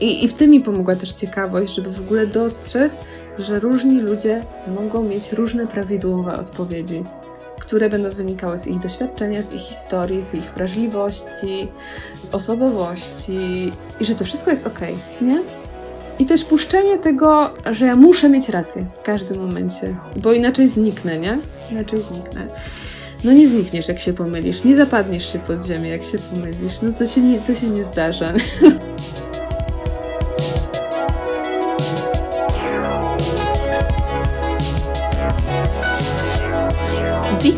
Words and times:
I, 0.00 0.24
I 0.24 0.28
w 0.28 0.34
tym 0.34 0.50
mi 0.50 0.60
pomogła 0.60 0.96
też 0.96 1.12
ciekawość, 1.12 1.74
żeby 1.74 1.92
w 1.92 2.00
ogóle 2.00 2.26
dostrzec, 2.26 2.92
że 3.38 3.60
różni 3.60 4.00
ludzie 4.00 4.44
mogą 4.80 5.02
mieć 5.02 5.32
różne 5.32 5.66
prawidłowe 5.66 6.38
odpowiedzi, 6.38 7.04
które 7.60 7.88
będą 7.88 8.10
wynikały 8.10 8.58
z 8.58 8.66
ich 8.66 8.78
doświadczenia, 8.78 9.42
z 9.42 9.52
ich 9.52 9.60
historii, 9.60 10.22
z 10.22 10.34
ich 10.34 10.52
wrażliwości, 10.56 11.68
z 12.22 12.30
osobowości 12.34 13.72
i 14.00 14.04
że 14.04 14.14
to 14.14 14.24
wszystko 14.24 14.50
jest 14.50 14.66
ok, 14.66 14.80
nie? 15.20 15.42
I 16.18 16.26
też 16.26 16.44
puszczenie 16.44 16.98
tego, 16.98 17.50
że 17.70 17.86
ja 17.86 17.96
muszę 17.96 18.28
mieć 18.28 18.48
rację 18.48 18.86
w 19.00 19.02
każdym 19.02 19.46
momencie, 19.46 19.96
bo 20.16 20.32
inaczej 20.32 20.68
zniknę, 20.68 21.18
nie? 21.18 21.38
Inaczej 21.70 22.00
zniknę. 22.00 22.46
No 23.24 23.32
nie 23.32 23.48
znikniesz, 23.48 23.88
jak 23.88 23.98
się 23.98 24.12
pomylisz, 24.12 24.64
nie 24.64 24.76
zapadniesz 24.76 25.32
się 25.32 25.38
pod 25.38 25.66
ziemię, 25.66 25.88
jak 25.88 26.02
się 26.02 26.18
pomylisz. 26.18 26.82
No 26.82 26.92
to 26.92 27.06
się 27.06 27.20
nie, 27.20 27.38
to 27.38 27.54
się 27.54 27.66
nie 27.66 27.84
zdarza. 27.84 28.32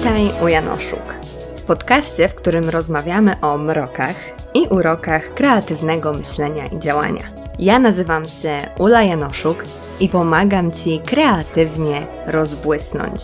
Witaj 0.02 0.44
u 0.44 0.48
Janoszuk. 0.48 1.14
W 1.56 1.62
podcaście, 1.62 2.28
w 2.28 2.34
którym 2.34 2.68
rozmawiamy 2.68 3.40
o 3.40 3.58
mrokach 3.58 4.16
i 4.54 4.68
urokach 4.68 5.34
kreatywnego 5.34 6.12
myślenia 6.12 6.66
i 6.66 6.78
działania. 6.78 7.22
Ja 7.58 7.78
nazywam 7.78 8.28
się 8.28 8.58
Ula 8.78 9.02
Janoszuk 9.02 9.64
i 10.00 10.08
pomagam 10.08 10.72
Ci 10.72 11.00
kreatywnie 11.06 12.06
rozbłysnąć. 12.26 13.22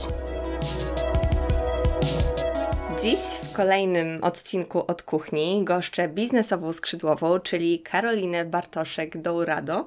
Dziś 3.02 3.20
w 3.20 3.52
kolejnym 3.52 4.24
odcinku 4.24 4.84
od 4.86 5.02
kuchni 5.02 5.64
goszczę 5.64 6.08
biznesową 6.08 6.72
skrzydłową, 6.72 7.40
czyli 7.40 7.80
Karolinę 7.80 8.44
Bartoszek-Dourado. 8.44 9.84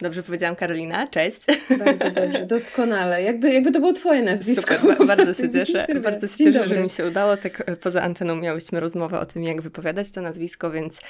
Dobrze 0.00 0.22
powiedziałam 0.22 0.56
Karolina, 0.56 1.06
cześć. 1.06 1.42
Bardzo 1.78 2.10
dobrze, 2.10 2.46
doskonale. 2.46 3.22
Jakby, 3.22 3.52
jakby 3.52 3.72
to 3.72 3.80
było 3.80 3.92
Twoje 3.92 4.22
nazwisko. 4.22 4.74
Super, 4.74 5.06
bardzo 5.06 5.34
się 5.34 5.52
cieszę. 5.52 5.86
Bardzo 6.02 6.26
się 6.26 6.36
cieszę, 6.36 6.66
że 6.66 6.82
mi 6.82 6.90
się 6.90 7.06
udało. 7.06 7.36
Tak 7.36 7.62
e, 7.66 7.76
poza 7.76 8.02
anteną 8.02 8.36
miałyśmy 8.36 8.80
rozmowę 8.80 9.20
o 9.20 9.26
tym, 9.26 9.44
jak 9.44 9.62
wypowiadać 9.62 10.10
to 10.10 10.22
nazwisko, 10.22 10.70
więc 10.70 11.00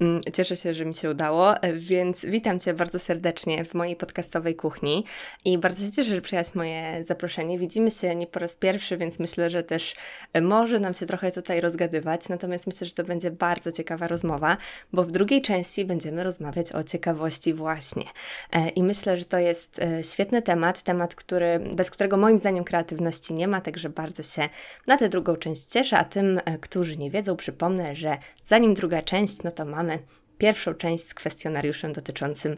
mm, 0.00 0.20
cieszę 0.32 0.56
się, 0.56 0.74
że 0.74 0.84
mi 0.84 0.94
się 0.94 1.10
udało. 1.10 1.62
E, 1.62 1.72
więc 1.72 2.24
witam 2.24 2.60
Cię 2.60 2.74
bardzo 2.74 2.98
serdecznie 2.98 3.64
w 3.64 3.74
mojej 3.74 3.96
podcastowej 3.96 4.56
kuchni 4.56 5.04
i 5.44 5.58
bardzo 5.58 5.86
się 5.86 5.92
cieszę, 5.92 6.14
że 6.14 6.20
przyjęłaś 6.20 6.54
moje 6.54 7.04
zaproszenie. 7.04 7.58
Widzimy 7.58 7.90
się 7.90 8.14
nie 8.14 8.26
po 8.26 8.38
raz 8.38 8.56
pierwszy, 8.56 8.96
więc 8.96 9.18
myślę, 9.18 9.50
że 9.50 9.62
też 9.62 9.94
e, 10.32 10.40
może 10.40 10.80
nam 10.80 10.94
się 10.94 11.06
trochę 11.06 11.30
tutaj 11.30 11.60
rozgadywać. 11.60 12.28
Natomiast 12.28 12.66
myślę, 12.66 12.86
że 12.86 12.92
to 12.92 13.04
będzie 13.04 13.30
bardzo 13.30 13.72
ciekawa 13.72 14.08
rozmowa, 14.08 14.56
bo 14.92 15.04
w 15.04 15.10
drugiej 15.10 15.42
części 15.42 15.84
będziemy 15.84 16.24
rozmawiać 16.24 16.72
o 16.72 16.82
ciekawości 16.82 17.54
właśnie. 17.54 18.04
E, 18.52 18.68
I 18.68 18.82
myślę, 18.82 19.16
że 19.16 19.24
to 19.24 19.38
jest 19.38 19.78
e, 19.78 20.04
świetny 20.04 20.42
temat, 20.42 20.82
temat, 20.82 21.14
który, 21.14 21.58
bez 21.58 21.90
którego 21.90 22.16
moim 22.16 22.38
zdaniem 22.38 22.64
kreatywności 22.64 23.34
nie 23.34 23.48
ma, 23.48 23.60
także 23.60 23.88
bardzo 23.88 24.22
się 24.22 24.48
na 24.86 24.96
tę 24.96 25.08
drugą 25.08 25.36
część 25.36 25.64
cieszę. 25.64 25.98
A 25.98 26.04
tym, 26.04 26.40
e, 26.44 26.58
którzy 26.58 26.96
nie 26.96 27.10
wiedzą, 27.10 27.36
przypomnę, 27.36 27.96
że 27.96 28.18
zanim 28.44 28.74
druga 28.74 29.02
część, 29.02 29.42
no 29.42 29.50
to 29.50 29.64
mamy 29.64 29.98
pierwszą 30.38 30.74
część 30.74 31.08
z 31.08 31.14
kwestionariuszem 31.14 31.92
dotyczącym 31.92 32.56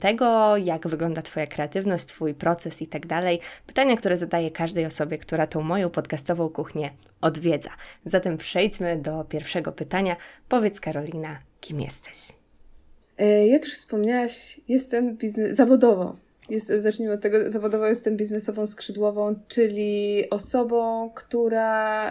tego, 0.00 0.56
jak 0.56 0.88
wygląda 0.88 1.22
Twoja 1.22 1.46
kreatywność, 1.46 2.06
Twój 2.06 2.34
proces 2.34 2.82
i 2.82 2.86
tak 2.86 3.06
dalej. 3.06 3.40
Pytania, 3.66 3.96
które 3.96 4.16
zadaję 4.16 4.50
każdej 4.50 4.86
osobie, 4.86 5.18
która 5.18 5.46
tą 5.46 5.62
moją 5.62 5.90
podcastową 5.90 6.48
kuchnię 6.48 6.90
odwiedza. 7.20 7.70
Zatem 8.04 8.36
przejdźmy 8.36 8.96
do 8.96 9.24
pierwszego 9.24 9.72
pytania. 9.72 10.16
Powiedz, 10.48 10.80
Karolina, 10.80 11.38
kim 11.60 11.80
jesteś? 11.80 12.37
E, 13.18 13.46
jak 13.46 13.64
już 13.64 13.74
wspomniałaś, 13.74 14.60
jestem 14.68 15.16
biznes... 15.16 15.56
zawodowo. 15.56 16.16
Jest, 16.48 16.66
zacznijmy 16.66 17.14
od 17.14 17.20
tego, 17.20 17.50
zawodowo 17.50 17.86
jestem 17.86 18.16
biznesową 18.16 18.66
skrzydłową, 18.66 19.34
czyli 19.48 20.24
osobą, 20.30 21.10
która 21.14 22.10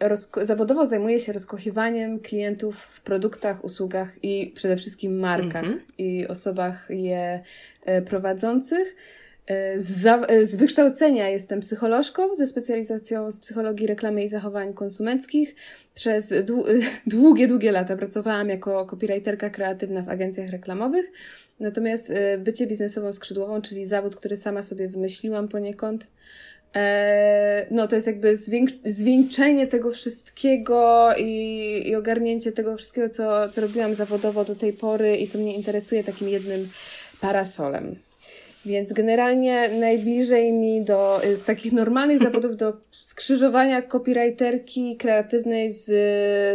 rozko- 0.00 0.46
zawodowo 0.46 0.86
zajmuje 0.86 1.20
się 1.20 1.32
rozkochiwaniem 1.32 2.20
klientów 2.20 2.76
w 2.76 3.00
produktach, 3.00 3.64
usługach 3.64 4.24
i 4.24 4.52
przede 4.54 4.76
wszystkim 4.76 5.18
markach 5.18 5.64
mm-hmm. 5.64 5.78
i 5.98 6.28
osobach 6.28 6.86
je 6.90 7.42
e, 7.84 8.02
prowadzących. 8.02 8.96
E, 9.46 9.80
z, 9.80 10.06
e, 10.06 10.46
z 10.46 10.56
wykształcenia 10.56 11.28
jestem 11.28 11.60
psycholożką 11.60 12.34
ze 12.34 12.46
specjalizacją 12.46 13.30
z 13.30 13.40
psychologii 13.40 13.86
reklamy 13.86 14.24
i 14.24 14.28
zachowań 14.28 14.74
konsumenckich. 14.74 15.54
Przez 15.94 16.34
długie, 17.06 17.46
długie 17.46 17.72
lata 17.72 17.96
pracowałam 17.96 18.48
jako 18.48 18.86
copywriterka 18.86 19.50
kreatywna 19.50 20.02
w 20.02 20.08
agencjach 20.08 20.50
reklamowych. 20.50 21.12
Natomiast 21.60 22.10
e, 22.10 22.38
bycie 22.38 22.66
biznesową 22.66 23.12
skrzydłową, 23.12 23.62
czyli 23.62 23.86
zawód, 23.86 24.16
który 24.16 24.36
sama 24.36 24.62
sobie 24.62 24.88
wymyśliłam 24.88 25.48
poniekąd, 25.48 26.06
no 27.70 27.88
to 27.88 27.94
jest 27.96 28.06
jakby 28.06 28.36
zwieńczenie 28.84 29.66
tego 29.66 29.92
wszystkiego 29.92 31.10
i, 31.18 31.82
i 31.86 31.94
ogarnięcie 31.94 32.52
tego 32.52 32.76
wszystkiego, 32.76 33.08
co, 33.08 33.48
co 33.48 33.60
robiłam 33.60 33.94
zawodowo 33.94 34.44
do 34.44 34.54
tej 34.54 34.72
pory 34.72 35.16
i 35.16 35.28
co 35.28 35.38
mnie 35.38 35.56
interesuje 35.56 36.04
takim 36.04 36.28
jednym 36.28 36.68
parasolem. 37.20 37.96
Więc 38.66 38.92
generalnie 38.92 39.68
najbliżej 39.68 40.52
mi 40.52 40.82
do, 40.82 41.20
z 41.34 41.44
takich 41.44 41.72
normalnych 41.72 42.18
zawodów 42.28 42.56
do 42.56 42.72
skrzyżowania 42.90 43.82
copywriterki 43.82 44.96
kreatywnej 44.96 45.72
z, 45.72 45.86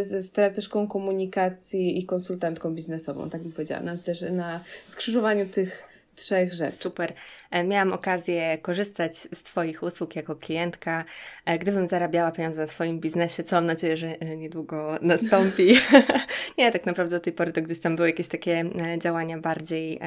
ze 0.07 0.21
strateżką 0.21 0.87
komunikacji 0.87 1.99
i 1.99 2.05
konsultantką 2.05 2.73
biznesową, 2.75 3.29
tak 3.29 3.41
bym 3.41 3.51
powiedziała, 3.51 3.81
na, 3.81 3.93
na 4.31 4.59
skrzyżowaniu 4.87 5.45
tych 5.45 5.88
trzech 6.19 6.53
rzeczy. 6.53 6.77
Super. 6.77 7.13
E, 7.51 7.63
miałam 7.63 7.93
okazję 7.93 8.57
korzystać 8.57 9.17
z 9.17 9.43
Twoich 9.43 9.83
usług 9.83 10.15
jako 10.15 10.35
klientka. 10.35 11.05
E, 11.45 11.59
gdybym 11.59 11.87
zarabiała 11.87 12.31
pieniądze 12.31 12.61
na 12.61 12.67
swoim 12.67 12.99
biznesie, 12.99 13.43
co 13.43 13.55
mam 13.55 13.65
nadzieję, 13.65 13.97
że 13.97 14.07
e, 14.07 14.37
niedługo 14.37 14.99
nastąpi. 15.01 15.77
Nie, 16.57 16.71
tak 16.71 16.85
naprawdę 16.85 17.15
do 17.15 17.19
tej 17.19 17.33
pory 17.33 17.51
to 17.51 17.61
gdzieś 17.61 17.79
tam 17.79 17.95
były 17.95 18.07
jakieś 18.07 18.27
takie 18.27 18.65
działania 18.97 19.37
bardziej, 19.37 19.99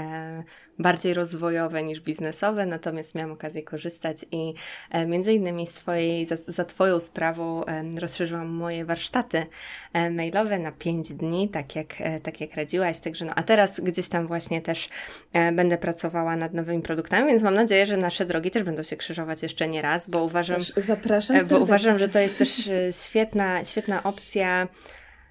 bardziej 0.79 1.15
rozwojowe 1.15 1.83
niż 1.83 2.01
biznesowe, 2.01 2.67
natomiast 2.67 3.15
miałam 3.15 3.33
okazję 3.33 3.63
korzystać 3.63 4.27
i 4.31 4.55
między 5.07 5.33
innymi 5.33 5.67
z 5.67 5.73
twojej, 5.73 6.27
za, 6.27 6.37
za 6.49 6.65
Twoją 6.65 7.01
sprawą 7.01 7.65
rozszerzyłam 7.99 8.49
moje 8.49 8.85
warsztaty 8.85 9.47
mailowe 10.11 10.59
na 10.59 10.73
5 10.73 11.13
dni, 11.13 11.49
tak 11.49 11.77
jak, 11.77 11.95
tak 12.23 12.41
jak 12.41 12.55
radziłaś. 12.55 13.01
Także 13.01 13.25
no, 13.25 13.33
a 13.37 13.43
teraz 13.43 13.81
gdzieś 13.81 14.09
tam 14.09 14.27
właśnie 14.27 14.61
też 14.61 14.89
będę 15.53 15.79
pracowała 16.03 16.37
nad 16.37 16.55
nowymi 16.55 16.83
produktami, 16.83 17.29
więc 17.29 17.43
mam 17.43 17.55
nadzieję, 17.55 17.87
że 17.87 17.97
nasze 17.97 18.25
drogi 18.25 18.51
też 18.51 18.63
będą 18.63 18.83
się 18.83 18.97
krzyżować 18.97 19.43
jeszcze 19.43 19.69
nie 19.69 19.83
raz, 19.83 20.11
bo 20.11 20.25
uważam, 20.25 20.61
Zapraszam 20.77 21.37
e, 21.37 21.45
bo 21.45 21.59
uważam, 21.59 21.99
że 21.99 22.09
to 22.09 22.19
jest 22.19 22.39
też 22.39 22.69
e, 22.69 22.93
świetna, 22.93 23.65
świetna 23.65 24.03
opcja. 24.03 24.69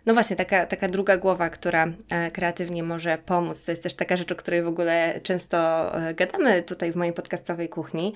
No 0.05 0.13
właśnie, 0.13 0.35
taka, 0.35 0.65
taka 0.65 0.87
druga 0.87 1.17
głowa, 1.17 1.49
która 1.49 1.87
e, 2.09 2.31
kreatywnie 2.31 2.83
może 2.83 3.17
pomóc. 3.17 3.63
To 3.63 3.71
jest 3.71 3.83
też 3.83 3.93
taka 3.93 4.17
rzecz, 4.17 4.31
o 4.31 4.35
której 4.35 4.61
w 4.61 4.67
ogóle 4.67 5.19
często 5.23 5.91
gadamy 6.15 6.63
tutaj 6.63 6.91
w 6.91 6.95
mojej 6.95 7.13
podcastowej 7.13 7.69
kuchni, 7.69 8.13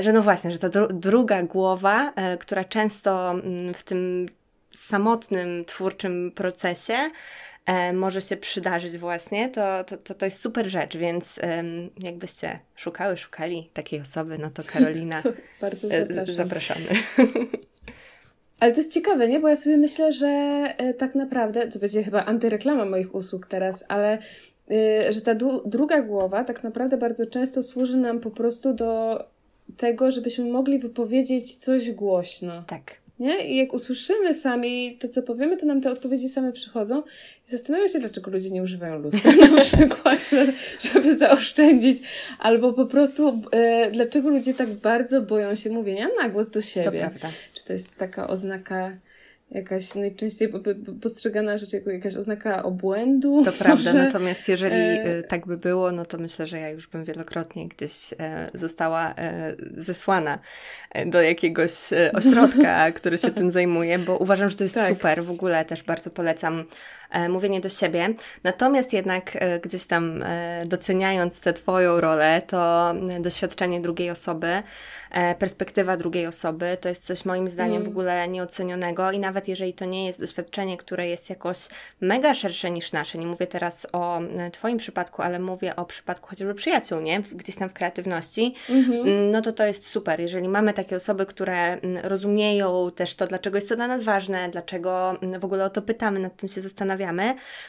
że 0.00 0.12
no 0.12 0.22
właśnie, 0.22 0.50
że 0.50 0.58
ta 0.58 0.68
dru 0.68 0.86
druga 0.92 1.42
głowa, 1.42 2.12
która 2.40 2.64
często 2.64 3.30
mm, 3.30 3.74
w 3.74 3.82
tym 3.82 4.26
samotnym, 4.70 5.64
twórczym 5.64 6.32
procesie 6.34 7.10
e, 7.68 7.92
może 7.92 8.20
się 8.20 8.36
przydarzyć 8.36 8.98
właśnie, 8.98 9.48
to, 9.48 9.84
to, 9.84 9.96
to, 9.96 10.14
to 10.14 10.24
jest 10.24 10.42
super 10.42 10.68
rzecz, 10.70 10.96
więc 10.96 11.38
e, 11.38 11.64
jakbyście 12.02 12.58
szukały, 12.76 13.16
szukali 13.16 13.70
takiej 13.72 14.00
osoby, 14.00 14.38
no 14.38 14.50
to 14.50 14.62
Karolina, 14.66 15.22
Bardzo 15.60 15.88
e, 15.88 16.06
zapraszam. 16.06 16.34
zapraszamy. 16.34 16.86
Ale 18.60 18.72
to 18.72 18.80
jest 18.80 18.92
ciekawe, 18.92 19.28
nie? 19.28 19.40
Bo 19.40 19.48
ja 19.48 19.56
sobie 19.56 19.76
myślę, 19.76 20.12
że 20.12 20.26
e, 20.78 20.94
tak 20.94 21.14
naprawdę, 21.14 21.68
to 21.68 21.78
będzie 21.78 22.02
chyba 22.02 22.24
antyreklama 22.24 22.84
moich 22.84 23.14
usług 23.14 23.46
teraz, 23.46 23.84
ale 23.88 24.18
że 25.10 25.20
ta 25.20 25.34
druga 25.64 26.02
głowa 26.02 26.44
tak 26.44 26.64
naprawdę 26.64 26.96
bardzo 26.96 27.26
często 27.26 27.62
służy 27.62 27.96
nam 27.96 28.20
po 28.20 28.30
prostu 28.30 28.74
do 28.74 29.24
tego, 29.76 30.10
żebyśmy 30.10 30.50
mogli 30.50 30.78
wypowiedzieć 30.78 31.54
coś 31.54 31.90
głośno. 31.90 32.62
Tak. 32.66 32.96
Nie? 33.20 33.48
I 33.48 33.56
jak 33.56 33.72
usłyszymy 33.72 34.34
sami 34.34 34.96
to, 35.00 35.08
co 35.08 35.22
powiemy, 35.22 35.56
to 35.56 35.66
nam 35.66 35.80
te 35.80 35.90
odpowiedzi 35.90 36.28
same 36.28 36.52
przychodzą. 36.52 37.02
I 37.48 37.50
zastanawiam 37.50 37.88
się, 37.88 37.98
dlaczego 37.98 38.30
ludzie 38.30 38.50
nie 38.50 38.62
używają 38.62 38.98
lustra 38.98 39.32
na 39.50 39.60
przykład, 39.60 40.30
żeby 40.92 41.16
zaoszczędzić. 41.16 42.02
Albo 42.38 42.72
po 42.72 42.86
prostu, 42.86 43.42
e, 43.52 43.90
dlaczego 43.90 44.28
ludzie 44.28 44.54
tak 44.54 44.70
bardzo 44.70 45.22
boją 45.22 45.54
się 45.54 45.70
mówienia 45.70 46.08
na 46.22 46.28
głos 46.28 46.50
do 46.50 46.60
siebie. 46.60 46.84
To 46.84 46.90
prawda. 46.90 47.30
Czy 47.54 47.64
to 47.64 47.72
jest 47.72 47.96
taka 47.96 48.28
oznaka 48.28 48.96
jakaś 49.50 49.94
najczęściej 49.94 50.52
postrzegana 51.02 51.58
rzecz 51.58 51.72
jako 51.72 51.90
jakaś 51.90 52.16
oznaka 52.16 52.62
obłędu. 52.62 53.42
To 53.44 53.52
prawda, 53.52 53.92
natomiast 53.92 54.48
jeżeli 54.48 54.74
e... 54.74 55.04
e 55.04 55.22
tak 55.22 55.46
by 55.46 55.56
było, 55.56 55.92
no 55.92 56.06
to 56.06 56.18
myślę, 56.18 56.46
że 56.46 56.58
ja 56.58 56.70
już 56.70 56.86
bym 56.86 57.04
wielokrotnie 57.04 57.68
gdzieś 57.68 58.14
e, 58.18 58.50
została 58.54 59.14
e, 59.18 59.54
zesłana 59.76 60.38
do 61.06 61.22
jakiegoś 61.22 61.72
ośrodka, 62.12 62.90
który 63.00 63.18
się 63.18 63.30
tym 63.30 63.50
zajmuje, 63.50 63.98
bo 63.98 64.16
uważam, 64.16 64.50
że 64.50 64.56
to 64.56 64.64
jest 64.64 64.74
tak. 64.74 64.88
super. 64.88 65.24
W 65.24 65.30
ogóle 65.30 65.64
też 65.64 65.82
bardzo 65.82 66.10
polecam 66.10 66.64
mówienie 67.28 67.60
do 67.60 67.68
siebie. 67.68 68.14
Natomiast 68.44 68.92
jednak 68.92 69.36
e, 69.36 69.60
gdzieś 69.60 69.86
tam 69.86 70.22
e, 70.22 70.64
doceniając 70.66 71.40
tę 71.40 71.52
Twoją 71.52 72.00
rolę, 72.00 72.42
to 72.46 72.94
doświadczenie 73.20 73.80
drugiej 73.80 74.10
osoby, 74.10 74.62
perspektywa 75.38 75.96
drugiej 75.96 76.26
osoby, 76.26 76.76
to 76.80 76.88
jest 76.88 77.06
coś 77.06 77.24
moim 77.24 77.48
zdaniem 77.48 77.74
mm. 77.74 77.84
w 77.84 77.88
ogóle 77.88 78.28
nieocenionego 78.28 79.10
i 79.12 79.18
nawet 79.18 79.48
jeżeli 79.48 79.72
to 79.72 79.84
nie 79.84 80.06
jest 80.06 80.20
doświadczenie, 80.20 80.76
które 80.76 81.08
jest 81.08 81.30
jakoś 81.30 81.58
mega 82.00 82.34
szersze 82.34 82.70
niż 82.70 82.92
nasze, 82.92 83.18
nie 83.18 83.26
mówię 83.26 83.46
teraz 83.46 83.86
o 83.92 84.20
Twoim 84.52 84.78
przypadku, 84.78 85.22
ale 85.22 85.38
mówię 85.38 85.76
o 85.76 85.84
przypadku 85.84 86.28
chociażby 86.28 86.54
przyjaciół, 86.54 87.00
nie? 87.00 87.20
Gdzieś 87.20 87.56
tam 87.56 87.68
w 87.68 87.72
kreatywności, 87.74 88.54
mm 88.68 88.84
-hmm. 88.84 89.30
no 89.30 89.42
to 89.42 89.52
to 89.52 89.66
jest 89.66 89.86
super. 89.86 90.20
Jeżeli 90.20 90.48
mamy 90.48 90.72
takie 90.72 90.96
osoby, 90.96 91.26
które 91.26 91.78
rozumieją 92.02 92.90
też 92.94 93.14
to, 93.14 93.26
dlaczego 93.26 93.56
jest 93.58 93.68
to 93.68 93.76
dla 93.76 93.86
nas 93.86 94.02
ważne, 94.02 94.48
dlaczego 94.48 95.18
w 95.40 95.44
ogóle 95.44 95.64
o 95.64 95.70
to 95.70 95.82
pytamy, 95.82 96.20
nad 96.20 96.36
tym 96.36 96.48
się 96.48 96.60
zastanawiamy, 96.60 96.97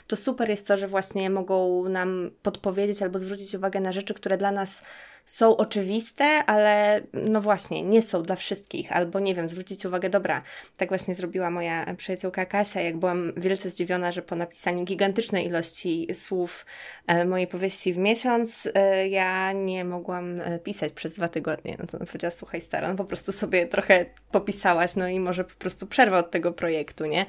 to 0.07 0.15
super 0.15 0.49
jest 0.49 0.67
to, 0.67 0.77
że 0.77 0.87
właśnie 0.87 1.29
mogą 1.29 1.89
nam 1.89 2.31
podpowiedzieć 2.41 3.01
albo 3.01 3.19
zwrócić 3.19 3.55
uwagę 3.55 3.79
na 3.79 3.91
rzeczy, 3.91 4.13
które 4.13 4.37
dla 4.37 4.51
nas 4.51 4.83
są 5.25 5.57
oczywiste, 5.57 6.25
ale 6.25 7.01
no 7.13 7.41
właśnie, 7.41 7.83
nie 7.83 8.01
są 8.01 8.23
dla 8.23 8.35
wszystkich, 8.35 8.91
albo 8.91 9.19
nie 9.19 9.35
wiem, 9.35 9.47
zwrócić 9.47 9.85
uwagę, 9.85 10.09
dobra, 10.09 10.41
tak 10.77 10.89
właśnie 10.89 11.15
zrobiła 11.15 11.49
moja 11.49 11.95
przyjaciółka 11.95 12.45
Kasia, 12.45 12.81
jak 12.81 12.97
byłam 12.97 13.33
wielce 13.37 13.69
zdziwiona, 13.69 14.11
że 14.11 14.21
po 14.21 14.35
napisaniu 14.35 14.83
gigantycznej 14.83 15.45
ilości 15.45 16.07
słów 16.13 16.65
e, 17.07 17.25
mojej 17.25 17.47
powieści 17.47 17.93
w 17.93 17.97
miesiąc, 17.97 18.69
e, 18.73 19.07
ja 19.07 19.51
nie 19.51 19.85
mogłam 19.85 20.41
e, 20.41 20.59
pisać 20.59 20.93
przez 20.93 21.13
dwa 21.13 21.27
tygodnie. 21.27 21.75
No 21.79 21.85
to 21.85 21.97
ona 21.97 22.05
powiedziała, 22.05 22.31
słuchaj 22.31 22.61
stara, 22.61 22.87
no 22.87 22.95
po 22.95 23.05
prostu 23.05 23.31
sobie 23.31 23.67
trochę 23.67 24.05
popisałaś, 24.31 24.95
no 24.95 25.07
i 25.07 25.19
może 25.19 25.43
po 25.43 25.55
prostu 25.55 25.87
przerwę 25.87 26.17
od 26.17 26.31
tego 26.31 26.51
projektu, 26.51 27.05
nie? 27.05 27.25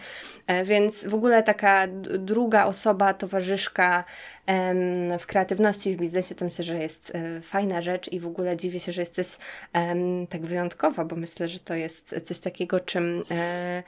Więc 0.64 1.04
w 1.04 1.14
ogóle 1.14 1.42
taka 1.42 1.86
druga 2.18 2.64
osoba, 2.64 3.14
towarzyszka 3.14 4.04
w 5.18 5.26
kreatywności, 5.26 5.94
w 5.94 5.96
biznesie, 5.96 6.34
to 6.34 6.44
myślę, 6.44 6.64
że 6.64 6.78
jest 6.78 7.12
fajna 7.42 7.79
rzecz, 7.82 8.00
rzecz 8.00 8.12
i 8.12 8.20
w 8.20 8.26
ogóle 8.26 8.56
dziwię 8.56 8.80
się, 8.80 8.92
że 8.92 9.02
jesteś 9.02 9.38
um, 9.74 10.26
tak 10.26 10.40
wyjątkowa, 10.40 11.04
bo 11.04 11.16
myślę, 11.16 11.48
że 11.48 11.58
to 11.58 11.74
jest 11.74 12.20
coś 12.24 12.40
takiego, 12.40 12.80
czym. 12.80 13.24
E, 13.30 13.82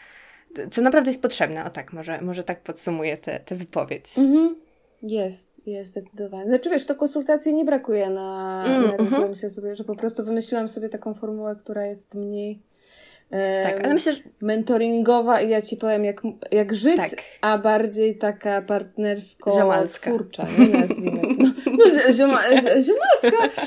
co 0.71 0.83
naprawdę 0.83 1.11
jest 1.11 1.23
potrzebne. 1.23 1.65
O 1.65 1.71
tak, 1.71 1.93
może, 1.93 2.21
może 2.21 2.45
tak 2.45 2.61
podsumuję 2.61 3.17
tę 3.17 3.55
wypowiedź. 3.55 4.19
Mhm. 4.19 4.57
Jest, 5.03 5.67
jest 5.67 5.91
zdecydowanie. 5.91 6.45
Znaczy 6.45 6.71
wiesz, 6.71 6.87
to 6.87 6.95
konsultacji 6.95 7.55
nie 7.55 7.65
brakuje 7.65 8.11
na, 8.11 8.65
mm, 8.67 9.11
na 9.11 9.29
Myślę 9.29 9.51
sobie, 9.51 9.77
że 9.77 9.85
po 9.85 9.97
prostu 9.97 10.25
wymyśliłam 10.25 10.69
sobie 10.69 10.89
taką 10.89 11.15
formułę, 11.15 11.57
która 11.57 11.87
jest 11.87 12.15
mniej 12.15 12.63
tak, 13.63 13.85
ale 13.85 13.95
myślę, 13.95 14.13
że... 14.13 14.21
mentoringowa 14.41 15.41
i 15.41 15.51
ja 15.51 15.63
ci 15.63 15.77
powiem, 15.77 16.05
jak, 16.05 16.23
jak 16.51 16.75
żyć, 16.75 16.97
tak. 16.97 17.11
a 17.41 17.59
bardziej 17.59 18.19
taka 18.19 18.63
partnersko-twórcza, 18.63 20.47
nie 20.59 20.69
nazwijmy. 20.69 21.32
No, 21.73 22.13
zioma, 22.13 22.43
ziomalska, 22.61 23.63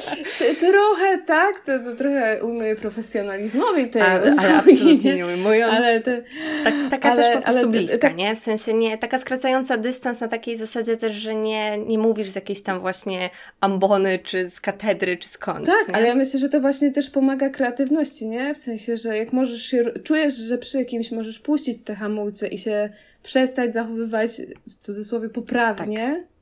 trochę 0.59 1.17
tak, 1.25 1.59
to, 1.59 1.79
to 1.79 1.95
trochę 1.95 2.43
ujmuję 2.43 2.75
profesjonalizmowi 2.75 3.89
tej 3.89 4.01
ale, 4.01 4.35
ale 4.39 4.55
absolutnie 4.55 5.15
nie 5.15 5.25
ujmując. 5.25 5.73
Ale 5.73 5.99
te, 5.99 6.23
tak, 6.63 6.73
taka 6.89 7.11
ale, 7.11 7.23
też 7.23 7.35
po 7.35 7.41
prostu 7.41 7.69
bliska, 7.69 7.97
tak, 7.97 8.15
nie? 8.15 8.35
W 8.35 8.39
sensie 8.39 8.73
nie, 8.73 8.97
taka 8.97 9.19
skracająca 9.19 9.77
dystans 9.77 10.19
na 10.19 10.27
takiej 10.27 10.57
zasadzie 10.57 10.97
też, 10.97 11.13
że 11.13 11.35
nie, 11.35 11.77
nie 11.77 11.97
mówisz 11.97 12.27
z 12.27 12.35
jakiejś 12.35 12.61
tam 12.61 12.79
właśnie 12.79 13.29
ambony, 13.61 14.19
czy 14.19 14.49
z 14.49 14.61
katedry, 14.61 15.17
czy 15.17 15.29
skądś. 15.29 15.69
Tak, 15.69 15.87
nie? 15.87 15.95
ale 15.95 16.07
ja 16.07 16.15
myślę, 16.15 16.39
że 16.39 16.49
to 16.49 16.61
właśnie 16.61 16.91
też 16.91 17.09
pomaga 17.09 17.49
kreatywności, 17.49 18.27
nie? 18.27 18.53
W 18.53 18.57
sensie, 18.57 18.97
że 18.97 19.17
jak 19.17 19.33
możesz 19.33 19.61
się, 19.61 19.83
czujesz, 20.03 20.35
że 20.35 20.57
przy 20.57 20.85
kimś 20.85 21.11
możesz 21.11 21.39
puścić 21.39 21.83
te 21.83 21.95
hamulce 21.95 22.47
i 22.47 22.57
się 22.57 22.89
przestać 23.23 23.73
zachowywać 23.73 24.31
w 24.67 24.75
cudzysłowie 24.75 25.29
poprawnie. 25.29 25.97
Tak. 25.97 26.34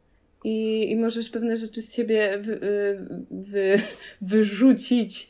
I, 0.44 0.92
I 0.92 0.96
możesz 0.96 1.30
pewne 1.30 1.58
rzeczy 1.58 1.82
z 1.82 1.94
siebie 1.94 2.38
wy, 2.42 2.60
wy, 3.32 3.80
wyrzucić, 4.22 5.30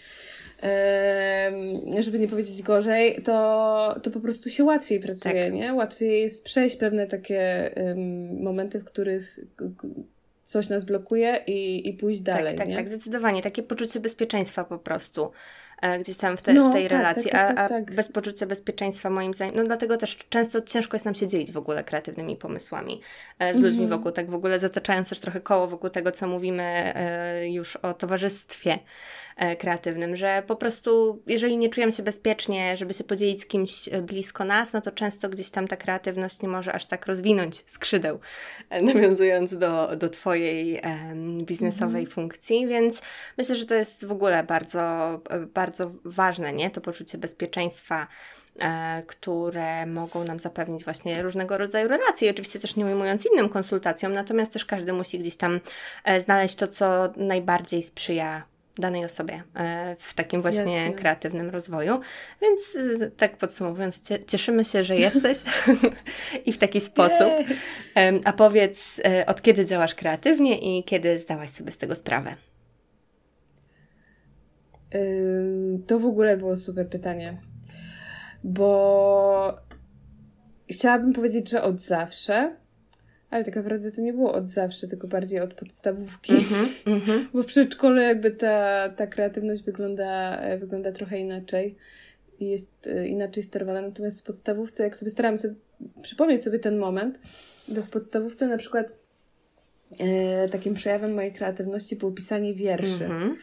żeby 2.00 2.20
nie 2.20 2.28
powiedzieć 2.28 2.62
gorzej, 2.62 3.22
to, 3.24 4.00
to 4.04 4.12
po 4.12 4.20
prostu 4.20 4.50
się 4.50 4.64
łatwiej 4.64 5.00
pracuje, 5.00 5.44
tak. 5.44 5.54
nie? 5.54 5.74
Łatwiej 5.74 6.22
jest 6.22 6.44
przejść 6.44 6.76
pewne 6.76 7.08
takie 7.08 7.72
um, 7.76 8.44
momenty, 8.44 8.80
w 8.80 8.86
których 8.86 9.40
coś 10.46 10.70
nas 10.70 10.84
blokuje 10.84 11.44
i, 11.48 11.90
i 11.90 11.94
pójść 11.94 12.22
tak, 12.22 12.36
dalej. 12.36 12.56
Tak, 12.56 12.68
nie? 12.68 12.76
tak, 12.76 12.88
zdecydowanie. 12.88 13.42
Takie 13.42 13.64
poczucie 13.64 14.00
bezpieczeństwa 14.00 14.64
po 14.64 14.80
prostu 14.80 15.32
gdzieś 16.00 16.18
tam 16.18 16.38
w, 16.38 16.42
te, 16.42 16.54
no, 16.54 16.70
w 16.70 16.74
tej 16.74 16.84
tak, 16.84 16.92
relacji. 16.92 17.32
Tak, 17.32 17.48
tak, 17.48 17.58
a, 17.58 17.66
a 17.66 17.70
tak. 17.70 17.96
bez 17.96 18.12
poczucia 18.12 18.46
bezpieczeństwa 18.46 19.10
moim 19.10 19.34
zdaniem, 19.34 19.56
no 19.56 19.64
dlatego 19.64 19.98
też 19.98 20.18
często 20.30 20.62
ciężko 20.62 20.96
jest 20.96 21.06
nam 21.06 21.16
się 21.16 21.28
dzielić 21.28 21.52
w 21.52 21.58
ogóle 21.58 21.84
kreatywnymi 21.84 22.36
pomysłami 22.36 23.02
e, 23.40 23.56
z 23.56 23.62
ludźmi 23.62 23.84
mhm. 23.84 24.00
wokół, 24.00 24.12
tak 24.12 24.30
w 24.30 24.36
ogóle 24.36 24.60
zataczając 24.60 25.10
też 25.10 25.20
trochę 25.20 25.42
koło 25.42 25.68
wokół 25.68 25.90
tego, 25.90 26.12
co 26.12 26.28
mówimy 26.28 26.64
e, 26.64 27.50
już 27.50 27.76
o 27.76 27.94
towarzystwie 27.94 28.80
E, 29.36 29.56
kreatywnym, 29.56 30.16
że 30.16 30.44
po 30.48 30.56
prostu 30.56 31.22
jeżeli 31.28 31.58
nie 31.58 31.70
czujemy 31.70 31.92
się 31.92 32.04
bezpiecznie, 32.04 32.78
żeby 32.78 32.94
się 32.94 33.04
podzielić 33.04 33.42
z 33.42 33.46
kimś 33.46 33.88
e, 33.88 34.02
blisko 34.02 34.44
nas, 34.44 34.74
no 34.74 34.82
to 34.82 34.92
często 34.92 35.30
gdzieś 35.30 35.50
tam 35.50 35.68
ta 35.68 35.76
kreatywność 35.76 36.42
nie 36.42 36.50
może 36.50 36.74
aż 36.74 36.86
tak 36.86 37.06
rozwinąć 37.06 37.64
skrzydeł, 37.66 38.20
e, 38.70 38.82
nawiązując 38.94 39.58
do, 39.58 39.96
do 39.96 40.10
Twojej 40.10 40.82
biznesowej 41.44 42.02
mhm. 42.02 42.08
funkcji, 42.08 42.68
więc 42.68 43.02
myślę, 43.38 43.56
że 43.56 43.66
to 43.66 43.76
jest 43.76 44.06
w 44.06 44.12
ogóle 44.12 44.44
bardzo, 44.44 45.20
bardzo 45.54 45.73
ważne, 46.06 46.54
nie? 46.54 46.70
To 46.70 46.82
poczucie 46.82 47.18
bezpieczeństwa, 47.18 48.08
które 49.08 49.86
mogą 49.86 50.24
nam 50.24 50.40
zapewnić 50.40 50.84
właśnie 50.84 51.24
różnego 51.24 51.58
rodzaju 51.58 51.88
relacje. 51.88 52.32
oczywiście 52.32 52.60
też 52.60 52.76
nie 52.76 52.86
ujmując 52.86 53.26
innym 53.34 53.50
konsultacjom, 53.50 54.14
natomiast 54.14 54.54
też 54.54 54.66
każdy 54.66 54.94
musi 54.94 55.20
gdzieś 55.20 55.36
tam 55.36 55.60
znaleźć 56.24 56.56
to, 56.56 56.68
co 56.68 57.14
najbardziej 57.18 57.84
sprzyja 57.84 58.44
danej 58.78 59.06
osobie 59.06 59.44
e, 59.56 59.96
w 60.00 60.14
takim 60.14 60.42
właśnie 60.42 60.76
Jasne. 60.76 60.94
kreatywnym 60.94 61.50
rozwoju. 61.50 62.00
Więc 62.42 62.60
e, 63.02 63.12
tak 63.12 63.38
podsumowując, 63.38 64.04
cieszymy 64.28 64.66
się, 64.66 64.84
że 64.84 64.96
jesteś 64.96 65.38
i 66.46 66.54
w 66.54 66.58
taki 66.58 66.82
sposób. 66.82 67.34
A 68.26 68.34
powiedz, 68.34 69.02
e, 69.06 69.26
od 69.26 69.42
kiedy 69.42 69.66
działasz 69.66 69.96
kreatywnie 69.96 70.58
i 70.58 70.84
kiedy 70.84 71.20
zdałaś 71.20 71.50
sobie 71.50 71.72
z 71.72 71.78
tego 71.78 71.96
sprawę? 71.96 72.36
To 75.88 76.00
w 76.00 76.06
ogóle 76.06 76.38
było 76.38 76.58
super 76.58 76.90
pytanie, 76.90 77.38
bo 78.44 79.56
chciałabym 80.70 81.14
powiedzieć, 81.14 81.50
że 81.50 81.64
od 81.64 81.80
zawsze, 81.80 82.56
ale 83.30 83.44
tak 83.44 83.56
naprawdę 83.56 83.92
to 83.92 84.02
nie 84.02 84.14
było 84.14 84.34
od 84.34 84.50
zawsze, 84.50 84.88
tylko 84.88 85.08
bardziej 85.08 85.40
od 85.40 85.54
podstawówki. 85.54 86.34
Mm 86.86 87.00
-hmm, 87.00 87.26
Bo 87.34 87.44
w 87.44 87.46
przedszkolu 87.46 88.02
jakby 88.02 88.32
ta, 88.32 88.90
ta 88.90 89.08
kreatywność 89.08 89.64
wygląda, 89.64 90.42
wygląda 90.60 90.92
trochę 90.92 91.20
inaczej 91.20 91.76
i 92.40 92.50
jest 92.50 92.88
e, 92.88 93.08
inaczej 93.08 93.44
sterowana. 93.44 93.82
Natomiast 93.82 94.22
w 94.22 94.24
podstawówce, 94.24 94.84
jak 94.84 94.98
sobie 94.98 95.12
starałam 95.12 95.38
sobie 95.38 95.56
przypomnieć 96.02 96.44
sobie 96.44 96.60
ten 96.60 96.78
moment, 96.78 97.20
to 97.76 97.82
w 97.82 97.90
podstawówce 97.90 98.48
na 98.48 98.58
przykład 98.58 98.94
e, 100.00 100.50
takim 100.50 100.74
przejawem 100.74 101.14
mojej 101.14 101.34
kreatywności 101.34 101.96
było 101.96 102.12
pisanie 102.12 102.54
wierszy. 102.54 103.06
Mm 103.06 103.30
-hmm. 103.30 103.36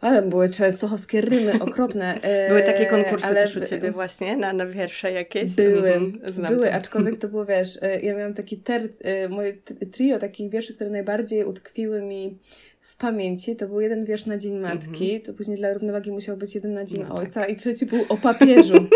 Ale 0.00 0.22
były 0.22 0.48
częstochowskie 0.48 1.20
rymy 1.20 1.52
okropne. 1.66 2.20
były 2.48 2.62
takie 2.62 2.86
konkursy 2.86 3.26
ale... 3.26 3.42
też 3.42 3.56
u 3.56 3.66
Ciebie 3.66 3.90
właśnie 3.90 4.36
na, 4.36 4.52
na 4.52 4.66
wiersze 4.66 5.12
jakieś? 5.12 5.54
Były, 5.54 5.92
mhm, 5.92 6.46
były, 6.48 6.74
aczkolwiek 6.74 7.18
to 7.18 7.28
było, 7.36 7.44
wiesz, 7.44 7.78
e, 7.82 8.00
ja 8.00 8.16
miałam 8.16 8.34
taki 8.34 8.56
ter, 8.56 8.88
e, 9.00 9.28
moje 9.28 9.56
trio 9.92 10.18
takich 10.18 10.50
wierszy, 10.50 10.74
które 10.74 10.90
najbardziej 10.90 11.44
utkwiły 11.44 12.02
mi 12.02 12.38
w 12.80 12.96
pamięci. 12.96 13.56
To 13.56 13.66
był 13.68 13.80
jeden 13.80 14.04
wiersz 14.04 14.26
na 14.26 14.38
Dzień 14.38 14.58
Matki, 14.58 15.10
mm 15.10 15.22
-hmm. 15.22 15.26
to 15.26 15.34
później 15.34 15.56
dla 15.56 15.74
równowagi 15.74 16.12
musiał 16.12 16.36
być 16.36 16.54
jeden 16.54 16.74
na 16.74 16.84
Dzień 16.84 17.04
no 17.08 17.14
Ojca 17.14 17.40
tak. 17.40 17.50
i 17.50 17.56
trzeci 17.56 17.86
był 17.86 18.04
o 18.08 18.16
papieżu. 18.16 18.74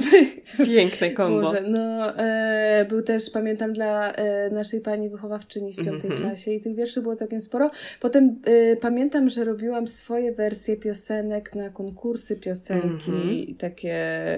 żeby... 0.00 0.26
Piękne 0.66 1.10
kombo. 1.10 1.40
Może, 1.40 1.60
no, 1.60 2.18
e, 2.18 2.86
był 2.88 3.02
też, 3.02 3.30
pamiętam, 3.30 3.72
dla 3.72 4.12
e, 4.12 4.50
naszej 4.50 4.80
pani 4.80 5.10
wychowawczyni 5.10 5.72
w 5.72 5.76
piątej 5.76 6.10
mm 6.10 6.18
-hmm. 6.18 6.20
klasie 6.20 6.50
i 6.50 6.60
tych 6.60 6.76
wierszy 6.76 7.02
było 7.02 7.16
całkiem 7.16 7.40
sporo. 7.40 7.70
Potem 8.00 8.40
e, 8.44 8.76
pamiętam, 8.76 9.30
że 9.30 9.44
robiłam 9.44 9.88
swoje 9.88 10.32
wersje 10.32 10.76
piosenek 10.76 11.54
na 11.54 11.70
konkursy 11.70 12.36
piosenki, 12.36 13.10
mm 13.10 13.22
-hmm. 13.22 13.56
takie 13.56 13.94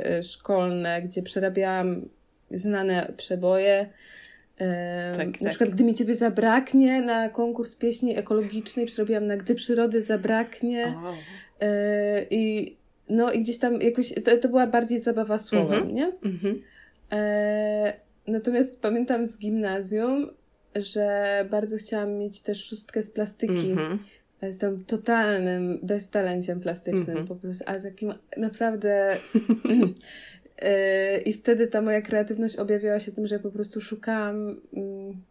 e, 0.07 0.23
szkolne, 0.23 1.03
gdzie 1.03 1.23
przerabiałam 1.23 2.09
znane 2.51 3.13
przeboje. 3.17 3.89
E, 4.59 5.13
tak, 5.17 5.27
na 5.27 5.33
tak. 5.33 5.49
przykład, 5.49 5.71
gdy 5.71 5.85
mi 5.85 5.95
ciebie 5.95 6.15
zabraknie 6.15 7.01
na 7.01 7.29
konkurs 7.29 7.77
pieśni 7.77 8.19
ekologicznej, 8.19 8.87
przerobiłam 8.87 9.27
na 9.27 9.37
Gdy 9.37 9.55
przyrody 9.55 10.03
zabraknie. 10.03 10.95
Oh. 10.97 11.15
I 12.31 12.77
no 13.09 13.33
i 13.33 13.43
gdzieś 13.43 13.59
tam 13.59 13.81
jakoś, 13.81 14.15
to, 14.25 14.39
to 14.39 14.49
była 14.49 14.67
bardziej 14.67 14.99
zabawa 14.99 15.39
słowem, 15.39 15.83
mm 15.83 15.89
-hmm. 15.89 15.93
nie? 15.93 16.13
Mm 16.25 16.39
-hmm. 16.39 16.55
e, 17.13 17.93
natomiast 18.27 18.81
pamiętam 18.81 19.27
z 19.27 19.39
gimnazjum, 19.39 20.31
że 20.77 21.47
bardzo 21.51 21.77
chciałam 21.77 22.19
mieć 22.19 22.41
też 22.41 22.65
szóstkę 22.65 23.03
z 23.03 23.11
plastyki. 23.11 23.71
Mm 23.71 23.77
-hmm. 23.77 23.99
Jestem 24.43 24.85
totalnym 24.85 25.79
beztalenciem 25.83 26.61
plastycznym 26.61 27.17
-hmm. 27.17 27.29
po 27.29 27.37
prostu, 27.37 27.65
ale 27.67 27.83
takim 27.83 28.15
naprawdę 28.37 29.17
Yy, 30.63 31.21
I 31.29 31.33
wtedy 31.33 31.67
ta 31.67 31.83
moja 31.83 32.03
kreatywność 32.03 32.57
objawiała 32.57 33.01
się 33.01 33.13
tym, 33.13 33.27
że 33.27 33.35
ja 33.35 33.41
po 33.41 33.51
prostu 33.51 33.81
szukałam 33.81 34.57
mm, 34.77 35.23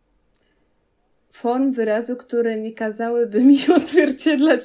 form 1.33 1.71
wyrazu, 1.71 2.15
które 2.15 2.57
nie 2.59 2.73
kazałyby 2.73 3.43
mi 3.43 3.57
odzwierciedlać 3.77 4.61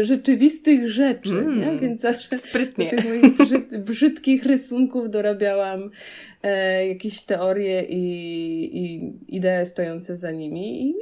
rzeczywistych 0.00 0.88
rzeczy, 0.88 1.30
mm, 1.30 1.60
nie? 1.60 1.78
Więc 1.78 2.00
zawsze 2.00 2.38
sprytnie. 2.38 2.90
tych 2.90 3.04
moich 3.04 3.36
brzyd, 3.46 3.78
brzydkich 3.78 4.44
rysunków 4.44 5.10
dorabiałam 5.10 5.90
e, 6.42 6.88
jakieś 6.88 7.22
teorie 7.22 7.82
i, 7.82 8.04
i 8.78 9.12
idee 9.36 9.66
stojące 9.66 10.16
za 10.16 10.30
nimi 10.30 10.82
i, 10.82 10.94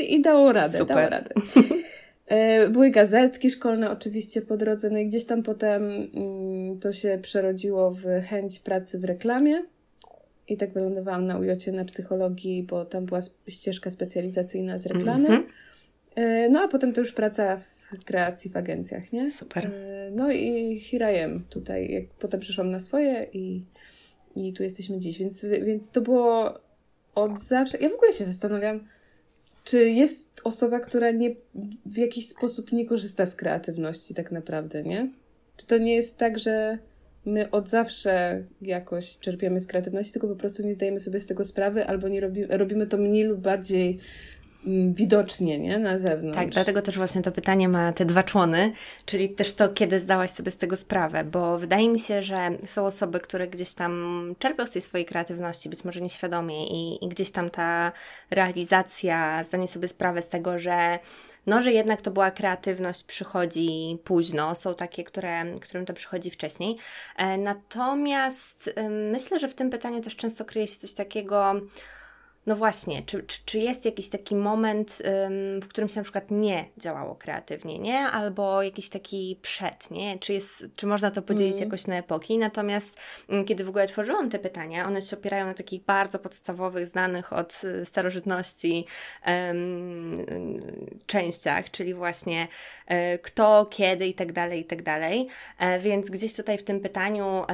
i, 0.00 0.14
i 0.14 0.22
dało 0.22 0.52
radę, 0.52 0.78
Super. 0.78 0.96
dało 0.96 1.08
radę. 1.08 1.34
E, 2.26 2.68
były 2.68 2.90
gazetki 2.90 3.50
szkolne 3.50 3.90
oczywiście 3.90 4.42
po 4.42 4.56
drodze, 4.56 4.90
no 4.90 4.98
i 4.98 5.06
gdzieś 5.06 5.24
tam 5.24 5.42
potem 5.42 5.82
mm, 5.84 6.78
to 6.80 6.92
się 6.92 7.18
przerodziło 7.22 7.90
w 7.90 8.04
chęć 8.28 8.58
pracy 8.58 8.98
w 8.98 9.04
reklamie. 9.04 9.62
I 10.50 10.56
tak 10.56 10.72
wylądowałam 10.72 11.26
na 11.26 11.38
ujocie 11.38 11.72
na 11.72 11.84
psychologii, 11.84 12.62
bo 12.62 12.84
tam 12.84 13.06
była 13.06 13.20
ścieżka 13.48 13.90
specjalizacyjna 13.90 14.78
z 14.78 14.86
reklamy. 14.86 15.28
Mm 15.28 15.42
-hmm. 15.42 16.50
No 16.50 16.60
a 16.60 16.68
potem 16.68 16.92
to 16.92 17.00
już 17.00 17.12
praca 17.12 17.56
w 17.56 18.04
kreacji 18.04 18.50
w 18.50 18.56
agencjach, 18.56 19.12
nie? 19.12 19.30
Super. 19.30 19.66
E, 19.66 20.10
no 20.10 20.32
i 20.32 20.80
Hirajem 20.80 21.44
tutaj, 21.50 21.90
jak 21.90 22.04
potem 22.08 22.40
przyszłam 22.40 22.70
na 22.70 22.80
swoje 22.80 23.26
i, 23.32 23.64
i 24.36 24.52
tu 24.52 24.62
jesteśmy 24.62 24.98
dziś, 24.98 25.18
więc, 25.18 25.44
więc 25.44 25.90
to 25.90 26.00
było 26.00 26.60
od 27.14 27.40
zawsze. 27.40 27.78
Ja 27.78 27.88
w 27.88 27.94
ogóle 27.94 28.12
się 28.12 28.24
zastanawiam, 28.24 28.88
czy 29.64 29.90
jest 29.90 30.40
osoba, 30.44 30.80
która 30.80 31.10
nie, 31.10 31.34
w 31.86 31.96
jakiś 31.96 32.28
sposób 32.28 32.72
nie 32.72 32.86
korzysta 32.86 33.26
z 33.26 33.34
kreatywności 33.34 34.14
tak 34.14 34.32
naprawdę, 34.32 34.82
nie? 34.82 35.08
Czy 35.56 35.66
to 35.66 35.78
nie 35.78 35.94
jest 35.94 36.16
tak, 36.16 36.38
że 36.38 36.78
my 37.26 37.50
od 37.50 37.68
zawsze 37.68 38.42
jakoś 38.62 39.18
czerpiemy 39.18 39.60
z 39.60 39.66
kreatywności, 39.66 40.12
tylko 40.12 40.28
po 40.28 40.36
prostu 40.36 40.62
nie 40.62 40.74
zdajemy 40.74 41.00
sobie 41.00 41.18
z 41.18 41.26
tego 41.26 41.44
sprawy, 41.44 41.86
albo 41.86 42.08
nie 42.08 42.20
robi, 42.20 42.46
robimy 42.46 42.86
to 42.86 42.96
mniej 42.96 43.24
lub 43.24 43.40
bardziej 43.40 43.98
mm, 44.66 44.94
widocznie, 44.94 45.58
nie? 45.58 45.78
Na 45.78 45.98
zewnątrz. 45.98 46.38
Tak, 46.38 46.48
dlatego 46.48 46.82
też 46.82 46.96
właśnie 46.96 47.22
to 47.22 47.32
pytanie 47.32 47.68
ma 47.68 47.92
te 47.92 48.04
dwa 48.04 48.22
człony, 48.22 48.72
czyli 49.06 49.28
też 49.28 49.52
to, 49.52 49.68
kiedy 49.68 50.00
zdałaś 50.00 50.30
sobie 50.30 50.50
z 50.50 50.56
tego 50.56 50.76
sprawę, 50.76 51.24
bo 51.24 51.58
wydaje 51.58 51.88
mi 51.88 51.98
się, 51.98 52.22
że 52.22 52.50
są 52.64 52.86
osoby, 52.86 53.20
które 53.20 53.48
gdzieś 53.48 53.74
tam 53.74 54.34
czerpią 54.38 54.66
z 54.66 54.70
tej 54.70 54.82
swojej 54.82 55.06
kreatywności, 55.06 55.68
być 55.68 55.84
może 55.84 56.00
nieświadomie 56.00 56.66
i, 56.66 57.04
i 57.04 57.08
gdzieś 57.08 57.30
tam 57.30 57.50
ta 57.50 57.92
realizacja, 58.30 59.44
zdanie 59.44 59.68
sobie 59.68 59.88
sprawę 59.88 60.22
z 60.22 60.28
tego, 60.28 60.58
że 60.58 60.98
no, 61.46 61.62
że 61.62 61.72
jednak 61.72 62.02
to 62.02 62.10
była 62.10 62.30
kreatywność, 62.30 63.04
przychodzi 63.04 63.98
późno, 64.04 64.54
są 64.54 64.74
takie, 64.74 65.04
które, 65.04 65.44
którym 65.60 65.86
to 65.86 65.92
przychodzi 65.92 66.30
wcześniej. 66.30 66.76
E, 67.16 67.38
natomiast 67.38 68.74
myślę, 69.12 69.40
że 69.40 69.48
w 69.48 69.54
tym 69.54 69.70
pytaniu 69.70 70.00
też 70.00 70.16
często 70.16 70.44
kryje 70.44 70.66
się 70.66 70.76
coś 70.76 70.92
takiego, 70.92 71.54
no 72.50 72.56
właśnie, 72.56 73.02
czy, 73.02 73.22
czy, 73.22 73.40
czy 73.44 73.58
jest 73.58 73.84
jakiś 73.84 74.08
taki 74.08 74.34
moment, 74.34 75.02
w 75.62 75.68
którym 75.68 75.88
się 75.88 76.00
na 76.00 76.02
przykład 76.02 76.30
nie 76.30 76.64
działało 76.78 77.14
kreatywnie, 77.14 77.78
nie? 77.78 77.98
Albo 77.98 78.62
jakiś 78.62 78.88
taki 78.88 79.38
przed, 79.42 79.90
nie? 79.90 80.18
Czy, 80.18 80.32
jest, 80.32 80.64
czy 80.76 80.86
można 80.86 81.10
to 81.10 81.22
podzielić 81.22 81.56
mm. 81.56 81.64
jakoś 81.64 81.86
na 81.86 81.96
epoki? 81.96 82.38
Natomiast 82.38 82.96
mm, 83.28 83.44
kiedy 83.44 83.64
w 83.64 83.68
ogóle 83.68 83.88
tworzyłam 83.88 84.30
te 84.30 84.38
pytania, 84.38 84.86
one 84.86 85.02
się 85.02 85.16
opierają 85.16 85.46
na 85.46 85.54
takich 85.54 85.84
bardzo 85.84 86.18
podstawowych, 86.18 86.86
znanych 86.86 87.32
od 87.32 87.60
y, 87.64 87.86
starożytności 87.86 88.86
częściach, 91.06 91.70
czyli 91.70 91.94
właśnie 91.94 92.48
y, 93.14 93.18
kto, 93.18 93.66
kiedy 93.70 94.06
i 94.06 94.14
tak 94.14 94.32
dalej, 94.32 94.60
i 94.60 94.64
tak 94.64 94.82
dalej. 94.82 95.28
E, 95.58 95.78
więc 95.78 96.10
gdzieś 96.10 96.34
tutaj 96.34 96.58
w 96.58 96.64
tym 96.64 96.80
pytaniu 96.80 97.44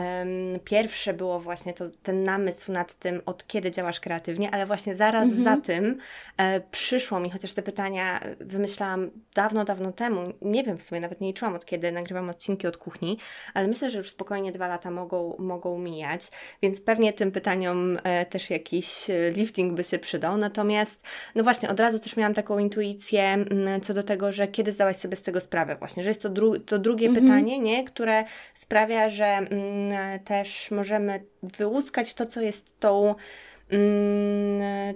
pierwsze 0.64 1.14
było 1.14 1.40
właśnie 1.40 1.72
to, 1.74 1.84
ten 2.02 2.22
namysł 2.22 2.72
nad 2.72 2.94
tym, 2.94 3.22
od 3.26 3.46
kiedy 3.46 3.70
działasz 3.70 4.00
kreatywnie, 4.00 4.50
ale 4.50 4.66
właśnie 4.66 4.85
właśnie 4.86 4.96
zaraz 4.96 5.24
mhm. 5.24 5.44
za 5.44 5.56
tym 5.56 5.98
e, 6.36 6.60
przyszło 6.60 7.20
mi, 7.20 7.30
chociaż 7.30 7.52
te 7.52 7.62
pytania 7.62 8.20
wymyślałam 8.40 9.10
dawno, 9.34 9.64
dawno 9.64 9.92
temu. 9.92 10.32
Nie 10.42 10.64
wiem 10.64 10.78
w 10.78 10.82
sumie, 10.82 11.00
nawet 11.00 11.20
nie 11.20 11.28
liczyłam 11.28 11.54
od 11.54 11.64
kiedy 11.64 11.92
nagrywam 11.92 12.30
odcinki 12.30 12.66
od 12.66 12.76
kuchni, 12.76 13.18
ale 13.54 13.68
myślę, 13.68 13.90
że 13.90 13.98
już 13.98 14.10
spokojnie 14.10 14.52
dwa 14.52 14.66
lata 14.66 14.90
mogą, 14.90 15.36
mogą 15.38 15.78
mijać, 15.78 16.30
więc 16.62 16.80
pewnie 16.80 17.12
tym 17.12 17.32
pytaniom 17.32 17.98
e, 18.04 18.26
też 18.26 18.50
jakiś 18.50 19.10
e, 19.10 19.30
lifting 19.30 19.74
by 19.74 19.84
się 19.84 19.98
przydał. 19.98 20.36
Natomiast, 20.36 21.02
no 21.34 21.44
właśnie, 21.44 21.68
od 21.68 21.80
razu 21.80 21.98
też 21.98 22.16
miałam 22.16 22.34
taką 22.34 22.58
intuicję 22.58 23.22
m, 23.22 23.44
mm, 23.50 23.80
co 23.80 23.94
do 23.94 24.02
tego, 24.02 24.32
że 24.32 24.48
kiedy 24.48 24.72
zdałaś 24.72 24.96
sobie 24.96 25.16
z 25.16 25.22
tego 25.22 25.40
sprawę, 25.40 25.76
właśnie, 25.76 26.02
że 26.02 26.10
jest 26.10 26.22
to, 26.22 26.28
dru 26.28 26.58
to 26.58 26.78
drugie 26.78 27.06
mhm. 27.06 27.26
pytanie, 27.26 27.58
nie? 27.58 27.84
które 27.84 28.24
sprawia, 28.54 29.10
że 29.10 29.26
m, 29.26 29.48
mm, 29.50 30.20
też 30.20 30.70
możemy 30.70 31.24
wyłuskać 31.42 32.14
to, 32.14 32.26
co 32.26 32.40
jest 32.40 32.80
tą 32.80 33.14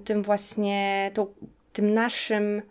tym 0.05 0.23
właśnie, 0.23 1.11
tą, 1.15 1.27
tym 1.73 1.95
naszym 1.95 2.63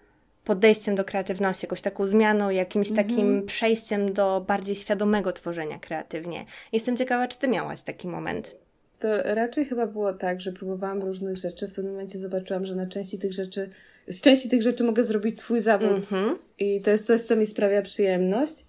podejściem 0.45 0.95
do 0.95 1.05
kreatywności, 1.05 1.65
jakąś 1.65 1.81
taką 1.81 2.07
zmianą, 2.07 2.49
jakimś 2.49 2.89
mhm. 2.89 3.07
takim 3.07 3.45
przejściem 3.45 4.13
do 4.13 4.45
bardziej 4.47 4.75
świadomego 4.75 5.31
tworzenia 5.31 5.79
kreatywnie. 5.79 6.45
Jestem 6.71 6.97
ciekawa, 6.97 7.27
czy 7.27 7.37
Ty 7.37 7.47
miałaś 7.47 7.83
taki 7.83 8.07
moment? 8.07 8.55
To 8.99 9.07
raczej 9.23 9.65
chyba 9.65 9.87
było 9.87 10.13
tak, 10.13 10.41
że 10.41 10.51
próbowałam 10.51 11.01
różnych 11.01 11.37
rzeczy. 11.37 11.67
W 11.67 11.73
pewnym 11.73 11.93
momencie 11.93 12.19
zobaczyłam, 12.19 12.65
że 12.65 12.75
na 12.75 12.87
części 12.87 13.19
tych 13.19 13.33
rzeczy, 13.33 13.69
z 14.07 14.21
części 14.21 14.49
tych 14.49 14.61
rzeczy 14.61 14.83
mogę 14.83 15.03
zrobić 15.03 15.39
swój 15.39 15.59
zawód. 15.59 15.91
Mhm. 15.91 16.37
I 16.59 16.81
to 16.81 16.91
jest 16.91 17.05
coś, 17.05 17.21
co 17.21 17.35
mi 17.35 17.45
sprawia 17.45 17.81
przyjemność. 17.81 18.65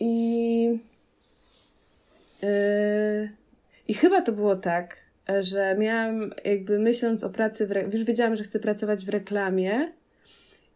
I, 0.00 0.64
yy, 2.42 2.48
I 3.88 3.94
chyba 3.94 4.22
to 4.22 4.32
było 4.32 4.56
tak, 4.56 4.96
że 5.40 5.76
miałam 5.78 6.30
jakby 6.44 6.78
myśląc 6.78 7.24
o 7.24 7.30
pracy, 7.30 7.66
w 7.66 7.70
re... 7.70 7.84
już 7.92 8.04
wiedziałam, 8.04 8.36
że 8.36 8.44
chcę 8.44 8.60
pracować 8.60 9.04
w 9.04 9.08
reklamie 9.08 9.92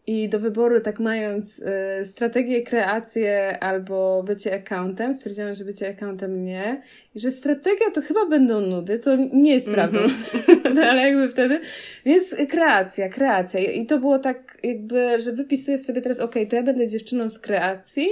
i 0.08 0.28
do 0.28 0.40
wyboru 0.40 0.80
tak 0.80 1.00
mając 1.00 1.58
y, 1.58 1.64
strategię, 2.06 2.62
kreację 2.62 3.58
albo 3.60 4.22
bycie 4.22 4.54
accountem, 4.54 5.14
stwierdziłam, 5.14 5.54
że 5.54 5.64
bycie 5.64 5.88
accountem 5.88 6.44
nie 6.44 6.82
i 7.14 7.20
że 7.20 7.30
strategia 7.30 7.90
to 7.94 8.02
chyba 8.02 8.26
będą 8.26 8.60
nudy, 8.60 8.98
co 8.98 9.16
nie 9.16 9.54
jest 9.54 9.70
prawdą, 9.70 9.98
mm 9.98 10.10
-hmm. 10.10 10.74
no, 10.74 10.82
ale 10.82 11.02
jakby 11.08 11.28
wtedy, 11.28 11.60
więc 12.04 12.34
kreacja, 12.48 13.08
kreacja. 13.08 13.60
I 13.60 13.86
to 13.86 13.98
było 13.98 14.18
tak 14.18 14.58
jakby, 14.62 15.20
że 15.20 15.32
wypisuję 15.32 15.78
sobie 15.78 16.00
teraz, 16.00 16.20
ok, 16.20 16.34
to 16.50 16.56
ja 16.56 16.62
będę 16.62 16.88
dziewczyną 16.88 17.28
z 17.28 17.38
kreacji, 17.38 18.08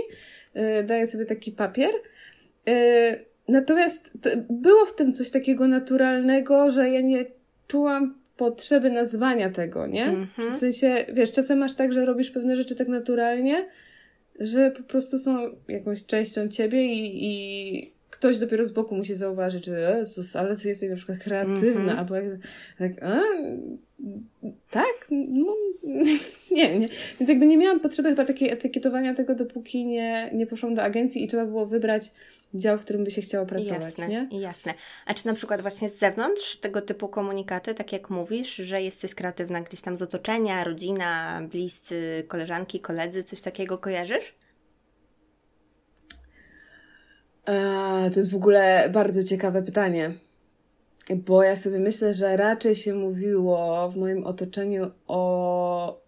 y, 0.80 0.84
daję 0.84 1.06
sobie 1.06 1.24
taki 1.24 1.52
papier, 1.52 1.90
y, 2.68 3.24
Natomiast 3.48 4.12
było 4.50 4.86
w 4.86 4.94
tym 4.94 5.12
coś 5.12 5.30
takiego 5.30 5.68
naturalnego, 5.68 6.70
że 6.70 6.90
ja 6.90 7.00
nie 7.00 7.24
czułam 7.68 8.14
potrzeby 8.36 8.90
nazwania 8.90 9.50
tego, 9.50 9.86
nie? 9.86 10.06
-hmm. 10.06 10.50
W 10.50 10.54
sensie, 10.54 11.06
wiesz, 11.12 11.32
czasem 11.32 11.58
masz 11.58 11.74
tak, 11.74 11.92
że 11.92 12.04
robisz 12.04 12.30
pewne 12.30 12.56
rzeczy 12.56 12.76
tak 12.76 12.88
naturalnie, 12.88 13.68
że 14.40 14.70
po 14.70 14.82
prostu 14.82 15.18
są 15.18 15.38
jakąś 15.68 16.06
częścią 16.06 16.48
ciebie 16.48 16.94
i, 16.94 17.24
i 17.24 17.92
ktoś 18.10 18.38
dopiero 18.38 18.64
z 18.64 18.72
boku 18.72 18.94
musi 18.94 19.14
zauważyć, 19.14 19.64
że 19.64 19.96
Jezus, 19.98 20.36
ale 20.36 20.56
ty 20.56 20.68
jesteś 20.68 20.90
na 20.90 20.96
przykład 20.96 21.18
kreatywna, 21.18 21.80
mm 21.80 21.96
-hmm. 21.96 21.98
albo 21.98 22.14
jak, 22.14 22.24
tak, 22.78 23.02
a, 23.02 23.20
tak, 24.70 25.06
no, 25.10 25.54
nie, 26.50 26.78
nie. 26.78 26.88
Więc 27.20 27.28
jakby 27.28 27.46
nie 27.46 27.56
miałam 27.56 27.80
potrzeby 27.80 28.08
chyba 28.08 28.24
takiej 28.24 28.50
etykietowania 28.50 29.14
tego, 29.14 29.34
dopóki 29.34 29.86
nie, 29.86 30.30
nie 30.32 30.46
poszłam 30.46 30.74
do 30.74 30.82
agencji 30.82 31.24
i 31.24 31.28
trzeba 31.28 31.44
było 31.44 31.66
wybrać 31.66 32.12
dział, 32.54 32.78
w 32.78 32.80
którym 32.80 33.04
by 33.04 33.10
się 33.10 33.22
chciało 33.22 33.46
pracować, 33.46 33.82
jasne, 33.82 34.08
nie? 34.08 34.28
Jasne. 34.40 34.74
A 35.06 35.14
czy 35.14 35.26
na 35.26 35.32
przykład 35.32 35.62
właśnie 35.62 35.90
z 35.90 35.98
zewnątrz 35.98 36.56
tego 36.56 36.82
typu 36.82 37.08
komunikaty, 37.08 37.74
tak 37.74 37.92
jak 37.92 38.10
mówisz, 38.10 38.54
że 38.56 38.82
jesteś 38.82 39.14
kreatywna 39.14 39.60
gdzieś 39.60 39.80
tam 39.80 39.96
z 39.96 40.02
otoczenia, 40.02 40.64
rodzina, 40.64 41.42
bliscy, 41.50 42.24
koleżanki, 42.28 42.80
koledzy, 42.80 43.24
coś 43.24 43.40
takiego 43.40 43.78
kojarzysz? 43.78 44.34
Eee, 47.46 48.10
to 48.10 48.20
jest 48.20 48.30
w 48.30 48.36
ogóle 48.36 48.90
bardzo 48.92 49.24
ciekawe 49.24 49.62
pytanie. 49.62 50.12
Bo 51.14 51.42
ja 51.42 51.56
sobie 51.56 51.78
myślę, 51.78 52.14
że 52.14 52.36
raczej 52.36 52.76
się 52.76 52.94
mówiło 52.94 53.90
w 53.90 53.96
moim 53.96 54.24
otoczeniu 54.24 54.90
o, 55.08 56.00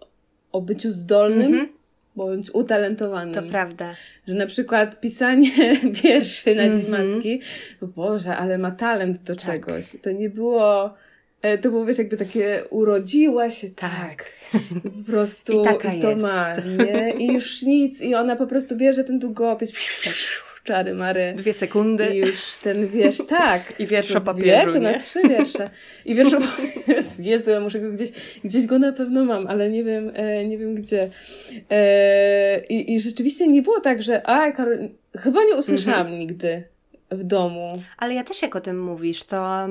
o 0.52 0.61
byciu 0.61 0.93
zdolnym, 0.93 1.55
mm 1.55 1.67
-hmm 1.67 1.78
bądź 2.19 2.50
utalentowanym. 2.50 3.35
To 3.35 3.43
prawda. 3.43 3.95
Że 4.28 4.35
na 4.35 4.47
przykład 4.47 5.00
pisanie 5.00 5.50
wierszy 6.02 6.55
na 6.55 6.69
Dzień 6.69 6.87
mm 6.87 6.87
-hmm. 6.87 7.14
Matki, 7.14 7.40
no 7.83 7.88
Boże, 7.88 8.37
ale 8.37 8.59
ma 8.59 8.71
talent 8.71 9.23
do 9.23 9.37
tak. 9.37 9.45
czegoś. 9.45 9.85
To 10.02 10.11
nie 10.11 10.31
było, 10.31 10.95
e, 11.43 11.59
to 11.59 11.71
było 11.71 11.87
wiesz, 11.87 11.99
jakby 11.99 12.17
takie 12.17 12.64
urodziła 12.71 13.50
się 13.50 13.69
tak. 13.71 14.33
tak. 14.52 14.62
Po 14.83 14.90
prostu 15.11 15.61
I, 15.61 15.64
taka 15.64 15.95
i 15.95 16.02
to 16.02 16.11
jest. 16.11 16.23
ma, 16.23 16.55
nie? 16.55 17.14
I 17.19 17.33
już 17.33 17.62
nic. 17.62 18.00
I 18.00 18.14
ona 18.14 18.37
po 18.37 18.47
prostu 18.47 18.76
bierze 18.76 19.05
ten 19.05 19.19
długopis 19.19 19.73
czary 20.68 20.94
mary. 20.94 21.34
Dwie 21.37 21.52
sekundy. 21.52 22.14
I 22.14 22.18
już 22.18 22.56
ten 22.62 22.88
wiersz, 22.88 23.18
tak. 23.38 23.80
I 23.80 23.87
wiersz 23.87 24.10
o 24.10 24.20
papieżu, 24.20 24.70
dwie, 24.70 24.72
to 24.72 24.80
na 24.80 24.98
trzy 24.98 25.22
wiersze. 25.28 25.70
I 26.04 26.14
wiersz 26.14 26.32
o 26.34 26.38
Jezu, 27.18 27.50
ja 27.50 27.60
muszę 27.60 27.80
go 27.80 27.90
gdzieś, 27.90 28.10
gdzieś 28.44 28.66
go 28.66 28.78
na 28.78 28.92
pewno 28.92 29.25
mam, 29.25 29.46
ale 29.46 29.70
nie 29.70 29.84
wiem, 29.84 30.12
e, 30.14 30.44
nie 30.44 30.58
wiem 30.58 30.75
gdzie. 30.75 31.10
E, 31.70 32.60
i, 32.68 32.94
I 32.94 33.00
rzeczywiście 33.00 33.48
nie 33.48 33.62
było 33.62 33.80
tak, 33.80 34.02
że 34.02 34.26
a, 34.26 34.52
Karol, 34.52 34.88
chyba 35.16 35.44
nie 35.44 35.56
usłyszałam 35.56 36.00
mhm. 36.00 36.18
nigdy 36.18 36.62
w 37.10 37.25
domu. 37.25 37.82
Ale 37.98 38.14
ja 38.14 38.25
też 38.25 38.42
jak 38.42 38.56
o 38.56 38.60
tym 38.60 38.82
mówisz, 38.82 39.25
to 39.25 39.68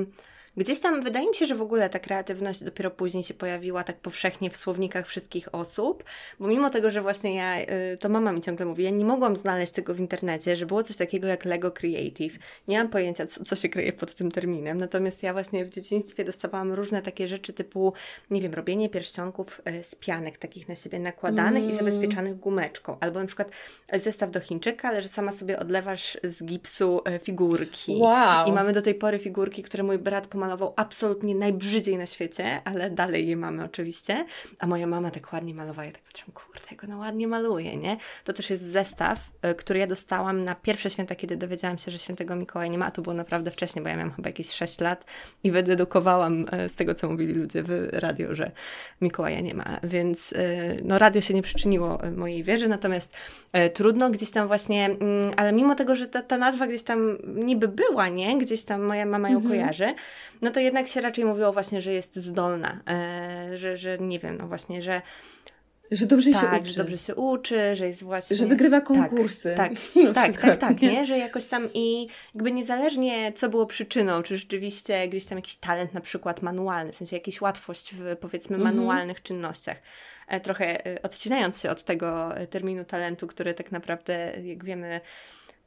Gdzieś 0.58 0.80
tam 0.80 1.02
wydaje 1.02 1.28
mi 1.28 1.34
się, 1.34 1.46
że 1.46 1.54
w 1.54 1.62
ogóle 1.62 1.90
ta 1.90 1.98
kreatywność 1.98 2.64
dopiero 2.64 2.90
później 2.90 3.24
się 3.24 3.34
pojawiła 3.34 3.84
tak 3.84 3.96
powszechnie 3.96 4.50
w 4.50 4.56
słownikach 4.56 5.06
wszystkich 5.06 5.54
osób, 5.54 6.04
bo 6.40 6.48
mimo 6.48 6.70
tego, 6.70 6.90
że 6.90 7.00
właśnie 7.00 7.34
ja, 7.34 7.60
y, 7.60 7.96
to 8.00 8.08
mama 8.08 8.32
mi 8.32 8.40
ciągle 8.40 8.66
mówi, 8.66 8.84
ja 8.84 8.90
nie 8.90 9.04
mogłam 9.04 9.36
znaleźć 9.36 9.72
tego 9.72 9.94
w 9.94 10.00
internecie, 10.00 10.56
że 10.56 10.66
było 10.66 10.82
coś 10.82 10.96
takiego 10.96 11.28
jak 11.28 11.44
Lego 11.44 11.70
Creative. 11.70 12.38
Nie 12.68 12.78
mam 12.78 12.88
pojęcia, 12.88 13.26
co, 13.26 13.44
co 13.44 13.56
się 13.56 13.68
kryje 13.68 13.92
pod 13.92 14.14
tym 14.14 14.30
terminem, 14.30 14.78
natomiast 14.78 15.22
ja 15.22 15.32
właśnie 15.32 15.64
w 15.64 15.70
dzieciństwie 15.70 16.24
dostawałam 16.24 16.72
różne 16.72 17.02
takie 17.02 17.28
rzeczy 17.28 17.52
typu, 17.52 17.92
nie 18.30 18.40
wiem, 18.40 18.54
robienie 18.54 18.88
pierścionków 18.88 19.60
y, 19.68 19.84
z 19.84 19.94
pianek 19.94 20.38
takich 20.38 20.68
na 20.68 20.74
siebie 20.74 20.98
nakładanych 20.98 21.62
mm. 21.62 21.74
i 21.74 21.78
zabezpieczanych 21.78 22.36
gumeczką, 22.36 22.96
albo 23.00 23.20
na 23.20 23.26
przykład 23.26 23.50
zestaw 23.92 24.30
do 24.30 24.40
Chińczyka, 24.40 24.88
ale 24.88 25.02
że 25.02 25.08
sama 25.08 25.32
sobie 25.32 25.58
odlewasz 25.58 26.18
z 26.24 26.44
gipsu 26.44 27.00
y, 27.16 27.18
figurki. 27.18 27.96
Wow. 28.00 28.48
I 28.48 28.52
mamy 28.52 28.72
do 28.72 28.82
tej 28.82 28.94
pory 28.94 29.18
figurki, 29.18 29.62
które 29.62 29.82
mój 29.82 29.98
brat 29.98 30.26
pomagał 30.26 30.47
malował 30.48 30.74
absolutnie 30.76 31.34
najbrzydziej 31.34 31.96
na 31.98 32.06
świecie, 32.06 32.60
ale 32.64 32.90
dalej 32.90 33.28
je 33.28 33.36
mamy 33.36 33.64
oczywiście. 33.64 34.26
A 34.58 34.66
moja 34.66 34.86
mama 34.86 35.10
tak 35.10 35.32
ładnie 35.32 35.54
malowała. 35.54 35.86
Ja 35.86 35.92
tak 35.92 36.02
patrzyłam, 36.02 36.32
kurde, 36.32 36.60
jak 36.70 36.84
ona 36.84 36.96
ładnie 36.96 37.28
maluje, 37.28 37.76
nie? 37.76 37.96
To 38.24 38.32
też 38.32 38.50
jest 38.50 38.64
zestaw, 38.64 39.30
y, 39.50 39.54
który 39.54 39.78
ja 39.78 39.86
dostałam 39.86 40.44
na 40.44 40.54
pierwsze 40.54 40.90
święta, 40.90 41.14
kiedy 41.14 41.36
dowiedziałam 41.36 41.78
się, 41.78 41.90
że 41.90 41.98
świętego 41.98 42.36
Mikołaja 42.36 42.70
nie 42.70 42.78
ma. 42.78 42.86
A 42.86 42.90
to 42.90 43.02
było 43.02 43.14
naprawdę 43.14 43.50
wcześniej, 43.50 43.82
bo 43.82 43.88
ja 43.88 43.96
miałam 43.96 44.12
chyba 44.12 44.28
jakieś 44.28 44.50
6 44.50 44.80
lat 44.80 45.04
i 45.44 45.50
wydedukowałam 45.50 46.40
y, 46.40 46.68
z 46.68 46.74
tego, 46.74 46.94
co 46.94 47.08
mówili 47.08 47.34
ludzie 47.34 47.62
w 47.62 47.88
radio, 47.92 48.34
że 48.34 48.50
Mikołaja 49.00 49.40
nie 49.40 49.54
ma. 49.54 49.80
Więc 49.82 50.32
y, 50.32 50.76
no 50.84 50.98
radio 50.98 51.20
się 51.20 51.34
nie 51.34 51.42
przyczyniło 51.42 51.98
mojej 52.16 52.42
wierze, 52.44 52.68
natomiast 52.68 53.16
trudno 53.74 54.10
gdzieś 54.10 54.30
tam 54.30 54.48
właśnie, 54.48 54.84
mm, 54.84 55.32
ale 55.36 55.52
mimo 55.52 55.74
tego, 55.74 55.96
że 55.96 56.06
ta, 56.08 56.22
ta 56.22 56.38
nazwa 56.38 56.66
gdzieś 56.66 56.82
tam 56.82 57.18
niby 57.34 57.68
była, 57.68 58.08
nie? 58.08 58.38
Gdzieś 58.38 58.62
tam 58.62 58.82
moja 58.82 59.06
mama 59.06 59.30
ją 59.30 59.36
mhm. 59.36 59.54
kojarzy, 59.54 59.94
no 60.42 60.50
to 60.50 60.60
jednak 60.60 60.88
się 60.88 61.00
raczej 61.00 61.24
mówiło 61.24 61.52
właśnie, 61.52 61.82
że 61.82 61.92
jest 61.92 62.16
zdolna, 62.16 62.80
e, 62.88 63.58
że, 63.58 63.76
że 63.76 63.98
nie 63.98 64.18
wiem, 64.18 64.38
no 64.38 64.48
właśnie, 64.48 64.82
że 64.82 65.02
że 65.90 66.06
dobrze 66.06 66.30
tak, 66.30 66.40
się 66.40 66.60
uczy. 66.60 66.70
że 66.70 66.76
dobrze 66.76 66.98
się 66.98 67.14
uczy, 67.14 67.76
że 67.76 67.86
jest 67.86 68.02
właśnie... 68.02 68.36
Że 68.36 68.46
wygrywa 68.46 68.80
konkursy. 68.80 69.54
Tak, 69.56 69.72
tak, 70.14 70.14
tak, 70.14 70.40
tak, 70.40 70.58
tak, 70.58 70.82
nie? 70.82 71.06
Że 71.06 71.18
jakoś 71.18 71.46
tam 71.46 71.68
i 71.74 72.08
jakby 72.34 72.52
niezależnie 72.52 73.32
co 73.32 73.48
było 73.48 73.66
przyczyną, 73.66 74.22
czy 74.22 74.36
rzeczywiście 74.36 75.08
gdzieś 75.08 75.26
tam 75.26 75.38
jakiś 75.38 75.56
talent 75.56 75.94
na 75.94 76.00
przykład 76.00 76.42
manualny, 76.42 76.92
w 76.92 76.96
sensie 76.96 77.16
jakaś 77.16 77.40
łatwość 77.40 77.94
w 77.94 78.16
powiedzmy 78.16 78.56
mhm. 78.56 78.76
manualnych 78.76 79.22
czynnościach, 79.22 79.82
e, 80.28 80.40
trochę 80.40 80.86
e, 80.86 81.02
odcinając 81.02 81.60
się 81.60 81.70
od 81.70 81.84
tego 81.84 82.28
terminu 82.50 82.84
talentu, 82.84 83.26
który 83.26 83.54
tak 83.54 83.72
naprawdę, 83.72 84.32
jak 84.44 84.64
wiemy, 84.64 85.00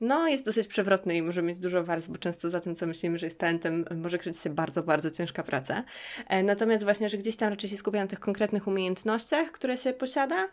no, 0.02 0.28
jest 0.28 0.46
dosyć 0.46 0.68
przewrotny 0.68 1.16
i 1.16 1.22
może 1.22 1.42
mieć 1.42 1.60
dużo 1.60 1.84
warstw, 1.84 2.10
bo 2.10 2.18
często 2.18 2.50
za 2.50 2.60
tym, 2.60 2.76
co 2.76 2.88
myślimy, 2.88 3.20
że 3.20 3.26
jest 3.26 3.40
talentem, 3.40 3.86
może 3.96 4.18
kryć 4.18 4.38
się 4.38 4.50
bardzo, 4.50 4.84
bardzo 4.84 5.12
ciężka 5.12 5.44
praca. 5.44 5.84
E, 6.28 6.44
natomiast 6.44 6.84
właśnie, 6.84 7.10
że 7.10 7.18
gdzieś 7.18 7.36
tam 7.36 7.50
raczej 7.50 7.70
się 7.70 7.78
skupiam 7.78 8.02
na 8.02 8.08
tych 8.08 8.20
konkretnych 8.20 8.68
umiejętnościach, 8.68 9.52
które 9.52 9.78
się 9.78 9.94
posiada, 9.94 10.50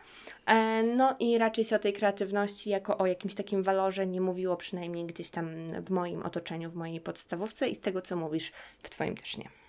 e, 0.46 0.82
no 0.82 1.16
i 1.20 1.38
raczej 1.38 1.64
się 1.64 1.76
o 1.76 1.78
tej 1.78 1.92
kreatywności 1.92 2.70
jako 2.70 2.98
o 2.98 3.06
jakimś 3.06 3.34
takim 3.34 3.62
walorze 3.62 4.06
nie 4.06 4.20
mówiło 4.20 4.56
przynajmniej 4.56 5.06
gdzieś 5.06 5.30
tam 5.30 5.48
w 5.86 5.90
moim 5.90 6.22
otoczeniu, 6.22 6.70
w 6.70 6.74
mojej 6.74 7.00
podstawówce 7.00 7.68
i 7.68 7.74
z 7.74 7.80
tego, 7.80 8.02
co 8.02 8.16
mówisz, 8.16 8.52
w 8.82 8.90
Twoim 8.90 9.16
też 9.16 9.36
nie. 9.36 9.67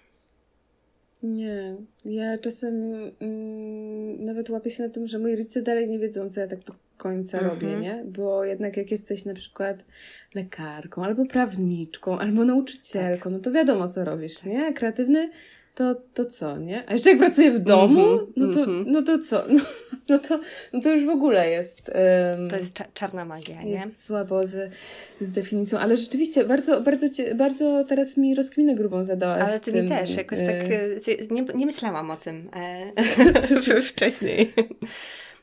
Nie, 1.23 1.75
ja 2.05 2.37
czasem 2.37 2.93
mm, 3.19 4.25
nawet 4.25 4.49
łapię 4.49 4.71
się 4.71 4.83
na 4.83 4.89
tym, 4.89 5.07
że 5.07 5.19
moi 5.19 5.35
rodzice 5.35 5.61
dalej 5.61 5.89
nie 5.89 5.99
wiedzą, 5.99 6.29
co 6.29 6.41
ja 6.41 6.47
tak 6.47 6.59
do 6.59 6.73
końca 6.97 7.37
mhm. 7.39 7.55
robię, 7.55 7.79
nie? 7.79 8.03
Bo 8.05 8.43
jednak 8.43 8.77
jak 8.77 8.91
jesteś 8.91 9.25
na 9.25 9.33
przykład 9.33 9.77
lekarką, 10.35 11.03
albo 11.03 11.25
prawniczką, 11.25 12.19
albo 12.19 12.45
nauczycielką, 12.45 13.23
tak. 13.23 13.33
no 13.33 13.39
to 13.39 13.51
wiadomo, 13.51 13.87
co 13.87 14.05
robisz, 14.05 14.43
nie? 14.43 14.73
Kreatywny 14.73 15.29
to, 15.79 15.95
to 16.13 16.25
co, 16.25 16.57
nie? 16.57 16.83
A 16.87 16.93
jeszcze 16.93 17.09
jak 17.09 17.19
pracuję 17.19 17.51
w 17.51 17.59
domu, 17.59 18.07
mm 18.07 18.19
-hmm, 18.19 18.31
no, 18.35 18.53
to, 18.53 18.63
mm 18.63 18.83
-hmm. 18.83 18.87
no 18.87 19.01
to 19.01 19.19
co? 19.19 19.43
No, 19.49 19.61
no, 20.09 20.19
to, 20.19 20.39
no 20.73 20.81
to 20.81 20.89
już 20.89 21.05
w 21.05 21.09
ogóle 21.09 21.49
jest... 21.49 21.91
Um, 22.35 22.49
to 22.49 22.57
jest 22.57 22.73
cza 22.73 22.85
czarna 22.93 23.25
magia, 23.25 23.63
nie? 23.63 23.71
Jest 23.71 24.05
słabo 24.05 24.47
z, 24.47 24.73
z 25.21 25.31
definicją, 25.31 25.79
ale 25.79 25.97
rzeczywiście 25.97 26.45
bardzo, 26.45 26.81
bardzo, 26.81 27.07
bardzo 27.35 27.83
teraz 27.83 28.17
mi 28.17 28.35
rozkminę 28.35 28.75
grubą 28.75 29.03
zadałaś. 29.03 29.41
Ale 29.41 29.59
ty 29.59 29.71
tym, 29.71 29.83
mi 29.83 29.89
też, 29.89 30.15
jakoś 30.15 30.39
tak 30.39 30.71
y 30.71 31.27
nie, 31.31 31.45
nie 31.55 31.65
myślałam 31.65 32.11
o 32.11 32.15
tym 32.15 32.49
e, 32.55 33.81
wcześniej. 33.93 34.53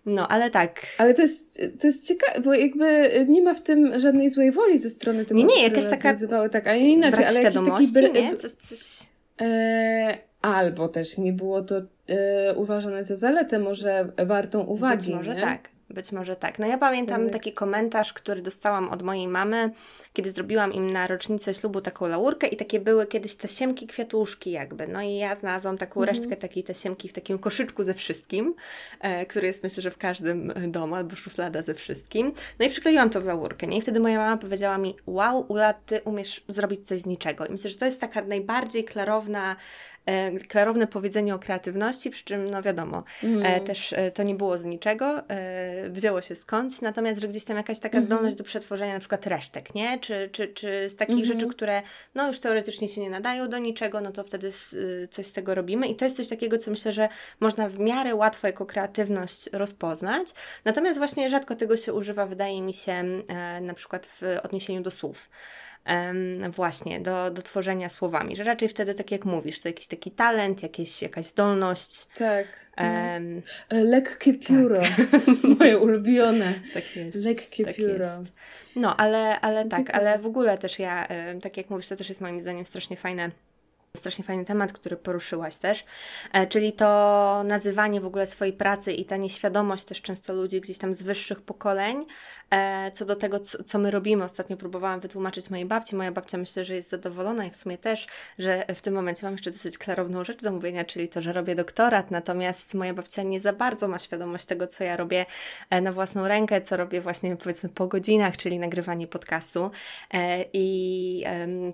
No, 0.07 0.29
ale 0.29 0.51
tak. 0.51 0.87
Ale 0.99 1.15
to 1.15 1.23
jest, 1.23 1.63
to 1.81 1.87
jest 1.87 2.07
ciekawe, 2.07 2.41
bo 2.41 2.55
jakby 2.55 3.11
nie 3.29 3.43
ma 3.43 3.55
w 3.55 3.63
tym 3.63 3.99
żadnej 3.99 4.31
złej 4.31 4.53
woli 4.53 4.79
ze 4.79 4.91
strony 4.91 5.25
tego, 5.25 5.41
Nie, 5.41 5.45
nie, 5.45 5.63
jakaś 5.63 5.87
taka 5.87 6.13
nazywały 6.13 6.51
tak, 6.51 6.67
a 6.67 6.77
nie 6.77 6.93
inaczej, 6.93 7.19
brak 7.19 7.31
ale 7.31 7.41
świadomości, 7.41 7.95
taki 7.95 8.13
nie? 8.13 8.37
Coś, 8.37 8.53
coś... 8.53 9.07
E, 9.41 10.26
albo 10.55 10.89
też 10.89 11.19
nie 11.19 11.33
było 11.33 11.63
to 11.63 11.75
e, 12.09 12.55
uważane 12.55 13.05
za 13.05 13.17
zaletę, 13.17 13.59
może 13.59 14.05
wartą 14.27 14.61
uwagi. 14.61 15.07
Być 15.07 15.17
może 15.17 15.35
nie? 15.35 15.41
tak. 15.41 15.69
Być 15.91 16.13
może 16.13 16.37
tak. 16.37 16.59
No 16.59 16.67
ja 16.67 16.79
pamiętam 16.79 17.23
tak. 17.25 17.33
taki 17.33 17.53
komentarz, 17.53 18.13
który 18.13 18.43
dostałam 18.43 18.89
od 18.89 19.03
mojej 19.03 19.29
mamy, 19.29 19.71
kiedy 20.17 20.31
zrobiłam 20.31 20.73
im 20.73 20.91
na 20.91 21.07
rocznicę 21.07 21.55
ślubu 21.55 21.81
taką 21.81 22.07
laurkę 22.07 22.47
i 22.47 22.57
takie 22.57 22.81
były 22.81 23.07
kiedyś 23.07 23.37
tasiemki, 23.37 23.87
kwiatuszki 23.87 24.51
jakby. 24.51 24.87
No 24.87 25.03
i 25.03 25.17
ja 25.17 25.35
znalazłam 25.35 25.79
taką 25.79 26.01
mhm. 26.01 26.17
resztkę 26.17 26.37
takiej 26.37 26.65
tasiemki 26.65 27.09
w 27.09 27.13
takim 27.13 27.39
koszyczku 27.39 27.85
ze 27.85 27.95
wszystkim, 27.95 28.55
e, 29.01 29.27
który 29.27 29.47
jest 29.47 29.63
myślę, 29.63 29.83
że 29.83 29.91
w 29.91 29.99
każdym 29.99 30.53
domu, 30.69 30.95
albo 30.95 31.17
szuflada 31.17 31.63
ze 31.63 31.75
wszystkim. 31.75 32.33
No 32.59 32.67
i 32.67 32.71
przykleiłam 32.71 33.11
to 33.11 33.21
w 33.21 33.25
laurkę, 33.25 33.67
nie? 33.67 33.79
I 33.79 33.83
wtedy 33.83 34.01
moja 34.01 34.19
mama 34.19 34.37
powiedziała 34.37 34.79
mi, 34.79 34.97
wow, 35.07 35.45
Ula, 35.49 35.73
ty 35.73 36.01
umiesz 36.05 36.45
zrobić 36.49 36.87
coś 36.87 37.01
z 37.01 37.07
niczego. 37.07 37.47
I 37.47 37.53
myślę, 37.53 37.71
że 37.71 37.77
to 37.77 37.85
jest 37.85 38.01
taka 38.01 38.23
najbardziej 38.23 38.85
klarowna 38.85 39.57
e, 40.07 40.39
klarowne 40.39 40.87
powiedzenie 40.87 41.35
o 41.35 41.39
kreatywności, 41.39 42.11
przy 42.11 42.25
czym, 42.25 42.51
no 42.51 42.63
wiadomo, 42.63 43.05
mm. 43.23 43.65
też 43.65 43.93
e, 43.93 44.11
to 44.11 44.23
nie 44.23 44.35
było 44.35 44.59
z 44.59 44.65
niczego, 44.65 45.23
wzięło 45.91 46.21
się 46.21 46.35
skądś, 46.35 46.81
natomiast, 46.81 47.21
że 47.21 47.29
gdzieś 47.29 47.45
tam 47.45 47.57
jakaś 47.57 47.79
taka 47.79 47.99
mm 47.99 48.07
zdolność 48.07 48.37
do 48.37 48.45
przetworzenia 48.45 48.95
na 48.95 49.01
przykład 49.01 49.27
resztek, 49.27 49.75
nie? 49.75 49.99
Czy, 50.07 50.29
czy, 50.33 50.49
czy 50.49 50.90
z 50.90 50.97
takich 50.97 51.14
mm 51.14 51.25
-hmm. 51.25 51.33
rzeczy, 51.33 51.47
które 51.47 51.83
no 52.14 52.29
już 52.29 52.38
teoretycznie 52.38 52.88
się 52.88 53.01
nie 53.01 53.11
nadają 53.11 53.49
do 53.49 53.59
niczego, 53.59 54.01
no 54.01 54.12
to 54.12 54.25
wtedy 54.25 54.53
coś 55.11 55.27
z 55.27 55.33
tego 55.33 55.55
robimy. 55.55 55.88
I 55.88 55.97
to 55.97 56.05
jest 56.05 56.16
coś 56.16 56.29
takiego, 56.29 56.59
co 56.59 56.71
myślę, 56.71 56.92
że 56.92 57.09
można 57.40 57.69
w 57.69 57.79
miarę 57.79 58.14
łatwo 58.14 58.47
jako 58.47 58.66
kreatywność 58.66 59.49
rozpoznać, 59.53 60.29
natomiast 60.64 60.99
właśnie 60.99 61.31
rzadko 61.31 61.57
tego 61.57 61.77
się 61.77 61.92
używa, 61.92 62.27
wydaje 62.27 62.62
mi 62.62 62.75
się, 62.75 62.92
e, 62.92 63.61
na 63.61 63.75
przykład 63.75 64.07
w 64.07 64.23
odniesieniu 64.42 64.83
do 64.83 64.90
słów 64.90 65.29
właśnie 66.51 67.01
do, 67.01 67.31
do 67.31 67.42
tworzenia 67.42 67.88
słowami, 67.88 68.37
że 68.37 68.44
raczej 68.44 68.68
wtedy, 68.68 68.94
tak 68.94 69.11
jak 69.11 69.25
mówisz, 69.25 69.61
to 69.61 69.68
jakiś 69.68 69.87
taki 69.87 70.11
talent, 70.11 70.62
jakieś, 70.62 71.03
jakaś 71.03 71.25
zdolność. 71.25 72.07
Tak. 72.18 72.46
Um, 72.79 73.42
Lekkie 73.70 74.35
pióro, 74.35 74.81
tak. 74.81 75.20
moje 75.59 75.79
ulubione. 75.79 76.55
Tak 76.75 76.96
jest. 76.96 77.25
Lekkie 77.25 77.64
tak 77.64 77.77
pióro. 77.77 78.05
Jest. 78.05 78.33
No, 78.77 78.96
ale, 78.96 79.40
ale 79.40 79.68
tak, 79.68 79.94
ale 79.94 80.18
w 80.18 80.27
ogóle 80.27 80.59
też 80.59 80.79
ja, 80.79 81.09
tak 81.42 81.57
jak 81.57 81.70
mówisz, 81.70 81.88
to 81.88 81.96
też 81.96 82.09
jest 82.09 82.20
moim 82.20 82.42
zdaniem 82.42 82.64
strasznie 82.64 82.96
fajne 82.96 83.31
strasznie 83.97 84.25
fajny 84.25 84.45
temat, 84.45 84.73
który 84.73 84.97
poruszyłaś 84.97 85.57
też, 85.57 85.85
e, 86.33 86.47
czyli 86.47 86.73
to 86.73 87.43
nazywanie 87.47 88.01
w 88.01 88.07
ogóle 88.07 88.27
swojej 88.27 88.53
pracy 88.55 88.93
i 88.93 89.05
ta 89.05 89.17
nieświadomość 89.17 89.85
też 89.85 90.03
często 90.03 90.33
ludzi 90.33 90.61
gdzieś 90.61 90.79
tam 90.79 90.95
z 90.95 91.03
wyższych 91.03 91.41
pokoleń 91.41 92.07
e, 92.51 92.91
co 92.95 93.05
do 93.05 93.17
tego, 93.17 93.41
co, 93.41 93.79
my 93.79 93.91
robimy. 93.91 94.25
Ostatnio 94.25 94.57
próbowałam 94.57 95.01
wytłumaczyć 95.01 95.51
mojej 95.51 95.67
babci. 95.67 95.97
Moja 95.97 96.13
babcia 96.13 96.39
myślę, 96.39 96.65
że 96.65 96.75
jest 96.75 96.91
zadowolona 96.91 97.47
i 97.47 97.51
w 97.51 97.57
sumie 97.57 97.79
też, 97.79 98.07
że 98.39 98.65
w 98.75 98.81
tym 98.81 98.95
momencie 98.95 99.27
mam 99.27 99.33
jeszcze 99.33 99.51
dosyć 99.51 99.79
klarowną 99.79 100.25
rzecz 100.25 100.43
do 100.43 100.53
mówienia, 100.53 100.85
czyli 100.85 101.09
to, 101.09 101.23
że 101.23 101.33
robię 101.33 101.55
doktorat, 101.55 102.11
natomiast 102.11 102.75
moja 102.75 102.95
babcia 102.95 103.23
nie 103.23 103.41
za 103.41 103.53
bardzo 103.53 103.89
ma 103.89 103.99
świadomość 103.99 104.45
tego, 104.45 104.67
co 104.67 104.85
ja 104.85 104.97
robię 104.97 105.27
e, 105.71 105.81
na 105.81 105.93
własną 105.93 106.29
rękę, 106.29 106.61
co 106.61 106.77
robię 106.77 107.01
właśnie 107.01 107.37
powiedzmy 107.37 107.69
po 107.69 107.87
godzinach, 107.87 108.37
czyli 108.37 108.59
nagrywanie 108.59 109.07
podcastu 109.07 109.71
i 110.53 111.25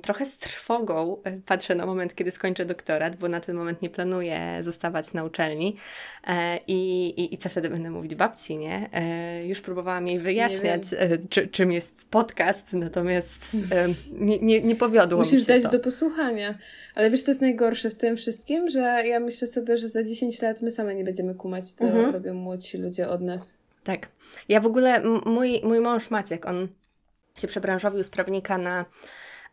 trochę 0.03 0.27
z 0.27 0.39
trwogą 0.39 1.23
patrzę 1.47 1.75
na 1.75 1.87
moment, 1.87 2.12
kiedy 2.15 2.31
skończę 2.31 2.67
doktorat, 2.67 3.17
bo 3.17 3.29
na 3.29 3.41
ten 3.41 3.57
moment 3.57 3.83
nie 3.83 3.91
planuję 3.91 4.59
zostawać 4.61 5.13
na 5.13 5.25
uczelni 5.25 5.77
e, 6.27 6.59
i, 6.67 7.07
i, 7.07 7.35
i 7.35 7.39
co 7.39 7.49
wtedy 7.49 7.71
będę 7.71 7.91
mówić 7.91 8.15
babci, 8.15 8.57
nie? 8.57 8.89
E, 8.93 9.47
już 9.47 9.61
próbowałam 9.61 10.09
jej 10.09 10.19
wyjaśniać, 10.19 10.83
e, 10.97 11.19
czy, 11.31 11.49
czym 11.49 11.73
jest 11.73 12.07
podcast, 12.11 12.73
natomiast 12.73 13.57
nie, 14.13 14.39
nie, 14.39 14.63
nie 14.63 14.77
powiodło 14.77 15.19
Musisz 15.19 15.33
mi 15.33 15.41
się 15.41 15.47
dać 15.47 15.63
to. 15.63 15.71
do 15.71 15.81
posłuchania. 15.81 16.59
Ale 16.95 17.11
wiesz, 17.11 17.23
co 17.23 17.31
jest 17.31 17.41
najgorsze 17.41 17.91
w 17.91 17.95
tym 17.95 18.17
wszystkim, 18.17 18.69
że 18.69 18.81
ja 18.81 19.21
myślę 19.21 19.49
sobie, 19.49 19.77
że 19.77 19.89
za 19.89 20.03
10 20.03 20.43
lat 20.43 20.63
my 20.63 20.71
same 20.71 20.95
nie 20.95 21.05
będziemy 21.05 21.35
kumać, 21.35 21.65
co 21.65 21.85
mhm. 21.85 22.11
robią 22.11 22.35
młodsi 22.35 22.79
ludzie 22.79 23.09
od 23.09 23.21
nas. 23.21 23.57
Tak. 23.85 24.09
Ja 24.49 24.61
w 24.61 24.67
ogóle, 24.67 25.03
mój, 25.25 25.61
mój 25.65 25.81
mąż 25.81 26.11
Maciek, 26.11 26.47
on 26.47 26.69
się 27.35 27.49
przebranżowił 27.49 28.05
z 28.05 28.09
prawnika 28.09 28.59
na 28.59 28.85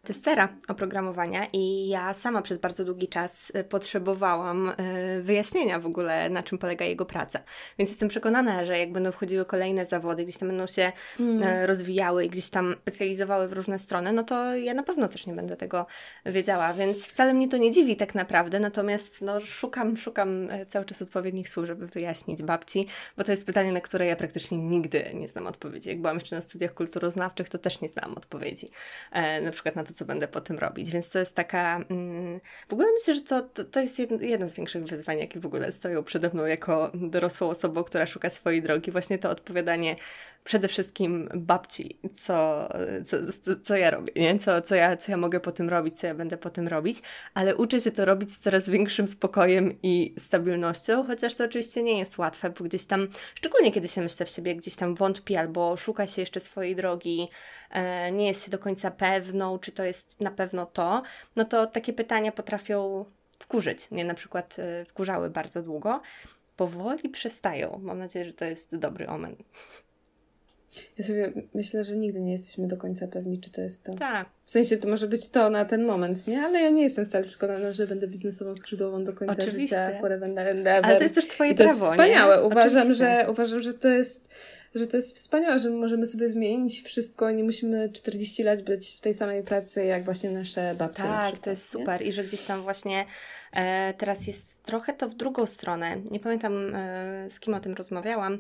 testera 0.04 0.50
oprogramowania 0.68 1.48
i 1.54 1.88
ja 1.88 2.14
sama 2.14 2.42
przez 2.42 2.58
bardzo 2.58 2.86
długi 2.86 3.08
czas 3.08 3.52
y, 3.56 3.64
potrzebowałam 3.64 4.70
y, 4.70 5.22
wyjaśnienia 5.24 5.80
w 5.80 5.86
ogóle, 5.86 6.30
na 6.30 6.44
czym 6.44 6.58
polega 6.58 6.86
jego 6.86 7.06
praca. 7.06 7.40
Więc 7.78 7.90
jestem 7.90 8.10
przekonana, 8.10 8.66
że 8.66 8.80
jak 8.80 8.92
będą 8.92 9.12
wchodziły 9.12 9.46
kolejne 9.46 9.86
zawody, 9.86 10.24
gdzieś 10.24 10.38
tam 10.38 10.50
będą 10.50 10.68
się 10.68 10.92
mm. 11.20 11.66
rozwijały 11.66 12.26
i 12.26 12.30
gdzieś 12.30 12.50
tam 12.50 12.76
specjalizowały 12.82 13.48
w 13.48 13.54
różne 13.54 13.80
strony, 13.80 14.14
no 14.14 14.24
to 14.24 14.56
ja 14.56 14.74
na 14.74 14.84
pewno 14.84 15.08
też 15.08 15.28
nie 15.28 15.34
będę 15.34 15.56
tego 15.56 15.86
wiedziała, 16.26 16.74
więc 16.74 17.06
wcale 17.06 17.34
mnie 17.34 17.48
to 17.48 17.58
nie 17.58 17.72
dziwi 17.72 17.96
tak 17.96 18.16
naprawdę, 18.16 18.60
natomiast 18.60 19.22
no, 19.22 19.42
szukam, 19.42 19.98
szukam 19.98 20.48
cały 20.70 20.86
czas 20.86 21.02
odpowiednich 21.02 21.50
słów, 21.50 21.66
żeby 21.66 21.88
wyjaśnić 21.88 22.44
babci, 22.44 22.88
bo 23.18 23.24
to 23.24 23.32
jest 23.32 23.46
pytanie, 23.46 23.72
na 23.72 23.82
które 23.82 24.06
ja 24.06 24.16
praktycznie 24.16 24.58
nigdy 24.58 25.12
nie 25.14 25.28
znam 25.28 25.48
odpowiedzi. 25.48 25.90
Jak 25.90 26.02
byłam 26.02 26.16
jeszcze 26.16 26.36
na 26.36 26.42
studiach 26.42 26.74
kulturoznawczych, 26.74 27.50
to 27.50 27.58
też 27.58 27.82
nie 27.82 27.88
znałam 27.88 28.18
odpowiedzi, 28.18 28.70
e, 29.12 29.42
na 29.42 29.52
przykład 29.52 29.76
na 29.76 29.84
to, 29.90 29.94
co 29.94 30.06
będę 30.06 30.28
po 30.28 30.42
tym 30.42 30.60
robić. 30.60 30.92
Więc 30.92 31.10
to 31.10 31.20
jest 31.20 31.36
taka. 31.36 31.76
Mm, 31.90 32.40
w 32.70 32.74
ogóle 32.74 32.88
myślę, 32.92 33.14
że 33.14 33.22
to, 33.22 33.42
to, 33.42 33.64
to 33.64 33.80
jest 33.80 34.00
jedno 34.22 34.48
z 34.48 34.54
większych 34.54 34.86
wyzwań, 34.86 35.20
jakie 35.20 35.40
w 35.40 35.46
ogóle 35.46 35.72
stoją 35.72 36.04
przede 36.04 36.30
mną 36.30 36.46
jako 36.46 36.92
dorosłą 36.94 37.50
osobą, 37.50 37.84
która 37.84 38.06
szuka 38.06 38.30
swojej 38.30 38.62
drogi. 38.62 38.92
Właśnie 38.92 39.18
to 39.18 39.30
odpowiadanie 39.30 39.96
przede 40.44 40.68
wszystkim 40.68 41.30
babci, 41.36 42.00
co, 42.16 42.70
co, 43.06 43.18
co 43.64 43.76
ja 43.76 43.90
robię, 43.90 44.14
nie? 44.16 44.40
Co, 44.40 44.62
co, 44.62 44.76
ja, 44.76 44.98
co 44.98 45.12
ja 45.12 45.18
mogę 45.18 45.40
po 45.40 45.52
tym 45.52 45.70
robić, 45.70 46.00
co 46.00 46.08
ja 46.08 46.16
będę 46.16 46.38
po 46.38 46.50
tym 46.50 46.68
robić, 46.68 47.02
ale 47.34 47.56
uczę 47.56 47.80
się 47.80 47.92
to 47.92 48.06
robić 48.06 48.34
z 48.34 48.40
coraz 48.40 48.70
większym 48.70 49.08
spokojem 49.08 49.78
i 49.84 50.16
stabilnością, 50.18 51.04
chociaż 51.08 51.36
to 51.36 51.44
oczywiście 51.44 51.84
nie 51.84 52.00
jest 52.00 52.18
łatwe, 52.18 52.50
bo 52.50 52.64
gdzieś 52.64 52.86
tam, 52.86 53.08
szczególnie 53.36 53.72
kiedy 53.72 53.88
się 53.88 54.02
myślę 54.02 54.26
w 54.26 54.30
siebie, 54.30 54.56
gdzieś 54.56 54.76
tam 54.76 54.96
wątpi 54.96 55.36
albo 55.36 55.78
szuka 55.78 56.08
się 56.08 56.22
jeszcze 56.22 56.40
swojej 56.40 56.76
drogi, 56.76 57.28
e, 57.72 58.12
nie 58.12 58.28
jest 58.28 58.46
się 58.46 58.52
do 58.52 58.60
końca 58.60 58.92
pewną, 58.92 59.60
czy 59.60 59.72
to 59.72 59.84
jest 59.84 60.20
na 60.20 60.32
pewno 60.32 60.66
to, 60.66 61.04
no 61.36 61.46
to 61.46 61.68
takie 61.68 61.94
pytania 61.94 62.32
potrafią 62.32 63.06
wkurzyć. 63.40 63.92
Mnie 63.92 64.06
na 64.06 64.14
przykład 64.14 64.60
e, 64.60 64.86
wkurzały 64.86 65.30
bardzo 65.30 65.64
długo. 65.64 66.02
Powoli 66.56 67.10
przestają. 67.10 67.80
Mam 67.84 68.00
nadzieję, 68.00 68.26
że 68.26 68.34
to 68.34 68.46
jest 68.46 68.76
dobry 68.76 69.08
omen. 69.08 69.36
Ja 70.98 71.06
sobie 71.06 71.34
myślę, 71.54 71.84
że 71.84 71.96
nigdy 71.96 72.22
nie 72.22 72.32
jesteśmy 72.32 72.68
do 72.68 72.78
końca 72.78 73.08
pewni, 73.08 73.40
czy 73.40 73.52
to 73.52 73.62
jest 73.62 73.84
to. 73.84 73.94
Tak. 73.94 74.30
W 74.46 74.52
sensie 74.52 74.78
to 74.78 74.88
może 74.88 75.08
być 75.08 75.30
to 75.30 75.50
na 75.50 75.66
ten 75.66 75.86
moment, 75.86 76.28
nie? 76.28 76.42
Ale 76.42 76.62
ja 76.62 76.70
nie 76.70 76.84
jestem 76.84 77.06
stale 77.06 77.26
przekonana, 77.26 77.72
że 77.72 77.88
będę 77.88 78.08
biznesową 78.08 78.56
skrzydłową 78.56 79.04
do 79.04 79.14
końca 79.14 79.34
Oczywiście. 79.34 79.76
życia. 79.76 80.00
Ever. 80.00 80.84
Ale 80.84 80.98
to 80.98 81.04
jest 81.04 81.16
też 81.16 81.28
twoje 81.28 81.52
I 81.52 81.56
to 81.56 81.64
prawo, 81.64 81.80
jest 81.80 81.92
wspaniałe. 81.92 82.38
Nie? 82.38 82.44
Uważam, 82.44 82.94
że, 82.94 83.26
uważam, 83.30 83.60
że 83.60 83.74
to 83.74 83.90
jest 83.90 84.30
że 84.76 84.88
to 84.88 84.98
jest 84.98 85.16
wspaniałe, 85.16 85.60
że 85.60 85.70
możemy 85.70 86.08
sobie 86.08 86.30
zmienić 86.30 86.82
wszystko, 86.82 87.32
nie 87.32 87.44
musimy 87.44 87.90
40 87.90 88.44
lat 88.44 88.62
być 88.62 88.98
w 88.98 89.02
tej 89.02 89.14
samej 89.14 89.44
pracy, 89.44 89.86
jak 89.86 90.06
właśnie 90.06 90.32
nasze 90.32 90.76
babcie. 90.76 91.04
Tak, 91.04 91.24
przykład, 91.24 91.44
to 91.44 91.50
jest 91.50 91.76
nie? 91.76 91.80
super 91.80 92.02
i 92.02 92.12
że 92.12 92.24
gdzieś 92.24 92.42
tam 92.42 92.62
właśnie 92.62 93.06
e, 93.54 93.94
teraz 93.94 94.28
jest 94.28 94.64
trochę 94.64 94.94
to 94.94 95.10
w 95.10 95.16
drugą 95.16 95.46
stronę. 95.46 95.98
Nie 96.12 96.20
pamiętam 96.20 96.76
e, 96.76 97.28
z 97.30 97.40
kim 97.40 97.54
o 97.54 97.60
tym 97.60 97.74
rozmawiałam, 97.74 98.38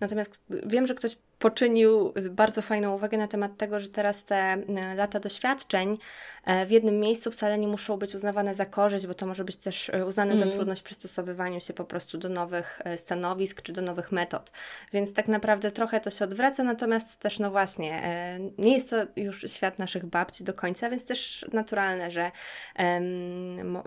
natomiast 0.00 0.40
wiem, 0.66 0.86
że 0.86 0.94
ktoś 0.94 1.16
poczynił 1.40 2.12
bardzo 2.30 2.62
fajną 2.62 2.94
uwagę 2.94 3.18
na 3.18 3.28
temat 3.28 3.56
tego, 3.56 3.80
że 3.80 3.88
teraz 3.88 4.24
te 4.24 4.36
e, 4.36 4.94
lata 4.94 5.20
doświadczeń 5.20 5.98
e, 6.44 6.66
w 6.66 6.70
jednym 6.70 7.00
miejscu 7.00 7.30
wcale 7.30 7.58
nie 7.58 7.68
muszą 7.68 7.96
być 7.96 8.14
uznawane 8.14 8.54
za 8.54 8.66
korzyść, 8.66 9.06
bo 9.06 9.14
to 9.14 9.26
może 9.26 9.44
być 9.44 9.56
też 9.56 9.90
e, 9.90 10.06
uznane 10.06 10.32
mm. 10.32 10.48
za 10.48 10.54
trudność 10.54 10.80
w 10.80 10.84
przystosowywaniu 10.84 11.60
się 11.60 11.72
po 11.72 11.84
prostu 11.84 12.18
do 12.18 12.28
nowych 12.28 12.82
stanowisk 12.96 13.62
czy 13.62 13.72
do 13.72 13.82
nowych 13.82 14.12
metod. 14.12 14.52
Więc 14.92 15.12
tak 15.12 15.28
naprawdę 15.28 15.70
trochę 15.70 16.00
to 16.00 16.10
się 16.10 16.24
odwraca, 16.24 16.62
natomiast 16.62 17.16
też 17.16 17.38
no 17.38 17.50
właśnie, 17.50 18.02
nie 18.58 18.74
jest 18.74 18.90
to 18.90 18.96
już 19.16 19.44
świat 19.46 19.78
naszych 19.78 20.06
babci 20.06 20.44
do 20.44 20.54
końca, 20.54 20.90
więc 20.90 21.04
też 21.04 21.46
naturalne, 21.52 22.10
że 22.10 22.30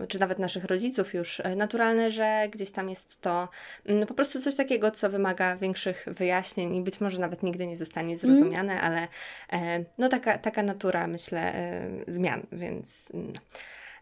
czy 0.08 0.20
nawet 0.20 0.40
naszych 0.40 0.66
rodziców 0.66 1.14
już 1.14 1.42
naturalne, 1.56 2.12
że 2.12 2.48
gdzieś 2.52 2.72
tam 2.72 2.90
jest 2.90 3.22
to 3.22 3.50
mm, 3.86 4.08
po 4.08 4.14
prostu 4.14 4.42
coś 4.42 4.56
takiego, 4.56 4.92
co 4.92 5.10
wymaga 5.10 5.56
większych 5.56 6.06
wyjaśnień 6.08 6.76
i 6.76 6.82
być 6.82 7.02
może 7.02 7.20
nawet 7.20 7.43
nigdy 7.44 7.68
nie 7.68 7.78
zostanie 7.78 8.18
zrozumiane, 8.18 8.74
mm. 8.74 8.86
ale 8.86 9.08
e, 9.54 9.86
no 9.98 10.10
taka, 10.10 10.38
taka 10.38 10.64
natura, 10.64 11.08
myślę, 11.08 11.56
e, 11.56 11.90
zmian, 12.08 12.42
więc... 12.52 13.10
No. 13.14 13.34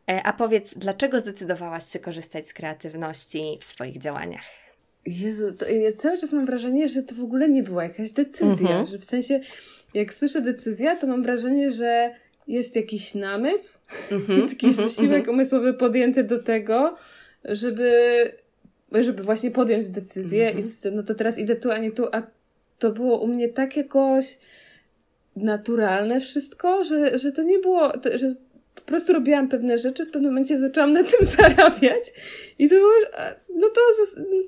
E, 0.10 0.24
a 0.24 0.34
powiedz, 0.34 0.74
dlaczego 0.78 1.20
zdecydowałaś 1.20 1.86
się 1.86 2.00
korzystać 2.00 2.48
z 2.48 2.54
kreatywności 2.54 3.58
w 3.62 3.66
swoich 3.66 3.98
działaniach? 3.98 4.44
Jezu, 5.06 5.54
to 5.54 5.70
ja 5.70 5.94
cały 5.94 6.18
czas 6.18 6.34
mam 6.34 6.46
wrażenie, 6.46 6.90
że 6.90 7.04
to 7.04 7.16
w 7.16 7.24
ogóle 7.24 7.50
nie 7.50 7.64
była 7.64 7.84
jakaś 7.84 8.12
decyzja, 8.12 8.68
-hmm. 8.68 8.90
że 8.92 9.00
w 9.00 9.06
sensie, 9.06 9.40
jak 9.94 10.14
słyszę 10.14 10.42
decyzja, 10.42 10.96
to 10.96 11.08
mam 11.08 11.24
wrażenie, 11.24 11.72
że 11.72 12.16
jest 12.48 12.76
jakiś 12.76 13.16
namysł, 13.16 13.74
-hmm. 14.10 14.32
jest 14.32 14.50
jakiś 14.50 14.76
wysiłek 14.76 15.26
-hmm. 15.26 15.30
umysłowy 15.30 15.74
podjęty 15.74 16.24
do 16.24 16.44
tego, 16.44 16.96
żeby, 17.46 17.92
żeby 18.92 19.24
właśnie 19.24 19.52
podjąć 19.52 19.90
decyzję 19.90 20.50
i 20.52 20.92
no 20.92 21.04
to 21.04 21.16
teraz 21.16 21.38
idę 21.38 21.56
tu, 21.56 21.72
a 21.72 21.78
nie 21.78 21.92
tu, 21.92 22.06
a 22.12 22.22
to 22.82 22.92
było 22.92 23.20
u 23.20 23.28
mnie 23.28 23.50
tak 23.50 23.78
jakoś 23.78 24.38
naturalne 25.36 26.20
wszystko, 26.20 26.84
że, 26.84 27.18
że 27.18 27.32
to 27.32 27.44
nie 27.44 27.60
było, 27.60 27.98
to, 27.98 28.18
że 28.18 28.36
po 28.76 28.82
prostu 28.82 29.14
robiłam 29.14 29.50
pewne 29.50 29.78
rzeczy, 29.78 30.06
w 30.06 30.12
pewnym 30.12 30.32
momencie 30.32 30.60
zaczęłam 30.60 30.94
na 30.94 31.04
tym 31.04 31.28
zarabiać 31.38 32.14
i 32.60 32.70
to 32.70 32.76
było, 32.76 32.92
no 33.56 33.68
to, 33.70 33.82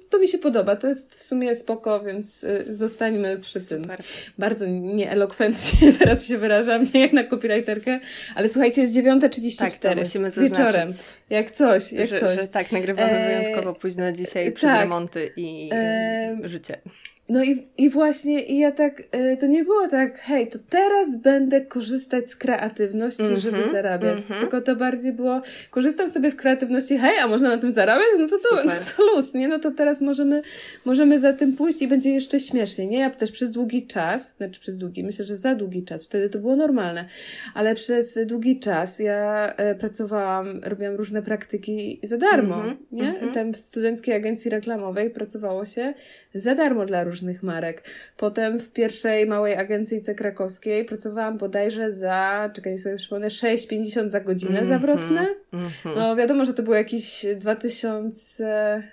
to 0.10 0.20
mi 0.20 0.28
się 0.28 0.38
podoba, 0.38 0.76
to 0.76 0.88
jest 0.88 1.16
w 1.16 1.24
sumie 1.24 1.56
spoko, 1.56 2.04
więc 2.04 2.44
y, 2.44 2.66
zostańmy 2.70 3.38
przy 3.38 3.60
Super. 3.60 3.98
tym. 3.98 4.06
Bardzo 4.38 4.66
nieelokwentnie 4.68 5.94
teraz 6.00 6.26
się 6.26 6.38
wyrażam, 6.38 6.86
nie 6.94 7.02
jak 7.02 7.14
na 7.14 7.24
copywriterkę, 7.24 8.00
ale 8.36 8.50
słuchajcie, 8.50 8.82
jest 8.82 8.96
9.34 8.96 9.58
tak, 9.58 9.74
to 9.74 9.96
musimy 9.96 10.32
zaznaczyć. 10.32 10.58
wieczorem, 10.58 10.90
jak 11.30 11.52
coś, 11.52 11.92
jak 11.92 12.10
że, 12.10 12.20
coś. 12.20 12.40
Że 12.40 12.48
tak, 12.48 12.72
nagrywamy 12.72 13.14
e... 13.14 13.28
wyjątkowo 13.28 13.74
późno 13.74 14.12
dzisiaj 14.12 14.52
przez 14.52 14.70
tak. 14.70 14.80
remonty 14.80 15.32
i 15.36 15.70
e... 15.74 16.38
życie. 16.44 16.82
No 17.30 17.44
i, 17.44 17.68
i 17.78 17.90
właśnie, 17.90 18.46
i 18.46 18.58
ja 18.58 18.72
tak, 18.72 19.00
y, 19.00 19.38
to 19.40 19.48
nie 19.48 19.64
było 19.64 19.88
tak, 19.88 20.20
hej, 20.20 20.48
to 20.48 20.60
teraz 20.70 21.18
będę 21.18 21.62
korzystać 21.62 22.30
z 22.30 22.36
kreatywności, 22.36 23.24
mm 23.24 23.36
-hmm, 23.36 23.40
żeby 23.40 23.70
zarabiać. 23.70 24.18
Mm 24.18 24.24
-hmm. 24.24 24.40
Tylko 24.40 24.62
to 24.62 24.76
bardziej 24.76 25.14
było, 25.14 25.42
korzystam 25.72 26.10
sobie 26.10 26.32
z 26.32 26.36
kreatywności, 26.36 26.98
hej, 26.98 27.18
a 27.18 27.28
można 27.28 27.50
na 27.50 27.58
tym 27.58 27.72
zarabiać? 27.72 28.08
No 28.20 28.28
to, 28.28 28.36
to, 28.50 28.64
no 28.66 28.72
to 28.98 29.16
luz, 29.16 29.34
nie? 29.34 29.48
No 29.48 29.60
to 29.60 29.72
teraz 29.72 30.02
możemy, 30.02 30.42
możemy 30.86 31.20
za 31.20 31.34
tym 31.34 31.54
pójść 31.54 31.82
i 31.82 31.88
będzie 31.88 32.10
jeszcze 32.10 32.40
śmieszniej, 32.40 32.88
nie? 32.88 33.00
Ja 33.00 33.10
też 33.10 33.32
przez 33.32 33.52
długi 33.52 33.88
czas, 33.88 34.34
znaczy 34.38 34.60
przez 34.60 34.78
długi, 34.78 35.04
myślę, 35.04 35.26
że 35.26 35.38
za 35.38 35.56
długi 35.56 35.84
czas, 35.84 36.06
wtedy 36.06 36.30
to 36.30 36.40
było 36.40 36.56
normalne, 36.56 37.06
ale 37.54 37.76
przez 37.76 38.20
długi 38.26 38.60
czas 38.60 39.00
ja 39.00 39.54
e, 39.58 39.76
pracowałam, 39.76 40.62
robiłam 40.64 40.96
różne 40.96 41.22
praktyki 41.22 42.00
za 42.04 42.18
darmo, 42.18 42.64
mm 42.64 42.76
-hmm, 42.76 42.78
nie? 42.92 43.14
Tam 43.34 43.54
w 43.54 43.58
studenckiej 43.58 44.16
agencji 44.16 44.52
reklamowej 44.52 45.10
pracowało 45.10 45.66
się 45.66 45.94
za 46.34 46.56
darmo 46.56 46.86
dla 46.86 47.04
różnych 47.04 47.13
różnych 47.14 47.44
marek. 47.44 47.84
Potem 48.18 48.60
w 48.60 48.72
pierwszej 48.72 49.26
małej 49.26 49.56
agencyjce 49.56 50.16
krakowskiej 50.16 50.86
pracowałam 50.86 51.38
bodajże 51.38 51.92
za, 51.92 52.50
czekaj 52.54 52.78
sobie 52.78 52.96
przypomnę, 52.96 53.28
6,50 53.28 54.10
za 54.10 54.20
godzinę 54.20 54.60
mm 54.60 54.66
-hmm, 54.66 54.70
zawrotne. 54.70 55.28
Mm 55.54 55.68
-hmm. 55.68 55.96
No 55.96 56.16
wiadomo, 56.16 56.46
że 56.46 56.54
to 56.54 56.64
był 56.64 56.74
jakiś 56.74 57.26
2000... 57.36 58.84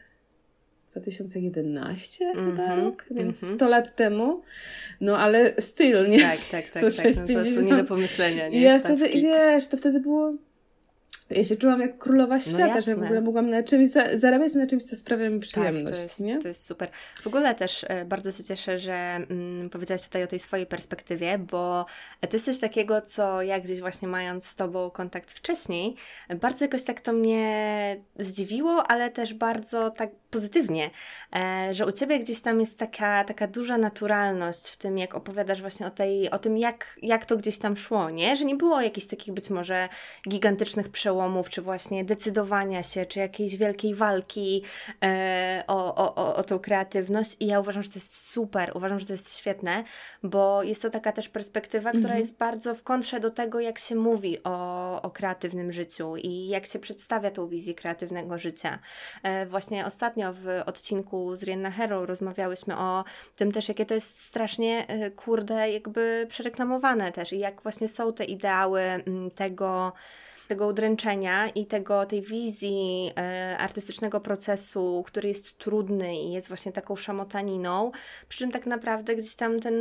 2011 0.90 2.24
mm 2.24 2.36
-hmm, 2.36 2.50
chyba 2.50 2.62
mhm, 2.62 2.84
rok, 2.84 3.04
więc 3.10 3.42
mm 3.42 3.52
-hmm. 3.52 3.56
100 3.56 3.68
lat 3.68 3.96
temu. 3.96 4.42
No 5.00 5.18
ale 5.18 5.54
styl, 5.60 6.10
nie? 6.10 6.20
Tak, 6.20 6.38
tak, 6.50 6.64
tak. 6.64 6.82
tak. 6.82 6.82
No, 6.82 7.34
to 7.34 7.40
jest 7.40 7.62
nie 7.62 7.76
do 7.76 7.84
pomyślenia, 7.84 8.48
nie? 8.48 8.58
I 8.58 8.62
ja 8.62 8.78
wtedy, 8.78 9.06
i 9.06 9.22
wiesz, 9.22 9.66
to 9.66 9.76
wtedy 9.76 10.00
było 10.00 10.32
ja 11.30 11.44
się 11.44 11.56
czułam 11.56 11.80
jak 11.80 11.98
królowa 11.98 12.34
no 12.34 12.40
świata, 12.40 12.74
no 12.74 12.80
że 12.80 12.96
w 12.96 13.02
ogóle 13.02 13.20
mogłam 13.20 13.50
na 13.50 13.62
czymś 13.62 13.90
za 13.90 14.18
zarabiać 14.18 14.54
na 14.54 14.66
czymś, 14.66 14.84
co 14.84 14.96
sprawia 14.96 15.30
mi 15.30 15.40
przyjemność. 15.40 15.84
Tak, 15.84 15.94
to, 15.94 16.02
jest, 16.02 16.20
nie? 16.20 16.38
to 16.38 16.48
jest 16.48 16.66
super. 16.66 16.88
W 17.22 17.26
ogóle 17.26 17.54
też 17.54 17.84
e, 17.88 18.04
bardzo 18.04 18.32
się 18.32 18.44
cieszę, 18.44 18.78
że 18.78 18.94
mm, 18.94 19.70
powiedziałaś 19.70 20.02
tutaj 20.02 20.24
o 20.24 20.26
tej 20.26 20.38
swojej 20.38 20.66
perspektywie, 20.66 21.38
bo 21.38 21.86
to 22.20 22.28
jest 22.32 22.44
coś 22.44 22.58
takiego, 22.58 23.00
co 23.00 23.42
ja 23.42 23.60
gdzieś 23.60 23.80
właśnie 23.80 24.08
mając 24.08 24.46
z 24.46 24.56
Tobą 24.56 24.90
kontakt 24.90 25.32
wcześniej, 25.32 25.96
bardzo 26.40 26.64
jakoś 26.64 26.82
tak 26.82 27.00
to 27.00 27.12
mnie 27.12 27.96
zdziwiło, 28.18 28.86
ale 28.86 29.10
też 29.10 29.34
bardzo 29.34 29.90
tak 29.90 30.10
pozytywnie, 30.30 30.90
e, 31.36 31.68
że 31.74 31.86
u 31.86 31.92
Ciebie 31.92 32.18
gdzieś 32.18 32.40
tam 32.40 32.60
jest 32.60 32.78
taka, 32.78 33.24
taka 33.24 33.46
duża 33.46 33.78
naturalność 33.78 34.68
w 34.68 34.76
tym, 34.76 34.98
jak 34.98 35.14
opowiadasz 35.14 35.60
właśnie 35.60 35.86
o, 35.86 35.90
tej, 35.90 36.30
o 36.30 36.38
tym, 36.38 36.58
jak, 36.58 36.98
jak 37.02 37.24
to 37.24 37.36
gdzieś 37.36 37.58
tam 37.58 37.76
szło, 37.76 38.10
nie? 38.10 38.36
Że 38.36 38.44
nie 38.44 38.56
było 38.56 38.80
jakichś 38.80 39.06
takich 39.06 39.34
być 39.34 39.50
może 39.50 39.88
gigantycznych 40.28 40.88
przełomów, 40.88 41.50
czy 41.50 41.62
właśnie 41.62 42.04
decydowania 42.04 42.82
się, 42.82 43.06
czy 43.06 43.18
jakiejś 43.18 43.56
wielkiej 43.56 43.94
walki 43.94 44.62
e, 45.04 45.64
o, 45.66 45.94
o, 45.94 46.34
o 46.36 46.44
tą 46.44 46.58
kreatywność 46.58 47.36
i 47.40 47.46
ja 47.46 47.60
uważam, 47.60 47.82
że 47.82 47.88
to 47.88 47.94
jest 47.94 48.30
super, 48.30 48.72
uważam, 48.74 49.00
że 49.00 49.06
to 49.06 49.12
jest 49.12 49.36
świetne, 49.36 49.84
bo 50.22 50.62
jest 50.62 50.82
to 50.82 50.90
taka 50.90 51.12
też 51.12 51.28
perspektywa, 51.28 51.90
która 51.90 52.02
mhm. 52.02 52.20
jest 52.20 52.36
bardzo 52.36 52.74
w 52.74 52.82
kontrze 52.82 53.20
do 53.20 53.30
tego, 53.30 53.60
jak 53.60 53.78
się 53.78 53.94
mówi 53.94 54.42
o, 54.44 55.02
o 55.02 55.10
kreatywnym 55.10 55.72
życiu 55.72 56.16
i 56.16 56.48
jak 56.48 56.66
się 56.66 56.78
przedstawia 56.78 57.30
tą 57.30 57.46
wizję 57.48 57.74
kreatywnego 57.74 58.38
życia. 58.38 58.78
E, 59.22 59.46
właśnie 59.46 59.86
ostatnio 59.86 60.19
ostatnio 60.28 60.32
w 60.32 60.68
odcinku 60.68 61.36
z 61.36 61.42
Rienna 61.42 61.70
Hero 61.70 62.06
rozmawiałyśmy 62.06 62.78
o 62.78 63.04
tym 63.36 63.52
też, 63.52 63.68
jakie 63.68 63.86
to 63.86 63.94
jest 63.94 64.20
strasznie, 64.20 64.86
e, 64.88 65.10
kurde, 65.10 65.70
jakby 65.70 66.26
przereklamowane 66.28 67.12
też 67.12 67.32
i 67.32 67.38
jak 67.38 67.62
właśnie 67.62 67.88
są 67.88 68.12
te 68.12 68.24
ideały 68.24 68.80
mm, 68.80 69.30
tego 69.30 69.92
tego 70.48 70.66
udręczenia 70.66 71.48
i 71.48 71.66
tego, 71.66 72.06
tej 72.06 72.22
wizji 72.22 73.12
e, 73.16 73.56
artystycznego 73.58 74.20
procesu, 74.20 75.02
który 75.06 75.28
jest 75.28 75.58
trudny 75.58 76.16
i 76.16 76.32
jest 76.32 76.48
właśnie 76.48 76.72
taką 76.72 76.96
szamotaniną, 76.96 77.90
przy 78.28 78.38
czym 78.38 78.50
tak 78.50 78.66
naprawdę 78.66 79.16
gdzieś 79.16 79.34
tam 79.34 79.60
ten 79.60 79.74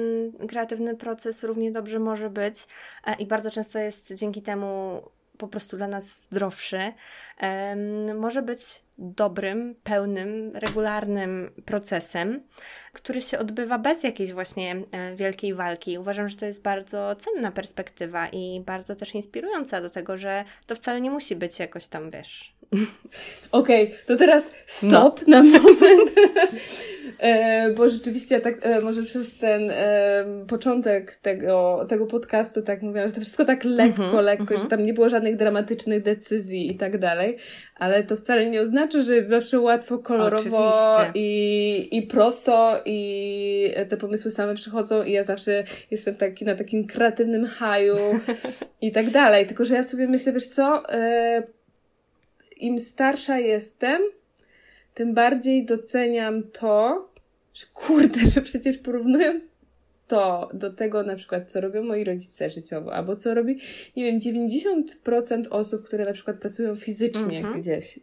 kreatywny 0.50 0.96
proces 0.96 1.44
równie 1.44 1.72
dobrze 1.72 2.00
może 2.00 2.30
być 2.30 2.68
e, 3.06 3.16
i 3.16 3.28
bardzo 3.28 3.52
często 3.52 3.80
jest 3.80 4.14
dzięki 4.14 4.42
temu 4.42 5.02
po 5.40 5.48
prostu 5.48 5.78
dla 5.78 5.88
nas 5.88 6.22
zdrowszy, 6.22 6.94
może 8.16 8.42
być 8.42 8.82
dobrym, 8.98 9.76
pełnym, 9.84 10.52
regularnym 10.56 11.52
procesem, 11.66 12.44
który 12.94 13.22
się 13.22 13.40
odbywa 13.40 13.80
bez 13.80 14.04
jakiejś 14.04 14.34
właśnie 14.34 14.76
e, 14.92 15.16
wielkiej 15.16 15.54
walki. 15.54 15.98
Uważam, 15.98 16.30
że 16.30 16.38
to 16.38 16.46
jest 16.46 16.62
bardzo 16.62 17.16
cenna 17.16 17.52
perspektywa 17.52 18.28
i 18.28 18.62
bardzo 18.66 18.96
też 18.96 19.16
inspirująca 19.16 19.82
do 19.82 19.90
tego, 19.90 20.18
że 20.18 20.46
to 20.68 20.76
wcale 20.76 21.02
nie 21.02 21.12
musi 21.12 21.36
być 21.36 21.60
jakoś 21.60 21.88
tam, 21.88 22.12
wiesz. 22.12 22.56
Okej, 23.52 23.84
okay, 23.86 23.98
to 24.08 24.16
teraz 24.16 24.52
stop 24.66 25.22
no. 25.28 25.44
na 25.44 25.44
moment. 25.44 26.12
E, 27.20 27.70
bo 27.74 27.90
rzeczywiście 27.90 28.42
tak, 28.42 28.66
e, 28.66 28.82
może 28.82 29.04
przez 29.04 29.38
ten 29.38 29.72
e, 29.72 30.26
początek 30.48 31.16
tego, 31.16 31.86
tego 31.90 32.08
podcastu 32.08 32.62
tak 32.62 32.82
mówiłam, 32.82 33.08
że 33.08 33.14
to 33.14 33.22
wszystko 33.22 33.46
tak 33.46 33.64
lekko, 33.64 34.04
mm 34.04 34.16
-hmm, 34.16 34.24
lekko, 34.24 34.44
mm 34.44 34.58
-hmm. 34.58 34.62
że 34.62 34.70
tam 34.70 34.86
nie 34.86 34.94
było 34.94 35.10
żadnych 35.10 35.36
dramatycznych 35.36 36.04
decyzji 36.04 36.72
i 36.72 36.78
tak 36.78 36.98
dalej, 36.98 37.38
ale 37.76 38.04
to 38.04 38.16
wcale 38.16 38.46
nie 38.46 38.62
oznacza, 38.62 39.02
że 39.02 39.16
jest 39.16 39.30
zawsze 39.30 39.60
łatwo, 39.60 39.98
kolorowo 39.98 40.74
i, 41.14 41.88
i 41.92 42.02
prosto 42.02 42.82
i 42.86 43.74
te 43.90 43.98
pomysły 43.98 44.32
same 44.32 44.56
przychodzą 44.56 45.04
i 45.04 45.12
ja 45.12 45.24
zawsze 45.24 45.64
jestem 45.92 46.16
taki, 46.16 46.46
na 46.46 46.56
takim 46.56 46.88
kreatywnym 46.88 47.46
haju 47.46 47.98
i 48.82 48.92
tak 48.92 49.10
dalej. 49.10 49.48
Tylko, 49.48 49.66
że 49.66 49.76
ja 49.76 49.84
sobie 49.84 50.08
myślę, 50.08 50.34
wiesz 50.34 50.48
co, 50.48 50.84
im 52.60 52.80
starsza 52.80 53.40
jestem, 53.40 54.02
tym 54.94 55.14
bardziej 55.14 55.66
doceniam 55.66 56.44
to, 56.44 57.08
że 57.54 57.66
kurde, 57.74 58.20
że 58.20 58.42
przecież 58.42 58.78
porównując 58.78 59.44
to 60.08 60.50
do 60.54 60.74
tego 60.74 61.04
na 61.04 61.16
przykład, 61.16 61.52
co 61.52 61.62
robią 61.62 61.84
moi 61.84 62.04
rodzice 62.04 62.50
życiowo, 62.50 62.94
albo 62.94 63.16
co 63.16 63.34
robi, 63.34 63.60
nie 63.96 64.06
wiem, 64.06 64.20
90% 64.20 65.44
osób, 65.50 65.84
które 65.84 66.06
na 66.06 66.14
przykład 66.14 66.38
pracują 66.38 66.76
fizycznie 66.76 67.38
mhm. 67.38 67.62
gdzieś, 67.62 68.00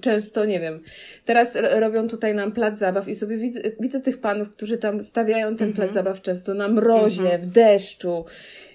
często, 0.00 0.44
nie 0.44 0.60
wiem, 0.60 0.80
teraz 1.24 1.58
robią 1.78 2.08
tutaj 2.08 2.34
nam 2.34 2.52
plac 2.52 2.78
zabaw 2.78 3.08
i 3.08 3.14
sobie 3.14 3.38
widzę, 3.38 3.60
widzę 3.80 4.00
tych 4.00 4.18
panów, 4.20 4.50
którzy 4.50 4.78
tam 4.78 5.02
stawiają 5.02 5.56
ten 5.56 5.72
plac 5.72 5.88
mhm. 5.88 5.94
zabaw 5.94 6.22
często 6.22 6.54
na 6.54 6.68
mrozie, 6.68 7.22
mhm. 7.22 7.40
w 7.40 7.46
deszczu 7.46 8.24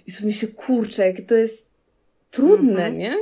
i 0.07 0.11
sobie 0.11 0.33
się 0.33 0.47
kurczę, 0.47 1.13
to 1.13 1.35
jest 1.35 1.67
trudne, 2.31 2.91
nie? 2.91 3.15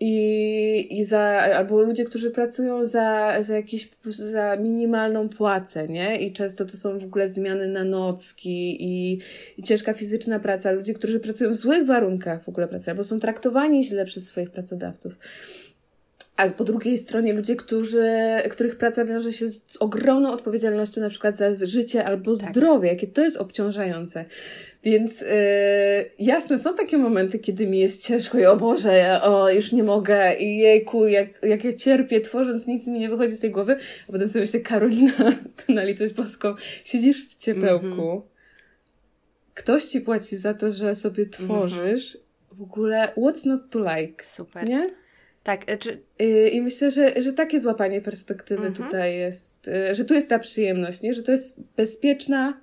I, 0.00 0.98
i 0.98 1.04
za, 1.04 1.20
albo 1.56 1.82
ludzie, 1.82 2.04
którzy 2.04 2.30
pracują 2.30 2.84
za, 2.84 3.36
za 3.42 3.56
jakieś, 3.56 3.90
za 4.06 4.56
minimalną 4.56 5.28
płacę, 5.28 5.88
nie? 5.88 6.20
I 6.20 6.32
często 6.32 6.64
to 6.64 6.76
są 6.76 6.98
w 6.98 7.04
ogóle 7.04 7.28
zmiany 7.28 7.68
na 7.68 7.84
nocki 7.84 8.84
i, 8.84 9.20
i 9.58 9.62
ciężka 9.62 9.92
fizyczna 9.92 10.38
praca. 10.38 10.72
Ludzie, 10.72 10.94
którzy 10.94 11.20
pracują 11.20 11.50
w 11.50 11.56
złych 11.56 11.86
warunkach 11.86 12.44
w 12.44 12.48
ogóle 12.48 12.68
pracy, 12.68 12.90
albo 12.90 13.04
są 13.04 13.20
traktowani 13.20 13.84
źle 13.84 14.04
przez 14.04 14.26
swoich 14.26 14.50
pracodawców. 14.50 15.18
A 16.36 16.50
po 16.50 16.64
drugiej 16.64 16.98
stronie 16.98 17.32
ludzie, 17.32 17.56
którzy, 17.56 18.08
których 18.50 18.76
praca 18.76 19.04
wiąże 19.04 19.32
się 19.32 19.48
z, 19.48 19.62
z 19.72 19.76
ogromną 19.76 20.32
odpowiedzialnością 20.32 21.00
na 21.00 21.10
przykład 21.10 21.36
za 21.36 21.66
życie 21.66 22.04
albo 22.04 22.36
tak. 22.36 22.50
zdrowie, 22.50 22.88
jakie 22.88 23.06
to 23.06 23.22
jest 23.22 23.36
obciążające. 23.36 24.24
Więc 24.84 25.20
yy, 25.20 25.26
jasne, 26.18 26.58
są 26.58 26.76
takie 26.76 26.98
momenty, 26.98 27.38
kiedy 27.38 27.66
mi 27.66 27.78
jest 27.78 28.02
ciężko 28.02 28.38
i 28.38 28.44
o 28.44 28.56
Boże, 28.56 28.96
ja, 28.96 29.22
o, 29.22 29.50
już 29.50 29.72
nie 29.72 29.82
mogę 29.82 30.34
i 30.34 30.58
jejku, 30.58 31.06
jak, 31.06 31.28
jak 31.42 31.64
ja 31.64 31.72
cierpię 31.72 32.20
tworząc, 32.20 32.66
nic 32.66 32.86
mi 32.86 33.00
nie 33.00 33.08
wychodzi 33.08 33.34
z 33.34 33.40
tej 33.40 33.50
głowy, 33.50 33.76
a 34.08 34.12
potem 34.12 34.28
sobie 34.28 34.40
myślę, 34.40 34.60
Karolina, 34.60 35.12
to 35.66 35.72
na 35.72 35.84
litość 35.84 36.12
boską, 36.12 36.54
siedzisz 36.84 37.28
w 37.28 37.36
ciepełku, 37.36 37.86
mm 37.86 37.98
-hmm. 37.98 38.20
ktoś 39.54 39.84
ci 39.84 40.00
płaci 40.00 40.36
za 40.36 40.54
to, 40.54 40.72
że 40.72 40.94
sobie 40.94 41.26
tworzysz, 41.26 42.14
mm 42.14 42.26
-hmm. 42.26 42.56
w 42.58 42.62
ogóle 42.62 43.12
what's 43.16 43.46
not 43.46 43.60
to 43.70 43.78
like, 43.78 44.24
Super. 44.24 44.68
nie? 44.68 44.86
Tak, 45.42 45.70
y, 45.70 45.76
czy... 45.76 46.00
Y, 46.22 46.48
I 46.48 46.60
myślę, 46.60 46.90
że, 46.90 47.22
że 47.22 47.32
takie 47.32 47.60
złapanie 47.60 48.00
perspektywy 48.00 48.66
mhm. 48.66 48.86
tutaj 48.86 49.16
jest, 49.16 49.68
y, 49.68 49.94
że 49.94 50.04
tu 50.04 50.14
jest 50.14 50.28
ta 50.28 50.38
przyjemność, 50.38 51.02
nie? 51.02 51.14
że 51.14 51.22
to 51.22 51.32
jest 51.32 51.60
bezpieczna 51.76 52.60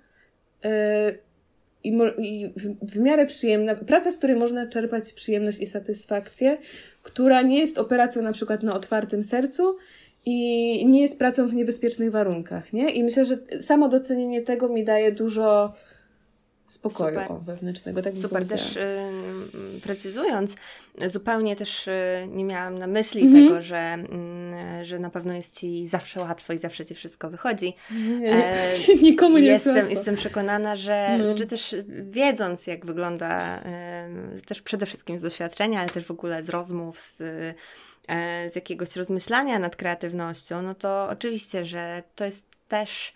i, 1.84 1.98
i 2.18 2.54
w, 2.56 2.92
w 2.92 3.00
miarę 3.00 3.26
przyjemna, 3.26 3.76
praca, 3.76 4.12
z 4.12 4.18
której 4.18 4.36
można 4.36 4.68
czerpać 4.68 5.14
przyjemność 5.14 5.60
i 5.60 5.66
satysfakcję, 5.66 6.58
która 7.04 7.42
nie 7.42 7.60
jest 7.60 7.78
operacją 7.78 8.22
na 8.22 8.32
przykład 8.32 8.64
na 8.64 8.74
otwartym 8.74 9.24
sercu 9.24 9.78
i 10.26 10.86
nie 10.86 11.02
jest 11.02 11.20
pracą 11.20 11.48
w 11.48 11.54
niebezpiecznych 11.54 12.12
warunkach, 12.12 12.74
nie? 12.74 12.90
I 12.90 13.04
myślę, 13.04 13.26
że 13.26 13.38
samo 13.62 13.90
docenienie 13.90 14.42
tego 14.42 14.70
mi 14.70 14.84
daje 14.84 15.12
dużo 15.12 15.74
spokoju 16.72 17.20
Super. 17.22 17.38
wewnętrznego. 17.42 18.02
Tak 18.02 18.18
Super, 18.18 18.48
też 18.48 18.76
y, 18.76 19.12
precyzując, 19.84 20.56
zupełnie 21.08 21.56
też 21.56 21.88
y, 21.88 21.92
nie 22.28 22.46
miałam 22.46 22.78
na 22.78 22.88
myśli 22.88 23.22
mm 23.22 23.34
-hmm. 23.34 23.48
tego, 23.48 23.62
że, 23.62 23.98
y, 24.82 24.86
że 24.86 25.00
na 25.00 25.10
pewno 25.10 25.34
jest 25.34 25.60
Ci 25.60 25.88
zawsze 25.88 26.20
łatwo 26.20 26.54
i 26.54 26.58
zawsze 26.58 26.86
Ci 26.86 26.96
wszystko 26.96 27.30
wychodzi. 27.30 27.74
Nie, 28.20 28.54
e, 28.54 28.78
nikomu 29.02 29.38
nie 29.38 29.48
jestem, 29.48 29.76
jest 29.76 29.86
łatwo. 29.86 29.98
Jestem 29.98 30.16
przekonana, 30.16 30.76
że, 30.76 31.20
że 31.36 31.46
też 31.46 31.76
wiedząc 32.10 32.68
jak 32.68 32.86
wygląda, 32.86 33.64
też 34.46 34.62
przede 34.62 34.86
wszystkim 34.86 35.20
z 35.20 35.22
doświadczenia, 35.22 35.80
ale 35.80 35.90
też 35.90 36.06
w 36.06 36.12
ogóle 36.12 36.44
z 36.44 36.50
rozmów, 36.50 37.00
z 37.00 37.22
e, 38.08 38.50
z 38.50 38.56
jakiegoś 38.56 38.96
rozmyślania 38.96 39.60
nad 39.60 39.76
kreatywnością, 39.76 40.62
no 40.62 40.74
to 40.74 41.08
oczywiście, 41.10 41.66
że 41.66 42.04
to 42.16 42.26
jest 42.26 42.46
też 42.68 43.14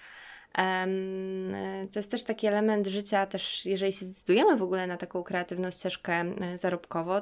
to 1.92 2.00
jest 2.00 2.12
też 2.12 2.24
taki 2.24 2.48
element 2.48 2.88
życia, 2.88 3.26
też 3.26 3.66
jeżeli 3.66 3.94
się 3.94 4.06
zdecydujemy 4.06 4.58
w 4.58 4.62
ogóle 4.62 4.88
na 4.88 4.98
taką 4.98 5.24
kreatywną 5.24 5.72
ścieżkę 5.72 6.14
e, 6.14 6.58
zarobkowo, 6.58 7.22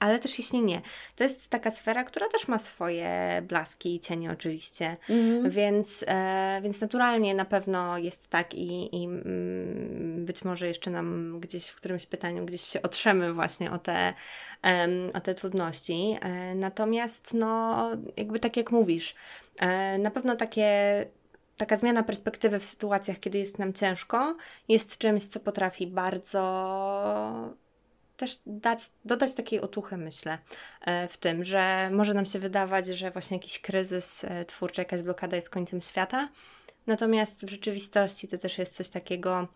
ale 0.00 0.18
też 0.18 0.38
jeśli 0.38 0.62
nie. 0.62 0.82
To 1.16 1.24
jest 1.24 1.48
taka 1.48 1.70
sfera, 1.70 2.04
która 2.04 2.28
też 2.28 2.48
ma 2.48 2.58
swoje 2.58 3.42
blaski 3.48 3.94
i 3.94 4.00
cienie 4.00 4.30
oczywiście, 4.30 4.96
mhm. 5.08 5.50
więc, 5.50 6.04
e, 6.08 6.60
więc 6.62 6.80
naturalnie 6.80 7.34
na 7.34 7.44
pewno 7.44 7.98
jest 7.98 8.28
tak 8.28 8.54
i, 8.54 8.96
i 9.02 9.04
mm, 9.04 10.24
być 10.26 10.44
może 10.44 10.66
jeszcze 10.66 10.90
nam 10.90 11.40
gdzieś 11.40 11.66
w 11.66 11.76
którymś 11.76 12.06
pytaniu 12.06 12.46
gdzieś 12.46 12.62
się 12.62 12.82
otrzemy 12.82 13.32
właśnie 13.32 13.70
o 13.70 13.78
te, 13.78 14.14
o 15.14 15.20
te 15.20 15.34
trudności. 15.34 16.16
E, 16.20 16.54
natomiast 16.54 17.34
no 17.34 17.90
jakby 18.16 18.38
tak 18.38 18.56
jak 18.56 18.70
mówisz, 18.70 19.14
na 19.98 20.10
pewno 20.10 20.36
takie 20.36 21.06
taka 21.60 21.76
zmiana 21.76 22.02
perspektywy 22.02 22.58
w 22.58 22.64
sytuacjach, 22.64 23.20
kiedy 23.20 23.38
jest 23.38 23.58
nam 23.58 23.72
ciężko, 23.72 24.36
jest 24.68 24.98
czymś, 24.98 25.24
co 25.24 25.40
potrafi 25.40 25.86
bardzo 25.86 26.40
też 28.16 28.38
dać, 28.46 28.90
dodać 29.04 29.34
takiej 29.34 29.60
otuchy, 29.60 29.96
myślę, 29.96 30.38
e, 30.80 31.08
w 31.08 31.16
tym, 31.16 31.44
że 31.44 31.90
może 31.92 32.14
nam 32.14 32.26
się 32.26 32.38
wydawać, 32.38 32.86
że 32.86 33.10
właśnie 33.10 33.36
jakiś 33.36 33.60
kryzys 33.60 34.24
e, 34.24 34.44
twórczy, 34.44 34.80
jakaś 34.80 35.02
blokada 35.02 35.36
jest 35.36 35.50
końcem 35.50 35.80
świata, 35.80 36.28
natomiast 36.86 37.46
w 37.46 37.50
rzeczywistości 37.50 38.28
to 38.28 38.38
też 38.38 38.58
jest 38.58 38.74
coś 38.74 38.88
takiego, 38.88 39.48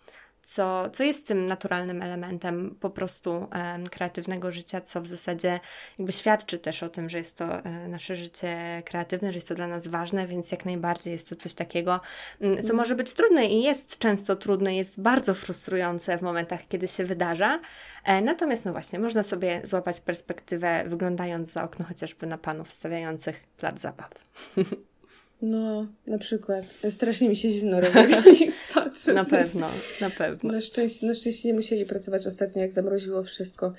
co, 0.44 0.90
co 0.90 1.04
jest 1.04 1.26
tym 1.26 1.46
naturalnym 1.46 2.02
elementem 2.02 2.76
po 2.80 2.90
prostu 2.90 3.46
kreatywnego 3.90 4.52
życia, 4.52 4.80
co 4.80 5.00
w 5.00 5.06
zasadzie 5.06 5.60
jakby 5.98 6.12
świadczy 6.12 6.58
też 6.58 6.82
o 6.82 6.88
tym, 6.88 7.08
że 7.08 7.18
jest 7.18 7.38
to 7.38 7.64
e, 7.64 7.88
nasze 7.88 8.16
życie 8.16 8.82
kreatywne, 8.84 9.28
że 9.28 9.34
jest 9.34 9.48
to 9.48 9.54
dla 9.54 9.66
nas 9.66 9.86
ważne, 9.86 10.26
więc 10.26 10.50
jak 10.50 10.64
najbardziej 10.64 11.12
jest 11.12 11.28
to 11.28 11.36
coś 11.36 11.54
takiego, 11.54 12.00
mm, 12.40 12.56
co 12.56 12.60
mhm. 12.60 12.76
może 12.76 12.94
być 12.94 13.12
trudne 13.12 13.46
i 13.46 13.62
jest 13.62 13.98
często 13.98 14.36
trudne, 14.36 14.76
jest 14.76 15.00
bardzo 15.00 15.34
frustrujące 15.34 16.18
w 16.18 16.22
momentach, 16.22 16.68
kiedy 16.68 16.88
się 16.88 17.04
wydarza. 17.04 17.60
E, 18.04 18.22
natomiast 18.22 18.64
no 18.64 18.72
właśnie, 18.72 18.98
można 18.98 19.22
sobie 19.22 19.60
złapać 19.64 20.00
perspektywę 20.00 20.84
wyglądając 20.86 21.52
za 21.52 21.64
okno 21.64 21.84
chociażby 21.84 22.26
na 22.26 22.38
panów 22.38 22.72
stawiających 22.72 23.40
plac 23.56 23.80
zabaw. 23.80 24.10
No, 25.42 25.86
na 26.06 26.18
przykład. 26.18 26.64
Strasznie 26.90 27.28
mi 27.28 27.36
się 27.36 27.50
zimno 27.50 27.80
robi. 27.80 27.94
Patrzę, 28.74 29.12
na 29.12 29.24
pewno, 29.24 29.70
na 30.00 30.10
pewno. 30.10 30.52
Na 30.52 30.60
szczęście, 30.60 31.06
na 31.06 31.14
szczęście 31.14 31.48
nie 31.48 31.54
musieli 31.54 31.84
pracować 31.84 32.26
ostatnio, 32.26 32.62
jak 32.62 32.72
zamroziło 32.72 33.22
wszystko. 33.22 33.72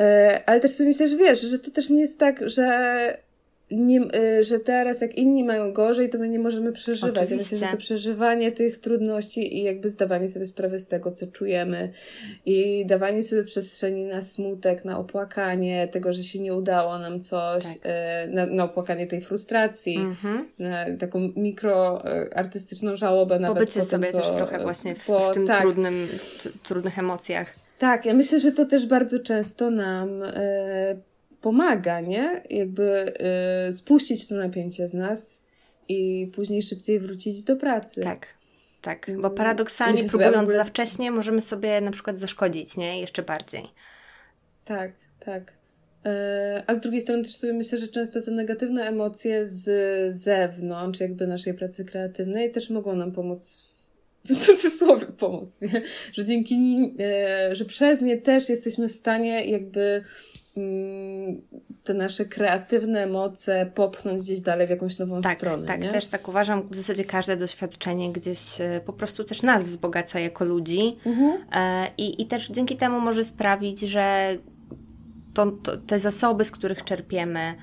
E, 0.00 0.42
ale 0.46 0.60
też 0.60 0.70
sobie 0.70 0.88
myślę, 0.88 1.08
że 1.08 1.16
wiesz, 1.16 1.40
że 1.40 1.58
to 1.58 1.70
też 1.70 1.90
nie 1.90 2.00
jest 2.00 2.18
tak, 2.18 2.48
że 2.48 3.18
nie, 3.72 4.00
y, 4.00 4.44
że 4.44 4.60
teraz 4.60 5.00
jak 5.00 5.14
inni 5.14 5.44
mają 5.44 5.72
gorzej, 5.72 6.10
to 6.10 6.18
my 6.18 6.28
nie 6.28 6.38
możemy 6.38 6.72
przeżywać. 6.72 7.10
Oczywiście. 7.10 7.34
Ja 7.34 7.60
myślę, 7.60 7.68
że 7.68 7.72
to 7.72 7.76
przeżywanie 7.76 8.52
tych 8.52 8.78
trudności 8.78 9.58
i 9.58 9.62
jakby 9.62 9.88
zdawanie 9.88 10.28
sobie 10.28 10.46
sprawy 10.46 10.78
z 10.78 10.86
tego, 10.86 11.10
co 11.10 11.26
czujemy 11.26 11.92
i 12.46 12.86
dawanie 12.86 13.22
sobie 13.22 13.44
przestrzeni 13.44 14.04
na 14.04 14.22
smutek, 14.22 14.84
na 14.84 14.98
opłakanie 14.98 15.88
tego, 15.88 16.12
że 16.12 16.22
się 16.22 16.38
nie 16.38 16.54
udało 16.54 16.98
nam 16.98 17.20
coś, 17.20 17.64
tak. 17.64 17.76
Y, 18.26 18.32
na, 18.34 18.46
na, 18.46 18.64
opłakanie 18.64 19.06
tej 19.06 19.20
frustracji, 19.20 19.96
mhm. 19.96 20.48
na 20.58 20.96
taką 20.98 21.32
mikroartystyczną 21.36 22.96
żałobę 22.96 23.38
nawet. 23.38 23.56
Pobycie 23.58 23.80
po 23.80 23.86
sobie 23.86 24.06
tym, 24.06 24.20
co, 24.20 24.26
też 24.26 24.36
trochę 24.36 24.62
właśnie 24.62 24.94
w, 24.94 25.06
po, 25.06 25.20
w 25.20 25.34
tym 25.34 25.46
tak. 25.46 25.60
trudnym, 25.60 26.08
trudnych 26.62 26.98
emocjach. 26.98 27.54
Tak, 27.78 28.06
ja 28.06 28.14
myślę, 28.14 28.40
że 28.40 28.52
to 28.52 28.64
też 28.64 28.86
bardzo 28.86 29.18
często 29.18 29.70
nam 29.70 30.22
pomaga, 31.42 32.00
nie? 32.00 32.42
Jakby 32.50 33.14
y, 33.68 33.72
spuścić 33.72 34.28
to 34.28 34.34
napięcie 34.34 34.88
z 34.88 34.94
nas 34.94 35.42
i 35.88 36.30
później 36.34 36.62
szybciej 36.62 37.00
wrócić 37.00 37.44
do 37.44 37.56
pracy. 37.56 38.00
Tak. 38.00 38.42
Tak, 38.82 39.10
bo 39.20 39.30
paradoksalnie 39.30 40.04
próbując 40.04 40.48
ogóle... 40.48 40.56
za 40.56 40.64
wcześnie 40.64 41.10
możemy 41.10 41.40
sobie 41.40 41.80
na 41.80 41.90
przykład 41.90 42.18
zaszkodzić, 42.18 42.76
nie? 42.76 43.00
Jeszcze 43.00 43.22
bardziej. 43.22 43.62
Tak, 44.64 44.92
tak. 45.24 45.52
E, 46.04 46.64
a 46.66 46.74
z 46.74 46.80
drugiej 46.80 47.00
strony 47.00 47.22
też 47.22 47.34
sobie 47.34 47.52
myślę, 47.52 47.78
że 47.78 47.88
często 47.88 48.22
te 48.22 48.30
negatywne 48.30 48.82
emocje 48.84 49.44
z 49.44 49.66
zewnątrz, 50.14 51.00
jakby 51.00 51.26
naszej 51.26 51.54
pracy 51.54 51.84
kreatywnej, 51.84 52.50
też 52.50 52.70
mogą 52.70 52.96
nam 52.96 53.12
pomóc 53.12 53.62
w 54.24 54.36
cudzysłowie 54.46 55.06
pomóc, 55.06 55.50
nie? 55.60 55.82
Że 56.12 56.24
dzięki, 56.24 56.94
e, 57.00 57.54
że 57.56 57.64
przez 57.64 58.00
nie 58.00 58.16
też 58.16 58.48
jesteśmy 58.48 58.88
w 58.88 58.92
stanie 58.92 59.44
jakby 59.44 60.04
te 61.84 61.94
nasze 61.94 62.24
kreatywne 62.24 63.06
moce 63.06 63.70
popchnąć 63.74 64.22
gdzieś 64.22 64.40
dalej 64.40 64.66
w 64.66 64.70
jakąś 64.70 64.98
nową 64.98 65.20
tak, 65.20 65.38
stronę. 65.38 65.66
Tak, 65.66 65.80
nie? 65.80 65.88
też 65.88 66.06
tak 66.06 66.28
uważam. 66.28 66.68
W 66.70 66.74
zasadzie 66.74 67.04
każde 67.04 67.36
doświadczenie 67.36 68.12
gdzieś 68.12 68.60
e, 68.60 68.80
po 68.86 68.92
prostu 68.92 69.24
też 69.24 69.42
nas 69.42 69.64
wzbogaca 69.64 70.20
jako 70.20 70.44
ludzi 70.44 70.96
mhm. 71.06 71.44
E, 71.52 71.90
i, 71.98 72.22
i 72.22 72.26
też 72.26 72.48
dzięki 72.48 72.76
temu 72.76 73.00
może 73.00 73.24
sprawić, 73.24 73.80
że 73.80 74.36
to, 75.34 75.46
to, 75.46 75.76
te 75.76 75.98
zasoby, 75.98 76.44
z 76.44 76.50
których 76.50 76.84
czerpiemy, 76.84 77.54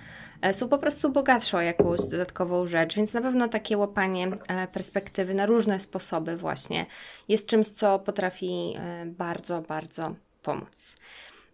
e, 0.41 0.53
są 0.53 0.69
po 0.69 0.77
prostu 0.77 1.11
bogatsze 1.11 1.57
o 1.57 1.61
jakąś 1.61 1.99
dodatkową 2.01 2.67
rzecz, 2.67 2.95
więc 2.95 3.13
na 3.13 3.21
pewno 3.21 3.47
takie 3.47 3.77
łapanie 3.77 4.27
perspektywy 4.73 5.33
na 5.33 5.45
różne 5.45 5.79
sposoby 5.79 6.37
właśnie 6.37 6.85
jest 7.27 7.47
czymś, 7.47 7.67
co 7.67 7.99
potrafi 7.99 8.75
bardzo, 9.05 9.61
bardzo 9.61 10.15
pomóc. 10.43 10.95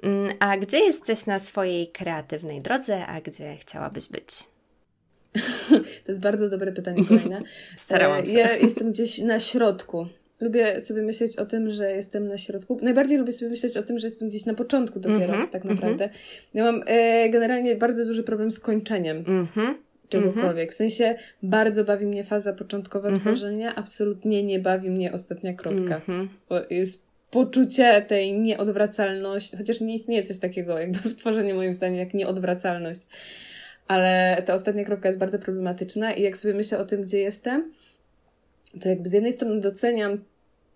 Mm, 0.03 0.33
a 0.39 0.57
gdzie 0.57 0.79
jesteś 0.79 1.25
na 1.25 1.39
swojej 1.39 1.87
kreatywnej 1.87 2.61
drodze, 2.61 3.07
a 3.07 3.21
gdzie 3.21 3.55
chciałabyś 3.55 4.07
być? 4.09 4.27
To 6.05 6.11
jest 6.11 6.21
bardzo 6.21 6.49
dobre 6.49 6.71
pytanie 6.71 7.05
kolejne. 7.05 7.41
Starałam 7.77 8.25
się. 8.25 8.37
Ja 8.37 8.55
jestem 8.55 8.91
gdzieś 8.91 9.17
na 9.17 9.39
środku. 9.39 10.07
Lubię 10.41 10.81
sobie 10.81 11.01
myśleć 11.01 11.37
o 11.37 11.45
tym, 11.45 11.71
że 11.71 11.91
jestem 11.91 12.27
na 12.27 12.37
środku. 12.37 12.79
Najbardziej 12.81 13.17
lubię 13.17 13.33
sobie 13.33 13.51
myśleć 13.51 13.77
o 13.77 13.83
tym, 13.83 13.99
że 13.99 14.07
jestem 14.07 14.29
gdzieś 14.29 14.45
na 14.45 14.53
początku 14.53 14.99
dopiero, 14.99 15.33
mm 15.33 15.47
-hmm, 15.47 15.51
tak 15.51 15.63
naprawdę. 15.63 16.03
Mm 16.03 16.15
-hmm. 16.15 16.49
Ja 16.53 16.63
mam 16.63 16.83
e, 16.85 17.29
generalnie 17.29 17.75
bardzo 17.75 18.05
duży 18.05 18.23
problem 18.23 18.51
z 18.51 18.59
kończeniem. 18.59 19.23
Mm 19.27 19.45
-hmm, 19.45 19.73
czegokolwiek. 20.09 20.71
W 20.71 20.75
sensie 20.75 21.15
bardzo 21.43 21.83
bawi 21.83 22.05
mnie 22.05 22.23
faza 22.23 22.53
początkowa 22.53 23.07
mhm. 23.09 23.21
tworzenia, 23.21 23.75
absolutnie 23.75 24.43
nie 24.43 24.59
bawi 24.59 24.89
mnie 24.89 25.13
ostatnia 25.13 25.53
kropka. 25.53 25.95
Mhm. 25.95 26.29
Bo 26.49 26.55
jest 26.69 27.04
poczucie 27.35 28.01
tej 28.01 28.39
nieodwracalności, 28.39 29.57
chociaż 29.57 29.81
nie 29.81 29.95
istnieje 29.95 30.23
coś 30.23 30.37
takiego 30.37 30.79
jakby 30.79 30.99
w 30.99 31.15
tworzeniu 31.15 31.55
moim 31.55 31.73
zdaniem 31.73 31.97
jak 31.97 32.13
nieodwracalność, 32.13 33.01
ale 33.87 34.41
ta 34.45 34.53
ostatnia 34.53 34.85
kropka 34.85 35.09
jest 35.09 35.19
bardzo 35.19 35.39
problematyczna 35.39 36.13
i 36.13 36.21
jak 36.21 36.37
sobie 36.37 36.53
myślę 36.53 36.77
o 36.77 36.85
tym, 36.85 37.01
gdzie 37.01 37.19
jestem, 37.19 37.73
to 38.81 38.89
jakby 38.89 39.09
z 39.09 39.13
jednej 39.13 39.33
strony 39.33 39.61
doceniam 39.61 40.23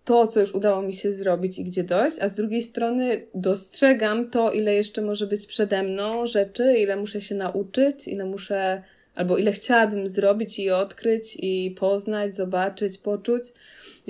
to, 0.06 0.28
co 0.28 0.40
już 0.40 0.56
udało 0.56 0.82
mi 0.82 0.94
się 0.94 1.12
zrobić 1.12 1.60
i 1.60 1.64
gdzie 1.64 1.84
dojść, 1.84 2.18
a 2.22 2.30
z 2.30 2.36
drugiej 2.36 2.62
strony 2.62 3.28
dostrzegam 3.36 4.30
to, 4.30 4.52
ile 4.52 4.74
jeszcze 4.74 5.02
może 5.02 5.28
być 5.28 5.46
przede 5.46 5.84
mną 5.84 6.26
rzeczy, 6.26 6.78
ile 6.78 6.96
muszę 6.96 7.22
się 7.22 7.36
nauczyć, 7.36 8.08
ile 8.08 8.26
muszę, 8.26 8.84
albo 9.16 9.38
ile 9.38 9.52
chciałabym 9.52 10.08
zrobić 10.08 10.60
i 10.60 10.70
odkryć 10.70 11.38
i 11.40 11.76
poznać, 11.80 12.36
zobaczyć, 12.36 12.98
poczuć. 12.98 13.44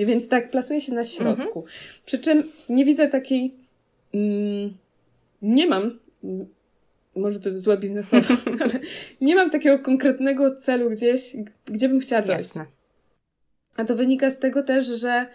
Więc 0.06 0.28
tak, 0.28 0.52
plasuję 0.52 0.82
się 0.82 0.94
na 0.94 1.04
środku. 1.04 1.60
Mhm. 1.60 1.66
Przy 2.06 2.20
czym 2.20 2.44
nie 2.70 2.86
widzę 2.86 3.08
takiej. 3.08 3.54
Mm, 4.14 4.74
nie 5.42 5.68
mam. 5.68 6.00
Może 7.16 7.40
to 7.40 7.50
jest 7.50 7.62
złe 7.62 7.78
biznesowo, 7.78 8.34
ale 8.64 8.74
nie 9.22 9.36
mam 9.36 9.50
takiego 9.50 9.80
konkretnego 9.80 10.56
celu 10.56 10.90
gdzieś, 10.90 11.36
gdzie 11.66 11.90
bym 11.90 12.00
chciała 12.00 12.22
dojść. 12.22 12.42
Jasne. 12.42 12.66
A 13.76 13.86
to 13.86 13.96
wynika 13.96 14.30
z 14.32 14.40
tego 14.40 14.64
też, 14.64 14.88
że 14.88 15.26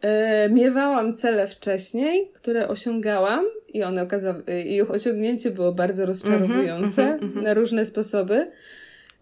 e, 0.00 0.48
miewałam 0.48 1.16
cele 1.16 1.46
wcześniej, 1.46 2.30
które 2.32 2.68
osiągałam 2.68 3.44
i 3.74 3.82
one 3.82 4.02
okazały, 4.02 4.42
ich 4.64 4.90
osiągnięcie 4.90 5.50
było 5.50 5.72
bardzo 5.72 6.06
rozczarowujące 6.06 7.02
mm 7.02 7.18
-hmm, 7.18 7.42
na 7.42 7.54
różne 7.54 7.86
sposoby. 7.86 8.50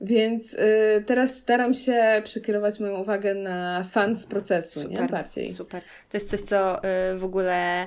Więc 0.01 0.55
y, 0.55 1.05
teraz 1.07 1.37
staram 1.37 1.75
się 1.75 2.23
przekierować 2.25 2.81
moją 2.81 3.01
uwagę 3.01 3.35
na 3.35 3.85
fan 3.85 4.15
z 4.15 4.27
procesu, 4.27 4.81
super, 4.81 5.01
nie? 5.01 5.09
Bardziej. 5.09 5.53
Super. 5.53 5.83
To 6.11 6.17
jest 6.17 6.31
coś, 6.31 6.41
co 6.41 6.79
y, 6.85 7.19
w 7.19 7.25
ogóle 7.25 7.87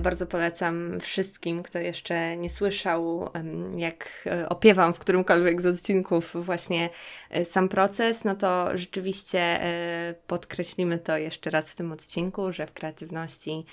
bardzo 0.00 0.26
polecam 0.26 1.00
wszystkim, 1.00 1.62
kto 1.62 1.78
jeszcze 1.78 2.36
nie 2.36 2.50
słyszał, 2.50 3.30
jak 3.76 4.08
e, 4.26 4.48
opiewam 4.48 4.94
w 4.94 4.98
którymkolwiek 4.98 5.60
z 5.60 5.66
odcinków 5.66 6.34
właśnie 6.34 6.90
e, 7.30 7.44
sam 7.44 7.68
proces, 7.68 8.24
no 8.24 8.34
to 8.34 8.78
rzeczywiście 8.78 9.60
podkreślimy 10.26 10.98
to 10.98 11.16
jeszcze 11.16 11.50
raz 11.50 11.70
w 11.70 11.74
tym 11.74 11.92
odcinku, 11.92 12.52
że 12.52 12.66
w 12.66 12.72
kreatywności 12.72 13.64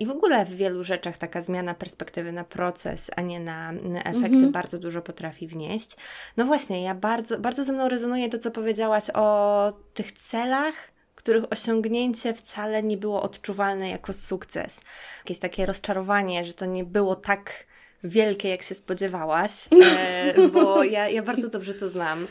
i 0.00 0.06
w 0.06 0.10
ogóle 0.10 0.44
w 0.44 0.56
wielu 0.56 0.84
rzeczach 0.84 1.18
taka 1.18 1.42
zmiana 1.42 1.74
perspektywy 1.74 2.32
na 2.32 2.44
proces, 2.44 3.10
a 3.16 3.20
nie 3.20 3.40
na 3.40 3.72
efekty 4.04 4.26
mhm. 4.26 4.52
bardzo 4.52 4.78
dużo 4.78 5.02
potrafi 5.02 5.48
wnieść. 5.48 5.96
No 6.36 6.44
właśnie, 6.44 6.82
ja 6.82 6.94
bardzo, 6.94 7.38
bardzo 7.38 7.64
ze 7.64 7.72
mną 7.72 7.88
rezonuje 7.88 8.28
to, 8.28 8.38
co 8.38 8.50
powiedziałaś 8.50 9.04
o 9.14 9.72
tych 9.94 10.12
celach, 10.12 10.74
których 11.18 11.52
osiągnięcie 11.52 12.34
wcale 12.34 12.82
nie 12.82 12.96
było 12.96 13.22
odczuwalne 13.22 13.90
jako 13.90 14.12
sukces. 14.12 14.80
Jakieś 15.18 15.38
takie 15.38 15.66
rozczarowanie, 15.66 16.44
że 16.44 16.54
to 16.54 16.66
nie 16.66 16.84
było 16.84 17.16
tak 17.16 17.66
wielkie, 18.04 18.48
jak 18.48 18.62
się 18.62 18.74
spodziewałaś, 18.74 19.52
e, 19.72 20.48
bo 20.48 20.84
ja, 20.84 21.08
ja 21.08 21.22
bardzo 21.22 21.48
dobrze 21.48 21.74
to 21.74 21.88
znam. 21.88 22.26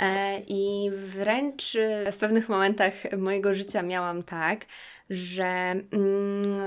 E, 0.00 0.40
I 0.40 0.90
wręcz 0.94 1.76
w 2.12 2.16
pewnych 2.16 2.48
momentach 2.48 2.92
mojego 3.18 3.54
życia 3.54 3.82
miałam 3.82 4.22
tak, 4.22 4.66
że 5.10 5.44
mm, 5.44 6.62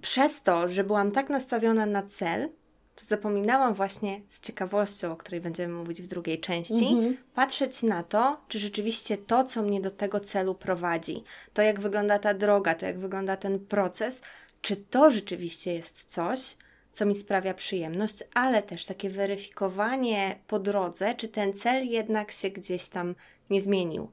przez 0.00 0.42
to, 0.42 0.68
że 0.68 0.84
byłam 0.84 1.12
tak 1.12 1.30
nastawiona 1.30 1.86
na 1.86 2.02
cel, 2.02 2.48
to 2.94 3.04
zapominałam 3.04 3.74
właśnie 3.74 4.20
z 4.28 4.40
ciekawością, 4.40 5.12
o 5.12 5.16
której 5.16 5.40
będziemy 5.40 5.74
mówić 5.74 6.02
w 6.02 6.06
drugiej 6.06 6.40
części, 6.40 6.86
mhm. 6.86 7.16
patrzeć 7.34 7.82
na 7.82 8.02
to, 8.02 8.40
czy 8.48 8.58
rzeczywiście 8.58 9.18
to, 9.18 9.44
co 9.44 9.62
mnie 9.62 9.80
do 9.80 9.90
tego 9.90 10.20
celu 10.20 10.54
prowadzi, 10.54 11.24
to 11.52 11.62
jak 11.62 11.80
wygląda 11.80 12.18
ta 12.18 12.34
droga, 12.34 12.74
to 12.74 12.86
jak 12.86 12.98
wygląda 12.98 13.36
ten 13.36 13.58
proces, 13.58 14.22
czy 14.60 14.76
to 14.76 15.10
rzeczywiście 15.10 15.74
jest 15.74 16.04
coś, 16.04 16.56
co 16.92 17.06
mi 17.06 17.14
sprawia 17.14 17.54
przyjemność, 17.54 18.24
ale 18.34 18.62
też 18.62 18.86
takie 18.86 19.10
weryfikowanie 19.10 20.38
po 20.46 20.58
drodze, 20.58 21.14
czy 21.14 21.28
ten 21.28 21.54
cel 21.54 21.88
jednak 21.88 22.32
się 22.32 22.50
gdzieś 22.50 22.88
tam 22.88 23.14
nie 23.50 23.60
zmienił. 23.60 24.10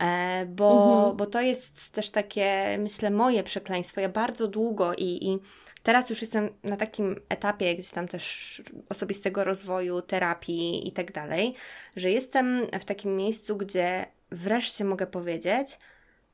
E, 0.00 0.46
bo, 0.46 0.96
mhm. 0.96 1.16
bo 1.16 1.26
to 1.26 1.40
jest 1.40 1.90
też 1.90 2.10
takie, 2.10 2.78
myślę, 2.78 3.10
moje 3.10 3.42
przekleństwo. 3.42 4.00
Ja 4.00 4.08
bardzo 4.08 4.48
długo 4.48 4.94
i, 4.94 5.04
i 5.04 5.38
Teraz 5.82 6.10
już 6.10 6.20
jestem 6.20 6.48
na 6.62 6.76
takim 6.76 7.20
etapie 7.28 7.74
gdzieś 7.74 7.90
tam 7.90 8.08
też 8.08 8.62
osobistego 8.88 9.44
rozwoju, 9.44 10.02
terapii 10.02 10.88
i 10.88 10.92
tak 10.92 11.12
dalej, 11.12 11.54
że 11.96 12.10
jestem 12.10 12.66
w 12.80 12.84
takim 12.84 13.16
miejscu, 13.16 13.56
gdzie 13.56 14.06
wreszcie 14.30 14.84
mogę 14.84 15.06
powiedzieć, 15.06 15.78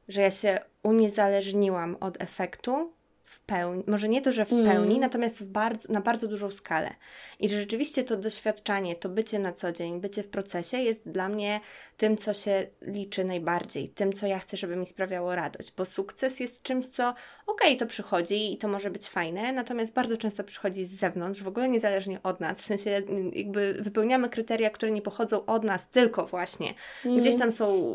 że 0.08 0.20
ja 0.20 0.30
się 0.30 0.58
uniezależniłam 0.82 1.96
od 2.00 2.22
efektu 2.22 2.92
w 3.28 3.40
pełni, 3.40 3.84
może 3.86 4.08
nie 4.08 4.22
to, 4.22 4.32
że 4.32 4.46
w 4.46 4.52
mm. 4.52 4.66
pełni, 4.66 4.98
natomiast 4.98 5.44
bardzo, 5.44 5.92
na 5.92 6.00
bardzo 6.00 6.28
dużą 6.28 6.50
skalę. 6.50 6.90
I 7.38 7.48
że 7.48 7.60
rzeczywiście 7.60 8.04
to 8.04 8.16
doświadczanie, 8.16 8.96
to 8.96 9.08
bycie 9.08 9.38
na 9.38 9.52
co 9.52 9.72
dzień, 9.72 10.00
bycie 10.00 10.22
w 10.22 10.28
procesie 10.28 10.78
jest 10.78 11.10
dla 11.10 11.28
mnie 11.28 11.60
tym, 11.96 12.16
co 12.16 12.34
się 12.34 12.66
liczy 12.82 13.24
najbardziej, 13.24 13.88
tym, 13.88 14.12
co 14.12 14.26
ja 14.26 14.38
chcę, 14.38 14.56
żeby 14.56 14.76
mi 14.76 14.86
sprawiało 14.86 15.34
radość, 15.34 15.72
bo 15.76 15.84
sukces 15.84 16.40
jest 16.40 16.62
czymś, 16.62 16.86
co 16.86 17.08
okej, 17.08 17.16
okay, 17.46 17.76
to 17.76 17.86
przychodzi 17.86 18.52
i 18.52 18.58
to 18.58 18.68
może 18.68 18.90
być 18.90 19.08
fajne, 19.08 19.52
natomiast 19.52 19.94
bardzo 19.94 20.16
często 20.16 20.44
przychodzi 20.44 20.84
z 20.84 20.98
zewnątrz, 20.98 21.42
w 21.42 21.48
ogóle 21.48 21.68
niezależnie 21.68 22.22
od 22.22 22.40
nas, 22.40 22.62
w 22.62 22.66
sensie 22.66 23.02
jakby 23.32 23.74
wypełniamy 23.74 24.28
kryteria, 24.28 24.70
które 24.70 24.92
nie 24.92 25.02
pochodzą 25.02 25.46
od 25.46 25.64
nas, 25.64 25.88
tylko 25.88 26.26
właśnie 26.26 26.74
mm. 27.04 27.18
gdzieś 27.18 27.36
tam 27.36 27.52
są, 27.52 27.94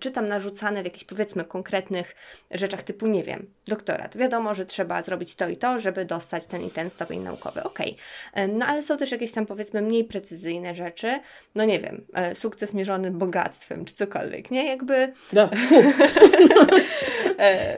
czy 0.00 0.10
tam 0.10 0.28
narzucane 0.28 0.82
w 0.82 0.84
jakichś 0.84 1.04
powiedzmy 1.04 1.44
konkretnych 1.44 2.14
rzeczach 2.50 2.82
typu, 2.82 3.06
nie 3.06 3.22
wiem, 3.22 3.54
doktorat. 3.66 4.16
Wiadomo, 4.16 4.54
że 4.54 4.67
trzeba 4.68 5.02
zrobić 5.02 5.34
to 5.34 5.48
i 5.48 5.56
to, 5.56 5.80
żeby 5.80 6.04
dostać 6.04 6.46
ten 6.46 6.62
i 6.62 6.70
ten 6.70 6.90
stopień 6.90 7.20
naukowy. 7.20 7.62
Okej. 7.62 7.96
Okay. 8.32 8.48
No 8.48 8.66
ale 8.66 8.82
są 8.82 8.96
też 8.96 9.12
jakieś 9.12 9.32
tam 9.32 9.46
powiedzmy 9.46 9.82
mniej 9.82 10.04
precyzyjne 10.04 10.74
rzeczy. 10.74 11.20
No 11.54 11.64
nie 11.64 11.80
wiem, 11.80 12.04
sukces 12.34 12.74
mierzony 12.74 13.10
bogactwem 13.10 13.84
czy 13.84 13.94
cokolwiek, 13.94 14.50
nie? 14.50 14.68
Jakby... 14.68 15.12
No, 15.32 15.50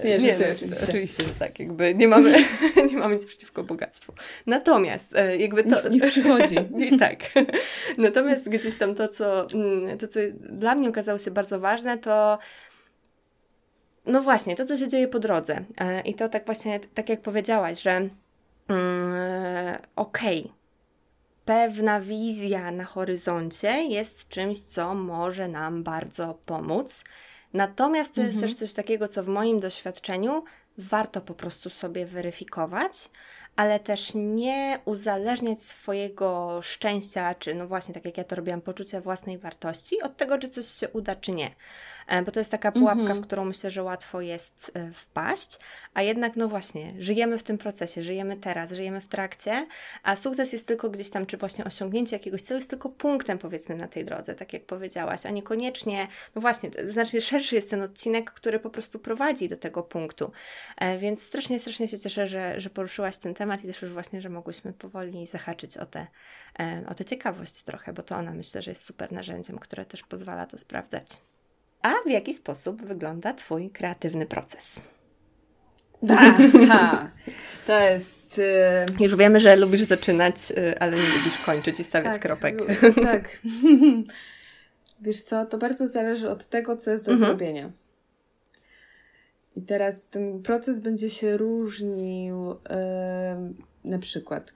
nie, 0.05 0.19
nie 0.19 0.37
no, 0.39 0.77
oczywiście. 0.83 1.25
tak. 1.39 1.59
Jakby 1.59 1.95
nie 1.95 2.09
mamy, 2.09 2.33
nie 2.91 2.97
mamy 2.97 3.15
nic 3.15 3.27
przeciwko 3.27 3.65
bogactwu. 3.65 4.13
Natomiast 4.47 5.15
jakby 5.39 5.65
to... 5.65 5.89
Nie, 5.89 5.99
nie 5.99 6.09
przychodzi. 6.09 6.57
I 6.91 6.99
tak. 6.99 7.19
Natomiast 7.99 8.49
gdzieś 8.49 8.75
tam 8.75 8.95
to 8.95 9.09
co, 9.09 9.51
mm, 9.51 9.99
to, 9.99 10.09
co 10.09 10.21
dla 10.41 10.75
mnie 10.75 10.89
okazało 10.89 11.19
się 11.19 11.31
bardzo 11.31 11.61
ważne, 11.61 11.99
to 11.99 12.39
no 14.11 14.23
właśnie, 14.23 14.57
to 14.57 14.67
co 14.67 14.77
się 14.77 14.89
dzieje 14.89 15.09
po 15.09 15.19
drodze. 15.19 15.65
E, 15.81 16.01
I 16.01 16.15
to 16.15 16.29
tak 16.29 16.47
właśnie, 16.47 16.81
tak 16.81 17.09
jak 17.09 17.21
powiedziałaś, 17.21 17.83
że 17.83 17.91
mm, 17.91 18.11
okej, 19.97 20.41
okay, 20.41 20.61
pewna 21.45 22.01
wizja 22.01 22.71
na 22.71 22.85
horyzoncie 22.85 23.83
jest 23.83 24.29
czymś, 24.29 24.61
co 24.61 24.95
może 24.95 25.49
nam 25.49 25.83
bardzo 25.83 26.39
pomóc. 26.47 27.05
Natomiast 27.53 28.15
to 28.15 28.21
mhm. 28.21 28.39
jest 28.39 28.49
też 28.49 28.59
coś 28.59 28.73
takiego, 28.73 29.09
co 29.09 29.23
w 29.23 29.29
moim 29.29 29.61
doświadczeniu 29.61 30.45
warto 30.79 31.21
po 31.21 31.35
prostu 31.35 31.71
sobie 31.71 32.07
weryfikować, 32.07 33.11
ale 33.57 33.81
też 33.81 34.13
nie 34.15 34.79
uzależniać 34.85 35.63
swojego 35.63 36.61
szczęścia, 36.63 37.35
czy 37.35 37.55
no 37.55 37.67
właśnie 37.67 37.95
tak 37.95 38.05
jak 38.05 38.19
ja 38.19 38.25
to 38.25 38.37
robiłam, 38.37 38.61
poczucia 38.61 39.01
własnej 39.01 39.39
wartości 39.39 40.03
od 40.03 40.17
tego, 40.17 40.39
czy 40.39 40.49
coś 40.49 40.67
się 40.67 40.89
uda, 40.89 41.17
czy 41.17 41.31
nie. 41.33 41.51
E, 42.07 42.23
bo 42.23 42.33
to 42.33 42.41
jest 42.41 42.51
taka 42.51 42.73
pułapka, 42.73 43.15
-hmm. 43.15 43.21
w 43.21 43.23
którą 43.23 43.45
myślę, 43.45 43.71
że 43.71 43.83
łatwo 43.83 44.21
jest 44.21 44.71
e, 44.75 44.93
wpaść, 44.93 45.59
a 45.95 46.03
jednak 46.03 46.37
no 46.37 46.49
właśnie, 46.49 46.95
żyjemy 46.99 47.39
w 47.39 47.43
tym 47.43 47.59
procesie, 47.59 48.03
żyjemy 48.03 48.37
teraz, 48.37 48.73
żyjemy 48.73 49.01
w 49.01 49.07
trakcie, 49.07 49.67
a 50.03 50.17
sukces 50.17 50.53
jest 50.53 50.67
tylko 50.67 50.91
gdzieś 50.91 51.11
tam, 51.11 51.27
czy 51.27 51.37
właśnie 51.37 51.65
osiągnięcie 51.65 52.17
jakiegoś 52.17 52.43
celu 52.43 52.59
jest 52.59 52.71
tylko 52.71 52.89
punktem 52.89 53.39
powiedzmy 53.39 53.75
na 53.75 53.89
tej 53.89 54.05
drodze, 54.05 54.35
tak 54.35 54.53
jak 54.53 54.65
powiedziałaś, 54.65 55.27
a 55.27 55.31
niekoniecznie, 55.31 56.09
no 56.35 56.41
właśnie, 56.41 56.71
znacznie 56.89 57.21
szerszy 57.21 57.55
jest 57.55 57.71
ten 57.71 57.83
odcinek, 57.83 58.31
który 58.31 58.61
po 58.61 58.71
prostu 58.71 58.99
prowadzi 58.99 59.49
do 59.49 59.57
tego 59.57 59.83
punktu. 59.83 60.33
E, 60.77 60.99
więc 60.99 61.23
strasznie, 61.23 61.61
strasznie 61.61 61.89
się 61.89 61.99
cieszę, 61.99 62.27
że, 62.27 62.61
że 62.61 62.71
poruszyłaś 62.71 63.17
ten 63.17 63.35
temat 63.41 63.65
i 63.65 63.67
też 63.67 63.83
już 63.83 63.93
właśnie, 63.93 64.21
że 64.21 64.29
mogłyśmy 64.29 64.73
powoli 64.73 65.27
zahaczyć 65.27 65.77
o 65.77 65.87
tę 65.87 66.07
o 66.89 66.95
tę 66.95 67.05
ciekawość 67.05 67.63
trochę, 67.63 67.93
bo 67.93 68.03
to 68.03 68.17
ona 68.17 68.33
myślę, 68.33 68.63
że 68.63 68.71
jest 68.71 68.85
super 68.85 69.13
narzędziem, 69.13 69.59
które 69.59 69.85
też 69.85 70.03
pozwala 70.03 70.47
to 70.47 70.59
sprawdzać. 70.59 71.07
A 71.83 71.93
w 72.07 72.11
jaki 72.11 72.35
sposób 72.35 72.83
wygląda 72.83 73.33
Twój 73.33 73.71
kreatywny 73.71 74.27
proces? 74.27 74.89
Aha, 76.71 77.11
to 77.67 77.81
jest. 77.81 78.39
Y... 78.39 79.03
Już 79.05 79.17
wiemy, 79.17 79.41
że 79.41 79.57
lubisz 79.57 79.83
zaczynać, 79.83 80.37
y, 80.51 80.79
ale 80.79 80.97
nie 80.97 81.09
lubisz 81.09 81.39
kończyć 81.39 81.81
i 81.81 81.85
stawiać 81.85 82.13
tak, 82.13 82.23
kropek. 82.23 82.59
Tak. 83.03 83.29
Wiesz 85.01 85.21
co, 85.21 85.47
to 85.47 85.59
bardzo 85.59 85.89
zależy 85.89 86.31
od 86.31 86.47
tego, 86.47 86.77
co 86.77 86.91
jest 86.91 87.07
do 87.07 87.13
mhm. 87.13 87.29
zrobienia. 87.29 87.71
I 89.57 89.63
teraz 89.63 90.09
ten 90.09 90.43
proces 90.43 90.81
będzie 90.81 91.11
się 91.11 91.37
różnił, 91.37 92.37
na 93.85 93.99
przykład, 93.99 94.53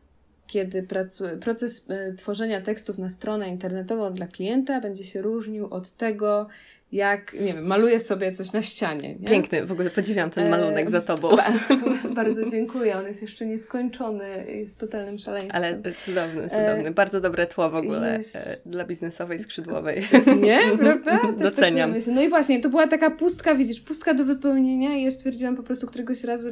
kiedy 0.46 0.82
pracuję, 0.82 1.36
proces 1.36 1.86
y, 2.10 2.14
tworzenia 2.14 2.60
tekstów 2.60 2.98
na 2.98 3.08
stronę 3.08 3.48
internetową 3.48 4.14
dla 4.14 4.26
klienta 4.26 4.80
będzie 4.80 5.04
się 5.04 5.22
różnił 5.22 5.66
od 5.66 5.92
tego, 5.92 6.46
jak, 6.94 7.32
nie 7.32 7.52
wiem, 7.52 7.66
maluję 7.66 8.00
sobie 8.00 8.32
coś 8.32 8.52
na 8.52 8.62
ścianie. 8.62 9.14
Nie? 9.20 9.28
Piękny, 9.28 9.66
w 9.66 9.72
ogóle 9.72 9.90
podziwiam 9.90 10.30
ten 10.30 10.50
malunek 10.50 10.86
e, 10.86 10.90
za 10.90 11.00
tobą. 11.00 11.36
bardzo 12.14 12.50
dziękuję, 12.50 12.96
on 12.96 13.06
jest 13.06 13.22
jeszcze 13.22 13.46
nieskończony, 13.46 14.44
jest 14.48 14.78
totalnym 14.78 15.18
szaleństwem. 15.18 15.62
Ale 15.62 15.92
cudowny, 16.04 16.42
cudowny, 16.42 16.88
e, 16.88 16.90
bardzo 16.90 17.20
dobre 17.20 17.46
tło 17.46 17.70
w 17.70 17.74
ogóle 17.74 18.18
jest... 18.18 18.36
E, 18.36 18.56
dla 18.66 18.84
biznesowej, 18.84 19.38
skrzydłowej. 19.38 20.02
Nie, 20.46 20.60
prawda? 20.78 21.18
Tak 21.18 21.36
Doceniam. 21.36 21.94
Tak 21.94 22.06
no 22.06 22.22
i 22.22 22.28
właśnie, 22.28 22.60
to 22.60 22.68
była 22.68 22.86
taka 22.86 23.10
pustka, 23.10 23.54
widzisz, 23.54 23.80
pustka 23.80 24.14
do 24.14 24.24
wypełnienia 24.24 24.96
i 24.96 25.02
ja 25.02 25.10
stwierdziłam 25.10 25.56
po 25.56 25.62
prostu 25.62 25.86
któregoś 25.86 26.24
razu, 26.24 26.50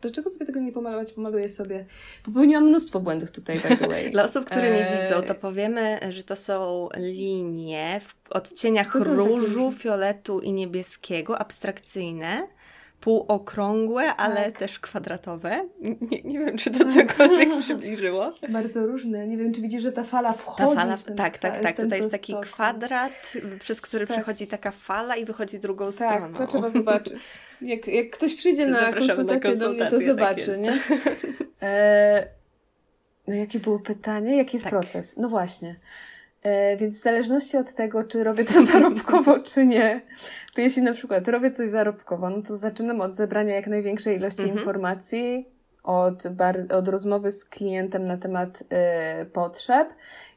dlaczego 0.00 0.30
sobie 0.30 0.46
tego 0.46 0.60
nie 0.60 0.72
pomalować? 0.72 1.12
Pomaluję 1.12 1.48
sobie. 1.48 1.86
Popełniłam 2.24 2.64
mnóstwo 2.68 3.00
błędów 3.00 3.30
tutaj, 3.30 3.60
by 3.60 3.76
the 3.76 3.88
way. 3.92 4.10
Dla 4.10 4.24
osób, 4.24 4.44
które 4.44 4.70
nie 4.70 4.90
e... 4.90 5.02
widzą, 5.02 5.22
to 5.22 5.34
powiemy, 5.34 5.98
że 6.10 6.24
to 6.24 6.36
są 6.36 6.88
linie 6.96 8.00
w 8.04 8.32
odcieniach 8.32 8.94
różu, 8.94 9.72
fioletu 9.72 10.40
i 10.40 10.52
niebieskiego, 10.52 11.38
abstrakcyjne 11.38 12.46
półokrągłe, 13.06 14.16
ale 14.16 14.44
tak. 14.44 14.58
też 14.58 14.78
kwadratowe. 14.78 15.68
Nie, 15.80 16.22
nie 16.22 16.38
wiem, 16.38 16.58
czy 16.58 16.70
to 16.70 16.84
cokolwiek 16.84 17.48
przybliżyło. 17.60 18.32
Bardzo 18.48 18.86
różne. 18.86 19.26
Nie 19.26 19.36
wiem, 19.36 19.52
czy 19.52 19.60
widzisz, 19.60 19.82
że 19.82 19.92
ta 19.92 20.04
fala 20.04 20.32
wchodzi. 20.32 20.76
Ta 20.76 20.80
fala, 20.80 20.96
ten, 20.96 21.16
tak, 21.16 21.38
tak, 21.38 21.60
tak. 21.60 21.76
Tutaj 21.76 21.98
jest 21.98 22.10
taki 22.10 22.34
kwadrat, 22.42 23.34
przez 23.60 23.80
który 23.80 24.06
tak. 24.06 24.16
przechodzi 24.16 24.46
taka 24.46 24.70
fala 24.70 25.16
i 25.16 25.24
wychodzi 25.24 25.58
drugą 25.58 25.84
tak, 25.84 25.94
stroną. 25.94 26.28
Tak, 26.28 26.38
to 26.38 26.46
trzeba 26.46 26.70
zobaczyć. 26.70 27.22
Jak, 27.60 27.86
jak 27.86 28.10
ktoś 28.10 28.34
przyjdzie 28.34 28.66
na 28.66 28.92
konsultację, 28.92 29.50
na 29.50 29.56
do 29.56 29.70
mnie, 29.70 29.84
to 29.84 29.90
tak 29.90 30.02
zobaczy, 30.02 30.46
tak 30.46 30.60
nie? 30.60 30.72
E, 31.62 32.28
no 33.28 33.34
jakie 33.34 33.58
było 33.58 33.78
pytanie? 33.78 34.36
Jaki 34.36 34.56
jest 34.56 34.64
tak. 34.64 34.72
proces? 34.72 35.14
No 35.16 35.28
właśnie. 35.28 35.76
E, 36.46 36.76
więc 36.76 36.98
w 36.98 37.02
zależności 37.02 37.56
od 37.56 37.74
tego, 37.74 38.04
czy 38.04 38.24
robię 38.24 38.44
to 38.44 38.64
zarobkowo, 38.72 39.38
czy 39.38 39.66
nie, 39.66 40.00
to 40.54 40.60
jeśli 40.60 40.82
na 40.82 40.92
przykład 40.92 41.28
robię 41.28 41.50
coś 41.50 41.68
zarobkowo, 41.68 42.30
no 42.30 42.42
to 42.42 42.56
zaczynam 42.56 43.00
od 43.00 43.14
zebrania 43.14 43.54
jak 43.54 43.66
największej 43.66 44.16
ilości 44.16 44.42
mhm. 44.42 44.58
informacji, 44.58 45.48
od, 45.82 46.22
od 46.72 46.88
rozmowy 46.88 47.30
z 47.30 47.44
klientem 47.44 48.04
na 48.04 48.16
temat 48.16 48.62
y, 49.22 49.26
potrzeb 49.26 49.88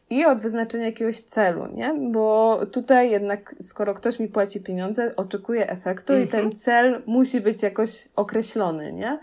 i 0.10 0.26
od 0.26 0.42
wyznaczenia 0.42 0.86
jakiegoś 0.86 1.20
celu, 1.20 1.68
nie? 1.74 1.96
Bo 2.12 2.60
tutaj 2.72 3.12
jednak, 3.12 3.56
skoro 3.62 3.94
ktoś 3.94 4.20
mi 4.20 4.28
płaci 4.28 4.62
pieniądze, 4.62 5.16
oczekuje 5.16 5.70
efektu 5.70 6.14
mhm. 6.14 6.28
i 6.28 6.32
ten 6.32 6.40
mhm. 6.40 6.58
cel 6.58 7.02
musi 7.06 7.42
być 7.42 7.64
jakoś 7.64 8.08
określony, 8.16 8.94
nie? 8.94 9.20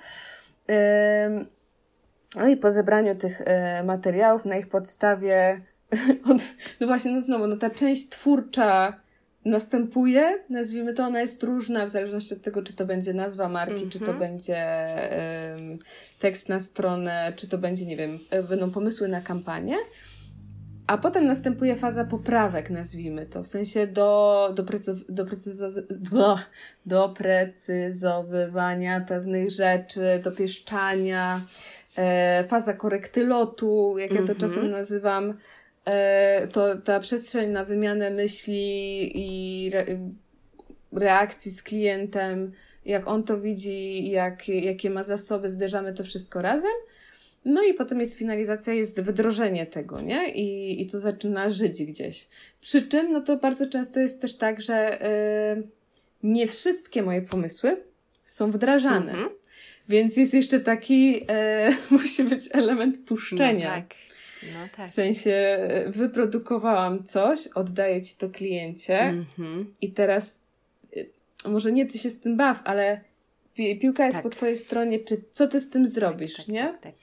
no 2.36 2.48
i 2.48 2.56
po 2.56 2.70
zebraniu 2.70 3.14
tych 3.14 3.40
y, 3.40 3.44
materiałów, 3.84 4.44
na 4.44 4.56
ich 4.56 4.68
podstawie 4.68 5.60
od, 6.30 6.38
no 6.80 6.86
właśnie, 6.86 7.12
no 7.12 7.20
znowu, 7.20 7.46
no 7.46 7.56
ta 7.56 7.70
część 7.70 8.08
twórcza 8.08 9.00
następuje, 9.46 10.38
nazwijmy 10.50 10.94
to, 10.94 11.04
ona 11.04 11.20
jest 11.20 11.42
różna 11.42 11.86
w 11.86 11.88
zależności 11.88 12.34
od 12.34 12.42
tego, 12.42 12.62
czy 12.62 12.72
to 12.72 12.86
będzie 12.86 13.14
nazwa 13.14 13.48
marki, 13.48 13.74
mm 13.74 13.88
-hmm. 13.88 13.92
czy 13.92 13.98
to 13.98 14.12
mhm. 14.12 14.18
będzie 14.18 14.66
tekst 16.18 16.48
na 16.48 16.60
stronę, 16.60 17.32
czy 17.36 17.48
to 17.48 17.58
będzie, 17.58 17.86
nie 17.86 17.96
wiem, 17.96 18.18
e, 18.30 18.42
będą 18.42 18.70
pomysły 18.70 19.08
na 19.08 19.20
kampanię. 19.20 19.76
A 20.86 20.98
potem 20.98 21.26
następuje 21.26 21.76
faza 21.76 22.04
poprawek, 22.04 22.70
nazwijmy 22.70 23.26
to, 23.26 23.42
w 23.42 23.46
sensie 23.46 23.86
do, 23.86 24.52
do, 24.54 24.64
precyz, 24.64 25.04
do, 25.08 25.26
precyzo, 25.26 25.68
do, 25.90 26.38
doprecyzowywania 26.86 29.00
pewnych 29.00 29.50
rzeczy, 29.50 30.20
dopieszczania, 30.24 31.40
e, 31.96 32.44
faza 32.48 32.74
korekty 32.74 33.24
lotu, 33.24 33.98
jak 33.98 34.10
mm 34.10 34.24
-hmm. 34.24 34.28
ja 34.28 34.34
to 34.34 34.40
czasem 34.40 34.64
mhm. 34.64 34.72
nazywam, 34.72 35.30
E, 35.30 35.34
to 36.52 36.78
ta 36.78 37.00
przestrzeń 37.00 37.50
na 37.50 37.64
wymianę 37.64 38.10
myśli 38.10 39.10
i 39.14 39.70
re 39.74 39.98
reakcji 40.92 41.50
z 41.50 41.62
klientem, 41.62 42.52
jak 42.84 43.08
on 43.08 43.24
to 43.24 43.40
widzi, 43.40 44.10
jak, 44.10 44.48
jakie 44.48 44.90
ma 44.90 45.02
zasoby, 45.02 45.48
zderzamy 45.48 45.92
to 45.92 46.04
wszystko 46.04 46.42
razem. 46.42 46.72
No 47.44 47.62
i 47.62 47.74
potem 47.74 48.00
jest 48.00 48.18
finalizacja, 48.18 48.72
jest 48.72 49.00
wdrożenie 49.00 49.66
tego, 49.66 50.00
nie? 50.00 50.30
I, 50.30 50.82
i 50.82 50.86
to 50.86 51.00
zaczyna 51.00 51.50
żyć 51.50 51.84
gdzieś. 51.84 52.28
Przy 52.60 52.82
czym, 52.82 53.12
no 53.12 53.20
to 53.20 53.36
bardzo 53.36 53.66
często 53.66 54.00
jest 54.00 54.20
też 54.20 54.36
tak, 54.36 54.60
że 54.60 54.98
yy, 55.56 55.68
nie 56.22 56.48
wszystkie 56.48 57.02
moje 57.02 57.22
pomysły 57.22 57.82
są 58.24 58.50
wdrażane. 58.50 59.12
Mm 59.12 59.24
-hmm. 59.24 59.32
Więc 59.88 60.16
jest 60.16 60.34
jeszcze 60.34 60.60
taki, 60.60 61.12
yy, 61.12 61.20
musi 61.98 62.24
być 62.24 62.48
element 62.52 62.98
puszczenia. 62.98 63.68
No 63.68 63.76
tak. 63.76 64.05
No 64.54 64.68
tak. 64.76 64.88
W 64.88 64.90
sensie 64.90 65.30
e, 65.30 65.90
wyprodukowałam 65.90 67.04
coś, 67.04 67.46
oddaję 67.46 68.02
ci 68.02 68.16
to 68.16 68.28
kliencie 68.30 68.98
mm-hmm. 68.98 69.64
i 69.80 69.92
teraz 69.92 70.38
e, 70.96 71.48
może 71.48 71.72
nie 71.72 71.86
ty 71.86 71.98
się 71.98 72.10
z 72.10 72.20
tym 72.20 72.36
baw, 72.36 72.60
ale 72.64 73.00
pi- 73.54 73.78
piłka 73.78 74.04
jest 74.04 74.16
tak. 74.16 74.22
po 74.22 74.30
twojej 74.30 74.56
stronie, 74.56 74.98
czy 74.98 75.22
co 75.32 75.48
ty 75.48 75.60
z 75.60 75.68
tym 75.68 75.88
zrobisz, 75.88 76.36
tak, 76.36 76.46
tak, 76.46 76.54
nie? 76.54 76.64
Tak, 76.64 76.80
tak. 76.82 76.94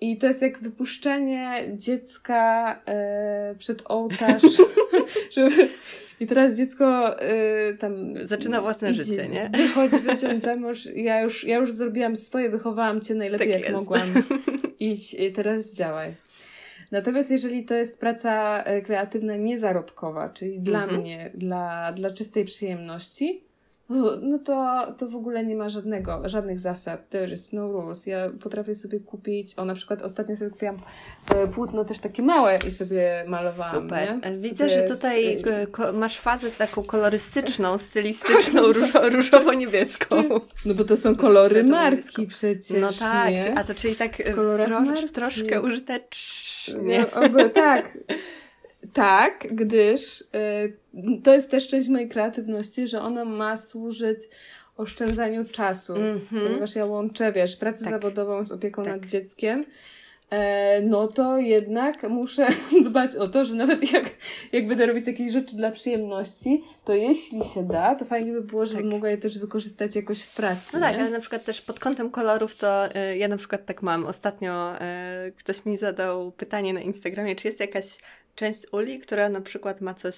I 0.00 0.16
to 0.16 0.26
jest 0.26 0.42
jak 0.42 0.58
wypuszczenie 0.58 1.64
dziecka 1.78 2.80
e, 2.86 3.54
przed 3.58 3.82
ołtarz. 3.86 4.42
żeby... 5.34 5.68
I 6.20 6.26
teraz 6.26 6.56
dziecko 6.56 7.16
tam. 7.78 7.96
Zaczyna 8.24 8.60
własne 8.60 8.90
idzie, 8.90 9.02
życie, 9.02 9.28
nie? 9.28 9.50
Wychodzi, 9.54 9.98
wyciąć 9.98 10.42
za 10.42 10.56
mąż. 10.60 10.86
Ja 10.94 11.20
już, 11.20 11.44
ja 11.44 11.56
już 11.56 11.72
zrobiłam 11.72 12.16
swoje, 12.16 12.50
wychowałam 12.50 13.00
cię 13.00 13.14
najlepiej 13.14 13.52
tak 13.52 13.60
jak 13.60 13.62
jest. 13.62 13.74
mogłam. 13.74 14.14
Idź 14.80 15.14
i 15.14 15.32
teraz 15.32 15.74
działaj. 15.74 16.14
Natomiast 16.92 17.30
jeżeli 17.30 17.64
to 17.64 17.74
jest 17.74 18.00
praca 18.00 18.62
e, 18.64 18.82
kreatywna 18.82 19.36
niezarobkowa, 19.36 20.28
czyli 20.28 20.60
dla 20.60 20.82
mhm. 20.82 21.00
mnie, 21.00 21.30
dla, 21.34 21.92
dla 21.92 22.10
czystej 22.10 22.44
przyjemności, 22.44 23.44
no 24.22 24.38
to, 24.38 24.86
to 24.98 25.08
w 25.08 25.16
ogóle 25.16 25.44
nie 25.44 25.56
ma 25.56 25.68
żadnego, 25.68 26.28
żadnych 26.28 26.60
zasad. 26.60 27.08
There 27.08 27.34
is 27.34 27.52
no 27.52 27.72
rules. 27.72 28.06
Ja 28.06 28.30
potrafię 28.42 28.74
sobie 28.74 29.00
kupić, 29.00 29.58
o 29.58 29.64
na 29.64 29.74
przykład 29.74 30.02
ostatnio 30.02 30.36
sobie 30.36 30.50
kupiłam 30.50 30.78
e, 31.34 31.46
płótno 31.46 31.84
też 31.84 31.98
takie 31.98 32.22
małe 32.22 32.58
i 32.68 32.70
sobie 32.70 33.24
malowałam. 33.28 33.72
Super. 33.72 34.18
Nie? 34.22 34.38
Widzę, 34.38 34.70
że 34.70 34.82
tutaj 34.82 35.42
e, 35.42 35.92
masz 35.92 36.18
fazę 36.18 36.50
taką 36.50 36.82
kolorystyczną, 36.82 37.78
stylistyczną, 37.78 38.62
różo, 38.72 39.08
różowo-niebieską. 39.08 40.16
No 40.66 40.74
bo 40.74 40.84
to 40.84 40.96
są 40.96 41.16
kolory 41.16 41.64
marki 41.64 42.26
przecież. 42.26 42.80
No 42.80 42.92
tak, 42.92 43.30
nie? 43.30 43.58
a 43.58 43.64
to 43.64 43.74
czyli 43.74 43.96
tak 43.96 44.20
e, 44.20 44.34
tro, 44.64 44.80
troszkę 45.12 45.62
użytecznie. 45.62 47.06
No, 47.32 47.48
tak. 47.48 47.98
Tak, 48.92 49.46
gdyż 49.50 50.20
y, 50.20 50.24
to 51.22 51.34
jest 51.34 51.50
też 51.50 51.68
część 51.68 51.88
mojej 51.88 52.08
kreatywności, 52.08 52.88
że 52.88 53.00
ona 53.00 53.24
ma 53.24 53.56
służyć 53.56 54.18
oszczędzaniu 54.76 55.44
czasu, 55.44 55.96
mm 55.96 56.18
-hmm. 56.18 56.46
ponieważ 56.46 56.74
ja 56.74 56.86
łączę, 56.86 57.32
wiesz, 57.32 57.56
pracę 57.56 57.84
tak. 57.84 57.92
zawodową 57.92 58.44
z 58.44 58.52
opieką 58.52 58.84
tak. 58.84 58.92
nad 58.92 59.10
dzieckiem, 59.10 59.64
e, 60.30 60.80
no 60.82 61.08
to 61.08 61.38
jednak 61.38 62.08
muszę 62.08 62.46
dbać 62.88 63.16
o 63.16 63.28
to, 63.28 63.44
że 63.44 63.54
nawet 63.54 63.92
jak, 63.92 64.10
jak 64.52 64.66
będę 64.66 64.86
robić 64.86 65.06
jakieś 65.06 65.32
rzeczy 65.32 65.56
dla 65.56 65.70
przyjemności, 65.70 66.64
to 66.84 66.94
jeśli 66.94 67.44
się 67.44 67.62
da, 67.62 67.94
to 67.94 68.04
fajnie 68.04 68.32
by 68.32 68.42
było, 68.42 68.66
żebym 68.66 68.82
tak. 68.82 68.92
mogła 68.92 69.08
je 69.08 69.18
też 69.18 69.38
wykorzystać 69.38 69.96
jakoś 69.96 70.22
w 70.22 70.34
pracy. 70.34 70.70
No 70.72 70.80
tak, 70.80 70.94
ale 70.98 71.10
na 71.10 71.20
przykład 71.20 71.44
też 71.44 71.62
pod 71.62 71.80
kątem 71.80 72.10
kolorów 72.10 72.54
to 72.54 72.86
y, 72.86 73.16
ja 73.16 73.28
na 73.28 73.36
przykład 73.36 73.66
tak 73.66 73.82
mam. 73.82 74.06
Ostatnio 74.06 74.74
y, 74.74 75.32
ktoś 75.32 75.64
mi 75.64 75.78
zadał 75.78 76.32
pytanie 76.32 76.74
na 76.74 76.80
Instagramie, 76.80 77.36
czy 77.36 77.48
jest 77.48 77.60
jakaś 77.60 77.98
część 78.34 78.66
uli, 78.72 78.98
która 78.98 79.28
na 79.28 79.40
przykład 79.40 79.80
ma 79.80 79.94
coś 79.94 80.16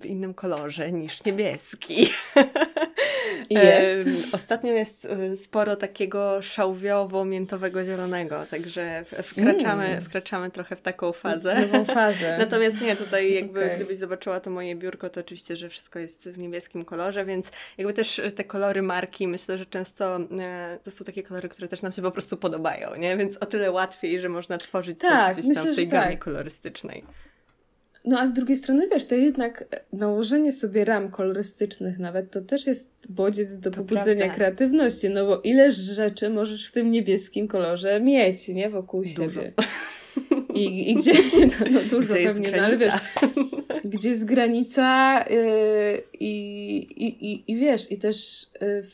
w 0.00 0.06
innym 0.06 0.34
kolorze 0.34 0.90
niż 0.90 1.24
niebieski. 1.24 2.06
Jest. 3.50 4.34
Ostatnio 4.34 4.72
jest 4.72 5.04
y, 5.04 5.36
sporo 5.36 5.76
takiego 5.76 6.42
szałwiowo-miętowego 6.42 7.84
zielonego, 7.84 8.46
także 8.50 9.04
wkraczamy, 9.22 9.84
mm. 9.84 10.00
wkraczamy 10.00 10.50
trochę 10.50 10.76
w 10.76 10.80
taką 10.80 11.12
fazę. 11.12 11.54
Nową 11.60 11.84
fazę. 11.84 12.36
Natomiast 12.38 12.80
nie, 12.80 12.96
tutaj 12.96 13.34
jakby 13.34 13.64
okay. 13.64 13.76
gdybyś 13.76 13.98
zobaczyła 13.98 14.40
to 14.40 14.50
moje 14.50 14.76
biurko, 14.76 15.10
to 15.10 15.20
oczywiście, 15.20 15.56
że 15.56 15.68
wszystko 15.68 15.98
jest 15.98 16.28
w 16.28 16.38
niebieskim 16.38 16.84
kolorze, 16.84 17.24
więc 17.24 17.50
jakby 17.78 17.92
też 17.92 18.20
te 18.34 18.44
kolory 18.44 18.82
marki, 18.82 19.28
myślę, 19.28 19.58
że 19.58 19.66
często 19.66 20.16
e, 20.40 20.78
to 20.82 20.90
są 20.90 21.04
takie 21.04 21.22
kolory, 21.22 21.48
które 21.48 21.68
też 21.68 21.82
nam 21.82 21.92
się 21.92 22.02
po 22.02 22.10
prostu 22.10 22.36
podobają, 22.36 22.96
nie? 22.96 23.16
Więc 23.16 23.36
o 23.36 23.46
tyle 23.46 23.70
łatwiej, 23.70 24.20
że 24.20 24.28
można 24.28 24.58
tworzyć 24.58 24.98
tak, 25.00 25.26
coś 25.26 25.32
gdzieś 25.32 25.48
myślę, 25.48 25.64
tam 25.64 25.72
w 25.72 25.76
tej 25.76 25.88
gamie 25.88 26.10
tak. 26.10 26.24
kolorystycznej. 26.24 27.04
No 28.04 28.18
a 28.20 28.26
z 28.26 28.34
drugiej 28.34 28.56
strony, 28.56 28.88
wiesz, 28.88 29.04
to 29.04 29.14
jednak 29.14 29.64
nałożenie 29.92 30.52
sobie 30.52 30.84
ram 30.84 31.10
kolorystycznych 31.10 31.98
nawet, 31.98 32.30
to 32.30 32.40
też 32.40 32.66
jest 32.66 32.90
bodziec 33.08 33.58
do 33.58 33.70
to 33.70 33.76
pobudzenia 33.76 34.24
prawda. 34.24 34.34
kreatywności, 34.34 35.10
no 35.10 35.26
bo 35.26 35.40
ileż 35.40 35.74
rzeczy 35.74 36.30
możesz 36.30 36.68
w 36.68 36.72
tym 36.72 36.90
niebieskim 36.90 37.48
kolorze 37.48 38.00
mieć, 38.00 38.48
nie, 38.48 38.70
wokół 38.70 39.04
dużo. 39.16 39.40
siebie. 39.40 39.52
I, 40.54 40.90
I 40.90 40.94
gdzie, 40.94 41.12
no, 41.60 41.66
no 41.70 41.80
dużo 41.90 42.14
gdzie 42.14 42.24
pewnie, 42.24 42.50
no 42.50 42.62
ale 42.62 42.76
wiesz, 42.76 42.94
gdzie 43.84 44.08
jest 44.08 44.24
granica 44.24 45.24
yy, 45.30 46.02
i, 46.20 46.76
i, 47.06 47.52
i 47.52 47.56
wiesz, 47.56 47.92
i 47.92 47.98
też 47.98 48.46
yy, 48.60 48.86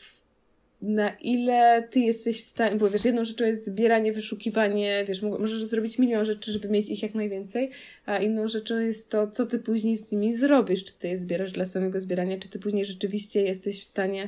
na 0.85 1.09
ile 1.09 1.87
ty 1.91 1.99
jesteś 1.99 2.41
w 2.41 2.43
stanie, 2.43 2.75
bo 2.75 2.89
wiesz, 2.89 3.05
jedną 3.05 3.25
rzeczą 3.25 3.45
jest 3.45 3.65
zbieranie, 3.65 4.13
wyszukiwanie, 4.13 5.05
wiesz, 5.07 5.21
możesz 5.21 5.63
zrobić 5.63 5.99
milion 5.99 6.25
rzeczy, 6.25 6.51
żeby 6.51 6.69
mieć 6.69 6.89
ich 6.89 7.03
jak 7.03 7.15
najwięcej, 7.15 7.69
a 8.05 8.17
inną 8.17 8.47
rzeczą 8.47 8.79
jest 8.79 9.09
to, 9.09 9.27
co 9.27 9.45
ty 9.45 9.59
później 9.59 9.95
z 9.95 10.11
nimi 10.11 10.33
zrobisz, 10.33 10.83
czy 10.83 10.93
ty 10.93 11.07
je 11.07 11.19
zbierasz 11.19 11.51
dla 11.51 11.65
samego 11.65 11.99
zbierania, 11.99 12.37
czy 12.39 12.49
ty 12.49 12.59
później 12.59 12.85
rzeczywiście 12.85 13.41
jesteś 13.41 13.81
w 13.81 13.83
stanie 13.85 14.27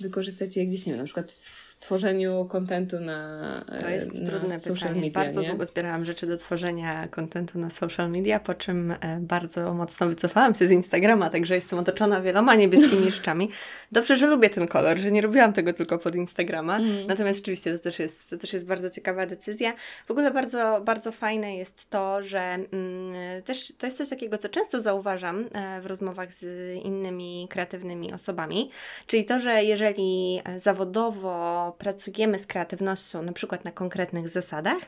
wykorzystać 0.00 0.56
je 0.56 0.66
gdzieś, 0.66 0.86
nie 0.86 0.92
wiem, 0.92 1.00
na 1.00 1.04
przykład 1.04 1.34
tworzeniu 1.80 2.44
kontentu 2.44 3.00
na 3.00 3.64
To 3.80 3.88
jest 3.88 4.14
na 4.14 4.26
trudne 4.30 4.58
social 4.58 4.88
pytanie. 4.88 5.00
Media, 5.00 5.20
bardzo 5.20 5.42
nie? 5.42 5.48
długo 5.48 5.66
zbierałam 5.66 6.04
rzeczy 6.04 6.26
do 6.26 6.36
tworzenia 6.36 7.08
kontentu 7.08 7.58
na 7.58 7.70
social 7.70 8.10
media, 8.10 8.40
po 8.40 8.54
czym 8.54 8.90
e, 8.90 9.18
bardzo 9.20 9.74
mocno 9.74 10.08
wycofałam 10.08 10.54
się 10.54 10.66
z 10.66 10.70
Instagrama, 10.70 11.30
także 11.30 11.54
jestem 11.54 11.78
otoczona 11.78 12.20
wieloma 12.20 12.54
niebieskimi 12.54 13.10
rzeczami. 13.18 13.50
Dobrze, 13.92 14.16
że 14.16 14.26
lubię 14.26 14.50
ten 14.50 14.66
kolor, 14.66 14.98
że 14.98 15.10
nie 15.10 15.22
robiłam 15.22 15.52
tego 15.52 15.72
tylko 15.72 15.98
pod 15.98 16.14
Instagrama. 16.14 16.76
Mm. 16.76 17.06
Natomiast 17.06 17.38
rzeczywiście 17.38 17.72
to 17.72 17.78
też, 17.78 17.98
jest, 17.98 18.30
to 18.30 18.38
też 18.38 18.52
jest 18.52 18.66
bardzo 18.66 18.90
ciekawa 18.90 19.26
decyzja. 19.26 19.74
W 20.06 20.10
ogóle 20.10 20.30
bardzo, 20.30 20.80
bardzo 20.84 21.12
fajne 21.12 21.56
jest 21.56 21.90
to, 21.90 22.22
że 22.22 22.40
mm, 22.40 23.42
też 23.44 23.72
to 23.78 23.86
jest 23.86 23.98
coś 23.98 24.08
takiego, 24.08 24.38
co 24.38 24.48
często 24.48 24.80
zauważam 24.80 25.44
e, 25.52 25.80
w 25.80 25.86
rozmowach 25.86 26.34
z 26.34 26.74
innymi 26.84 27.46
kreatywnymi 27.50 28.12
osobami, 28.12 28.70
czyli 29.06 29.24
to, 29.24 29.40
że 29.40 29.64
jeżeli 29.64 30.40
zawodowo 30.56 31.67
pracujemy 31.72 32.38
z 32.38 32.46
kreatywnością 32.46 33.22
na 33.22 33.32
przykład 33.32 33.64
na 33.64 33.72
konkretnych 33.72 34.28
zasadach, 34.28 34.82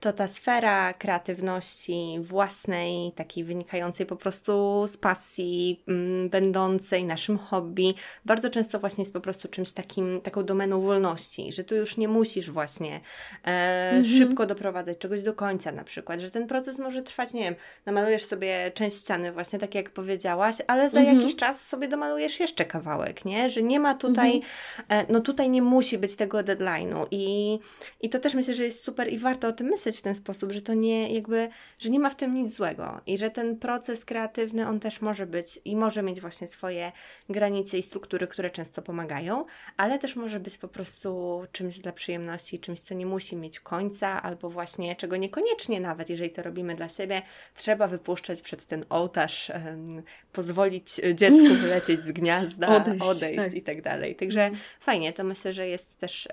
to 0.00 0.12
ta 0.12 0.28
sfera 0.28 0.94
kreatywności 0.94 2.18
własnej, 2.20 3.12
takiej 3.12 3.44
wynikającej 3.44 4.06
po 4.06 4.16
prostu 4.16 4.84
z 4.86 4.96
pasji, 4.96 5.84
mm, 5.88 6.28
będącej 6.28 7.04
naszym 7.04 7.38
hobby, 7.38 7.94
bardzo 8.24 8.50
często 8.50 8.78
właśnie 8.78 9.02
jest 9.02 9.12
po 9.12 9.20
prostu 9.20 9.48
czymś 9.48 9.72
takim, 9.72 10.20
taką 10.20 10.44
domeną 10.44 10.80
wolności, 10.80 11.52
że 11.52 11.64
tu 11.64 11.74
już 11.74 11.96
nie 11.96 12.08
musisz 12.08 12.50
właśnie 12.50 13.00
e, 13.44 13.90
mhm. 13.90 14.04
szybko 14.04 14.46
doprowadzać 14.46 14.98
czegoś 14.98 15.22
do 15.22 15.34
końca 15.34 15.72
na 15.72 15.84
przykład, 15.84 16.20
że 16.20 16.30
ten 16.30 16.46
proces 16.46 16.78
może 16.78 17.02
trwać, 17.02 17.32
nie 17.32 17.42
wiem, 17.42 17.54
namalujesz 17.86 18.24
sobie 18.24 18.70
część 18.74 18.96
ściany 18.96 19.32
właśnie 19.32 19.58
tak 19.58 19.74
jak 19.74 19.90
powiedziałaś, 19.90 20.56
ale 20.66 20.90
za 20.90 21.00
mhm. 21.00 21.18
jakiś 21.20 21.36
czas 21.36 21.68
sobie 21.68 21.88
domalujesz 21.88 22.40
jeszcze 22.40 22.64
kawałek, 22.64 23.24
nie? 23.24 23.50
Że 23.50 23.62
nie 23.62 23.80
ma 23.80 23.94
tutaj, 23.94 24.36
mhm. 24.36 25.06
e, 25.06 25.12
no 25.12 25.20
tutaj 25.20 25.50
nie 25.50 25.62
musi 25.62 25.98
być 25.98 26.16
tego 26.16 26.25
tego 26.26 26.38
deadline'u 26.38 27.06
i, 27.10 27.58
i 28.00 28.08
to 28.08 28.18
też 28.18 28.34
myślę, 28.34 28.54
że 28.54 28.64
jest 28.64 28.84
super 28.84 29.12
i 29.12 29.18
warto 29.18 29.48
o 29.48 29.52
tym 29.52 29.66
myśleć 29.66 29.98
w 29.98 30.02
ten 30.02 30.14
sposób, 30.14 30.52
że 30.52 30.62
to 30.62 30.74
nie 30.74 31.14
jakby, 31.14 31.48
że 31.78 31.90
nie 31.90 32.00
ma 32.00 32.10
w 32.10 32.14
tym 32.14 32.34
nic 32.34 32.56
złego 32.56 33.00
i 33.06 33.18
że 33.18 33.30
ten 33.30 33.56
proces 33.56 34.04
kreatywny 34.04 34.68
on 34.68 34.80
też 34.80 35.00
może 35.00 35.26
być 35.26 35.60
i 35.64 35.76
może 35.76 36.02
mieć 36.02 36.20
właśnie 36.20 36.46
swoje 36.46 36.92
granice 37.30 37.78
i 37.78 37.82
struktury, 37.82 38.26
które 38.26 38.50
często 38.50 38.82
pomagają, 38.82 39.44
ale 39.76 39.98
też 39.98 40.16
może 40.16 40.40
być 40.40 40.58
po 40.58 40.68
prostu 40.68 41.42
czymś 41.52 41.78
dla 41.78 41.92
przyjemności, 41.92 42.58
czymś, 42.58 42.80
co 42.80 42.94
nie 42.94 43.06
musi 43.06 43.36
mieć 43.36 43.60
końca 43.60 44.22
albo 44.22 44.50
właśnie 44.50 44.96
czego 44.96 45.16
niekoniecznie 45.16 45.80
nawet, 45.80 46.10
jeżeli 46.10 46.30
to 46.30 46.42
robimy 46.42 46.74
dla 46.74 46.88
siebie, 46.88 47.22
trzeba 47.54 47.88
wypuszczać 47.88 48.42
przed 48.42 48.66
ten 48.66 48.84
ołtarz, 48.88 49.50
um, 49.50 50.02
pozwolić 50.32 51.00
dziecku 51.14 51.54
wylecieć 51.62 52.00
z 52.00 52.12
gniazda, 52.12 52.76
odejść, 52.76 53.04
odejść 53.04 53.44
tak. 53.44 53.54
i 53.54 53.62
tak 53.62 53.82
dalej. 53.82 54.16
Także 54.16 54.44
mm. 54.44 54.60
fajnie, 54.80 55.12
to 55.12 55.24
myślę, 55.24 55.52
że 55.52 55.68
jest 55.68 55.98
też 55.98 56.15
też 56.16 56.28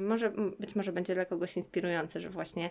może, 0.00 0.30
być 0.60 0.76
może 0.76 0.92
będzie 0.92 1.14
dla 1.14 1.24
kogoś 1.24 1.56
inspirujące, 1.56 2.20
że 2.20 2.30
właśnie 2.30 2.70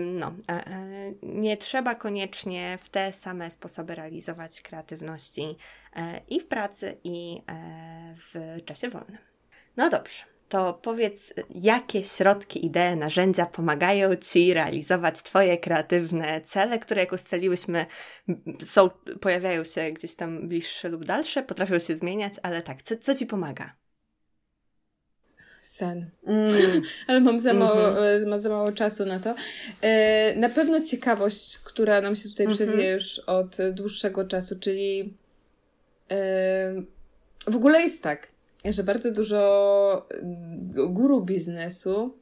no, 0.00 0.34
e, 0.48 0.52
e, 0.52 1.12
nie 1.22 1.56
trzeba 1.56 1.94
koniecznie 1.94 2.78
w 2.82 2.88
te 2.88 3.12
same 3.12 3.50
sposoby 3.50 3.94
realizować 3.94 4.60
kreatywności 4.60 5.56
e, 5.96 6.20
i 6.28 6.40
w 6.40 6.46
pracy, 6.46 6.96
i 7.04 7.42
w 8.16 8.58
czasie 8.64 8.88
wolnym. 8.88 9.18
No 9.76 9.90
dobrze, 9.90 10.22
to 10.48 10.74
powiedz, 10.74 11.34
jakie 11.50 12.02
środki, 12.02 12.66
idee, 12.66 12.96
narzędzia 12.96 13.46
pomagają 13.46 14.16
Ci 14.16 14.54
realizować 14.54 15.22
Twoje 15.22 15.58
kreatywne 15.58 16.40
cele, 16.40 16.78
które 16.78 17.00
jak 17.00 17.12
ustaliłyśmy, 17.12 17.86
są, 18.64 18.90
pojawiają 19.20 19.64
się 19.64 19.92
gdzieś 19.92 20.14
tam 20.14 20.48
bliższe 20.48 20.88
lub 20.88 21.04
dalsze, 21.04 21.42
potrafią 21.42 21.78
się 21.78 21.96
zmieniać, 21.96 22.34
ale 22.42 22.62
tak, 22.62 22.82
co, 22.82 22.96
co 22.96 23.14
Ci 23.14 23.26
pomaga? 23.26 23.87
Sen. 25.68 26.10
Mm. 26.26 26.82
Ale 27.08 27.20
mam 27.20 27.40
za, 27.40 27.54
mało, 27.54 27.74
mm-hmm. 27.74 28.38
za 28.38 28.48
mało 28.48 28.72
czasu 28.72 29.04
na 29.06 29.20
to. 29.20 29.34
E, 29.82 30.34
na 30.36 30.48
pewno 30.48 30.80
ciekawość, 30.80 31.58
która 31.58 32.00
nam 32.00 32.16
się 32.16 32.28
tutaj 32.28 32.46
mm-hmm. 32.46 32.54
przewija 32.54 32.92
już 32.92 33.18
od 33.18 33.56
dłuższego 33.72 34.24
czasu, 34.24 34.58
czyli 34.58 35.14
e, 36.10 36.82
w 37.46 37.56
ogóle 37.56 37.82
jest 37.82 38.02
tak, 38.02 38.28
że 38.64 38.82
bardzo 38.82 39.12
dużo 39.12 40.08
guru 40.88 41.24
biznesu 41.24 42.14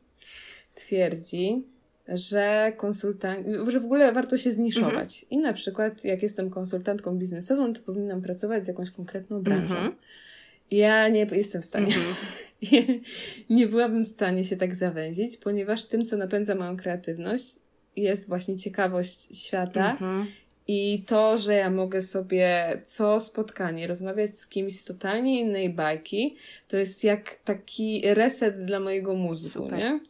twierdzi, 0.74 1.64
że 2.09 2.72
konsultant, 2.76 3.47
że 3.68 3.80
w 3.80 3.84
ogóle 3.84 4.12
warto 4.12 4.36
się 4.36 4.51
zniszować. 4.51 5.09
Mm-hmm. 5.09 5.26
I 5.30 5.38
na 5.38 5.53
przykład, 5.53 6.05
jak 6.05 6.22
jestem 6.22 6.51
konsultantką 6.51 7.18
biznesową, 7.18 7.72
to 7.72 7.80
powinnam 7.80 8.22
pracować 8.22 8.64
z 8.64 8.68
jakąś 8.68 8.90
konkretną 8.90 9.42
branżą. 9.42 9.74
Mm-hmm. 9.74 9.92
Ja 10.70 11.08
nie 11.08 11.26
jestem 11.32 11.62
w 11.62 11.64
stanie. 11.64 11.86
Mm-hmm. 12.62 13.00
nie 13.50 13.66
byłabym 13.66 14.04
w 14.04 14.08
stanie 14.08 14.44
się 14.44 14.56
tak 14.56 14.74
zawęzić, 14.74 15.36
ponieważ 15.36 15.84
tym, 15.84 16.06
co 16.06 16.16
napędza 16.16 16.54
moją 16.54 16.76
kreatywność, 16.76 17.58
jest 17.96 18.28
właśnie 18.28 18.56
ciekawość 18.56 19.38
świata 19.46 19.96
mm-hmm. 20.00 20.24
i 20.68 21.02
to, 21.06 21.38
że 21.38 21.54
ja 21.54 21.70
mogę 21.70 22.00
sobie 22.00 22.72
co 22.84 23.20
spotkanie 23.20 23.86
rozmawiać 23.86 24.38
z 24.38 24.46
kimś 24.46 24.80
z 24.80 24.84
totalnie 24.84 25.40
innej 25.40 25.70
bajki, 25.70 26.36
to 26.68 26.76
jest 26.76 27.04
jak 27.04 27.38
taki 27.44 28.02
reset 28.04 28.64
dla 28.64 28.80
mojego 28.80 29.14
mózgu, 29.14 29.48
Super. 29.48 29.78
nie? 29.78 30.00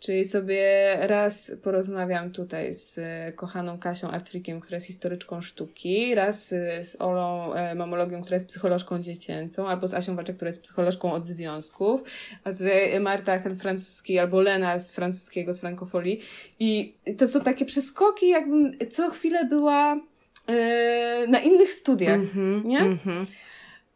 Czyli 0.00 0.24
sobie 0.24 0.96
raz 1.00 1.52
porozmawiam 1.62 2.30
tutaj 2.30 2.74
z 2.74 3.00
kochaną 3.36 3.78
Kasią 3.78 4.10
Artfrikiem, 4.10 4.60
która 4.60 4.76
jest 4.76 4.86
historyczką 4.86 5.40
sztuki, 5.40 6.14
raz 6.14 6.48
z 6.80 6.96
Olą 6.98 7.54
e, 7.54 7.74
Mamologią, 7.74 8.22
która 8.22 8.36
jest 8.36 8.48
psycholożką 8.48 9.02
dziecięcą, 9.02 9.68
albo 9.68 9.88
z 9.88 9.94
Asią 9.94 10.16
Waczek, 10.16 10.36
która 10.36 10.48
jest 10.48 10.62
psycholożką 10.62 11.12
od 11.12 11.24
związków, 11.26 12.00
a 12.44 12.52
tutaj 12.52 13.00
Marta, 13.00 13.38
ten 13.38 13.56
francuski, 13.56 14.18
albo 14.18 14.40
Lena 14.40 14.78
z 14.78 14.92
francuskiego, 14.92 15.52
z 15.52 15.60
frankofolii. 15.60 16.20
I 16.58 16.94
to 17.18 17.28
są 17.28 17.40
takie 17.40 17.64
przeskoki, 17.64 18.28
jakbym 18.28 18.72
co 18.90 19.10
chwilę 19.10 19.44
była 19.44 20.00
e, 20.46 21.26
na 21.28 21.40
innych 21.40 21.72
studiach, 21.72 22.20
mm 22.20 22.28
-hmm, 22.28 22.64
nie? 22.64 22.78
Mm 22.78 22.98
-hmm. 22.98 23.26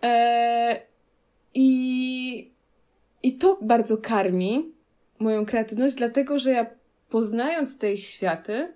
e, 0.03 0.81
I, 1.55 2.51
I 3.23 3.33
to 3.33 3.59
bardzo 3.63 3.99
karmi, 3.99 4.74
moją 5.19 5.47
kreatywność, 5.47 5.95
dlatego 5.95 6.39
że 6.39 6.51
ja 6.51 6.67
poznając 7.09 7.79
te 7.79 7.93
ich 7.93 8.05
światy, 8.07 8.69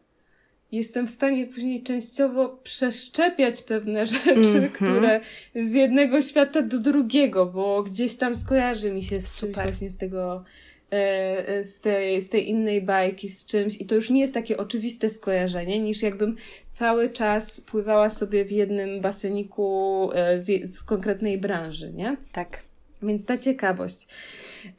jestem 0.72 1.06
w 1.06 1.10
stanie 1.10 1.46
później 1.46 1.82
częściowo 1.82 2.48
przeszczepiać 2.62 3.62
pewne 3.62 4.06
rzeczy, 4.16 4.30
mm 4.32 4.42
-hmm. 4.42 4.72
które 4.72 5.20
z 5.54 5.72
jednego 5.72 6.22
świata 6.22 6.62
do 6.62 6.78
drugiego, 6.78 7.46
bo 7.46 7.82
gdzieś 7.82 8.14
tam 8.14 8.36
skojarzy 8.36 8.90
mi 8.90 9.02
się 9.02 9.20
z 9.20 9.36
czymś 9.36 9.54
właśnie 9.54 9.90
z 9.90 9.98
tego, 9.98 10.44
e, 10.92 11.48
e, 11.48 11.64
z 11.64 11.80
tej, 11.80 12.20
z 12.20 12.28
tej 12.28 12.48
innej 12.48 12.82
bajki, 12.82 13.28
z 13.28 13.46
czymś 13.46 13.80
i 13.80 13.86
to 13.86 13.94
już 13.94 14.10
nie 14.10 14.20
jest 14.20 14.34
takie 14.34 14.56
oczywiste 14.56 15.08
skojarzenie, 15.08 15.80
niż 15.80 16.02
jakbym 16.02 16.36
cały 16.72 17.10
czas 17.10 17.60
pływała 17.60 18.10
sobie 18.10 18.44
w 18.44 18.50
jednym 18.50 19.00
baseniku 19.00 20.10
e, 20.14 20.38
z, 20.38 20.74
z 20.74 20.82
konkretnej 20.82 21.38
branży, 21.38 21.92
nie? 21.92 22.16
Tak. 22.32 22.67
Więc 23.02 23.24
ta 23.24 23.38
ciekawość. 23.38 24.08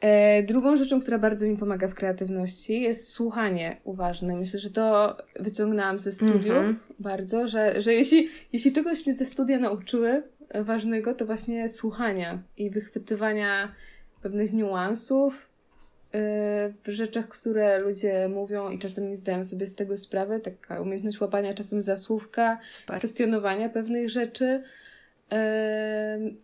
E, 0.00 0.42
drugą 0.42 0.76
rzeczą, 0.76 1.00
która 1.00 1.18
bardzo 1.18 1.46
mi 1.46 1.56
pomaga 1.56 1.88
w 1.88 1.94
kreatywności, 1.94 2.80
jest 2.80 3.08
słuchanie 3.08 3.76
uważne. 3.84 4.36
Myślę, 4.36 4.60
że 4.60 4.70
to 4.70 5.16
wyciągnęłam 5.40 5.98
ze 5.98 6.12
studiów 6.12 6.56
mm 6.56 6.74
-hmm. 6.74 6.94
bardzo, 6.98 7.48
że, 7.48 7.82
że 7.82 7.94
jeśli, 7.94 8.28
jeśli 8.52 8.72
czegoś 8.72 9.06
mnie 9.06 9.16
te 9.16 9.24
studia 9.24 9.58
nauczyły 9.58 10.22
ważnego, 10.54 11.14
to 11.14 11.26
właśnie 11.26 11.68
słuchania 11.68 12.42
i 12.56 12.70
wychwytywania 12.70 13.74
pewnych 14.22 14.52
niuansów 14.52 15.34
e, 15.34 16.72
w 16.84 16.88
rzeczach, 16.88 17.28
które 17.28 17.78
ludzie 17.78 18.28
mówią 18.28 18.68
i 18.68 18.78
czasem 18.78 19.08
nie 19.08 19.16
zdają 19.16 19.44
sobie 19.44 19.66
z 19.66 19.74
tego 19.74 19.96
sprawy. 19.96 20.40
Taka 20.40 20.80
umiejętność 20.80 21.20
łapania 21.20 21.54
czasem 21.54 21.82
za 21.82 21.96
słówka, 21.96 22.58
Super. 22.62 22.98
kwestionowania 22.98 23.68
pewnych 23.68 24.10
rzeczy. 24.10 24.62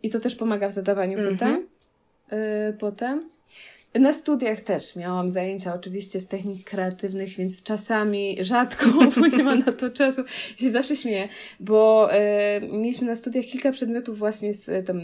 I 0.02 0.10
to 0.10 0.20
też 0.20 0.34
pomaga 0.34 0.68
w 0.68 0.72
zadawaniu 0.72 1.18
-hmm. 1.18 1.30
pytań. 1.30 1.62
Y, 2.32 2.72
potem. 2.72 3.36
Na 4.00 4.12
studiach 4.12 4.60
też 4.60 4.96
miałam 4.96 5.30
zajęcia 5.30 5.74
oczywiście 5.74 6.20
z 6.20 6.26
technik 6.26 6.64
kreatywnych, 6.64 7.28
więc 7.28 7.62
czasami 7.62 8.36
rzadko, 8.40 8.86
bo 9.20 9.26
nie 9.26 9.44
ma 9.44 9.54
na 9.54 9.72
to 9.72 9.90
czasu. 9.90 10.22
Się 10.56 10.70
zawsze 10.70 10.96
śmieję, 10.96 11.28
bo 11.60 12.08
e, 12.12 12.60
mieliśmy 12.60 13.06
na 13.06 13.14
studiach 13.14 13.44
kilka 13.44 13.72
przedmiotów 13.72 14.18
właśnie 14.18 14.52
z 14.52 14.68
e, 14.68 14.82
tam, 14.82 15.00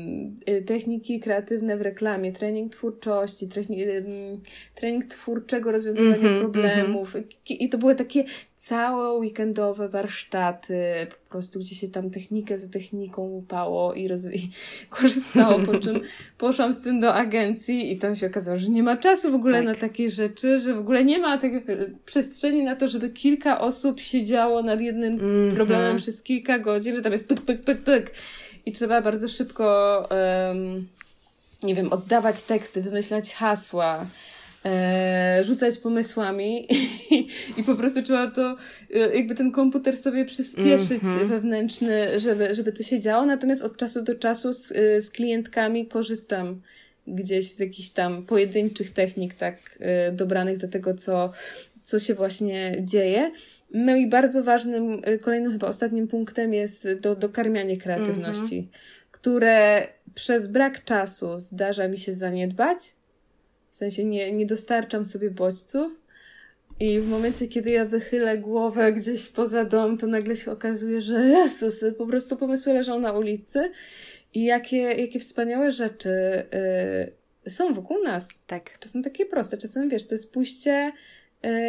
techniki 0.66 1.20
kreatywne 1.20 1.76
w 1.76 1.80
reklamie, 1.80 2.32
trening 2.32 2.72
twórczości, 2.72 3.48
trening, 3.48 4.40
trening 4.74 5.04
twórczego 5.04 5.72
rozwiązywania 5.72 6.16
mm 6.16 6.34
-hmm, 6.34 6.40
problemów. 6.40 7.14
Mm 7.14 7.28
-hmm. 7.28 7.32
I 7.48 7.68
to 7.68 7.78
były 7.78 7.94
takie 7.94 8.24
całe 8.64 9.12
weekendowe 9.12 9.88
warsztaty, 9.88 11.06
po 11.10 11.30
prostu 11.30 11.60
gdzie 11.60 11.74
się 11.74 11.88
tam 11.88 12.10
technikę 12.10 12.58
za 12.58 12.68
techniką 12.68 13.22
łupało 13.22 13.94
i, 13.94 14.08
roz... 14.08 14.24
i 14.24 14.50
korzystało, 14.90 15.58
po 15.58 15.78
czym 15.78 16.00
poszłam 16.38 16.72
z 16.72 16.80
tym 16.80 17.00
do 17.00 17.14
agencji 17.14 17.92
i 17.92 17.98
tam 17.98 18.14
się 18.14 18.26
okazało, 18.26 18.56
że 18.56 18.68
nie 18.68 18.82
ma 18.82 18.96
czasu 18.96 19.32
w 19.32 19.34
ogóle 19.34 19.58
tak. 19.58 19.66
na 19.66 19.74
takie 19.74 20.10
rzeczy, 20.10 20.58
że 20.58 20.74
w 20.74 20.78
ogóle 20.78 21.04
nie 21.04 21.18
ma 21.18 21.38
tego 21.38 21.60
przestrzeni 22.06 22.64
na 22.64 22.76
to, 22.76 22.88
żeby 22.88 23.10
kilka 23.10 23.60
osób 23.60 24.00
siedziało 24.00 24.62
nad 24.62 24.80
jednym 24.80 25.12
mm 25.12 25.50
-hmm. 25.50 25.54
problemem 25.54 25.96
przez 25.96 26.22
kilka 26.22 26.58
godzin, 26.58 26.96
że 26.96 27.02
tam 27.02 27.12
jest 27.12 27.28
pyk, 27.28 27.40
pyk, 27.40 27.64
pyk, 27.64 27.82
pyk 27.82 28.12
i 28.66 28.72
trzeba 28.72 29.02
bardzo 29.02 29.28
szybko 29.28 30.08
um, 30.48 30.88
nie 31.62 31.74
wiem, 31.74 31.92
oddawać 31.92 32.42
teksty, 32.42 32.82
wymyślać 32.82 33.34
hasła, 33.34 34.06
e, 34.64 35.44
rzucać 35.44 35.78
pomysłami 35.78 36.72
i, 36.72 37.28
i, 37.58 37.64
po 37.64 37.74
prostu 37.74 38.02
trzeba 38.02 38.30
to, 38.30 38.56
e, 38.94 39.16
jakby 39.16 39.34
ten 39.34 39.52
komputer 39.52 39.96
sobie 39.96 40.24
przyspieszyć 40.24 41.02
mm 41.02 41.18
-hmm. 41.18 41.26
wewnętrzny, 41.26 42.20
żeby, 42.20 42.54
żeby 42.54 42.72
to 42.72 42.82
się 42.82 43.00
działo. 43.00 43.26
Natomiast 43.26 43.62
od 43.62 43.76
czasu 43.76 44.02
do 44.02 44.14
czasu 44.14 44.54
z, 44.54 44.72
e, 44.72 45.00
z 45.00 45.10
klientkami 45.10 45.86
korzystam 45.86 46.60
gdzieś 47.06 47.50
z 47.50 47.58
jakichś 47.58 47.90
tam 47.90 48.22
pojedynczych 48.22 48.90
technik, 48.90 49.34
tak 49.34 49.56
e, 49.80 50.12
dobranych 50.12 50.58
do 50.58 50.68
tego, 50.68 50.94
co, 50.94 51.32
co 51.82 51.98
się 51.98 52.14
właśnie 52.14 52.76
dzieje. 52.80 53.30
No 53.74 53.96
i 53.96 54.06
bardzo 54.06 54.44
ważnym, 54.44 55.00
e, 55.02 55.18
kolejnym 55.18 55.52
chyba 55.52 55.66
ostatnim 55.66 56.08
punktem 56.08 56.54
jest 56.54 56.92
do, 57.00 57.16
dokarmianie 57.16 57.76
kreatywności, 57.76 58.58
mm 58.58 58.64
-hmm. 58.64 59.10
które 59.10 59.86
przez 60.14 60.46
brak 60.46 60.84
czasu 60.84 61.38
zdarza 61.38 61.88
mi 61.88 61.98
się 61.98 62.12
zaniedbać, 62.12 62.78
w 63.72 63.74
sensie 63.74 64.04
nie, 64.04 64.32
nie 64.32 64.46
dostarczam 64.46 65.04
sobie 65.04 65.30
bodźców. 65.30 65.92
I 66.80 67.00
w 67.00 67.08
momencie, 67.08 67.48
kiedy 67.48 67.70
ja 67.70 67.84
wychylę 67.84 68.38
głowę 68.38 68.92
gdzieś 68.92 69.28
poza 69.28 69.64
dom, 69.64 69.98
to 69.98 70.06
nagle 70.06 70.36
się 70.36 70.50
okazuje, 70.50 71.00
że 71.00 71.26
Jezus, 71.26 71.84
po 71.98 72.06
prostu 72.06 72.36
pomysły 72.36 72.72
leżą 72.72 73.00
na 73.00 73.12
ulicy 73.12 73.70
i 74.34 74.44
jakie, 74.44 74.76
jakie 74.76 75.20
wspaniałe 75.20 75.72
rzeczy 75.72 76.10
y, 77.46 77.50
są 77.50 77.74
wokół 77.74 78.02
nas. 78.04 78.42
Tak. 78.46 78.78
Czasem 78.78 79.02
takie 79.02 79.26
proste, 79.26 79.56
czasem 79.56 79.88
wiesz, 79.88 80.06
to 80.06 80.14
jest 80.14 80.32
pójście, 80.32 80.92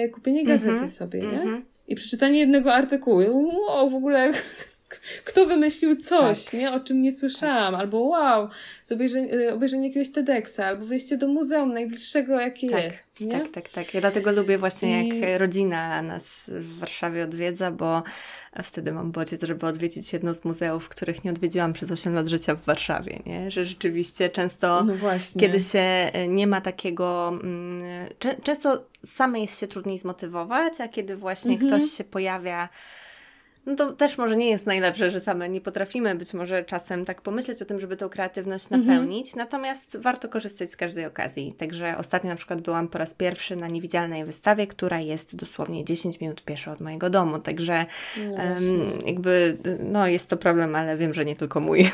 y, 0.05 0.09
kupienie 0.09 0.45
gazety 0.45 0.71
mm 0.71 0.87
-hmm, 0.87 0.91
sobie, 0.91 1.21
nie? 1.21 1.41
Mm 1.41 1.61
-hmm. 1.61 1.61
I 1.87 1.95
przeczytanie 1.95 2.39
jednego 2.39 2.73
artykułu. 2.73 3.51
Wow, 3.67 3.89
w 3.89 3.95
ogóle 3.95 4.31
kto 5.25 5.45
wymyślił 5.45 5.95
coś, 5.95 6.43
tak. 6.43 6.53
nie? 6.53 6.71
O 6.71 6.79
czym 6.79 7.01
nie 7.01 7.11
słyszałam, 7.11 7.73
tak. 7.73 7.81
albo 7.81 7.99
wow, 7.99 8.49
obejrzenie, 8.91 9.53
obejrzenie 9.53 9.87
jakiegoś 9.87 10.11
TEDxa, 10.11 10.59
albo 10.59 10.85
wyjście 10.85 11.17
do 11.17 11.27
muzeum 11.27 11.73
najbliższego, 11.73 12.39
jakie 12.39 12.69
tak, 12.69 12.83
jest, 12.83 13.21
nie? 13.21 13.31
Tak, 13.31 13.49
tak, 13.51 13.69
tak. 13.69 13.93
Ja 13.93 14.01
dlatego 14.01 14.31
lubię 14.31 14.57
właśnie, 14.57 15.07
I... 15.07 15.19
jak 15.19 15.39
rodzina 15.39 16.01
nas 16.01 16.43
w 16.47 16.79
Warszawie 16.79 17.23
odwiedza, 17.23 17.71
bo 17.71 18.03
wtedy 18.63 18.91
mam 18.91 19.11
bodziec, 19.11 19.43
żeby 19.43 19.67
odwiedzić 19.67 20.13
jedno 20.13 20.33
z 20.33 20.45
muzeów, 20.45 20.89
których 20.89 21.23
nie 21.23 21.31
odwiedziłam 21.31 21.73
przez 21.73 21.91
8 21.91 22.13
lat 22.13 22.27
życia 22.27 22.55
w 22.55 22.65
Warszawie, 22.65 23.19
nie? 23.25 23.51
Że 23.51 23.65
rzeczywiście 23.65 24.29
często, 24.29 24.83
no 24.83 24.93
kiedy 25.39 25.59
się 25.59 25.79
e, 25.79 26.27
nie 26.27 26.47
ma 26.47 26.61
takiego... 26.61 27.29
Mm, 27.43 27.81
często 28.43 28.85
samej 29.05 29.41
jest 29.41 29.59
się 29.59 29.67
trudniej 29.67 29.99
zmotywować, 29.99 30.81
a 30.81 30.87
kiedy 30.87 31.15
właśnie 31.15 31.53
mhm. 31.53 31.71
ktoś 31.71 31.91
się 31.91 32.03
pojawia 32.03 32.69
no 33.65 33.75
to 33.75 33.93
też 33.93 34.17
może 34.17 34.35
nie 34.35 34.49
jest 34.49 34.65
najlepsze, 34.65 35.09
że 35.09 35.19
same 35.19 35.49
nie 35.49 35.61
potrafimy 35.61 36.15
być 36.15 36.33
może 36.33 36.63
czasem 36.63 37.05
tak 37.05 37.21
pomyśleć 37.21 37.61
o 37.61 37.65
tym, 37.65 37.79
żeby 37.79 37.97
tą 37.97 38.09
kreatywność 38.09 38.65
mhm. 38.65 38.87
napełnić, 38.87 39.27
mhm. 39.27 39.45
natomiast 39.45 39.97
warto 39.97 40.29
korzystać 40.29 40.71
z 40.71 40.75
każdej 40.75 41.05
okazji. 41.05 41.53
Także 41.53 41.97
ostatnio 41.97 42.29
na 42.29 42.35
przykład 42.35 42.61
byłam 42.61 42.87
po 42.87 42.97
raz 42.97 43.13
pierwszy 43.13 43.55
na 43.55 43.67
niewidzialnej 43.67 44.25
wystawie, 44.25 44.67
która 44.67 44.99
jest 44.99 45.35
dosłownie 45.35 45.85
10 45.85 46.19
minut 46.19 46.43
pieszo 46.43 46.71
od 46.71 46.79
mojego 46.79 47.09
domu, 47.09 47.39
także 47.39 47.85
um, 48.31 48.99
jakby 49.05 49.57
no 49.79 50.07
jest 50.07 50.29
to 50.29 50.37
problem, 50.37 50.75
ale 50.75 50.97
wiem, 50.97 51.13
że 51.13 51.25
nie 51.25 51.35
tylko 51.35 51.59
mój. 51.59 51.85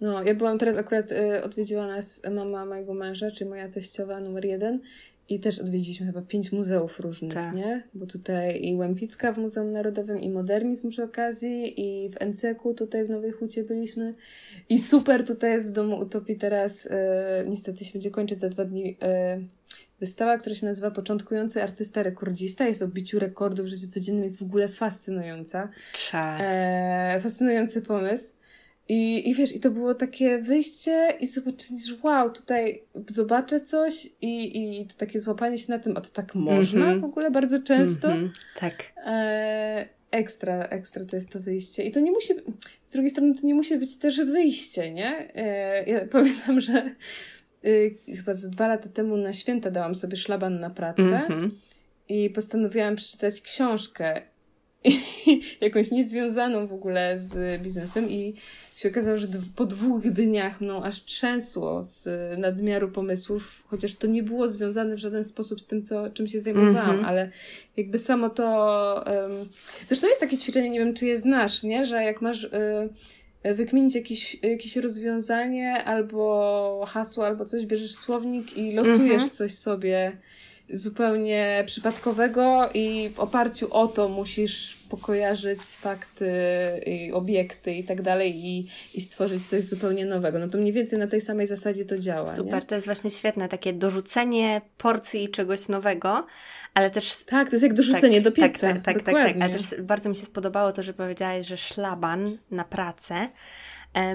No, 0.00 0.22
ja 0.22 0.34
byłam 0.34 0.58
teraz 0.58 0.76
akurat, 0.76 1.12
y, 1.12 1.42
odwiedziła 1.44 1.86
nas 1.86 2.22
mama 2.30 2.66
mojego 2.66 2.94
męża, 2.94 3.30
czyli 3.30 3.50
moja 3.50 3.68
teściowa 3.68 4.20
numer 4.20 4.44
jeden 4.44 4.80
i 5.28 5.40
też 5.40 5.58
odwiedziliśmy 5.58 6.06
chyba 6.06 6.22
pięć 6.22 6.52
muzeów 6.52 7.00
różnych, 7.00 7.34
tak. 7.34 7.54
nie? 7.54 7.82
Bo 7.94 8.06
tutaj 8.06 8.64
i 8.64 8.74
Łępicka 8.74 9.32
w 9.32 9.38
Muzeum 9.38 9.72
Narodowym, 9.72 10.18
i 10.18 10.30
Modernizm 10.30 10.90
przy 10.90 11.02
okazji, 11.02 11.80
i 11.80 12.10
w 12.10 12.20
NCK 12.20 12.62
tutaj 12.76 13.04
w 13.04 13.10
Nowej 13.10 13.30
Hucie 13.30 13.64
byliśmy. 13.64 14.14
I 14.68 14.78
super 14.78 15.26
tutaj 15.26 15.52
jest 15.52 15.68
w 15.68 15.72
Domu 15.72 15.98
Utopii 15.98 16.36
teraz, 16.36 16.88
e, 16.90 17.44
niestety 17.48 17.84
się 17.84 17.92
będzie 17.92 18.10
kończyć 18.10 18.38
za 18.38 18.48
dwa 18.48 18.64
dni, 18.64 18.96
e, 19.02 19.40
wystawa, 20.00 20.38
która 20.38 20.54
się 20.54 20.66
nazywa 20.66 20.90
Początkujący 20.90 21.62
artysta 21.62 22.02
rekordzista. 22.02 22.66
Jest 22.66 22.82
o 22.82 22.88
biciu 22.88 23.18
rekordów 23.18 23.66
w 23.66 23.68
życiu 23.68 23.88
codziennym, 23.88 24.24
jest 24.24 24.38
w 24.38 24.42
ogóle 24.42 24.68
fascynująca. 24.68 25.68
Czad. 25.92 26.40
E, 26.42 27.20
fascynujący 27.22 27.82
pomysł. 27.82 28.34
I, 28.88 29.30
I 29.30 29.34
wiesz, 29.34 29.54
i 29.54 29.60
to 29.60 29.70
było 29.70 29.94
takie 29.94 30.38
wyjście 30.38 31.14
i 31.20 31.26
zobaczenie, 31.26 31.80
że 31.80 31.94
wow, 32.02 32.30
tutaj 32.30 32.82
zobaczę 33.06 33.60
coś 33.60 34.06
i, 34.20 34.80
i 34.80 34.86
to 34.86 34.94
takie 34.94 35.20
złapanie 35.20 35.58
się 35.58 35.72
na 35.72 35.78
tym, 35.78 35.96
a 35.96 36.00
to 36.00 36.10
tak 36.10 36.34
można 36.34 36.84
mm 36.84 36.98
-hmm. 36.98 37.00
w 37.00 37.04
ogóle 37.04 37.30
bardzo 37.30 37.62
często. 37.62 38.12
Mm 38.12 38.28
-hmm. 38.28 38.60
Tak. 38.60 38.74
E, 39.06 39.88
ekstra, 40.10 40.64
ekstra 40.64 41.04
to 41.04 41.16
jest 41.16 41.30
to 41.30 41.40
wyjście. 41.40 41.82
I 41.82 41.92
to 41.92 42.00
nie 42.00 42.12
musi, 42.12 42.34
z 42.86 42.92
drugiej 42.92 43.10
strony 43.10 43.34
to 43.34 43.46
nie 43.46 43.54
musi 43.54 43.78
być 43.78 43.96
też 43.96 44.16
wyjście, 44.16 44.92
nie? 44.92 45.34
E, 45.34 45.90
ja 45.90 46.06
pamiętam, 46.12 46.60
że 46.60 46.94
y, 47.64 47.98
chyba 48.16 48.34
z 48.34 48.50
dwa 48.50 48.68
lata 48.68 48.88
temu 48.88 49.16
na 49.16 49.32
święta 49.32 49.70
dałam 49.70 49.94
sobie 49.94 50.16
szlaban 50.16 50.60
na 50.60 50.70
pracę 50.70 51.02
mm 51.02 51.28
-hmm. 51.28 51.50
i 52.08 52.30
postanowiłam 52.30 52.96
przeczytać 52.96 53.40
książkę 53.40 54.22
jakąś 55.60 55.90
niezwiązaną 55.90 56.66
w 56.66 56.72
ogóle 56.72 57.18
z 57.18 57.62
biznesem 57.62 58.10
i 58.10 58.34
się 58.76 58.88
okazało, 58.88 59.16
że 59.16 59.26
po 59.56 59.66
dwóch 59.66 60.02
dniach 60.02 60.60
mną 60.60 60.82
aż 60.82 61.04
trzęsło 61.04 61.82
z 61.82 62.08
nadmiaru 62.38 62.88
pomysłów, 62.88 63.62
chociaż 63.66 63.94
to 63.94 64.06
nie 64.06 64.22
było 64.22 64.48
związane 64.48 64.94
w 64.96 64.98
żaden 64.98 65.24
sposób 65.24 65.60
z 65.60 65.66
tym, 65.66 65.82
co, 65.82 66.10
czym 66.10 66.26
się 66.26 66.40
zajmowałam, 66.40 66.90
mm 66.90 67.02
-hmm. 67.02 67.06
ale 67.06 67.30
jakby 67.76 67.98
samo 67.98 68.30
to... 68.30 69.04
Um, 69.06 69.48
zresztą 69.88 70.08
jest 70.08 70.20
takie 70.20 70.38
ćwiczenie, 70.38 70.70
nie 70.70 70.78
wiem, 70.78 70.94
czy 70.94 71.06
je 71.06 71.20
znasz, 71.20 71.62
nie? 71.62 71.84
Że 71.84 72.02
jak 72.02 72.22
masz... 72.22 72.44
Y, 72.44 72.88
wykminić 73.54 73.94
jakieś, 73.94 74.36
jakieś 74.42 74.76
rozwiązanie 74.76 75.84
albo 75.84 76.84
hasło, 76.88 77.26
albo 77.26 77.44
coś, 77.44 77.66
bierzesz 77.66 77.96
słownik 77.96 78.56
i 78.56 78.72
losujesz 78.72 79.22
-hmm. 79.22 79.30
coś 79.30 79.54
sobie 79.54 80.12
zupełnie 80.70 81.64
przypadkowego 81.66 82.70
i 82.74 83.10
w 83.14 83.20
oparciu 83.20 83.74
o 83.74 83.86
to 83.86 84.08
musisz 84.08 84.76
pokojarzyć 84.88 85.60
fakty 85.60 86.30
i 86.86 87.12
obiekty 87.12 87.74
i 87.74 87.84
tak 87.84 88.02
dalej 88.02 88.46
i, 88.46 88.68
i 88.94 89.00
stworzyć 89.00 89.46
coś 89.46 89.64
zupełnie 89.64 90.06
nowego. 90.06 90.38
No 90.38 90.48
to 90.48 90.58
mniej 90.58 90.72
więcej 90.72 90.98
na 90.98 91.06
tej 91.06 91.20
samej 91.20 91.46
zasadzie 91.46 91.84
to 91.84 91.98
działa. 91.98 92.34
Super, 92.34 92.54
nie? 92.54 92.66
to 92.66 92.74
jest 92.74 92.86
właśnie 92.86 93.10
świetne, 93.10 93.48
takie 93.48 93.72
dorzucenie 93.72 94.60
porcji 94.78 95.28
czegoś 95.28 95.68
nowego, 95.68 96.26
ale 96.74 96.90
też... 96.90 97.24
Tak, 97.26 97.48
to 97.48 97.54
jest 97.54 97.62
jak 97.62 97.74
dorzucenie 97.74 98.22
tak, 98.22 98.24
do 98.24 98.32
pieca. 98.32 98.72
Tak, 98.72 98.82
tak, 98.82 98.82
tak, 98.82 99.02
tak, 99.02 99.14
tak, 99.14 99.36
ale 99.40 99.50
też 99.50 99.80
bardzo 99.82 100.08
mi 100.08 100.16
się 100.16 100.26
spodobało 100.26 100.72
to, 100.72 100.82
że 100.82 100.94
powiedziałaś, 100.94 101.46
że 101.46 101.56
szlaban 101.56 102.38
na 102.50 102.64
pracę 102.64 103.28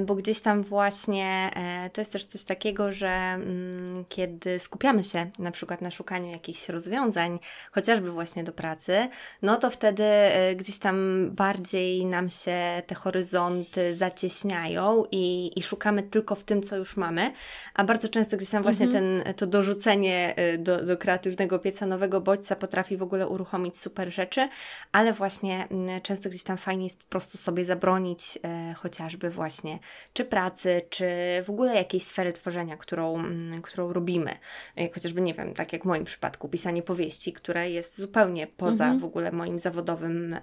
bo 0.01 0.15
gdzieś 0.15 0.39
tam 0.39 0.63
właśnie 0.63 1.51
e, 1.55 1.89
to 1.89 2.01
jest 2.01 2.11
też 2.11 2.25
coś 2.25 2.43
takiego, 2.43 2.93
że 2.93 3.07
mm, 3.07 4.05
kiedy 4.09 4.59
skupiamy 4.59 5.03
się 5.03 5.29
na 5.39 5.51
przykład 5.51 5.81
na 5.81 5.91
szukaniu 5.91 6.31
jakichś 6.31 6.69
rozwiązań, 6.69 7.39
chociażby 7.71 8.11
właśnie 8.11 8.43
do 8.43 8.51
pracy, 8.51 9.09
no 9.41 9.57
to 9.57 9.69
wtedy 9.69 10.03
e, 10.03 10.55
gdzieś 10.55 10.79
tam 10.79 11.27
bardziej 11.31 12.05
nam 12.05 12.29
się 12.29 12.81
te 12.87 12.95
horyzonty 12.95 13.95
zacieśniają 13.95 15.05
i, 15.11 15.51
i 15.55 15.63
szukamy 15.63 16.03
tylko 16.03 16.35
w 16.35 16.43
tym, 16.43 16.63
co 16.63 16.77
już 16.77 16.97
mamy, 16.97 17.31
a 17.73 17.83
bardzo 17.83 18.09
często 18.09 18.37
gdzieś 18.37 18.49
tam 18.49 18.63
właśnie 18.63 18.85
mhm. 18.85 19.23
ten, 19.23 19.33
to 19.33 19.47
dorzucenie 19.47 20.35
do, 20.57 20.85
do 20.85 20.97
kreatywnego 20.97 21.59
pieca 21.59 21.85
nowego 21.85 22.21
bodźca 22.21 22.55
potrafi 22.55 22.97
w 22.97 23.03
ogóle 23.03 23.27
uruchomić 23.27 23.77
super 23.77 24.13
rzeczy, 24.13 24.49
ale 24.91 25.13
właśnie 25.13 25.67
mm, 25.71 26.01
często 26.01 26.29
gdzieś 26.29 26.43
tam 26.43 26.57
fajnie 26.57 26.83
jest 26.83 27.03
po 27.03 27.09
prostu 27.09 27.37
sobie 27.37 27.65
zabronić 27.65 28.39
chociażby 28.75 29.29
właśnie 29.29 29.68
czy 30.13 30.25
pracy, 30.25 30.81
czy 30.89 31.05
w 31.45 31.49
ogóle 31.49 31.75
jakiejś 31.75 32.03
sfery 32.03 32.33
tworzenia, 32.33 32.77
którą, 32.77 33.19
mm, 33.19 33.61
którą 33.61 33.93
robimy. 33.93 34.37
Jak 34.75 34.93
chociażby, 34.93 35.21
nie 35.21 35.33
wiem, 35.33 35.53
tak 35.53 35.73
jak 35.73 35.81
w 35.83 35.85
moim 35.85 36.03
przypadku, 36.03 36.49
pisanie 36.49 36.81
powieści, 36.81 37.33
które 37.33 37.69
jest 37.69 37.97
zupełnie 37.97 38.47
poza 38.47 38.83
mhm. 38.83 38.99
w 38.99 39.03
ogóle 39.03 39.31
moim 39.31 39.59
zawodowym 39.59 40.35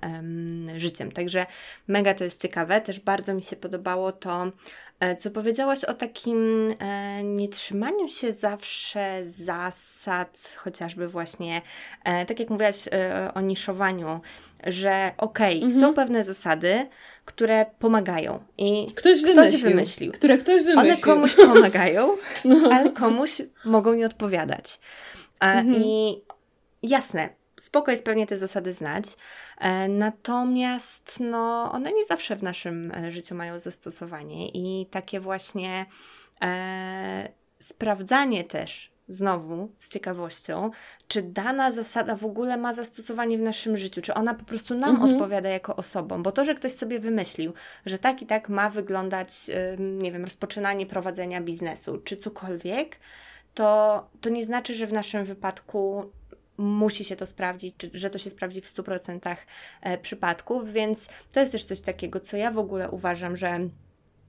życiem. 0.77 1.13
Także 1.13 1.47
mega 1.89 2.15
to 2.15 2.25
jest 2.25 2.43
ciekawe. 2.43 2.81
Też 2.81 3.01
bardzo 3.01 3.35
mi 3.35 3.43
się 3.43 3.57
podobało 3.57 4.13
to, 4.13 4.45
e, 4.45 4.51
co 5.19 5.31
powiedziałaś 5.31 5.85
o 5.85 5.95
takim 5.95 6.71
e, 6.79 7.25
nietrzymaniu 7.25 8.09
się 8.09 8.33
zawsze 8.33 9.25
zasad, 9.25 10.57
chociażby 10.57 11.09
właśnie, 11.09 11.63
e, 12.05 12.27
tak 12.27 12.41
jak 12.41 12.51
mówiłaś 12.51 12.89
e, 12.93 13.31
o 13.35 13.41
niszowaniu, 13.41 14.21
że 14.67 15.13
okej, 15.19 15.57
okay, 15.57 15.65
mhm. 15.65 15.81
są 15.81 15.95
pewne 15.95 16.25
zasady, 16.25 16.87
które 17.25 17.67
pomagają 17.79 18.45
i 18.59 18.87
ktoś 18.95 19.23
wymyślił, 19.23 19.49
ktoś 19.49 19.63
wymyślił. 19.63 20.13
Które 20.13 20.39
ktoś 20.39 20.63
wymyślił. 20.63 20.93
One 20.93 20.97
komuś 20.97 21.35
pomagają, 21.55 22.17
no. 22.45 22.69
ale 22.73 22.91
komuś 22.91 23.43
mogą 23.65 23.95
nie 23.95 24.07
odpowiadać. 24.07 24.81
Mhm. 25.41 25.75
I 25.85 26.21
jasne, 26.83 27.29
spoko 27.61 27.91
jest 27.91 28.05
pewnie 28.05 28.27
te 28.27 28.37
zasady 28.37 28.73
znać, 28.73 29.05
e, 29.59 29.89
natomiast 29.89 31.19
no, 31.21 31.73
one 31.73 31.93
nie 31.93 32.05
zawsze 32.05 32.37
w 32.37 32.43
naszym 32.43 32.93
e, 32.93 33.13
życiu 33.13 33.35
mają 33.35 33.59
zastosowanie 33.59 34.49
i 34.49 34.87
takie 34.87 35.21
właśnie 35.21 35.87
e, 36.43 37.29
sprawdzanie 37.59 38.45
też 38.45 38.97
znowu 39.09 39.71
z 39.79 39.89
ciekawością, 39.89 40.71
czy 41.09 41.23
dana 41.23 41.71
zasada 41.71 42.17
w 42.17 42.25
ogóle 42.25 42.57
ma 42.57 42.73
zastosowanie 42.73 43.39
w 43.39 43.41
naszym 43.41 43.77
życiu, 43.77 44.03
czy 44.03 44.15
ona 44.15 44.35
po 44.35 44.45
prostu 44.45 44.75
nam 44.75 44.91
mhm. 44.91 45.13
odpowiada 45.13 45.49
jako 45.49 45.77
osobom, 45.77 46.23
bo 46.23 46.33
to, 46.33 46.45
że 46.45 46.55
ktoś 46.55 46.73
sobie 46.73 47.01
wymyślił, 47.01 47.53
że 47.87 47.99
tak 47.99 48.23
i 48.23 48.27
tak 48.27 48.49
ma 48.49 48.71
wyglądać, 48.71 49.31
nie 49.79 50.13
wiem, 50.13 50.23
rozpoczynanie 50.23 50.87
prowadzenia 50.87 51.41
biznesu, 51.41 51.99
czy 52.05 52.17
cokolwiek, 52.17 52.99
to, 53.55 54.09
to 54.21 54.31
nie 54.31 54.45
znaczy, 54.45 54.75
że 54.75 54.87
w 54.87 54.93
naszym 54.93 55.25
wypadku 55.25 56.13
musi 56.59 57.05
się 57.05 57.17
to 57.17 57.27
sprawdzić, 57.27 57.75
czy, 57.79 57.91
że 57.95 58.11
to 58.11 58.19
się 58.19 58.31
sprawdzi 58.31 58.61
w 58.61 58.67
100% 58.67 59.37
e, 59.83 59.99
przypadków, 59.99 60.73
więc 60.73 61.09
to 61.33 61.41
jest 61.41 61.53
też 61.53 61.65
coś 61.65 61.81
takiego, 61.81 62.21
co 62.21 62.37
ja 62.37 62.51
w 62.51 62.59
ogóle 62.59 62.91
uważam, 62.91 63.37
że 63.37 63.49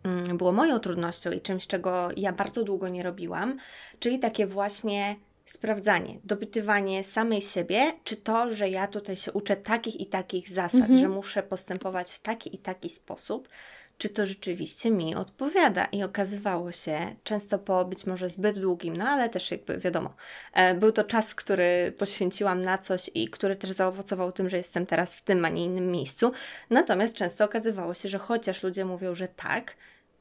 mm, 0.03 0.37
było 0.37 0.51
moją 0.51 0.79
trudnością 0.79 1.31
i 1.31 1.41
czymś, 1.41 1.67
czego 1.67 2.09
ja 2.17 2.33
bardzo 2.33 2.63
długo 2.63 2.89
nie 2.89 3.03
robiłam, 3.03 3.57
czyli 3.99 4.19
takie 4.19 4.47
właśnie 4.47 5.15
sprawdzanie, 5.45 6.19
dopytywanie 6.23 7.03
samej 7.03 7.41
siebie, 7.41 7.93
czy 8.03 8.15
to, 8.15 8.51
że 8.51 8.69
ja 8.69 8.87
tutaj 8.87 9.15
się 9.15 9.31
uczę 9.31 9.55
takich 9.55 9.99
i 9.99 10.05
takich 10.05 10.49
zasad, 10.49 10.81
mhm. 10.81 10.99
że 10.99 11.09
muszę 11.09 11.43
postępować 11.43 12.11
w 12.11 12.19
taki 12.19 12.55
i 12.55 12.57
taki 12.57 12.89
sposób, 12.89 13.49
czy 13.97 14.09
to 14.09 14.25
rzeczywiście 14.25 14.91
mi 14.91 15.15
odpowiada. 15.15 15.85
I 15.85 16.03
okazywało 16.03 16.71
się, 16.71 17.15
często 17.23 17.59
po 17.59 17.85
być 17.85 18.05
może 18.05 18.29
zbyt 18.29 18.59
długim, 18.59 18.97
no 18.97 19.09
ale 19.09 19.29
też 19.29 19.51
jakby 19.51 19.77
wiadomo, 19.77 20.13
e, 20.53 20.75
był 20.75 20.91
to 20.91 21.03
czas, 21.03 21.35
który 21.35 21.93
poświęciłam 21.97 22.61
na 22.61 22.77
coś 22.77 23.09
i 23.13 23.27
który 23.27 23.55
też 23.55 23.71
zaowocował 23.71 24.31
tym, 24.31 24.49
że 24.49 24.57
jestem 24.57 24.85
teraz 24.85 25.15
w 25.15 25.21
tym, 25.21 25.45
a 25.45 25.49
nie 25.49 25.63
innym 25.63 25.91
miejscu. 25.91 26.31
Natomiast 26.69 27.13
często 27.13 27.45
okazywało 27.45 27.93
się, 27.93 28.09
że 28.09 28.17
chociaż 28.17 28.63
ludzie 28.63 28.85
mówią, 28.85 29.15
że 29.15 29.27
tak, 29.27 29.75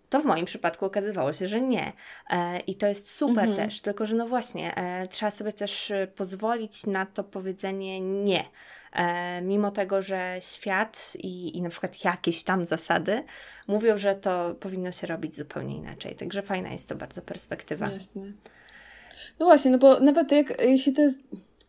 to 0.09 0.20
w 0.20 0.24
moim 0.24 0.45
przypadku 0.45 0.85
okazywało 0.85 1.33
się, 1.33 1.49
że 1.49 1.61
nie. 1.61 1.93
E, 2.31 2.61
I 2.61 2.74
to 2.74 2.87
jest 2.87 3.11
super 3.11 3.49
mhm. 3.49 3.57
też, 3.57 3.81
tylko 3.81 4.07
że 4.07 4.16
no 4.16 4.29
właśnie, 4.29 4.74
e, 4.74 5.07
trzeba 5.07 5.31
sobie 5.31 5.53
też 5.53 5.93
pozwolić 6.16 6.87
na 6.87 7.07
to 7.07 7.24
powiedzenie 7.24 8.01
nie. 8.01 8.45
E, 8.97 9.42
mimo 9.42 9.70
tego, 9.70 10.03
że 10.03 10.38
świat 10.40 11.12
i, 11.18 11.59
i 11.59 11.62
na 11.62 11.68
przykład 11.68 12.05
jakieś 12.05 12.42
tam 12.42 12.64
zasady 12.64 13.22
mówią, 13.68 13.99
że 13.99 14.14
to 14.14 14.55
powinno 14.61 14.92
się 14.92 15.07
robić 15.07 15.36
zupełnie 15.36 15.76
inaczej. 15.76 16.14
Także 16.14 16.42
fajna 16.42 16.72
jest 16.72 16.88
to 16.88 16.94
bardzo 16.94 17.22
perspektywa. 17.22 17.90
Jasne. 17.90 18.32
No 19.38 19.47
właśnie, 19.47 19.70
no 19.70 19.78
bo 19.78 20.01
nawet 20.01 20.32
jak, 20.32 20.62
jeśli 20.62 20.92
to 20.92 21.03
jest 21.03 21.20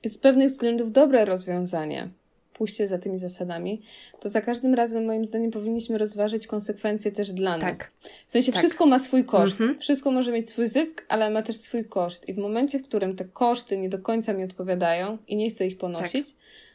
z 0.06 0.18
pewnych 0.18 0.50
względów 0.50 0.92
dobre 0.92 1.26
rozwiązanie, 1.26 2.10
pójście 2.54 2.88
za 2.88 2.98
tymi 2.98 3.18
zasadami, 3.18 3.82
to 4.20 4.30
za 4.30 4.42
każdym 4.42 4.74
razem 4.74 5.06
moim 5.06 5.26
zdaniem 5.26 5.52
powinniśmy 5.52 5.98
rozważyć 5.98 6.48
konsekwencje 6.48 7.12
też 7.12 7.32
dla 7.32 7.60
tak. 7.60 7.78
nas. 7.78 7.96
W 8.28 8.32
sensie 8.32 8.52
tak. 8.52 8.62
wszystko 8.62 8.86
ma 8.86 9.00
swój 9.00 9.26
koszt, 9.26 9.62
mhm. 9.62 9.80
wszystko 9.80 10.12
może 10.12 10.32
mieć 10.32 10.50
swój 10.50 10.68
zysk, 10.68 11.06
ale 11.10 11.30
ma 11.30 11.42
też 11.42 11.56
swój 11.56 11.86
koszt. 11.86 12.30
I 12.30 12.34
w 12.34 12.38
momencie, 12.38 12.80
w 12.80 12.84
którym 12.84 13.16
te 13.16 13.26
koszty 13.26 13.78
nie 13.78 13.90
do 13.90 14.00
końca 14.00 14.34
mi 14.34 14.44
odpowiadają 14.44 15.18
i 15.28 15.36
nie 15.36 15.50
chcę 15.50 15.68
ich 15.68 15.78
ponosić, 15.78 16.28
tak 16.28 16.67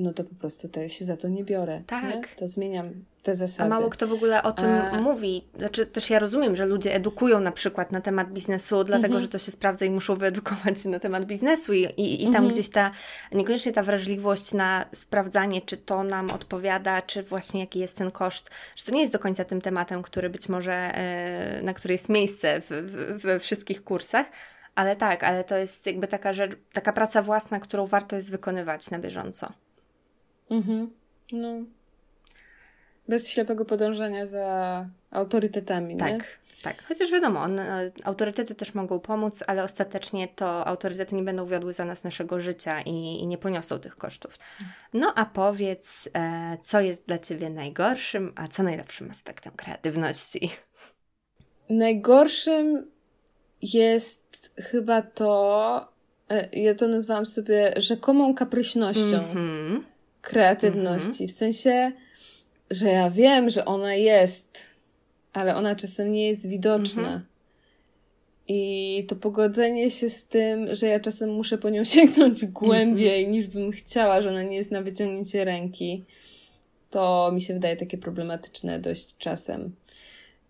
no 0.00 0.12
to 0.12 0.24
po 0.24 0.34
prostu 0.34 0.68
ja 0.76 0.88
się 0.88 1.04
za 1.04 1.16
to 1.16 1.28
nie 1.28 1.44
biorę. 1.44 1.82
Tak. 1.86 2.14
Nie? 2.14 2.22
To 2.36 2.46
zmieniam 2.46 3.04
te 3.22 3.34
zasady. 3.34 3.62
A 3.62 3.68
mało 3.68 3.90
kto 3.90 4.06
w 4.06 4.12
ogóle 4.12 4.42
o 4.42 4.52
tym 4.52 4.66
A... 4.70 5.00
mówi. 5.00 5.44
Znaczy, 5.58 5.86
też 5.86 6.10
ja 6.10 6.18
rozumiem, 6.18 6.56
że 6.56 6.66
ludzie 6.66 6.94
edukują 6.94 7.40
na 7.40 7.52
przykład 7.52 7.92
na 7.92 8.00
temat 8.00 8.32
biznesu, 8.32 8.84
dlatego 8.84 9.14
mhm. 9.14 9.22
że 9.22 9.28
to 9.28 9.38
się 9.38 9.52
sprawdza 9.52 9.84
i 9.84 9.90
muszą 9.90 10.16
wyedukować 10.16 10.80
się 10.80 10.88
na 10.88 10.98
temat 10.98 11.24
biznesu, 11.24 11.72
i, 11.72 11.84
i, 11.84 12.14
i 12.14 12.24
tam 12.24 12.34
mhm. 12.34 12.48
gdzieś 12.48 12.68
ta, 12.68 12.90
niekoniecznie 13.32 13.72
ta 13.72 13.82
wrażliwość 13.82 14.52
na 14.52 14.84
sprawdzanie, 14.92 15.62
czy 15.62 15.76
to 15.76 16.04
nam 16.04 16.30
odpowiada, 16.30 17.02
czy 17.02 17.22
właśnie 17.22 17.60
jaki 17.60 17.78
jest 17.78 17.96
ten 17.96 18.10
koszt, 18.10 18.50
że 18.76 18.84
to 18.84 18.92
nie 18.92 19.00
jest 19.00 19.12
do 19.12 19.18
końca 19.18 19.44
tym 19.44 19.60
tematem, 19.60 20.02
który 20.02 20.30
być 20.30 20.48
może, 20.48 20.72
e, 20.72 21.62
na 21.62 21.74
który 21.74 21.94
jest 21.94 22.08
miejsce 22.08 22.60
w, 22.60 22.70
w, 22.70 23.22
we 23.22 23.40
wszystkich 23.40 23.84
kursach. 23.84 24.26
Ale 24.74 24.96
tak, 24.96 25.24
ale 25.24 25.44
to 25.44 25.56
jest 25.56 25.86
jakby 25.86 26.08
taka 26.08 26.32
rzecz, 26.32 26.52
taka 26.72 26.92
praca 26.92 27.22
własna, 27.22 27.60
którą 27.60 27.86
warto 27.86 28.16
jest 28.16 28.30
wykonywać 28.30 28.90
na 28.90 28.98
bieżąco. 28.98 29.52
Mhm. 30.50 30.90
No. 31.32 31.54
Bez 33.08 33.30
ślepego 33.30 33.64
podążania 33.64 34.26
za 34.26 34.86
autorytetami, 35.10 35.96
tak. 35.96 36.12
nie? 36.12 36.18
Tak, 36.62 36.82
chociaż 36.82 37.10
wiadomo, 37.12 37.40
on, 37.40 37.58
e, 37.58 37.90
autorytety 38.04 38.54
też 38.54 38.74
mogą 38.74 39.00
pomóc, 39.00 39.44
ale 39.46 39.64
ostatecznie 39.64 40.28
to 40.28 40.66
autorytety 40.66 41.14
nie 41.14 41.22
będą 41.22 41.46
wiodły 41.46 41.72
za 41.72 41.84
nas 41.84 42.04
naszego 42.04 42.40
życia 42.40 42.80
i, 42.80 43.20
i 43.20 43.26
nie 43.26 43.38
poniosą 43.38 43.78
tych 43.78 43.96
kosztów. 43.96 44.38
No 44.92 45.12
a 45.16 45.24
powiedz, 45.24 46.08
e, 46.14 46.58
co 46.60 46.80
jest 46.80 47.06
dla 47.06 47.18
Ciebie 47.18 47.50
najgorszym, 47.50 48.32
a 48.36 48.48
co 48.48 48.62
najlepszym 48.62 49.10
aspektem 49.10 49.52
kreatywności? 49.56 50.50
Najgorszym 51.70 52.90
jest 53.62 54.50
chyba 54.56 55.02
to, 55.02 55.92
e, 56.28 56.48
ja 56.52 56.74
to 56.74 56.88
nazwałam 56.88 57.26
sobie 57.26 57.74
rzekomą 57.76 58.34
kapryśnością. 58.34 59.02
Mm 59.02 59.34
-hmm 59.34 59.99
kreatywności. 60.20 61.28
W 61.28 61.32
sensie, 61.32 61.92
że 62.70 62.88
ja 62.88 63.10
wiem, 63.10 63.50
że 63.50 63.64
ona 63.64 63.94
jest, 63.94 64.66
ale 65.32 65.56
ona 65.56 65.76
czasem 65.76 66.12
nie 66.12 66.28
jest 66.28 66.48
widoczna. 66.48 67.02
Mhm. 67.02 67.24
I 68.48 69.04
to 69.08 69.16
pogodzenie 69.16 69.90
się 69.90 70.10
z 70.10 70.26
tym, 70.26 70.74
że 70.74 70.86
ja 70.86 71.00
czasem 71.00 71.30
muszę 71.30 71.58
po 71.58 71.70
nią 71.70 71.84
sięgnąć 71.94 72.46
głębiej, 72.46 73.28
niż 73.28 73.46
bym 73.46 73.72
chciała, 73.72 74.22
że 74.22 74.28
ona 74.28 74.42
nie 74.42 74.56
jest 74.56 74.70
na 74.70 74.82
wyciągnięcie 74.82 75.44
ręki. 75.44 76.04
to 76.90 77.30
mi 77.34 77.42
się 77.42 77.54
wydaje 77.54 77.76
takie 77.76 77.98
problematyczne 77.98 78.78
dość 78.78 79.16
czasem. 79.16 79.74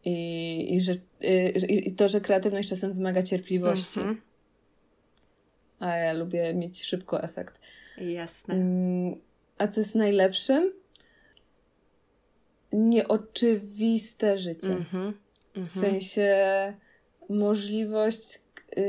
I, 0.05 0.75
i, 0.75 0.81
że, 0.81 0.93
y, 1.25 1.51
i 1.69 1.93
to, 1.93 2.09
że 2.09 2.21
kreatywność 2.21 2.69
czasem 2.69 2.93
wymaga 2.93 3.23
cierpliwości. 3.23 4.01
Mhm. 4.01 4.21
A 5.81 5.97
ja 5.97 6.13
lubię 6.13 6.55
mieć 6.55 6.85
szybko 6.85 7.23
efekt. 7.23 7.61
Jasne. 7.99 8.55
A 9.61 9.69
co 9.69 9.81
jest 9.81 9.95
najlepszym? 9.95 10.73
Nieoczywiste 12.73 14.39
życie. 14.39 14.73
Mhm. 14.73 15.15
W 15.55 15.59
mhm. 15.59 15.81
sensie 15.81 16.29
możliwość 17.29 18.41
yy, 18.77 18.83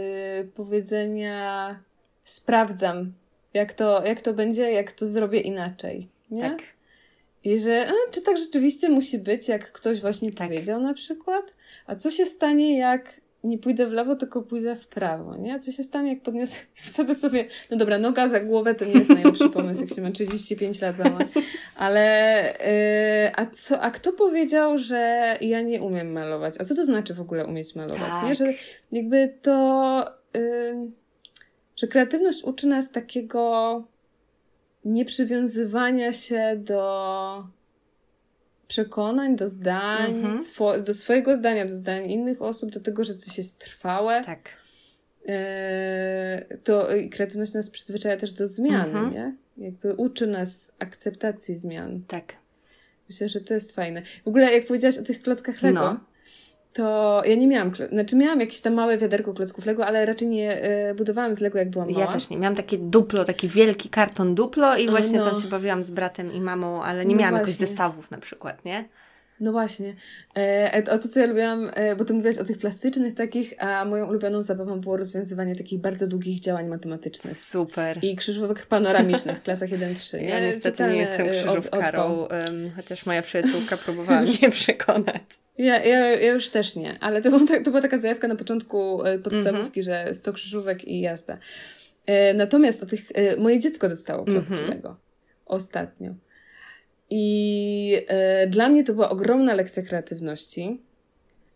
powiedzenia 0.56 1.80
sprawdzam, 2.26 3.14
jak 3.54 3.74
to, 3.74 4.06
jak 4.06 4.22
to 4.22 4.34
będzie, 4.34 4.72
jak 4.72 4.92
to 4.92 5.08
zrobię 5.08 5.40
inaczej. 5.40 6.08
Nie? 6.30 6.42
Tak. 6.42 6.62
I 7.44 7.60
że 7.60 7.88
a, 7.88 8.12
czy 8.12 8.22
tak 8.22 8.38
rzeczywiście 8.38 8.90
musi 8.90 9.20
być, 9.20 9.48
jak 9.48 9.72
ktoś 9.72 10.02
właśnie 10.02 10.32
tak. 10.32 10.48
powiedział 10.48 10.82
na 10.82 10.94
przykład? 10.94 11.46
A 11.86 11.96
co 11.96 12.12
się 12.12 12.26
stanie, 12.26 12.78
jak 12.78 13.21
nie 13.44 13.58
pójdę 13.58 13.88
w 13.88 13.92
lewo, 13.92 14.16
tylko 14.16 14.42
pójdę 14.42 14.76
w 14.76 14.88
prawo, 14.88 15.38
nie? 15.38 15.60
Co 15.60 15.72
się 15.72 15.84
stanie, 15.84 16.10
jak 16.10 16.22
podniosę, 16.22 16.60
wsadzę 16.76 17.16
sobie, 17.16 17.46
no 17.72 17.78
dobra, 17.78 17.98
noga 17.98 18.28
za 18.28 18.40
głowę 18.40 18.76
to 18.76 18.86
nie 18.86 18.92
jest 18.92 19.10
najlepszy 19.10 19.50
pomysł, 19.50 19.82
jak 19.82 19.94
się 19.94 20.02
ma 20.02 20.12
35 20.12 20.82
lat 20.82 20.98
za 20.98 21.04
ale 21.76 22.44
yy, 23.26 23.36
a 23.36 23.46
co, 23.46 23.82
a 23.82 23.92
kto 23.92 24.14
powiedział, 24.14 24.78
że 24.78 25.38
ja 25.42 25.62
nie 25.62 25.82
umiem 25.82 26.12
malować? 26.12 26.56
A 26.60 26.64
co 26.64 26.76
to 26.76 26.86
znaczy 26.86 27.14
w 27.14 27.22
ogóle 27.22 27.46
umieć 27.46 27.76
malować, 27.76 28.10
tak. 28.10 28.28
nie? 28.28 28.36
Że 28.36 28.54
jakby 28.92 29.34
to, 29.42 30.06
yy, 30.34 30.92
że 31.76 31.88
kreatywność 31.88 32.44
uczy 32.44 32.68
nas 32.68 32.92
takiego 32.92 33.84
nieprzywiązywania 34.86 36.14
się 36.14 36.56
do 36.58 37.44
przekonań, 38.72 39.36
do 39.36 39.50
zdań, 39.50 40.16
mhm. 40.16 40.44
swo 40.44 40.80
do 40.80 40.94
swojego 40.94 41.38
zdania, 41.38 41.66
do 41.66 41.78
zdań 41.78 42.12
innych 42.12 42.42
osób, 42.42 42.72
do 42.72 42.80
tego, 42.80 43.04
że 43.04 43.16
coś 43.16 43.38
jest 43.38 43.60
trwałe. 43.60 44.24
Tak. 44.26 44.50
E, 45.28 46.46
to 46.64 46.88
kreatywność 47.12 47.54
nas 47.54 47.70
przyzwyczaja 47.70 48.18
też 48.18 48.32
do 48.32 48.48
zmiany, 48.48 49.00
mhm. 49.00 49.14
nie? 49.14 49.36
Jakby 49.58 49.94
uczy 49.94 50.28
nas 50.28 50.72
akceptacji 50.80 51.56
zmian. 51.56 52.04
Tak. 52.08 52.38
Myślę, 53.10 53.30
że 53.30 53.42
to 53.42 53.54
jest 53.54 53.76
fajne. 53.76 54.02
W 54.24 54.28
ogóle, 54.28 54.54
jak 54.54 54.66
powiedziałaś 54.66 54.98
o 54.98 55.04
tych 55.04 55.22
klockach 55.22 55.62
Lego, 55.62 55.80
no 55.80 56.00
to 56.74 57.22
ja 57.26 57.36
nie 57.36 57.48
miałam, 57.48 57.72
znaczy 57.92 58.16
miałam 58.16 58.40
jakieś 58.40 58.62
tam 58.62 58.74
małe 58.74 58.98
wiaderko 58.98 59.34
klocków 59.34 59.66
Lego, 59.66 59.86
ale 59.86 60.06
raczej 60.06 60.28
nie 60.28 60.66
y, 60.90 60.96
budowałam 60.96 61.36
z 61.36 61.40
Lego 61.40 61.58
jak 61.58 61.70
byłam 61.70 61.92
mała. 61.92 62.06
Ja 62.06 62.12
też 62.12 62.30
nie. 62.30 62.38
Miałam 62.38 62.56
takie 62.56 62.78
duplo, 62.78 63.26
taki 63.26 63.48
wielki 63.48 63.90
karton 63.90 64.36
duplo 64.36 64.78
i 64.78 64.90
właśnie 64.90 65.20
no. 65.20 65.26
tam 65.26 65.42
się 65.42 65.48
bawiłam 65.48 65.84
z 65.84 65.92
bratem 65.92 66.34
i 66.34 66.42
mamą, 66.42 66.84
ale 66.84 67.06
nie 67.06 67.16
no 67.16 67.22
miałam 67.22 67.36
jakoś 67.36 67.54
zestawów 67.54 68.12
na 68.12 68.18
przykład, 68.18 68.66
nie? 68.66 68.86
No 69.42 69.52
właśnie. 69.52 69.94
E, 70.38 70.84
o 70.92 70.98
to, 70.98 71.08
co 71.08 71.20
ja 71.20 71.26
lubiłam, 71.26 71.72
e, 71.74 71.96
bo 71.96 72.06
ty 72.06 72.14
mówiłaś 72.14 72.38
o 72.38 72.44
tych 72.44 72.58
plastycznych 72.58 73.16
takich, 73.16 73.54
a 73.58 73.86
moją 73.86 74.08
ulubioną 74.08 74.42
zabawą 74.42 74.82
było 74.82 74.98
rozwiązywanie 74.98 75.56
takich 75.56 75.80
bardzo 75.80 76.08
długich 76.08 76.40
działań 76.40 76.68
matematycznych. 76.68 77.38
Super. 77.38 78.00
I 78.02 78.16
krzyżówek 78.16 78.66
panoramicznych 78.66 79.38
w 79.38 79.44
klasach 79.44 79.70
1-3. 79.70 80.22
Ja 80.22 80.40
niestety 80.40 80.84
nie 80.84 80.96
jestem 80.96 81.28
e, 81.28 81.30
krzyżówkarą, 81.30 82.24
od, 82.24 82.32
um, 82.32 82.72
chociaż 82.76 83.06
moja 83.06 83.22
przyjaciółka 83.22 83.78
próbowała 83.78 84.22
mnie 84.22 84.50
przekonać. 84.62 85.24
Ja, 85.58 85.84
ja, 85.84 86.00
ja 86.00 86.32
już 86.32 86.50
też 86.50 86.76
nie, 86.76 87.00
ale 87.00 87.22
to, 87.22 87.30
była, 87.32 87.60
to 87.64 87.70
była 87.70 87.82
taka 87.82 87.98
zajawka 87.98 88.28
na 88.28 88.36
początku 88.36 89.06
e, 89.06 89.20
podstawówki, 89.20 89.80
mm 89.80 90.04
-hmm. 90.04 90.08
że 90.08 90.14
100 90.14 90.34
krzyżówek 90.34 90.88
i 90.88 91.02
jazda. 91.02 91.38
E, 92.06 92.34
natomiast 92.34 92.84
o 92.84 92.86
tych, 92.86 93.02
e, 93.14 93.38
moje 93.38 93.60
dziecko 93.60 93.90
dostało 93.90 94.26
klocki 94.26 94.54
mm 94.54 94.66
-hmm. 94.66 94.70
Lego. 94.70 94.98
Ostatnio. 95.46 96.14
I 97.14 98.06
e, 98.08 98.48
dla 98.48 98.70
mnie 98.70 98.84
to 98.84 98.94
była 98.94 99.10
ogromna 99.10 99.54
lekcja 99.54 99.84
kreatywności. 99.84 100.82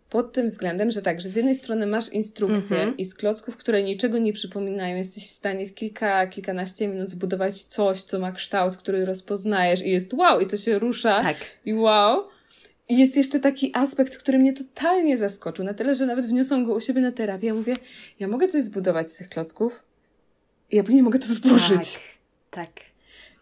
Pod 0.10 0.34
tym 0.34 0.48
względem, 0.48 0.92
że 0.92 1.02
tak, 1.02 1.22
że 1.22 1.30
z 1.30 1.36
jednej 1.36 1.56
strony 1.56 1.88
masz 1.88 2.10
instrukcję 2.10 2.78
mm 2.78 2.94
-hmm. 2.94 2.96
i 2.98 3.06
z 3.06 3.16
klocków, 3.16 3.58
które 3.58 3.84
niczego 3.84 4.18
nie 4.18 4.34
przypominają, 4.34 4.98
jesteś 4.98 5.28
w 5.28 5.32
stanie 5.32 5.66
w 5.66 5.74
kilka, 5.74 6.28
kilkanaście 6.28 6.88
minut 6.88 7.10
zbudować 7.10 7.62
coś, 7.62 8.02
co 8.02 8.20
ma 8.20 8.32
kształt, 8.32 8.78
który 8.78 9.06
rozpoznajesz 9.06 9.82
i 9.82 9.90
jest 9.90 10.14
wow, 10.14 10.40
i 10.40 10.48
to 10.48 10.58
się 10.58 10.80
rusza. 10.80 11.22
Tak. 11.22 11.38
I 11.66 11.74
wow. 11.74 12.24
I 12.90 12.98
jest 12.98 13.18
jeszcze 13.18 13.40
taki 13.40 13.72
aspekt, 13.74 14.18
który 14.18 14.40
mnie 14.40 14.54
totalnie 14.54 15.18
zaskoczył, 15.18 15.66
na 15.66 15.74
tyle, 15.74 15.96
że 15.96 16.06
nawet 16.06 16.26
wniosłam 16.26 16.66
go 16.66 16.76
u 16.76 16.82
siebie 16.82 17.02
na 17.02 17.12
terapię. 17.12 17.48
Ja 17.48 17.54
mówię, 17.54 17.76
ja 18.20 18.28
mogę 18.28 18.48
coś 18.48 18.64
zbudować 18.64 19.12
z 19.12 19.16
tych 19.16 19.30
klocków, 19.30 19.84
ja 20.72 20.84
później 20.84 21.04
mogę 21.04 21.20
to 21.20 21.28
zburzyć. 21.28 22.00
Tak, 22.52 22.66
tak. 22.66 22.86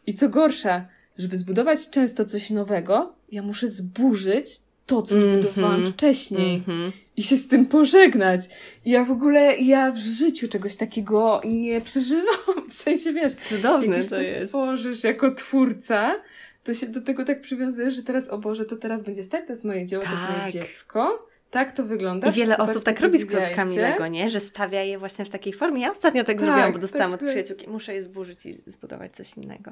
I 0.07 0.14
co 0.14 0.30
gorsza, 0.30 0.88
żeby 1.18 1.38
zbudować 1.38 1.89
często 1.89 2.26
coś 2.26 2.49
nowego, 2.49 3.16
ja 3.32 3.41
muszę 3.41 3.68
zburzyć 3.68 4.61
to, 4.86 5.01
co 5.01 5.16
mm 5.16 5.28
-hmm. 5.28 5.41
zbudowałam 5.41 5.93
wcześniej 5.93 6.64
mm 6.68 6.82
-hmm. 6.82 6.91
i 7.18 7.24
się 7.24 7.36
z 7.36 7.47
tym 7.47 7.66
pożegnać. 7.66 8.41
I 8.86 8.91
ja 8.91 9.05
w 9.05 9.11
ogóle, 9.11 9.57
ja 9.57 9.91
w 9.91 9.97
życiu 9.97 10.47
czegoś 10.47 10.76
takiego 10.76 11.41
nie 11.45 11.82
przeżywam. 11.82 12.26
W 12.70 12.74
sensie, 12.74 13.14
wiesz, 13.14 13.34
Cudowne 13.34 13.97
jak 13.97 14.05
to 14.05 14.16
coś 14.16 14.28
jest. 14.28 14.45
stworzysz 14.45 15.03
jako 15.03 15.32
twórca, 15.32 16.16
to 16.64 16.74
się 16.74 16.88
do 16.88 17.01
tego 17.01 17.26
tak 17.26 17.41
przywiązujesz, 17.41 17.95
że 17.95 18.03
teraz, 18.03 18.30
o 18.30 18.38
Boże, 18.38 18.66
to 18.66 18.76
teraz 18.76 19.03
będzie 19.03 19.24
stać, 19.24 19.47
to 19.47 19.53
jest 19.53 19.66
moje 19.66 19.86
dzieło, 19.86 20.03
tak. 20.03 20.11
to 20.11 20.20
jest 20.20 20.30
moje 20.32 20.43
tak. 20.43 20.51
dziecko. 20.51 21.28
Tak 21.51 21.72
to 21.72 21.84
wygląda. 21.84 22.30
I 22.30 22.32
wiele 22.32 22.57
osób 22.57 22.84
tak 22.84 22.99
robi 22.99 23.20
z 23.20 23.26
klockami 23.26 23.78
Lego, 23.78 24.07
nie? 24.07 24.30
Że 24.30 24.39
stawia 24.39 24.82
je 24.82 24.99
właśnie 24.99 25.26
w 25.26 25.30
takiej 25.30 25.53
formie. 25.53 25.82
Ja 25.82 25.91
ostatnio 25.91 26.24
tak, 26.24 26.36
tak 26.36 26.45
zrobiłam, 26.45 26.74
bo 26.74 26.80
dostałam 26.80 27.11
tak, 27.11 27.22
od 27.22 27.30
przyjaciółki. 27.30 27.70
Muszę 27.70 27.93
je 27.93 28.03
zburzyć 28.03 28.45
i 28.45 28.61
zbudować 28.66 29.16
coś 29.16 29.38
innego. 29.38 29.72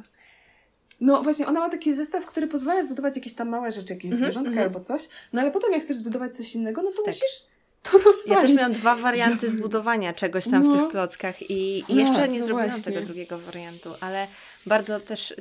No 1.02 1.22
właśnie, 1.24 1.47
ona 1.47 1.60
ma 1.60 1.70
taki 1.70 1.93
zestaw, 1.93 2.26
który 2.26 2.47
pozwala 2.47 2.84
zbudować 2.84 3.16
jakieś 3.16 3.34
tam 3.34 3.49
małe 3.49 3.72
rzeczy, 3.72 3.93
jakieś 3.93 4.06
mm 4.06 4.18
-hmm, 4.18 4.24
zwierzątka 4.24 4.52
mm 4.52 4.60
-hmm. 4.60 4.68
albo 4.68 4.80
coś, 4.80 5.10
no 5.34 5.41
ale 5.41 5.52
potem 5.52 5.74
jak 5.74 5.82
chcesz 5.82 5.97
zbudować 5.97 6.38
coś 6.38 6.56
innego, 6.56 6.82
no 6.82 6.91
to 6.91 7.04
tak. 7.04 7.08
musisz 7.08 7.45
to 7.84 7.97
rozwalić. 7.97 8.28
Ja 8.28 8.41
też 8.41 8.54
miałam 8.54 8.74
dwa 8.74 8.95
warianty 8.95 9.49
zbudowania 9.52 10.14
czegoś 10.14 10.43
tam 10.43 10.64
no. 10.64 10.72
w 10.72 10.80
tych 10.80 10.91
klockach 10.91 11.41
i, 11.41 11.80
i 11.88 11.95
no, 11.95 12.02
jeszcze 12.02 12.30
nie 12.30 12.39
no 12.39 12.45
zrobiłam 12.45 12.70
właśnie. 12.70 12.93
tego 12.93 13.06
drugiego 13.06 13.39
wariantu, 13.39 13.89
ale 14.02 14.28
bardzo 14.66 14.99
też 14.99 15.34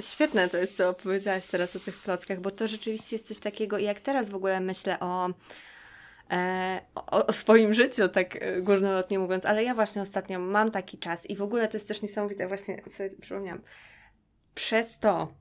świetne 0.00 0.48
to 0.48 0.56
jest, 0.56 0.76
co 0.76 0.88
opowiedziałaś 0.88 1.46
teraz 1.46 1.76
o 1.76 1.78
tych 1.78 2.02
klockach, 2.02 2.40
bo 2.40 2.50
to 2.50 2.68
rzeczywiście 2.68 3.16
jest 3.16 3.28
coś 3.28 3.38
takiego, 3.38 3.78
jak 3.78 4.00
teraz 4.00 4.28
w 4.30 4.34
ogóle 4.34 4.60
myślę 4.60 5.00
o 5.00 5.28
e, 6.30 6.80
o, 6.94 7.26
o, 7.26 7.32
swoim 7.32 7.74
życiu, 7.74 8.08
tak 8.08 8.36
e, 8.36 8.62
górnolotnie 8.62 9.18
mówiąc, 9.18 9.44
ale 9.44 9.64
ja 9.64 9.74
właśnie 9.74 10.02
ostatnio 10.02 10.38
mam 10.38 10.70
taki 10.70 10.98
czas 10.98 11.30
i 11.30 11.36
w 11.36 11.42
ogóle 11.42 11.68
to 11.68 11.76
jest 11.76 11.88
też 11.88 12.02
niesamowite, 12.02 12.48
właśnie 12.48 12.82
sobie 12.90 13.10
przypomniałam, 13.20 13.60
przez 14.54 14.98
to, 14.98 15.32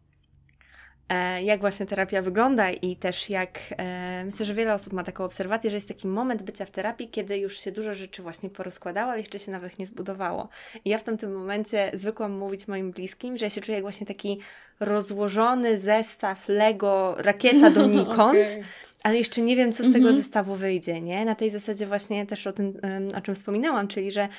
e, 1.09 1.43
jak 1.43 1.59
właśnie 1.59 1.85
terapia 1.85 2.21
wygląda 2.21 2.71
i 2.71 2.95
też 2.95 3.29
jak 3.29 3.59
e, 3.77 4.25
myślę, 4.25 4.45
że 4.45 4.53
wiele 4.53 4.73
osób 4.73 4.93
ma 4.93 5.03
taką 5.03 5.25
obserwację, 5.25 5.69
że 5.69 5.77
jest 5.77 5.87
taki 5.87 6.07
moment 6.07 6.43
bycia 6.43 6.65
w 6.65 6.71
terapii, 6.71 7.09
kiedy 7.09 7.37
już 7.37 7.59
się 7.59 7.71
dużo 7.71 7.93
rzeczy 7.93 8.21
właśnie 8.21 8.49
porozkładało, 8.49 9.11
ale 9.11 9.19
jeszcze 9.19 9.39
się 9.39 9.51
nawet 9.51 9.79
nie 9.79 9.85
zbudowało. 9.85 10.49
I 10.85 10.89
ja 10.89 10.97
w 10.97 11.03
tym 11.03 11.33
momencie 11.33 11.91
zwykłam 11.93 12.31
mówić 12.31 12.67
moim 12.67 12.91
bliskim, 12.91 13.37
że 13.37 13.45
ja 13.45 13.49
się 13.49 13.61
czuję 13.61 13.75
jak 13.75 13.83
właśnie 13.83 14.07
taki 14.07 14.39
rozłożony 14.79 15.77
zestaw 15.77 16.49
Lego, 16.49 17.15
rakieta 17.17 17.69
donikąd. 17.81 18.39
okay 18.39 18.63
ale 19.03 19.17
jeszcze 19.17 19.41
nie 19.41 19.55
wiem, 19.55 19.73
co 19.73 19.83
z 19.83 19.93
tego 19.93 20.07
mhm. 20.07 20.15
zestawu 20.15 20.55
wyjdzie, 20.55 21.01
nie? 21.01 21.25
Na 21.25 21.35
tej 21.35 21.51
zasadzie 21.51 21.87
właśnie 21.87 22.25
też 22.25 22.47
o 22.47 22.53
tym, 22.53 22.77
o 23.17 23.21
czym 23.21 23.35
wspominałam, 23.35 23.87
czyli 23.87 24.11
że... 24.11 24.29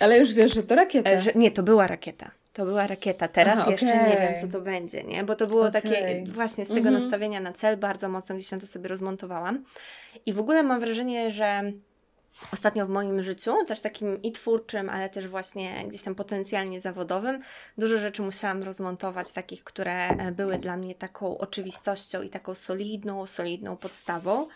Ale 0.00 0.18
już 0.18 0.32
wiesz, 0.32 0.54
że 0.54 0.62
to 0.62 0.74
rakieta. 0.74 1.10
E, 1.10 1.20
że, 1.20 1.32
nie, 1.34 1.50
to 1.50 1.62
była 1.62 1.86
rakieta 1.86 2.30
to 2.52 2.64
była 2.64 2.86
rakieta. 2.86 3.28
Teraz 3.28 3.58
Aha, 3.58 3.70
jeszcze 3.70 3.94
okay. 3.94 4.10
nie 4.10 4.16
wiem, 4.16 4.40
co 4.40 4.58
to 4.58 4.64
będzie, 4.64 5.04
nie? 5.04 5.24
Bo 5.24 5.34
to 5.34 5.46
było 5.46 5.60
okay. 5.66 5.82
takie 5.82 6.24
właśnie 6.28 6.64
z 6.64 6.68
tego 6.68 6.88
mhm. 6.88 7.02
nastawienia 7.02 7.40
na 7.40 7.52
cel 7.52 7.76
bardzo 7.76 8.08
mocno 8.08 8.34
gdzieś 8.34 8.48
tam 8.48 8.60
to 8.60 8.66
sobie 8.66 8.88
rozmontowałam. 8.88 9.64
I 10.26 10.32
w 10.32 10.40
ogóle 10.40 10.62
mam 10.62 10.80
wrażenie, 10.80 11.30
że 11.30 11.72
ostatnio 12.52 12.86
w 12.86 12.88
moim 12.88 13.22
życiu, 13.22 13.64
też 13.66 13.80
takim 13.80 14.22
i 14.22 14.32
twórczym, 14.32 14.90
ale 14.90 15.10
też 15.10 15.28
właśnie 15.28 15.84
gdzieś 15.88 16.02
tam 16.02 16.14
potencjalnie 16.14 16.80
zawodowym, 16.80 17.40
dużo 17.78 17.98
rzeczy 17.98 18.22
musiałam 18.22 18.62
rozmontować, 18.62 19.32
takich, 19.32 19.64
które 19.64 20.08
e, 20.08 20.32
były 20.32 20.58
dla 20.58 20.76
mnie 20.76 20.94
taką 20.94 21.38
oczywistością 21.38 22.22
i 22.22 22.30
taką 22.30 22.54
solidną, 22.54 23.26
solidną 23.26 23.76
podstawą. 23.76 24.46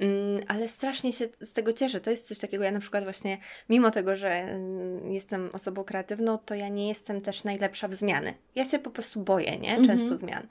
Mm, 0.00 0.42
ale 0.48 0.68
strasznie 0.68 1.12
się 1.12 1.28
z 1.40 1.52
tego 1.52 1.72
cieszę. 1.72 2.00
To 2.00 2.10
jest 2.10 2.28
coś 2.28 2.38
takiego, 2.38 2.64
ja 2.64 2.72
na 2.72 2.80
przykład 2.80 3.04
właśnie, 3.04 3.38
mimo 3.68 3.90
tego, 3.90 4.16
że 4.16 4.30
mm, 4.30 5.12
jestem 5.12 5.50
osobą 5.52 5.84
kreatywną, 5.84 6.38
to 6.38 6.54
ja 6.54 6.68
nie 6.68 6.88
jestem 6.88 7.20
też 7.20 7.44
najlepsza 7.44 7.88
w 7.88 7.94
zmiany. 7.94 8.34
Ja 8.54 8.64
się 8.64 8.78
po 8.78 8.90
prostu 8.90 9.20
boję, 9.20 9.58
nie? 9.58 9.76
Często 9.76 10.02
mhm. 10.02 10.18
zmian. 10.18 10.46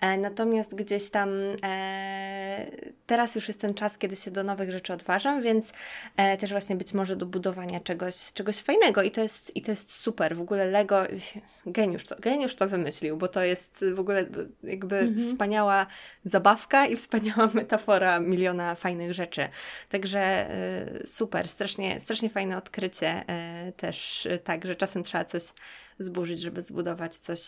E, 0.00 0.18
natomiast 0.18 0.74
gdzieś 0.74 1.10
tam 1.10 1.28
e, 1.64 2.66
teraz 3.06 3.34
już 3.34 3.48
jest 3.48 3.60
ten 3.60 3.74
czas, 3.74 3.98
kiedy 3.98 4.16
się 4.16 4.30
do 4.30 4.44
nowych 4.44 4.72
rzeczy 4.72 4.92
odważam, 4.92 5.42
więc 5.42 5.72
e, 6.16 6.36
też 6.36 6.50
właśnie 6.50 6.76
być 6.76 6.92
może 6.92 7.16
do 7.16 7.26
budowania 7.26 7.80
czegoś, 7.80 8.32
czegoś 8.32 8.56
fajnego 8.56 9.02
i 9.02 9.10
to, 9.10 9.20
jest, 9.20 9.56
i 9.56 9.62
to 9.62 9.70
jest 9.70 9.92
super. 9.92 10.36
W 10.36 10.40
ogóle 10.40 10.66
Lego, 10.66 11.02
geniusz 11.66 12.04
to, 12.04 12.16
geniusz 12.20 12.54
to 12.54 12.68
wymyślił, 12.68 13.16
bo 13.16 13.28
to 13.28 13.42
jest 13.42 13.84
w 13.94 14.00
ogóle 14.00 14.26
jakby 14.62 14.96
mhm. 14.96 15.18
wspaniała 15.18 15.86
zabawka 16.24 16.86
i 16.86 16.96
wspaniała 16.96 17.50
metafora 17.54 18.20
miliona 18.20 18.74
fajnych 18.74 18.87
fajnych 18.88 19.14
rzeczy. 19.14 19.48
Także 19.88 20.50
super, 21.04 21.48
strasznie, 21.48 22.00
strasznie 22.00 22.30
fajne 22.30 22.56
odkrycie 22.56 23.24
też 23.76 24.28
tak, 24.44 24.64
że 24.64 24.76
czasem 24.76 25.02
trzeba 25.02 25.24
coś 25.24 25.42
zburzyć, 25.98 26.40
żeby 26.40 26.62
zbudować 26.62 27.16
coś 27.16 27.42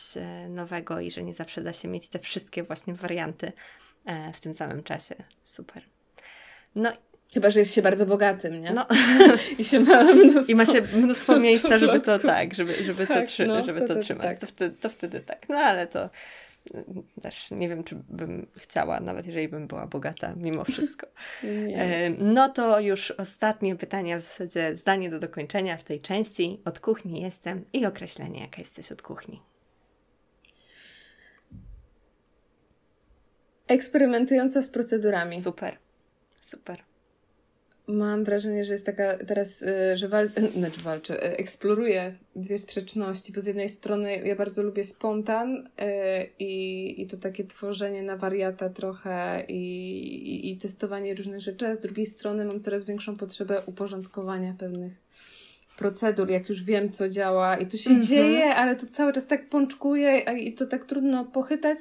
nowego 0.49 1.01
i 1.01 1.11
że 1.11 1.23
nie 1.23 1.35
zawsze 1.35 1.63
da 1.63 1.73
się 1.73 1.89
mieć 1.89 2.09
te 2.09 2.19
wszystkie 2.19 2.63
właśnie 2.63 2.95
warianty 2.95 3.53
w 4.35 4.41
tym 4.41 4.55
samym 4.55 4.83
czasie. 4.83 5.15
Super. 5.45 5.83
No 6.75 6.93
Chyba, 7.35 7.51
że 7.51 7.59
jest 7.59 7.75
się 7.75 7.83
bardzo 7.83 8.07
bogatym, 8.07 8.63
nie? 8.63 8.73
No. 8.73 8.87
I 9.59 9.65
się 9.65 9.81
ma 9.81 10.03
mnóstwo, 10.15 10.53
I 10.53 10.55
ma 10.55 10.67
się 10.67 10.73
mnóstwo, 10.73 10.99
mnóstwo 11.05 11.41
miejsca, 11.41 11.79
żeby 11.79 12.01
to 12.01 12.19
tak, 12.19 12.55
żeby, 12.55 12.75
żeby 12.85 13.07
tak, 13.07 13.21
to, 13.21 13.27
trzy, 13.27 13.47
no, 13.47 13.65
żeby 13.65 13.81
to, 13.81 13.95
to 13.95 14.01
trzymać. 14.01 14.27
Tak. 14.27 14.39
To, 14.39 14.47
wtedy, 14.47 14.77
to 14.81 14.89
wtedy 14.89 15.21
tak. 15.21 15.49
No 15.49 15.57
ale 15.57 15.87
to 15.87 16.11
też 17.23 17.51
nie 17.51 17.69
wiem, 17.69 17.85
czy 17.85 17.97
bym 18.09 18.47
chciała, 18.57 19.01
nawet 19.01 19.27
jeżeli 19.27 19.49
bym 19.49 19.67
była 19.67 19.87
bogata, 19.87 20.35
mimo 20.37 20.65
wszystko. 20.65 21.07
no 22.19 22.49
to 22.49 22.81
już 22.81 23.11
ostatnie 23.11 23.77
pytanie, 23.77 24.19
w 24.19 24.23
zasadzie 24.23 24.77
zdanie 24.77 25.11
do 25.11 25.19
dokończenia 25.19 25.77
w 25.77 25.85
tej 25.85 26.01
części. 26.01 26.61
Od 26.65 26.81
kuchni 26.81 27.23
jestem 27.23 27.65
i 27.73 27.87
określenie, 27.87 28.41
jaka 28.41 28.59
jesteś 28.59 28.93
od 28.93 29.03
kuchni. 29.03 29.43
Eksperymentująca 33.69 34.63
z 34.63 34.71
procedurami. 34.71 35.41
Super, 35.41 35.79
super. 36.43 36.90
Mam 37.91 38.25
wrażenie, 38.25 38.65
że 38.65 38.73
jest 38.73 38.87
taka 38.87 39.19
teraz, 39.19 39.63
y, 39.63 39.97
że 39.97 40.09
wal, 40.09 40.31
znaczy 40.57 40.81
walczy, 40.81 41.15
y, 41.15 41.37
eksploruje 41.37 42.15
dwie 42.37 42.59
sprzeczności, 42.59 43.33
bo 43.33 43.41
z 43.41 43.47
jednej 43.47 43.69
strony 43.69 44.17
ja 44.17 44.37
bardzo 44.37 44.63
lubię 44.63 44.85
spontan 44.85 45.57
y, 45.57 45.63
i, 46.39 47.03
i 47.03 47.07
to 47.07 47.17
takie 47.17 47.45
tworzenie 47.45 48.03
na 48.03 48.17
wariata 48.17 48.69
trochę 48.69 49.45
i, 49.49 49.55
i, 50.35 50.51
i 50.51 50.57
testowanie 50.57 51.15
różnych 51.15 51.41
rzeczy, 51.41 51.67
a 51.67 51.75
z 51.75 51.81
drugiej 51.81 52.07
strony 52.07 52.45
mam 52.45 52.61
coraz 52.61 52.85
większą 52.85 53.17
potrzebę 53.17 53.63
uporządkowania 53.67 54.55
pewnych 54.59 55.11
procedur, 55.81 56.31
jak 56.31 56.49
już 56.49 56.63
wiem, 56.63 56.91
co 56.91 57.09
działa 57.09 57.57
i 57.57 57.67
to 57.67 57.77
się 57.77 57.91
mm 57.91 58.03
-hmm. 58.03 58.07
dzieje, 58.07 58.55
ale 58.55 58.77
to 58.77 58.87
cały 58.87 59.13
czas 59.13 59.27
tak 59.27 59.49
pączkuje 59.49 60.19
i 60.19 60.55
to 60.55 60.67
tak 60.67 60.85
trudno 60.85 61.25
pochytać, 61.25 61.79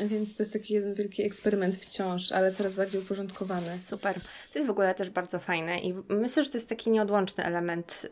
więc 0.00 0.36
to 0.36 0.42
jest 0.42 0.52
taki 0.52 0.74
jeden 0.74 0.94
wielki 0.94 1.22
eksperyment 1.22 1.76
wciąż, 1.76 2.32
ale 2.32 2.52
coraz 2.52 2.74
bardziej 2.74 3.00
uporządkowany. 3.00 3.82
Super. 3.82 4.14
To 4.52 4.58
jest 4.58 4.66
w 4.66 4.70
ogóle 4.70 4.94
też 4.94 5.10
bardzo 5.10 5.38
fajne 5.38 5.78
i 5.78 5.94
myślę, 6.08 6.44
że 6.44 6.50
to 6.50 6.56
jest 6.56 6.68
taki 6.68 6.90
nieodłączny 6.90 7.44
element 7.44 8.06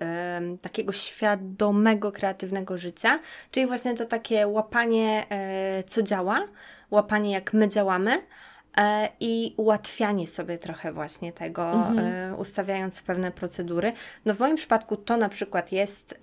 y, 0.55 0.59
takiego 0.59 0.93
świadomego, 0.93 2.13
kreatywnego 2.13 2.79
życia, 2.79 3.21
czyli 3.51 3.67
właśnie 3.67 3.95
to 3.95 4.05
takie 4.05 4.47
łapanie, 4.47 5.27
y, 5.81 5.85
co 5.89 6.03
działa, 6.03 6.49
łapanie, 6.91 7.33
jak 7.33 7.53
my 7.53 7.69
działamy 7.69 8.23
e, 8.77 9.09
i 9.21 9.55
ułatwianie 9.57 10.27
sobie 10.27 10.59
trochę 10.59 10.93
właśnie 10.93 11.33
tego, 11.33 11.73
mhm. 11.73 11.99
E, 11.99 12.37
ustawiając 12.37 13.03
pewne 13.03 13.31
procedury. 13.31 13.93
No 14.25 14.35
w 14.35 14.39
moim 14.39 14.57
przypadku 14.57 14.97
to 14.97 15.17
na 15.17 15.29
przykład 15.29 15.73
jest 15.73 16.19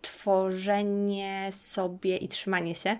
tworzenie 0.00 1.48
sobie 1.52 2.16
i 2.16 2.28
trzymanie 2.28 2.74
się 2.74 2.96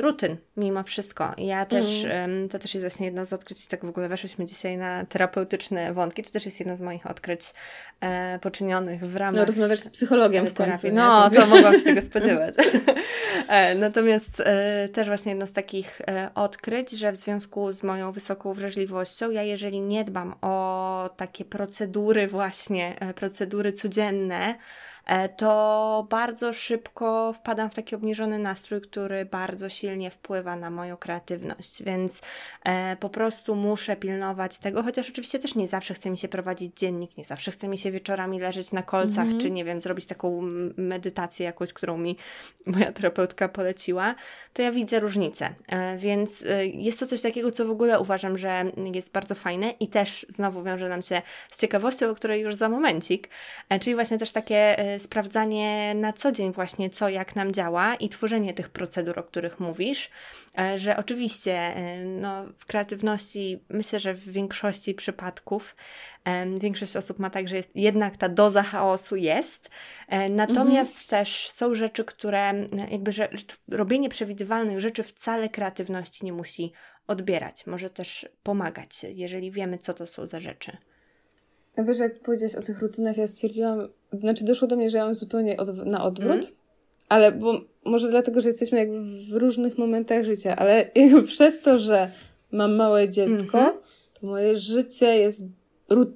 rutyn 0.00 0.36
mimo 0.56 0.82
wszystko. 0.82 1.34
Ja 1.38 1.66
też, 1.66 2.04
mm. 2.04 2.48
to 2.48 2.58
też 2.58 2.74
jest 2.74 2.84
właśnie 2.84 3.06
jedno 3.06 3.26
z 3.26 3.32
odkryć, 3.32 3.66
tak 3.66 3.84
w 3.84 3.88
ogóle 3.88 4.08
weszłyśmy 4.08 4.44
dzisiaj 4.44 4.76
na 4.76 5.04
terapeutyczne 5.04 5.92
wątki, 5.92 6.22
to 6.22 6.30
też 6.30 6.44
jest 6.44 6.60
jedno 6.60 6.76
z 6.76 6.80
moich 6.80 7.06
odkryć 7.06 7.52
e, 8.00 8.38
poczynionych 8.38 9.00
w 9.00 9.16
ramach... 9.16 9.34
No 9.34 9.44
rozmawiasz 9.44 9.80
z 9.80 9.88
psychologiem 9.88 10.46
w 10.46 10.54
końcu. 10.54 10.88
No, 10.92 11.30
to 11.30 11.46
mogłam 11.46 11.74
się 11.76 11.82
tego 11.82 12.02
spodziewać. 12.02 12.54
e, 13.48 13.74
natomiast 13.74 14.40
e, 14.40 14.88
też 14.88 15.06
właśnie 15.06 15.32
jedno 15.32 15.46
z 15.46 15.52
takich 15.52 16.00
e, 16.00 16.30
odkryć, 16.34 16.90
że 16.90 17.12
w 17.12 17.16
związku 17.16 17.72
z 17.72 17.82
moją 17.82 18.12
wysoką 18.12 18.52
wrażliwością, 18.52 19.30
ja 19.30 19.42
jeżeli 19.42 19.80
nie 19.80 20.04
dbam 20.04 20.34
o 20.40 21.10
takie 21.16 21.44
procedury 21.44 22.28
właśnie, 22.28 22.94
procedury 23.14 23.72
codzienne, 23.72 24.54
to 25.36 26.06
bardzo 26.10 26.52
szybko 26.52 27.32
wpadam 27.32 27.70
w 27.70 27.74
taki 27.74 27.94
obniżony 27.94 28.38
nastrój, 28.38 28.80
który 28.80 29.24
bardzo 29.24 29.68
silnie 29.68 30.10
wpływa 30.10 30.56
na 30.56 30.70
moją 30.70 30.96
kreatywność, 30.96 31.82
więc 31.82 32.22
po 33.00 33.08
prostu 33.08 33.54
muszę 33.54 33.96
pilnować 33.96 34.58
tego, 34.58 34.82
chociaż 34.82 35.10
oczywiście 35.10 35.38
też 35.38 35.54
nie 35.54 35.68
zawsze 35.68 35.94
chce 35.94 36.10
mi 36.10 36.18
się 36.18 36.28
prowadzić 36.28 36.76
dziennik, 36.76 37.16
nie 37.16 37.24
zawsze 37.24 37.50
chce 37.50 37.68
mi 37.68 37.78
się 37.78 37.90
wieczorami 37.90 38.40
leżeć 38.40 38.72
na 38.72 38.82
kolcach, 38.82 39.24
mm 39.24 39.38
-hmm. 39.38 39.42
czy 39.42 39.50
nie 39.50 39.64
wiem, 39.64 39.80
zrobić 39.80 40.06
taką 40.06 40.40
medytację 40.76 41.46
jakąś, 41.46 41.72
którą 41.72 41.98
mi 41.98 42.16
moja 42.66 42.92
terapeutka 42.98 43.48
poleciła, 43.48 44.14
to 44.52 44.62
ja 44.62 44.72
widzę 44.72 45.00
różnicę. 45.00 45.54
E, 45.68 45.96
więc 45.96 46.44
jest 46.74 47.00
to 47.00 47.06
coś 47.06 47.20
takiego, 47.20 47.50
co 47.50 47.64
w 47.66 47.70
ogóle 47.70 48.00
uważam, 48.00 48.38
że 48.38 48.64
jest 48.94 49.12
bardzo 49.12 49.34
fajne 49.34 49.70
i 49.80 49.88
też 49.88 50.26
znowu 50.28 50.62
wiąże 50.62 50.88
nam 50.88 51.02
się 51.02 51.22
z 51.50 51.60
ciekawością, 51.60 52.10
o 52.10 52.14
której 52.14 52.42
już 52.42 52.54
za 52.54 52.68
momencik, 52.68 53.28
czyli 53.80 53.94
właśnie 53.94 54.18
też 54.18 54.32
takie 54.32 54.76
sprawdzanie 54.98 55.94
na 55.94 56.12
co 56.12 56.32
dzień 56.32 56.52
właśnie, 56.52 56.90
co 56.90 57.08
jak 57.08 57.36
nam 57.36 57.52
działa 57.52 57.94
i 57.94 58.08
tworzenie 58.08 58.54
tych 58.54 58.68
procedur, 58.68 59.18
o 59.18 59.22
których 59.22 59.60
mówisz, 59.60 60.06
e, 60.06 60.47
że 60.76 60.96
oczywiście 60.96 61.52
e, 61.52 62.04
no, 62.04 62.44
w 62.58 62.66
kreatywności 62.66 63.64
myślę, 63.68 64.00
że 64.00 64.14
w 64.14 64.28
większości 64.28 64.94
przypadków 64.94 65.76
większość 66.60 66.96
osób 66.96 67.18
ma 67.18 67.30
tak, 67.30 67.48
że 67.48 67.56
jest, 67.56 67.70
jednak 67.74 68.16
ta 68.16 68.28
doza 68.28 68.62
chaosu 68.62 69.16
jest, 69.16 69.70
e, 70.08 70.28
natomiast 70.28 70.92
mhm. 70.92 71.08
też 71.08 71.50
są 71.50 71.74
rzeczy, 71.74 72.04
które 72.04 72.52
jakby, 72.90 73.12
że, 73.12 73.28
robienie 73.68 74.08
przewidywalnych 74.08 74.80
rzeczy 74.80 75.02
wcale 75.02 75.48
kreatywności 75.48 76.24
nie 76.24 76.32
musi 76.32 76.72
odbierać, 77.06 77.66
może 77.66 77.90
też 77.90 78.28
pomagać, 78.42 79.04
jeżeli 79.04 79.50
wiemy, 79.50 79.78
co 79.78 79.94
to 79.94 80.06
są 80.06 80.26
za 80.26 80.40
rzeczy. 80.40 80.76
Ja 81.76 81.84
wiesz, 81.84 81.98
jak 81.98 82.20
powiedziałeś 82.20 82.54
o 82.54 82.62
tych 82.62 82.78
rutynach, 82.78 83.16
ja 83.16 83.26
stwierdziłam, 83.26 83.88
znaczy 84.12 84.44
doszło 84.44 84.68
do 84.68 84.76
mnie, 84.76 84.90
że 84.90 84.98
ja 84.98 85.04
mam 85.04 85.14
zupełnie 85.14 85.56
od, 85.56 85.86
na 85.86 86.04
odwrót, 86.04 86.44
mm. 86.44 86.56
ale 87.08 87.32
bo 87.32 87.60
może 87.88 88.10
dlatego, 88.10 88.40
że 88.40 88.48
jesteśmy 88.48 88.78
jakby 88.78 89.00
w 89.00 89.32
różnych 89.32 89.78
momentach 89.78 90.24
życia, 90.24 90.56
ale 90.56 90.90
przez 91.26 91.60
to, 91.60 91.78
że 91.78 92.10
mam 92.52 92.76
małe 92.76 93.08
dziecko, 93.08 93.58
-hmm. 93.58 93.72
to 94.20 94.26
moje 94.26 94.56
życie 94.56 95.18
jest 95.18 95.44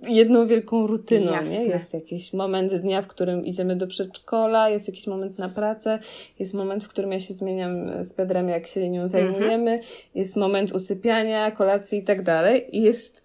jedną 0.08 0.46
wielką 0.46 0.86
rutyną, 0.86 1.32
Jasne. 1.32 1.58
nie? 1.58 1.66
Jest 1.66 1.94
jakiś 1.94 2.32
moment 2.32 2.74
dnia, 2.74 3.02
w 3.02 3.06
którym 3.06 3.46
idziemy 3.46 3.76
do 3.76 3.86
przedszkola, 3.86 4.68
jest 4.68 4.88
jakiś 4.88 5.06
moment 5.06 5.38
na 5.38 5.48
pracę, 5.48 5.98
jest 6.38 6.54
moment, 6.54 6.84
w 6.84 6.88
którym 6.88 7.12
ja 7.12 7.20
się 7.20 7.34
zmieniam 7.34 8.04
z 8.04 8.12
Pedrem, 8.12 8.48
jak 8.48 8.66
się 8.66 8.90
nią 8.90 9.08
zajmujemy, 9.08 9.70
mm 9.70 9.80
-hmm. 9.80 10.10
jest 10.14 10.36
moment 10.36 10.72
usypiania, 10.72 11.50
kolacji 11.50 11.98
i 11.98 12.02
tak 12.02 12.22
dalej. 12.22 12.76
I 12.76 12.82
jest 12.82 13.21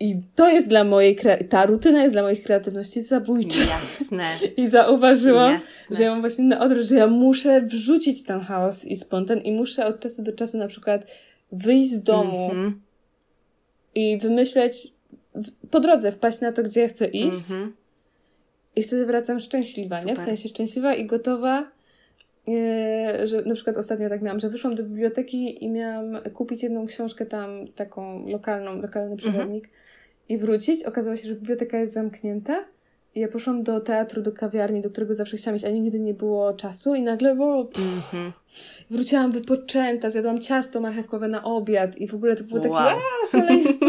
i 0.00 0.22
to 0.34 0.48
jest 0.48 0.68
dla 0.68 0.84
mojej, 0.84 1.18
ta 1.48 1.66
rutyna 1.66 2.02
jest 2.02 2.14
dla 2.14 2.22
moich 2.22 2.42
kreatywności 2.42 3.02
zabójcza. 3.02 3.60
Jasne. 3.60 4.24
I 4.56 4.68
zauważyłam, 4.68 5.52
Jasne. 5.52 5.96
że 5.96 6.02
ja 6.02 6.10
mam 6.10 6.20
właśnie 6.20 6.44
na 6.44 6.60
odwrót, 6.60 6.84
że 6.84 6.94
ja 6.94 7.06
muszę 7.06 7.62
wrzucić 7.62 8.22
ten 8.22 8.40
chaos 8.40 8.84
i 8.84 8.96
spontan 8.96 9.38
i 9.38 9.52
muszę 9.52 9.86
od 9.86 10.00
czasu 10.00 10.22
do 10.22 10.32
czasu 10.32 10.58
na 10.58 10.66
przykład 10.66 11.06
wyjść 11.52 11.90
z 11.90 12.02
domu 12.02 12.50
mm 12.52 12.70
-hmm. 12.70 12.74
i 13.94 14.18
wymyśleć 14.18 14.92
po 15.70 15.80
drodze, 15.80 16.12
wpaść 16.12 16.40
na 16.40 16.52
to, 16.52 16.62
gdzie 16.62 16.80
ja 16.80 16.88
chcę 16.88 17.06
iść. 17.06 17.50
Mm 17.50 17.68
-hmm. 17.68 17.72
I 18.76 18.82
wtedy 18.82 19.06
wracam 19.06 19.40
szczęśliwa, 19.40 19.96
Super. 19.96 20.16
nie? 20.16 20.22
W 20.22 20.24
sensie 20.24 20.48
szczęśliwa 20.48 20.94
i 20.94 21.06
gotowa 21.06 21.78
E, 22.48 23.26
że 23.26 23.42
na 23.42 23.54
przykład 23.54 23.76
ostatnio 23.76 24.08
tak 24.08 24.22
miałam, 24.22 24.40
że 24.40 24.50
wyszłam 24.50 24.74
do 24.74 24.82
biblioteki 24.82 25.64
i 25.64 25.70
miałam 25.70 26.18
kupić 26.34 26.62
jedną 26.62 26.86
książkę 26.86 27.26
tam, 27.26 27.68
taką 27.74 28.28
lokalną, 28.28 28.82
lokalny 28.82 29.12
mhm. 29.12 29.16
przewodnik 29.16 29.64
mhm. 29.64 29.87
I 30.28 30.38
wrócić. 30.38 30.84
Okazało 30.84 31.16
się, 31.16 31.28
że 31.28 31.34
biblioteka 31.34 31.78
jest 31.78 31.92
zamknięta 31.92 32.64
i 33.14 33.20
ja 33.20 33.28
poszłam 33.28 33.62
do 33.62 33.80
teatru, 33.80 34.22
do 34.22 34.32
kawiarni, 34.32 34.80
do 34.80 34.90
którego 34.90 35.14
zawsze 35.14 35.36
chciałam 35.36 35.56
iść, 35.56 35.64
a 35.64 35.70
nigdy 35.70 35.98
nie 35.98 36.14
było 36.14 36.52
czasu 36.52 36.94
i 36.94 37.02
nagle 37.02 37.34
było... 37.34 37.64
Pff, 37.64 38.12
mm-hmm. 38.12 38.30
Wróciłam 38.90 39.32
wypoczęta, 39.32 40.10
zjadłam 40.10 40.40
ciasto 40.40 40.80
marchewkowe 40.80 41.28
na 41.28 41.44
obiad 41.44 41.96
i 41.96 42.08
w 42.08 42.14
ogóle 42.14 42.36
to 42.36 42.44
było 42.44 42.60
takie 42.60 42.74
wow. 42.74 42.98
szaleństwo? 43.30 43.86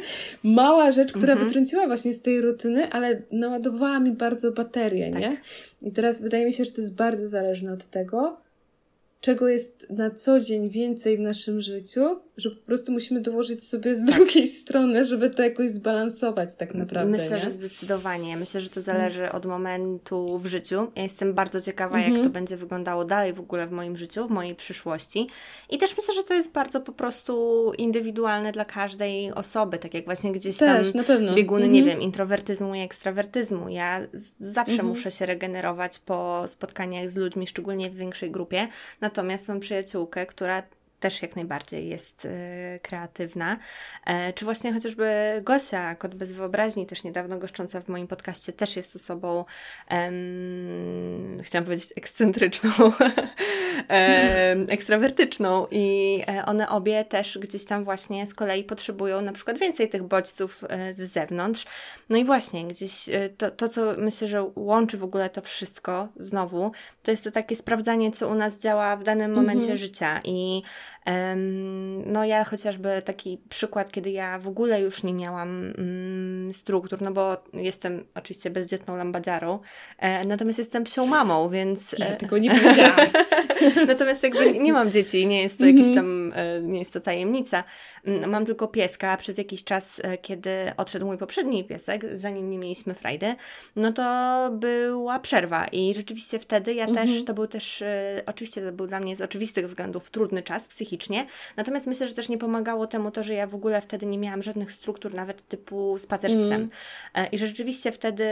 Mała 0.42 0.90
rzecz, 0.90 1.12
która 1.12 1.34
mm-hmm. 1.34 1.44
wytrąciła 1.44 1.86
właśnie 1.86 2.12
z 2.14 2.20
tej 2.20 2.40
rutyny, 2.40 2.90
ale 2.90 3.22
naładowała 3.30 4.00
mi 4.00 4.10
bardzo 4.10 4.52
baterię, 4.52 5.10
tak. 5.10 5.20
nie? 5.20 5.36
I 5.82 5.92
teraz 5.92 6.20
wydaje 6.20 6.46
mi 6.46 6.52
się, 6.52 6.64
że 6.64 6.72
to 6.72 6.80
jest 6.80 6.94
bardzo 6.94 7.28
zależne 7.28 7.72
od 7.72 7.84
tego, 7.84 8.36
czego 9.20 9.48
jest 9.48 9.86
na 9.90 10.10
co 10.10 10.40
dzień 10.40 10.68
więcej 10.68 11.16
w 11.16 11.20
naszym 11.20 11.60
życiu, 11.60 12.00
że 12.36 12.50
po 12.50 12.66
prostu 12.66 12.92
musimy 12.92 13.20
dołożyć 13.20 13.68
sobie 13.68 13.94
z 13.94 14.06
tak. 14.06 14.14
drugiej 14.14 14.48
strony, 14.48 15.04
żeby 15.04 15.30
to 15.30 15.42
jakoś 15.42 15.70
zbalansować 15.70 16.54
tak 16.54 16.74
naprawdę. 16.74 17.10
Myślę, 17.10 17.36
nie? 17.36 17.42
że 17.42 17.50
zdecydowanie. 17.50 18.36
Myślę, 18.36 18.60
że 18.60 18.70
to 18.70 18.82
zależy 18.82 19.32
od 19.32 19.46
momentu 19.46 20.38
w 20.38 20.46
życiu. 20.46 20.92
Ja 20.96 21.02
jestem 21.02 21.34
bardzo 21.34 21.60
ciekawa, 21.60 21.98
jak 21.98 22.08
mhm. 22.08 22.24
to 22.24 22.30
będzie 22.30 22.56
wyglądało 22.56 23.04
dalej 23.04 23.32
w 23.32 23.40
ogóle 23.40 23.66
w 23.66 23.70
moim 23.70 23.96
życiu, 23.96 24.28
w 24.28 24.30
mojej 24.30 24.54
przyszłości. 24.54 25.26
I 25.70 25.78
też 25.78 25.96
myślę, 25.96 26.14
że 26.14 26.22
to 26.22 26.34
jest 26.34 26.52
bardzo 26.52 26.80
po 26.80 26.92
prostu 26.92 27.72
indywidualne 27.78 28.52
dla 28.52 28.64
każdej 28.64 29.32
osoby, 29.32 29.78
tak 29.78 29.94
jak 29.94 30.04
właśnie 30.04 30.32
gdzieś 30.32 30.56
też, 30.56 30.92
tam 30.92 31.34
bieguny, 31.34 31.68
nie 31.68 31.80
mhm. 31.80 31.98
wiem, 31.98 32.02
introwertyzmu 32.06 32.74
i 32.74 32.80
ekstrawertyzmu. 32.80 33.68
Ja 33.68 34.00
zawsze 34.40 34.72
mhm. 34.72 34.88
muszę 34.88 35.10
się 35.10 35.26
regenerować 35.26 35.98
po 35.98 36.44
spotkaniach 36.46 37.10
z 37.10 37.16
ludźmi, 37.16 37.46
szczególnie 37.46 37.90
w 37.90 37.94
większej 37.94 38.30
grupie. 38.30 38.68
Natomiast 39.00 39.48
mam 39.48 39.60
przyjaciółkę, 39.60 40.26
która 40.26 40.62
też 41.02 41.22
jak 41.22 41.36
najbardziej 41.36 41.88
jest 41.88 42.24
y, 42.24 42.28
kreatywna. 42.82 43.58
E, 44.06 44.32
czy 44.32 44.44
właśnie 44.44 44.72
chociażby 44.72 45.40
Gosia, 45.42 45.94
kot 45.94 46.14
bez 46.14 46.32
wyobraźni, 46.32 46.86
też 46.86 47.04
niedawno 47.04 47.38
goszcząca 47.38 47.80
w 47.80 47.88
moim 47.88 48.06
podcaście, 48.06 48.52
też 48.52 48.76
jest 48.76 48.96
osobą, 48.96 49.44
em, 49.88 51.38
chciałam 51.42 51.64
powiedzieć 51.64 51.92
ekscentryczną, 51.96 52.70
ekstrawertyczną 54.68 55.66
i 55.70 56.18
e, 56.28 56.46
one 56.46 56.68
obie 56.68 57.04
też 57.04 57.38
gdzieś 57.38 57.64
tam 57.64 57.84
właśnie 57.84 58.26
z 58.26 58.34
kolei 58.34 58.64
potrzebują 58.64 59.20
na 59.22 59.32
przykład 59.32 59.58
więcej 59.58 59.88
tych 59.88 60.02
bodźców 60.02 60.64
e, 60.68 60.92
z 60.92 61.12
zewnątrz. 61.12 61.64
No 62.08 62.18
i 62.18 62.24
właśnie 62.24 62.64
gdzieś 62.64 63.08
to, 63.38 63.50
to, 63.50 63.68
co 63.68 63.94
myślę, 63.98 64.28
że 64.28 64.50
łączy 64.56 64.98
w 64.98 65.04
ogóle 65.04 65.30
to 65.30 65.42
wszystko 65.42 66.08
znowu, 66.16 66.72
to 67.02 67.10
jest 67.10 67.24
to 67.24 67.30
takie 67.30 67.56
sprawdzanie, 67.56 68.10
co 68.10 68.28
u 68.28 68.34
nas 68.34 68.58
działa 68.58 68.96
w 68.96 69.02
danym 69.02 69.32
momencie 69.32 69.66
-hmm. 69.66 69.76
życia 69.76 70.20
i 70.24 70.62
no 72.06 72.24
ja 72.24 72.44
chociażby 72.44 73.02
taki 73.04 73.38
przykład, 73.48 73.90
kiedy 73.90 74.10
ja 74.10 74.38
w 74.38 74.48
ogóle 74.48 74.80
już 74.80 75.02
nie 75.02 75.14
miałam 75.14 75.72
mm, 75.78 76.52
struktur, 76.52 77.02
no 77.02 77.12
bo 77.12 77.44
jestem 77.52 78.04
oczywiście 78.14 78.50
bezdzietną 78.50 78.96
lambadziarą, 78.96 79.58
e, 79.98 80.24
natomiast 80.24 80.58
jestem 80.58 80.84
psią 80.84 81.06
mamą, 81.06 81.48
więc... 81.48 81.94
Ja 81.98 82.16
tego 82.16 82.38
nie 82.38 82.50
powiedziałam. 82.50 83.06
natomiast 83.86 84.22
jakby 84.22 84.58
nie 84.58 84.72
mam 84.72 84.90
dzieci, 84.90 85.26
nie 85.26 85.42
jest 85.42 85.58
to 85.58 85.66
jakiś 85.66 85.94
tam, 85.94 86.32
e, 86.36 86.60
nie 86.62 86.78
jest 86.78 86.92
to 86.92 87.00
tajemnica. 87.00 87.64
Mm, 88.04 88.30
mam 88.30 88.46
tylko 88.46 88.68
pieska. 88.68 89.16
Przez 89.16 89.38
jakiś 89.38 89.64
czas, 89.64 90.00
e, 90.04 90.18
kiedy 90.18 90.50
odszedł 90.76 91.06
mój 91.06 91.18
poprzedni 91.18 91.64
piesek, 91.64 92.04
zanim 92.14 92.50
nie 92.50 92.58
mieliśmy 92.58 92.94
frajdy, 92.94 93.34
no 93.76 93.92
to 93.92 94.50
była 94.52 95.18
przerwa 95.18 95.66
i 95.66 95.94
rzeczywiście 95.94 96.38
wtedy 96.38 96.74
ja 96.74 96.94
też, 96.94 97.24
to 97.24 97.34
był 97.34 97.46
też, 97.46 97.82
e, 97.82 98.22
oczywiście 98.26 98.60
to 98.60 98.72
był 98.72 98.86
dla 98.86 99.00
mnie 99.00 99.16
z 99.16 99.20
oczywistych 99.20 99.66
względów 99.66 100.10
trudny 100.10 100.42
czas 100.42 100.68
psychiczny, 100.68 100.81
psychicznie. 100.82 101.26
Natomiast 101.56 101.86
myślę, 101.86 102.06
że 102.06 102.14
też 102.14 102.28
nie 102.28 102.38
pomagało 102.38 102.86
temu 102.86 103.10
to, 103.10 103.22
że 103.22 103.34
ja 103.34 103.46
w 103.46 103.54
ogóle 103.54 103.80
wtedy 103.80 104.06
nie 104.06 104.18
miałam 104.18 104.42
żadnych 104.42 104.72
struktur, 104.72 105.14
nawet 105.14 105.48
typu 105.48 105.98
spacer 105.98 106.30
z 106.30 106.38
psem. 106.38 106.70
Mm. 107.12 107.30
I 107.32 107.38
że 107.38 107.46
rzeczywiście 107.46 107.92
wtedy, 107.92 108.28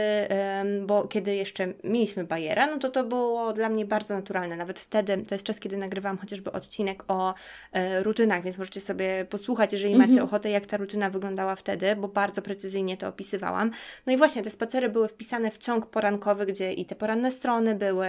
bo 0.85 1.07
kiedy 1.07 1.35
jeszcze 1.35 1.73
mieliśmy 1.83 2.23
bajera, 2.23 2.67
no 2.67 2.77
to 2.77 2.89
to 2.89 3.03
było 3.03 3.53
dla 3.53 3.69
mnie 3.69 3.85
bardzo 3.85 4.13
naturalne. 4.13 4.55
Nawet 4.55 4.79
wtedy, 4.79 5.17
to 5.17 5.35
jest 5.35 5.45
czas, 5.45 5.59
kiedy 5.59 5.77
nagrywam 5.77 6.17
chociażby 6.17 6.51
odcinek 6.51 7.03
o 7.07 7.33
e, 7.71 8.03
rutynach, 8.03 8.43
więc 8.43 8.57
możecie 8.57 8.81
sobie 8.81 9.25
posłuchać, 9.29 9.73
jeżeli 9.73 9.95
macie 9.95 10.11
mm 10.11 10.23
-hmm. 10.23 10.27
ochotę, 10.27 10.49
jak 10.49 10.65
ta 10.65 10.77
rutyna 10.77 11.09
wyglądała 11.09 11.55
wtedy, 11.55 11.95
bo 11.95 12.07
bardzo 12.07 12.41
precyzyjnie 12.41 12.97
to 12.97 13.07
opisywałam. 13.07 13.71
No 14.05 14.13
i 14.13 14.17
właśnie 14.17 14.41
te 14.41 14.51
spacery 14.51 14.89
były 14.89 15.07
wpisane 15.07 15.51
w 15.51 15.57
ciąg 15.57 15.85
porankowy, 15.85 16.45
gdzie 16.45 16.73
i 16.73 16.85
te 16.85 16.95
poranne 16.95 17.31
strony 17.31 17.75
były, 17.75 18.07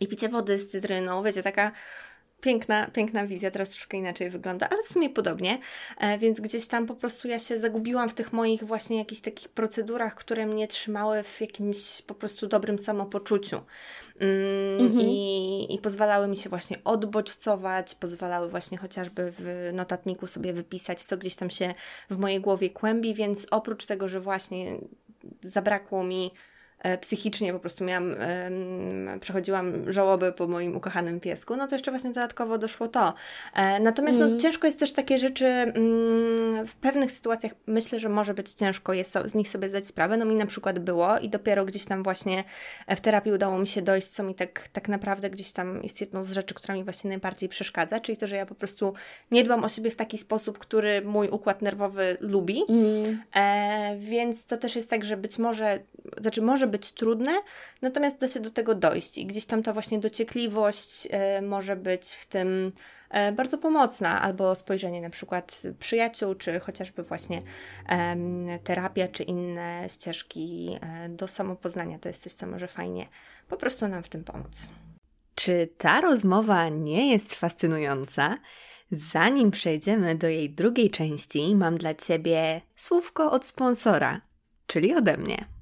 i 0.00 0.08
picie 0.08 0.28
wody 0.28 0.58
z 0.58 0.70
cytryną, 0.70 1.22
wiecie, 1.22 1.42
taka 1.42 1.72
piękna, 2.44 2.86
piękna 2.86 3.26
wizja, 3.26 3.50
teraz 3.50 3.70
troszkę 3.70 3.96
inaczej 3.96 4.30
wygląda, 4.30 4.68
ale 4.68 4.82
w 4.82 4.88
sumie 4.88 5.10
podobnie, 5.10 5.58
e, 5.98 6.18
więc 6.18 6.40
gdzieś 6.40 6.66
tam 6.66 6.86
po 6.86 6.94
prostu 6.94 7.28
ja 7.28 7.38
się 7.38 7.58
zagubiłam 7.58 8.08
w 8.08 8.14
tych 8.14 8.32
moich 8.32 8.64
właśnie 8.64 8.98
jakichś 8.98 9.20
takich 9.20 9.48
procedurach, 9.48 10.14
które 10.14 10.46
mnie 10.46 10.68
trzymały 10.68 11.22
w 11.22 11.40
jakimś 11.40 12.02
po 12.02 12.14
prostu 12.14 12.46
dobrym 12.46 12.78
samopoczuciu 12.78 13.60
mm, 14.20 14.80
mhm. 14.80 15.00
i, 15.00 15.66
i 15.74 15.78
pozwalały 15.78 16.28
mi 16.28 16.36
się 16.36 16.50
właśnie 16.50 16.78
odbodźcować, 16.84 17.94
pozwalały 17.94 18.48
właśnie 18.48 18.78
chociażby 18.78 19.32
w 19.38 19.70
notatniku 19.72 20.26
sobie 20.26 20.52
wypisać, 20.52 21.02
co 21.02 21.16
gdzieś 21.16 21.36
tam 21.36 21.50
się 21.50 21.74
w 22.10 22.18
mojej 22.18 22.40
głowie 22.40 22.70
kłębi, 22.70 23.14
więc 23.14 23.46
oprócz 23.50 23.84
tego, 23.86 24.08
że 24.08 24.20
właśnie 24.20 24.78
zabrakło 25.42 26.04
mi 26.04 26.30
psychicznie 27.00 27.52
po 27.52 27.58
prostu 27.58 27.84
miałam, 27.84 28.14
przechodziłam 29.20 29.92
żałoby 29.92 30.32
po 30.32 30.46
moim 30.46 30.76
ukochanym 30.76 31.20
piesku, 31.20 31.56
no 31.56 31.66
to 31.66 31.74
jeszcze 31.74 31.90
właśnie 31.90 32.10
dodatkowo 32.10 32.58
doszło 32.58 32.88
to. 32.88 33.14
E, 33.54 33.80
natomiast 33.80 34.18
mm. 34.18 34.32
no, 34.32 34.38
ciężko 34.40 34.66
jest 34.66 34.78
też 34.78 34.92
takie 34.92 35.18
rzeczy, 35.18 35.46
mm, 35.46 36.66
w 36.66 36.74
pewnych 36.74 37.12
sytuacjach 37.12 37.52
myślę, 37.66 38.00
że 38.00 38.08
może 38.08 38.34
być 38.34 38.52
ciężko 38.52 38.92
jest 38.92 39.18
z 39.24 39.34
nich 39.34 39.48
sobie 39.48 39.68
zdać 39.68 39.86
sprawę. 39.86 40.16
No 40.16 40.24
mi 40.24 40.34
na 40.34 40.46
przykład 40.46 40.78
było 40.78 41.18
i 41.18 41.28
dopiero 41.28 41.64
gdzieś 41.64 41.84
tam 41.84 42.02
właśnie 42.02 42.44
w 42.88 43.00
terapii 43.00 43.32
udało 43.32 43.58
mi 43.58 43.66
się 43.66 43.82
dojść, 43.82 44.08
co 44.08 44.22
mi 44.22 44.34
tak, 44.34 44.68
tak 44.72 44.88
naprawdę 44.88 45.30
gdzieś 45.30 45.52
tam 45.52 45.82
jest 45.82 46.00
jedną 46.00 46.24
z 46.24 46.30
rzeczy, 46.30 46.54
która 46.54 46.74
mi 46.74 46.84
właśnie 46.84 47.08
najbardziej 47.08 47.48
przeszkadza, 47.48 48.00
czyli 48.00 48.18
to, 48.18 48.26
że 48.26 48.36
ja 48.36 48.46
po 48.46 48.54
prostu 48.54 48.94
nie 49.30 49.44
dbam 49.44 49.64
o 49.64 49.68
siebie 49.68 49.90
w 49.90 49.96
taki 49.96 50.18
sposób, 50.18 50.58
który 50.58 51.02
mój 51.02 51.28
układ 51.28 51.62
nerwowy 51.62 52.16
lubi. 52.20 52.62
Mm. 52.68 53.22
E, 53.34 53.96
więc 53.98 54.46
to 54.46 54.56
też 54.56 54.76
jest 54.76 54.90
tak, 54.90 55.04
że 55.04 55.16
być 55.16 55.38
może, 55.38 55.80
znaczy 56.20 56.42
może 56.42 56.66
być 56.74 56.92
trudne, 56.92 57.32
natomiast 57.82 58.18
da 58.18 58.28
się 58.28 58.40
do 58.40 58.50
tego 58.50 58.74
dojść 58.74 59.18
i 59.18 59.26
gdzieś 59.26 59.46
tam 59.46 59.62
ta 59.62 59.72
właśnie 59.72 59.98
dociekliwość 59.98 61.06
y, 61.38 61.42
może 61.42 61.76
być 61.76 62.08
w 62.08 62.26
tym 62.26 62.72
y, 63.28 63.32
bardzo 63.32 63.58
pomocna, 63.58 64.22
albo 64.22 64.54
spojrzenie 64.54 65.00
na 65.00 65.10
przykład 65.10 65.62
przyjaciół, 65.78 66.34
czy 66.34 66.60
chociażby 66.60 67.02
właśnie 67.02 67.42
terapia, 68.64 69.08
czy 69.08 69.22
inne 69.22 69.86
ścieżki 69.88 70.78
e, 70.80 71.08
do 71.08 71.28
samopoznania. 71.28 71.98
To 71.98 72.08
jest 72.08 72.22
coś, 72.22 72.32
co 72.32 72.46
może 72.46 72.68
fajnie 72.68 73.06
po 73.48 73.56
prostu 73.56 73.88
nam 73.88 74.02
w 74.02 74.08
tym 74.08 74.24
pomóc. 74.24 74.70
Czy 75.34 75.68
ta 75.78 76.00
rozmowa 76.00 76.68
nie 76.68 77.12
jest 77.12 77.34
fascynująca? 77.34 78.38
Zanim 78.90 79.50
przejdziemy 79.50 80.14
do 80.14 80.28
jej 80.28 80.50
drugiej 80.50 80.90
części, 80.90 81.56
mam 81.56 81.78
dla 81.78 81.94
Ciebie 81.94 82.60
słówko 82.76 83.30
od 83.30 83.46
sponsora, 83.46 84.20
czyli 84.66 84.94
ode 84.94 85.16
mnie. 85.16 85.53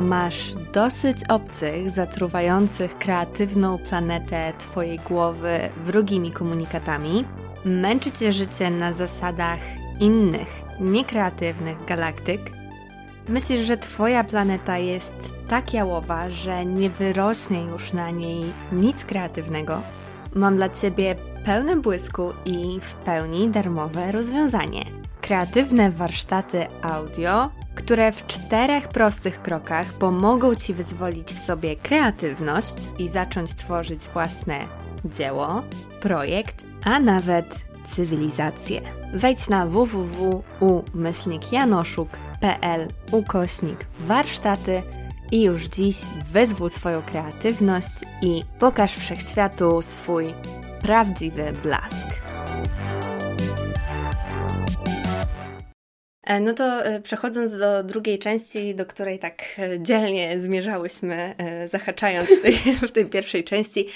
Masz 0.00 0.54
dosyć 0.72 1.18
obcych, 1.28 1.90
zatruwających 1.90 2.98
kreatywną 2.98 3.78
planetę 3.78 4.52
Twojej 4.58 4.98
głowy 4.98 5.58
wrogimi 5.84 6.32
komunikatami? 6.32 7.24
Męczy 7.64 8.10
Cię 8.10 8.32
życie 8.32 8.70
na 8.70 8.92
zasadach 8.92 9.60
innych, 10.00 10.62
niekreatywnych 10.80 11.84
galaktyk? 11.84 12.61
Myślisz, 13.28 13.66
że 13.66 13.76
Twoja 13.76 14.24
planeta 14.24 14.78
jest 14.78 15.32
tak 15.48 15.74
jałowa, 15.74 16.30
że 16.30 16.66
nie 16.66 16.90
wyrośnie 16.90 17.62
już 17.62 17.92
na 17.92 18.10
niej 18.10 18.52
nic 18.72 19.04
kreatywnego? 19.04 19.82
Mam 20.34 20.56
dla 20.56 20.68
Ciebie 20.68 21.14
pełne 21.44 21.76
błysku 21.76 22.32
i 22.44 22.80
w 22.80 22.94
pełni 22.94 23.48
darmowe 23.48 24.12
rozwiązanie. 24.12 24.84
Kreatywne 25.20 25.90
warsztaty 25.90 26.66
audio 26.82 27.50
które 27.74 28.12
w 28.12 28.26
czterech 28.26 28.88
prostych 28.88 29.42
krokach 29.42 29.92
pomogą 29.92 30.54
Ci 30.54 30.74
wyzwolić 30.74 31.28
w 31.28 31.38
sobie 31.38 31.76
kreatywność 31.76 32.74
i 32.98 33.08
zacząć 33.08 33.54
tworzyć 33.54 34.00
własne 34.08 34.58
dzieło, 35.04 35.62
projekt, 36.00 36.64
a 36.84 37.00
nawet 37.00 37.58
cywilizację. 37.84 38.80
Wejdź 39.14 39.48
na 39.48 39.66
www.u-janoszuk.pl 42.42 42.88
ukośnik 43.12 43.86
warsztaty 43.98 44.82
i 45.32 45.42
już 45.42 45.64
dziś 45.64 45.96
wezwól 46.32 46.70
swoją 46.70 47.02
kreatywność 47.02 48.00
i 48.22 48.42
pokaż 48.58 48.94
wszechświatu 48.94 49.82
swój 49.82 50.34
prawdziwy 50.80 51.52
blask. 51.62 52.08
No 56.40 56.52
to 56.52 56.84
e, 56.84 57.00
przechodząc 57.00 57.56
do 57.58 57.84
drugiej 57.84 58.18
części, 58.18 58.74
do 58.74 58.86
której 58.86 59.18
tak 59.18 59.42
e, 59.58 59.82
dzielnie 59.82 60.40
zmierzałyśmy, 60.40 61.34
zahaczając 61.70 62.28
w 62.88 62.92
tej, 62.92 63.06
pierwszej 63.06 63.44
części, 63.44 63.88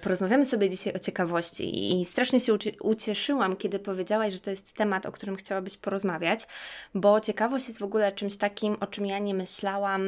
porozmawiamy 0.00 0.44
sobie 0.44 0.70
dzisiaj 0.70 0.94
o 0.94 0.98
ciekawości. 0.98 1.92
I 2.00 2.04
strasznie 2.04 2.40
się 2.40 2.56
ucieszyłam, 2.82 3.56
kiedy 3.56 3.78
powiedziałaś, 3.78 4.32
że 4.32 4.40
to 4.40 4.50
jest 4.50 4.72
temat, 4.72 5.06
o 5.06 5.12
którym 5.12 5.36
chciałabyś 5.36 5.76
porozmawiać, 5.76 6.40
bo 6.94 7.20
ciekawość 7.20 7.68
jest 7.68 7.80
w 7.80 7.82
ogóle 7.82 8.12
czymś 8.12 8.36
takim, 8.36 8.76
o 8.80 8.86
czym 8.86 9.06
ja 9.06 9.18
nie 9.18 9.34
myślałam 9.34 10.02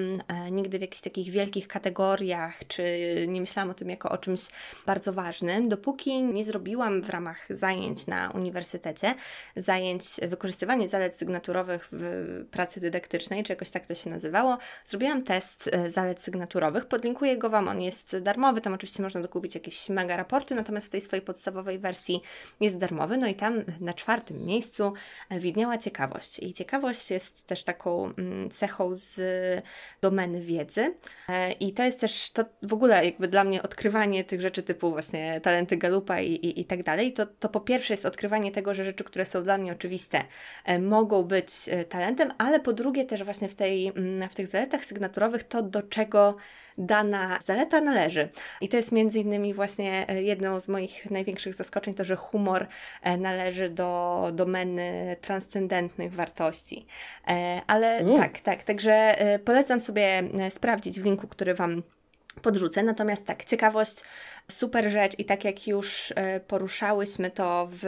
nigdy 0.51 0.79
w 0.79 0.81
jakichś 0.81 1.01
takich 1.01 1.31
wielkich 1.31 1.69
kategoriach, 1.69 2.67
czy 2.69 2.83
nie 3.29 3.41
myślałam 3.41 3.71
o 3.71 3.75
tym 3.75 3.91
jako 3.91 4.09
o 4.09 4.19
czymś 4.19 4.41
bardzo 4.87 5.13
ważnym, 5.13 5.69
dopóki 5.69 6.23
nie 6.23 6.45
zrobiłam 6.45 7.03
w 7.03 7.11
ramach 7.11 7.47
zajęć 7.51 8.07
na 8.07 8.31
uniwersytecie, 8.31 9.15
zajęć 9.57 10.05
wykorzystywania 10.29 10.89
zalet 10.89 11.15
sygnaturowych 11.15 11.50
sygnaturowych 11.51 11.89
w 11.93 12.47
pracy 12.51 12.81
dydaktycznej, 12.81 13.45
czy 13.45 13.53
jakoś 13.53 13.71
tak 13.71 13.87
to 13.87 13.95
się 13.95 14.11
nazywało, 14.11 14.59
zrobiłam 14.87 15.23
test 15.23 15.71
e, 15.73 15.91
zalet 15.91 16.23
sygnaturowych. 16.23 16.87
Podlinkuję 16.87 17.37
go 17.37 17.51
Wam, 17.51 17.69
on 17.69 17.81
jest 17.81 18.19
darmowy, 18.19 18.61
tam 18.61 18.73
oczywiście 18.73 19.03
można 19.03 19.21
dokupić 19.21 19.55
jakieś 19.55 19.89
mega 19.89 20.17
raporty, 20.17 20.55
natomiast 20.55 20.87
w 20.87 20.91
tej 20.91 21.01
swojej 21.01 21.23
podstawowej 21.23 21.79
wersji 21.79 22.21
jest 22.61 22.77
darmowy. 22.77 23.17
No 23.17 23.27
i 23.27 23.35
tam 23.35 23.65
na 23.81 23.95
czwartym 23.95 24.45
miejscu 24.45 24.93
e, 25.31 25.41
widniała 25.41 25.79
ciekawość. 25.79 26.39
I 26.39 26.53
ciekawość 26.53 27.11
jest 27.11 27.47
też 27.47 27.63
taką 27.65 28.15
mm, 28.19 28.51
cechą 28.51 28.91
z 28.97 29.21
domeny 30.01 30.41
wiedzy. 30.41 30.95
E, 31.29 31.53
I 31.53 31.73
to 31.73 31.85
jest 31.85 32.01
też 32.01 32.33
to 32.33 32.45
w 32.63 32.73
ogóle 32.73 33.05
jakby 33.05 33.29
dla 33.29 33.45
mnie 33.45 33.63
odkrywanie 33.63 34.25
tych 34.25 34.41
rzeczy 34.41 34.63
typu 34.63 34.91
właśnie 34.91 35.41
talenty 35.41 35.77
Galupa 35.77 36.21
i, 36.21 36.33
i, 36.33 36.61
i 36.61 36.65
tak 36.65 36.83
dalej. 36.83 37.13
To, 37.13 37.27
to 37.27 37.49
po 37.49 37.61
pierwsze 37.61 37.95
jest 37.95 38.07
odkrywanie 38.07 38.53
tego, 38.53 38.75
że 38.75 38.85
rzeczy, 38.85 39.05
które 39.05 39.27
są 39.27 39.43
dla 39.43 39.59
mnie 39.59 39.73
oczywiste, 39.73 40.25
mogą 40.81 41.23
być 41.23 41.40
być 41.41 41.69
e, 41.69 41.85
talentem, 41.85 42.33
ale 42.39 42.61
po 42.61 42.73
drugie 42.73 43.05
też 43.05 43.25
właśnie 43.25 43.49
w, 43.49 43.55
tej, 43.55 43.87
mm, 43.87 44.29
w 44.29 44.35
tych 44.35 44.47
zaletach 44.47 44.85
sygnaturowych 44.85 45.45
to, 45.45 45.63
do 45.63 45.83
czego 45.83 46.37
dana 46.79 47.39
zaleta 47.43 47.81
należy. 47.81 48.29
I 48.61 48.69
to 48.69 48.77
jest 48.77 48.93
między 48.93 49.19
innymi 49.19 49.55
właśnie 49.55 50.09
e, 50.09 50.23
jedną 50.23 50.61
z 50.61 50.69
moich 50.69 51.11
największych 51.11 51.55
zaskoczeń, 51.55 51.95
to, 51.95 52.05
że 52.05 52.17
humor 52.17 52.67
e, 53.03 53.17
należy 53.17 53.69
do 53.69 54.31
domeny 54.33 55.17
transcendentnych 55.21 56.15
wartości. 56.15 56.87
Ale 57.67 57.99
mm. 57.99 58.17
tak, 58.17 58.41
tak, 58.41 58.63
także 58.63 59.17
polecam 59.45 59.81
sobie 59.81 60.23
sprawdzić 60.51 61.01
w 61.01 61.05
linku, 61.05 61.29
który 61.29 61.55
Wam 61.55 61.83
podrzucę. 62.43 62.83
Natomiast 62.83 63.27
tak, 63.27 63.45
ciekawość, 63.45 64.03
super 64.51 64.91
rzecz 64.91 65.19
i 65.19 65.25
tak 65.25 65.45
jak 65.45 65.69
już 65.69 66.13
e, 66.17 66.41
poruszałyśmy 66.41 67.31
to 67.31 67.69
w 67.73 67.85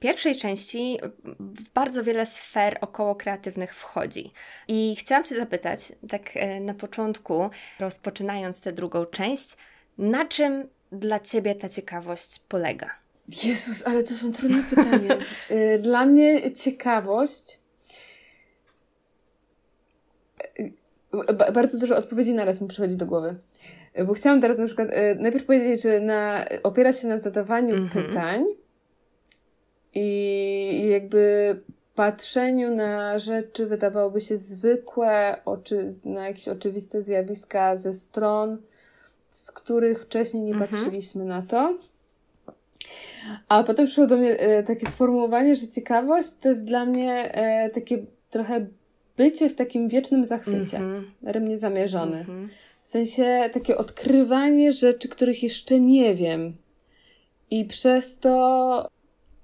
pierwszej 0.00 0.36
części, 0.36 0.98
w 1.38 1.72
bardzo 1.74 2.04
wiele 2.04 2.26
sfer 2.26 2.78
około 2.80 3.14
kreatywnych 3.14 3.74
wchodzi. 3.74 4.32
I 4.68 4.96
chciałam 4.98 5.24
Cię 5.24 5.36
zapytać, 5.36 5.92
tak 6.08 6.22
e, 6.34 6.60
na 6.60 6.74
początku, 6.74 7.50
rozpoczynając 7.80 8.60
tę 8.60 8.72
drugą 8.72 9.06
część, 9.06 9.56
na 9.98 10.24
czym 10.24 10.68
dla 10.92 11.20
Ciebie 11.20 11.54
ta 11.54 11.68
ciekawość 11.68 12.40
polega? 12.48 12.90
Jezus, 13.44 13.82
ale 13.86 14.04
to 14.04 14.14
są 14.14 14.32
trudne 14.32 14.62
pytania. 14.70 15.16
E, 15.50 15.78
dla 15.78 16.06
mnie 16.06 16.54
ciekawość 16.54 17.60
bardzo 21.54 21.78
dużo 21.78 21.96
odpowiedzi 21.96 22.34
naraz 22.34 22.60
mi 22.60 22.68
przychodzi 22.68 22.96
do 22.96 23.06
głowy. 23.06 23.36
Bo 24.06 24.14
chciałam 24.14 24.40
teraz 24.40 24.58
na 24.58 24.66
przykład 24.66 24.88
e, 24.92 25.14
najpierw 25.14 25.44
powiedzieć, 25.44 25.82
że 25.82 26.00
na, 26.00 26.44
opiera 26.62 26.92
się 26.92 27.08
na 27.08 27.18
zadawaniu 27.18 27.76
-hmm. 27.76 27.88
pytań 27.88 28.44
i 29.94 30.88
jakby 30.90 31.56
patrzeniu 31.94 32.74
na 32.76 33.18
rzeczy 33.18 33.66
wydawałoby 33.66 34.20
się 34.20 34.36
zwykłe, 34.36 35.40
oczy, 35.44 35.90
na 36.04 36.28
jakieś 36.28 36.48
oczywiste 36.48 37.02
zjawiska 37.02 37.76
ze 37.76 37.92
stron, 37.92 38.58
z 39.32 39.52
których 39.52 40.02
wcześniej 40.02 40.42
nie 40.42 40.54
-hmm. 40.54 40.68
patrzyliśmy 40.68 41.24
na 41.24 41.42
to. 41.42 41.78
A 43.48 43.62
potem 43.62 43.86
przyszło 43.86 44.06
do 44.06 44.16
mnie 44.16 44.38
e, 44.38 44.62
takie 44.62 44.86
sformułowanie, 44.86 45.56
że 45.56 45.68
ciekawość 45.68 46.28
to 46.42 46.48
jest 46.48 46.64
dla 46.64 46.86
mnie 46.86 47.34
e, 47.34 47.70
takie 47.70 47.98
trochę 48.30 48.66
bycie 49.16 49.48
w 49.48 49.54
takim 49.54 49.88
wiecznym 49.88 50.26
zachwycie, 50.26 50.78
-hmm. 50.78 51.02
rym 51.22 51.48
niezamierzony. 51.48 52.24
-hmm. 52.24 52.48
W 52.84 52.86
sensie 52.86 53.50
takie 53.52 53.76
odkrywanie 53.76 54.72
rzeczy, 54.72 55.08
których 55.08 55.42
jeszcze 55.42 55.80
nie 55.80 56.14
wiem. 56.14 56.56
I 57.50 57.64
przez 57.64 58.18
to 58.18 58.88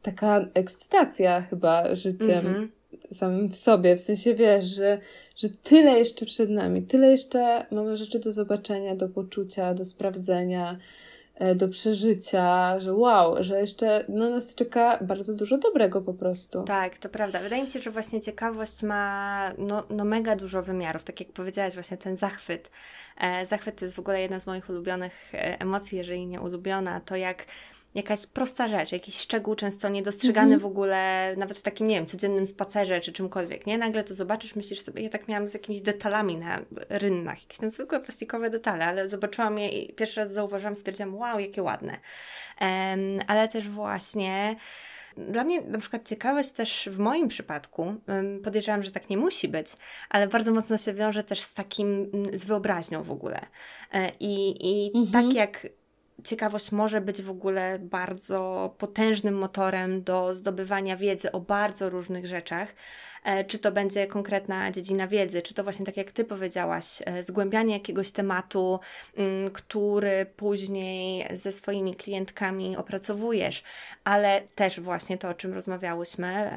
taka 0.02 0.46
ekscytacja 0.54 1.40
chyba 1.40 1.94
życiem 1.94 2.46
mm 2.46 2.68
-hmm. 2.68 3.14
samym 3.14 3.48
w 3.48 3.56
sobie. 3.56 3.96
W 3.96 4.00
sensie 4.00 4.34
wiesz, 4.34 4.64
że, 4.64 4.98
że 5.36 5.48
tyle 5.48 5.98
jeszcze 5.98 6.26
przed 6.26 6.50
nami, 6.50 6.82
tyle 6.82 7.10
jeszcze 7.10 7.66
mamy 7.70 7.96
rzeczy 7.96 8.18
do 8.18 8.32
zobaczenia, 8.32 8.96
do 8.96 9.08
poczucia, 9.08 9.74
do 9.74 9.84
sprawdzenia 9.84 10.78
do 11.54 11.68
przeżycia, 11.68 12.80
że 12.80 12.94
wow, 12.94 13.42
że 13.42 13.60
jeszcze 13.60 14.04
na 14.08 14.30
nas 14.30 14.54
czeka 14.54 14.98
bardzo 15.00 15.34
dużo 15.34 15.58
dobrego 15.58 16.00
po 16.00 16.14
prostu. 16.14 16.62
Tak, 16.62 16.98
to 16.98 17.08
prawda. 17.08 17.40
Wydaje 17.40 17.64
mi 17.64 17.70
się, 17.70 17.80
że 17.80 17.90
właśnie 17.90 18.20
ciekawość 18.20 18.82
ma 18.82 19.52
no, 19.58 19.84
no 19.90 20.04
mega 20.04 20.36
dużo 20.36 20.62
wymiarów. 20.62 21.04
Tak 21.04 21.20
jak 21.20 21.32
powiedziałaś, 21.32 21.74
właśnie 21.74 21.96
ten 21.96 22.16
zachwyt. 22.16 22.70
E, 23.16 23.46
zachwyt 23.46 23.76
to 23.76 23.84
jest 23.84 23.94
w 23.94 23.98
ogóle 23.98 24.20
jedna 24.20 24.40
z 24.40 24.46
moich 24.46 24.70
ulubionych 24.70 25.34
e, 25.34 25.60
emocji, 25.60 25.98
jeżeli 25.98 26.26
nie 26.26 26.40
ulubiona. 26.40 27.00
To 27.00 27.16
jak 27.16 27.44
jakaś 27.94 28.26
prosta 28.26 28.68
rzecz, 28.68 28.92
jakiś 28.92 29.18
szczegół 29.18 29.54
często 29.54 29.88
niedostrzegany 29.88 30.46
mm 30.46 30.58
-hmm. 30.58 30.62
w 30.62 30.66
ogóle, 30.66 31.34
nawet 31.36 31.58
w 31.58 31.62
takim, 31.62 31.86
nie 31.86 31.94
wiem, 31.94 32.06
codziennym 32.06 32.46
spacerze 32.46 33.00
czy 33.00 33.12
czymkolwiek, 33.12 33.66
nie? 33.66 33.78
Nagle 33.78 34.04
to 34.04 34.14
zobaczysz, 34.14 34.56
myślisz 34.56 34.80
sobie, 34.80 35.02
ja 35.02 35.08
tak 35.08 35.28
miałam 35.28 35.48
z 35.48 35.54
jakimiś 35.54 35.82
detalami 35.82 36.36
na 36.36 36.60
rynnach, 36.88 37.42
jakieś 37.42 37.58
tam 37.58 37.70
zwykłe 37.70 38.00
plastikowe 38.00 38.50
detale, 38.50 38.86
ale 38.86 39.08
zobaczyłam 39.08 39.58
je 39.58 39.68
i 39.68 39.94
pierwszy 39.94 40.20
raz 40.20 40.32
zauważyłam, 40.32 40.76
stwierdziłam, 40.76 41.14
wow, 41.14 41.38
jakie 41.38 41.62
ładne. 41.62 41.96
Um, 42.60 43.00
ale 43.26 43.48
też 43.48 43.68
właśnie 43.68 44.56
dla 45.16 45.44
mnie 45.44 45.60
na 45.60 45.78
przykład 45.78 46.08
ciekawość 46.08 46.50
też 46.50 46.88
w 46.92 46.98
moim 46.98 47.28
przypadku, 47.28 47.94
podejrzewam, 48.44 48.82
że 48.82 48.90
tak 48.90 49.10
nie 49.10 49.16
musi 49.16 49.48
być, 49.48 49.66
ale 50.10 50.28
bardzo 50.28 50.52
mocno 50.52 50.78
się 50.78 50.94
wiąże 50.94 51.24
też 51.24 51.40
z 51.40 51.54
takim, 51.54 52.10
z 52.32 52.44
wyobraźnią 52.44 53.02
w 53.02 53.10
ogóle. 53.10 53.40
E, 53.92 54.12
I, 54.20 54.50
i 54.60 54.92
tak 54.92 55.02
mhm. 55.02 55.24
tak 55.24 55.34
jak 55.34 55.66
ciekawość 56.24 56.72
może 56.72 57.00
być 57.00 57.22
w 57.22 57.30
ogóle 57.30 57.78
bardzo 57.78 58.74
potężnym 58.78 59.38
motorem 59.38 60.02
do 60.02 60.34
zdobywania 60.34 60.96
wiedzy 60.96 61.32
o 61.32 61.40
bardzo 61.40 61.90
różnych 61.90 62.26
rzeczach. 62.26 62.74
E, 63.24 63.44
czy 63.44 63.58
to 63.58 63.72
będzie 63.72 64.06
konkretna 64.06 64.70
dziedzina 64.70 65.08
wiedzy, 65.08 65.42
czy 65.42 65.54
to 65.54 65.64
właśnie 65.64 65.86
tak 65.86 65.96
jak 65.96 66.12
Ty 66.12 66.24
powiedziałaś, 66.24 67.02
e, 67.06 67.22
zgłębianie 67.22 67.74
jakiegoś 67.74 68.12
tematu, 68.12 68.80
mm, 69.16 69.50
który 69.50 70.26
później 70.36 71.26
ze 71.36 71.52
swoimi 71.52 71.94
klientkami 71.94 72.76
opracowujesz, 72.76 73.62
ale 74.04 74.40
też 74.54 74.80
właśnie 74.80 75.18
to, 75.18 75.28
o 75.28 75.34
czym 75.34 75.54
rozmawiałyśmy, 75.54 76.50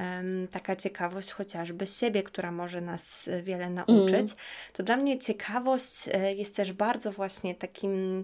taka 0.51 0.75
ciekawość 0.75 1.31
chociażby 1.31 1.87
siebie, 1.87 2.23
która 2.23 2.51
może 2.51 2.81
nas 2.81 3.29
wiele 3.43 3.69
nauczyć. 3.69 4.13
Mm. 4.13 4.35
To 4.73 4.83
dla 4.83 4.97
mnie 4.97 5.19
ciekawość 5.19 6.09
e, 6.13 6.33
jest 6.33 6.55
też 6.55 6.73
bardzo 6.73 7.11
właśnie 7.11 7.55
takim 7.55 8.23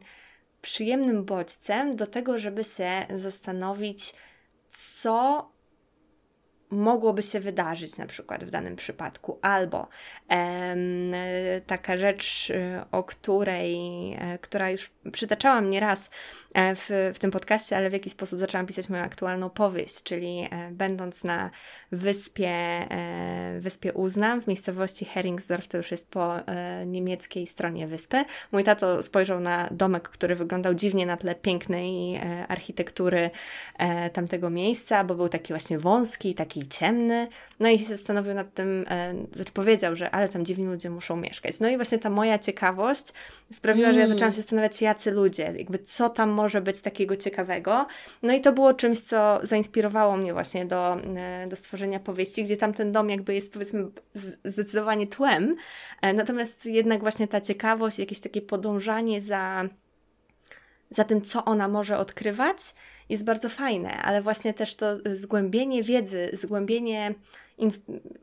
przyjemnym 0.62 1.26
bodźcem 1.26 1.96
do 1.96 2.08
tego, 2.08 2.40
żeby 2.40 2.64
się 2.64 3.06
zastanowić, 3.16 4.14
co 4.72 5.50
mogłoby 6.70 7.24
się 7.24 7.40
wydarzyć 7.40 7.98
na 7.98 8.06
przykład 8.06 8.44
w 8.44 8.50
danym 8.50 8.76
przypadku, 8.76 9.40
albo 9.42 9.88
em, 10.28 10.80
taka 11.68 11.98
rzecz, 11.98 12.50
y, 12.50 12.82
o 12.92 13.04
której, 13.04 13.78
e, 14.14 14.38
która 14.38 14.70
już 14.70 14.92
przytaczałam 15.12 15.70
nieraz 15.70 16.10
e, 16.54 16.76
w, 16.76 17.12
w 17.14 17.20
tym 17.20 17.32
podcaście, 17.32 17.78
ale 17.78 17.90
w 17.90 17.94
jaki 17.94 18.10
sposób 18.10 18.40
zaczęłam 18.40 18.68
pisać 18.68 18.90
moją 18.90 19.04
aktualną 19.04 19.50
powieść, 19.50 20.04
czyli 20.04 20.48
e, 20.52 20.72
będąc 20.72 21.24
na 21.24 21.50
wyspie, 21.92 22.88
wyspie 23.60 23.94
Uznam 23.94 24.42
w 24.42 24.48
miejscowości 24.48 25.06
Heringsdorf, 25.06 25.68
to 25.68 25.78
już 25.78 25.92
jest 25.92 26.08
po 26.08 26.34
niemieckiej 26.86 27.48
stronie 27.48 27.88
wyspy. 27.88 28.26
Mój 28.52 28.64
tato 28.64 29.04
spojrzał 29.04 29.40
na 29.40 29.70
domek, 29.72 30.10
który 30.10 30.36
wyglądał 30.36 30.74
dziwnie 30.74 31.06
na 31.06 31.18
tle 31.18 31.36
pięknej 31.36 32.20
architektury 32.48 33.30
tamtego 34.14 34.50
miejsca, 34.50 35.04
bo 35.04 35.16
był 35.16 35.30
taki 35.30 35.54
właśnie 35.54 35.80
wąski, 35.80 36.36
taki 36.36 36.59
taki 36.60 36.70
ciemny. 36.70 37.28
No 37.60 37.70
i 37.70 37.80
się 37.80 37.86
zastanowił 37.86 38.34
nad 38.34 38.54
tym, 38.54 38.86
e, 38.90 39.14
znaczy 39.34 39.52
powiedział, 39.52 39.96
że 39.96 40.12
ale 40.12 40.30
tam 40.30 40.46
dziwni 40.46 40.66
ludzie 40.66 40.90
muszą 40.90 41.16
mieszkać. 41.16 41.60
No 41.60 41.70
i 41.70 41.76
właśnie 41.76 42.00
ta 42.00 42.10
moja 42.10 42.40
ciekawość 42.40 43.14
sprawiła, 43.52 43.88
mm. 43.88 43.94
że 43.94 44.00
ja 44.00 44.06
mm. 44.06 44.18
zaczęłam 44.18 44.34
się 44.34 44.42
zastanawiać, 44.42 44.82
jacy 44.82 45.12
ludzie, 45.12 45.54
jakby 45.58 45.80
co 45.80 46.10
tam 46.10 46.30
może 46.30 46.62
być 46.62 46.82
takiego 46.82 47.18
ciekawego. 47.18 47.88
No 48.24 48.34
i 48.34 48.42
to 48.42 48.54
było 48.54 48.74
czymś, 48.74 49.00
co 49.02 49.40
zainspirowało 49.44 50.18
mnie 50.18 50.34
właśnie 50.34 50.66
do, 50.66 50.98
e, 51.18 51.48
do 51.48 51.56
stworzenia 51.56 52.00
powieści, 52.00 52.44
gdzie 52.44 52.58
tam 52.58 52.74
ten 52.74 52.92
dom 52.92 53.10
jakby 53.10 53.34
jest 53.34 53.54
powiedzmy 53.54 53.88
zdecydowanie 54.44 55.08
tłem. 55.08 55.56
E, 56.02 56.14
natomiast 56.14 56.66
jednak 56.66 57.00
właśnie 57.00 57.28
ta 57.28 57.42
ciekawość, 57.42 58.00
jakieś 58.00 58.20
takie 58.20 58.42
podążanie 58.42 59.22
za 59.22 59.70
za 60.90 61.04
tym, 61.04 61.22
co 61.22 61.46
ona 61.46 61.68
może 61.68 61.98
odkrywać, 61.98 62.58
jest 63.10 63.26
bardzo 63.26 63.50
fajne, 63.50 63.92
ale 64.02 64.22
właśnie 64.22 64.54
też 64.54 64.76
to 64.76 64.86
zgłębienie 65.16 65.84
wiedzy, 65.84 66.30
zgłębienie, 66.34 67.14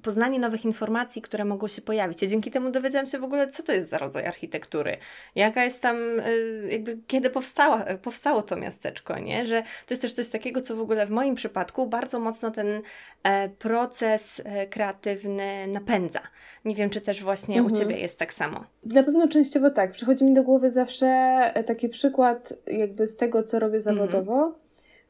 poznanie 0.02 0.38
nowych 0.38 0.64
informacji, 0.64 1.22
które 1.22 1.44
mogą 1.44 1.68
się 1.68 1.82
pojawić. 1.82 2.22
Ja 2.22 2.28
dzięki 2.28 2.50
temu 2.50 2.70
dowiedziałam 2.70 3.06
się 3.06 3.18
w 3.18 3.24
ogóle, 3.24 3.48
co 3.48 3.62
to 3.62 3.72
jest 3.72 3.90
za 3.90 3.98
rodzaj 3.98 4.26
architektury, 4.26 4.96
jaka 5.34 5.64
jest 5.64 5.82
tam, 5.82 5.96
y, 6.20 6.68
jakby 6.70 6.98
kiedy 7.06 7.30
powstała, 7.30 7.84
powstało 8.02 8.42
to 8.42 8.56
miasteczko, 8.56 9.18
nie? 9.18 9.46
Że 9.46 9.62
to 9.62 9.94
jest 9.94 10.02
też 10.02 10.12
coś 10.12 10.28
takiego, 10.28 10.62
co 10.62 10.76
w 10.76 10.80
ogóle 10.80 11.06
w 11.06 11.10
moim 11.10 11.34
przypadku 11.34 11.86
bardzo 11.86 12.20
mocno 12.20 12.50
ten 12.50 12.82
e, 13.22 13.48
proces 13.48 14.42
e, 14.44 14.66
kreatywny 14.66 15.66
napędza. 15.66 16.20
Nie 16.64 16.74
wiem, 16.74 16.90
czy 16.90 17.00
też 17.00 17.22
właśnie 17.22 17.58
mhm. 17.58 17.72
u 17.72 17.78
Ciebie 17.78 17.98
jest 17.98 18.18
tak 18.18 18.34
samo. 18.34 18.64
Na 18.84 19.02
pewno 19.02 19.28
częściowo 19.28 19.70
tak. 19.70 19.92
Przychodzi 19.92 20.24
mi 20.24 20.34
do 20.34 20.42
głowy 20.42 20.70
zawsze 20.70 21.06
e, 21.06 21.64
taki 21.64 21.88
przykład 21.88 22.52
jakby 22.66 23.06
z 23.06 23.16
tego, 23.16 23.42
co 23.42 23.58
robię 23.58 23.76
mhm. 23.76 23.96
zawodowo. 23.96 24.32
Mhm 24.32 24.66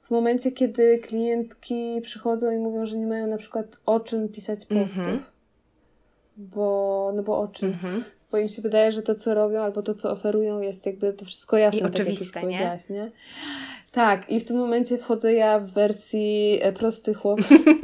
w 0.07 0.11
momencie, 0.11 0.53
kiedy 0.53 0.99
klientki 0.99 2.01
przychodzą 2.03 2.51
i 2.51 2.57
mówią, 2.57 2.87
że 2.87 2.99
nie 2.99 3.07
mają 3.07 3.27
na 3.27 3.39
przykład 3.39 3.67
o 3.87 4.01
czym 4.01 4.29
pisać 4.29 4.67
postów. 4.67 4.99
Mm 4.99 5.19
-hmm. 5.19 5.21
Bo, 6.37 7.13
no 7.17 7.23
bo 7.23 7.39
o 7.39 7.49
czym? 7.49 7.69
Mm 7.69 8.01
-hmm. 8.01 8.03
Bo 8.33 8.39
im 8.39 8.49
się 8.49 8.63
wydaje, 8.63 8.93
że 8.93 9.03
to, 9.03 9.15
co 9.15 9.35
robią 9.35 9.61
albo 9.61 9.83
to, 9.83 9.95
co 9.95 10.11
oferują, 10.11 10.61
jest 10.61 10.87
jakby 10.87 11.13
to 11.13 11.25
wszystko 11.25 11.59
jasne. 11.59 11.81
I 11.81 11.83
tak 11.83 11.93
oczywiste, 11.93 12.41
jak 12.41 12.51
nie? 12.91 12.97
nie? 12.97 13.11
Tak, 13.93 14.31
i 14.31 14.41
w 14.41 14.45
tym 14.45 14.57
momencie 14.57 14.99
wchodzę 14.99 15.33
ja 15.33 15.59
w 15.59 15.71
wersji 15.71 16.59
e, 16.63 16.73
prosty 16.73 17.15
chłop. 17.15 17.41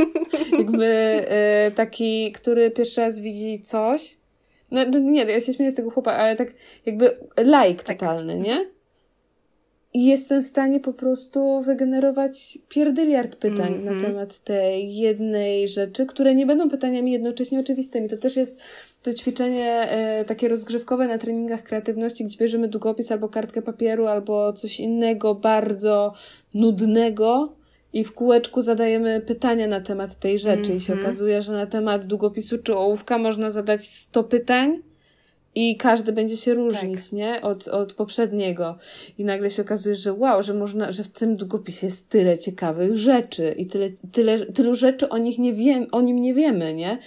jakby 0.58 0.86
e, 0.86 1.70
taki, 1.70 2.32
który 2.32 2.70
pierwszy 2.70 3.00
raz 3.00 3.20
widzi 3.20 3.62
coś. 3.62 4.16
No, 4.70 4.80
no 4.90 4.98
nie, 4.98 5.24
ja 5.24 5.40
się 5.40 5.52
śmieję 5.52 5.72
z 5.72 5.74
tego 5.74 5.90
chłopa, 5.90 6.12
ale 6.12 6.36
tak 6.36 6.48
jakby 6.86 7.16
like 7.38 7.82
tak. 7.82 7.98
totalny, 7.98 8.36
nie? 8.36 8.66
I 9.94 10.06
jestem 10.06 10.42
w 10.42 10.46
stanie 10.46 10.80
po 10.80 10.92
prostu 10.92 11.60
wygenerować 11.60 12.58
pierdyliard 12.68 13.36
pytań 13.36 13.68
mm 13.68 13.80
-hmm. 13.80 13.84
na 13.84 13.92
mhm. 13.92 14.12
temat 14.12 14.38
tej 14.38 14.96
jednej 14.96 15.68
rzeczy, 15.68 16.06
które 16.06 16.34
nie 16.34 16.46
będą 16.46 16.70
pytaniami 16.70 17.12
jednocześnie 17.12 17.60
oczywistymi. 17.60 18.08
To 18.08 18.16
też 18.16 18.36
jest 18.36 18.60
to 19.02 19.12
ćwiczenie 19.12 19.90
e, 19.90 20.24
takie 20.24 20.48
rozgrzewkowe 20.48 21.08
na 21.08 21.18
treningach 21.18 21.62
kreatywności, 21.62 22.24
gdzie 22.24 22.38
bierzemy 22.38 22.68
długopis 22.68 23.12
albo 23.12 23.28
kartkę 23.28 23.62
papieru, 23.62 24.06
albo 24.06 24.52
coś 24.52 24.80
innego 24.80 25.34
bardzo 25.34 26.12
nudnego 26.54 27.52
i 27.92 28.04
w 28.04 28.12
kółeczku 28.12 28.62
zadajemy 28.62 29.20
pytania 29.20 29.66
na 29.66 29.80
temat 29.80 30.18
tej 30.18 30.38
rzeczy 30.38 30.52
mm 30.52 30.64
-hmm. 30.64 30.76
i 30.76 30.80
się 30.80 30.92
mhm. 30.92 31.08
okazuje, 31.08 31.42
że 31.42 31.52
na 31.52 31.66
temat 31.66 32.06
długopisu 32.06 32.58
czy 32.58 32.76
ołówka 32.76 33.18
można 33.18 33.50
zadać 33.50 33.88
100 33.88 34.24
pytań 34.24 34.82
i 35.54 35.76
każdy 35.76 36.12
będzie 36.12 36.36
się 36.36 36.54
różnić, 36.54 37.04
tak. 37.04 37.12
nie? 37.12 37.42
Od, 37.42 37.68
od 37.68 37.92
poprzedniego. 37.92 38.78
I 39.18 39.24
nagle 39.24 39.50
się 39.50 39.62
okazuje, 39.62 39.94
że 39.94 40.12
wow, 40.12 40.42
że 40.42 40.54
można, 40.54 40.92
że 40.92 41.04
w 41.04 41.08
tym 41.08 41.36
długopisie 41.36 41.86
jest 41.86 42.08
tyle 42.08 42.38
ciekawych 42.38 42.96
rzeczy 42.96 43.54
i 43.58 43.66
tyle, 43.66 43.88
tyle, 44.12 44.38
tylu 44.38 44.74
rzeczy 44.74 45.08
o 45.08 45.18
nich 45.18 45.38
nie 45.38 45.52
wiem, 45.52 45.86
o 45.92 46.00
nim 46.00 46.22
nie 46.22 46.34
wiemy, 46.34 46.74
nie? 46.74 46.98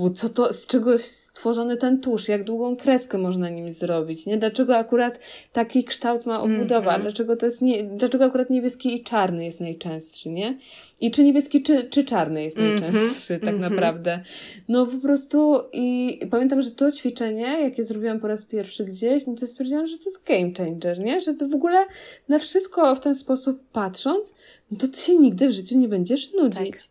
Typu, 0.00 0.14
co 0.14 0.28
to, 0.28 0.52
z 0.52 0.66
czego 0.66 0.98
stworzony 0.98 1.76
ten 1.76 2.00
tusz, 2.00 2.28
jak 2.28 2.44
długą 2.44 2.76
kreskę 2.76 3.18
można 3.18 3.48
nim 3.48 3.70
zrobić, 3.70 4.26
nie? 4.26 4.38
Dlaczego 4.38 4.76
akurat 4.76 5.18
taki 5.52 5.84
kształt 5.84 6.26
ma 6.26 6.40
obudowa? 6.40 6.90
Mm 6.90 7.00
-hmm. 7.00 7.02
Dlaczego 7.02 7.36
to 7.36 7.46
jest 7.46 7.62
nie, 7.62 7.84
dlaczego 7.84 8.24
akurat 8.24 8.50
niebieski 8.50 8.94
i 8.94 9.04
czarny 9.04 9.44
jest 9.44 9.60
najczęstszy, 9.60 10.28
nie? 10.28 10.58
I 11.00 11.10
czy 11.10 11.24
niebieski, 11.24 11.62
czy, 11.62 11.84
czy 11.84 12.04
czarny 12.04 12.42
jest 12.42 12.58
mhm. 12.58 12.80
najczęstszy, 12.80 13.34
tak 13.34 13.48
mm 13.48 13.56
-hmm. 13.56 13.70
naprawdę. 13.70 14.20
No 14.68 14.86
po 14.86 14.98
prostu 14.98 15.60
i 15.72 16.18
pamiętam, 16.30 16.62
że 16.62 16.70
to 16.70 16.92
ćwiczenie, 16.92 17.60
jakie 17.62 17.84
zrobiłam 17.84 18.20
po 18.20 18.28
raz 18.28 18.44
pierwszy 18.44 18.84
gdzieś, 18.84 19.26
no 19.26 19.34
to 19.34 19.46
stwierdziłam, 19.46 19.86
że 19.86 19.98
to 19.98 20.04
jest 20.04 20.24
game 20.24 20.52
changer, 20.58 20.98
nie? 20.98 21.20
Że 21.20 21.34
to 21.34 21.48
w 21.48 21.54
ogóle 21.54 21.86
na 22.28 22.38
wszystko 22.38 22.94
w 22.94 23.00
ten 23.00 23.14
sposób 23.14 23.62
patrząc, 23.72 24.34
no 24.70 24.78
to 24.78 24.88
ty 24.88 25.00
się 25.00 25.16
nigdy 25.16 25.48
w 25.48 25.52
życiu 25.52 25.78
nie 25.78 25.88
będziesz 25.88 26.32
nudzić. 26.32 26.70
Tak. 26.70 26.89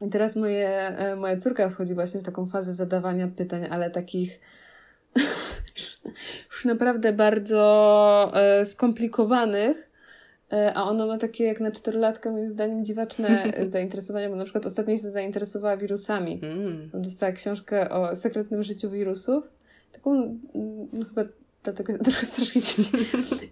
I 0.00 0.08
teraz 0.08 0.36
moje, 0.36 0.68
e, 0.68 1.16
moja 1.16 1.36
córka 1.36 1.70
wchodzi 1.70 1.94
właśnie 1.94 2.20
w 2.20 2.24
taką 2.24 2.46
fazę 2.46 2.74
zadawania 2.74 3.28
pytań, 3.28 3.66
ale 3.70 3.90
takich 3.90 4.40
już 6.50 6.64
naprawdę 6.64 7.12
bardzo 7.12 8.32
e, 8.34 8.64
skomplikowanych, 8.64 9.90
e, 10.52 10.74
a 10.74 10.82
ona 10.84 11.06
ma 11.06 11.18
takie 11.18 11.44
jak 11.44 11.60
na 11.60 11.70
czterolatka 11.70 12.30
moim 12.30 12.48
zdaniem 12.48 12.84
dziwaczne 12.84 13.52
zainteresowania, 13.64 14.30
bo 14.30 14.36
na 14.36 14.44
przykład 14.44 14.66
ostatnio 14.66 14.96
się 14.96 15.10
zainteresowała 15.10 15.76
wirusami. 15.76 16.40
Mm. 16.42 16.90
Dostała 16.94 17.32
książkę 17.32 17.90
o 17.90 18.16
sekretnym 18.16 18.62
życiu 18.62 18.90
wirusów. 18.90 19.44
Taką, 19.92 20.38
no 20.92 21.04
chyba 21.04 21.24
dlatego 21.64 21.98
trochę 22.04 22.26
strasznie 22.26 22.62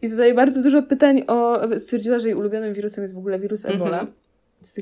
I 0.02 0.08
zadaje 0.08 0.34
bardzo 0.34 0.62
dużo 0.62 0.82
pytań 0.82 1.22
o... 1.26 1.60
Stwierdziła, 1.78 2.18
że 2.18 2.28
jej 2.28 2.36
ulubionym 2.36 2.74
wirusem 2.74 3.02
jest 3.02 3.14
w 3.14 3.18
ogóle 3.18 3.38
wirus 3.38 3.64
Ebola. 3.64 4.00
Mm 4.00 4.06
-hmm 4.12 4.23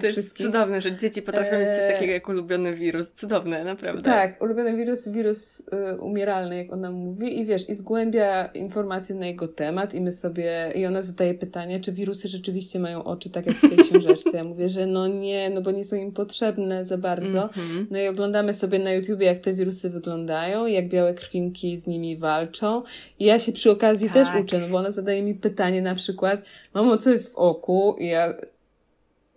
to 0.00 0.06
jest 0.06 0.38
cudowne, 0.38 0.80
że 0.80 0.96
dzieci 0.96 1.22
potrafią 1.22 1.58
mieć 1.58 1.68
coś 1.68 1.94
takiego 1.94 2.12
jak 2.12 2.28
ulubiony 2.28 2.74
wirus. 2.74 3.12
Cudowne, 3.12 3.64
naprawdę. 3.64 4.02
Tak, 4.02 4.42
ulubiony 4.42 4.76
wirus, 4.76 5.08
wirus 5.08 5.60
y, 5.60 6.00
umieralny, 6.00 6.56
jak 6.56 6.72
ona 6.72 6.90
mówi 6.90 7.40
i 7.40 7.46
wiesz, 7.46 7.68
i 7.68 7.74
zgłębia 7.74 8.46
informacje 8.46 9.14
na 9.14 9.26
jego 9.26 9.48
temat 9.48 9.94
i 9.94 10.00
my 10.00 10.12
sobie, 10.12 10.72
i 10.74 10.86
ona 10.86 11.02
zadaje 11.02 11.34
pytanie, 11.34 11.80
czy 11.80 11.92
wirusy 11.92 12.28
rzeczywiście 12.28 12.78
mają 12.78 13.04
oczy, 13.04 13.30
tak 13.30 13.46
jak 13.46 13.56
w 13.56 13.60
tej 13.60 13.78
książeczce. 13.78 14.36
Ja 14.36 14.44
mówię, 14.44 14.68
że 14.68 14.86
no 14.86 15.08
nie, 15.08 15.50
no 15.50 15.60
bo 15.60 15.70
nie 15.70 15.84
są 15.84 15.96
im 15.96 16.12
potrzebne 16.12 16.84
za 16.84 16.98
bardzo. 16.98 17.38
-hmm. 17.38 17.86
No 17.90 17.98
i 17.98 18.08
oglądamy 18.08 18.52
sobie 18.52 18.78
na 18.78 18.92
YouTubie, 18.92 19.26
jak 19.26 19.40
te 19.40 19.52
wirusy 19.52 19.90
wyglądają, 19.90 20.66
jak 20.66 20.88
białe 20.88 21.14
krwinki 21.14 21.76
z 21.76 21.86
nimi 21.86 22.16
walczą. 22.16 22.82
I 23.18 23.24
ja 23.24 23.38
się 23.38 23.52
przy 23.52 23.70
okazji 23.70 24.10
tak. 24.10 24.14
też 24.14 24.44
uczę, 24.44 24.58
no 24.58 24.68
bo 24.68 24.76
ona 24.76 24.90
zadaje 24.90 25.22
mi 25.22 25.34
pytanie 25.34 25.82
na 25.82 25.94
przykład, 25.94 26.42
mamo, 26.74 26.96
co 26.96 27.10
jest 27.10 27.32
w 27.32 27.36
oku? 27.36 27.96
I 27.98 28.06
ja 28.06 28.34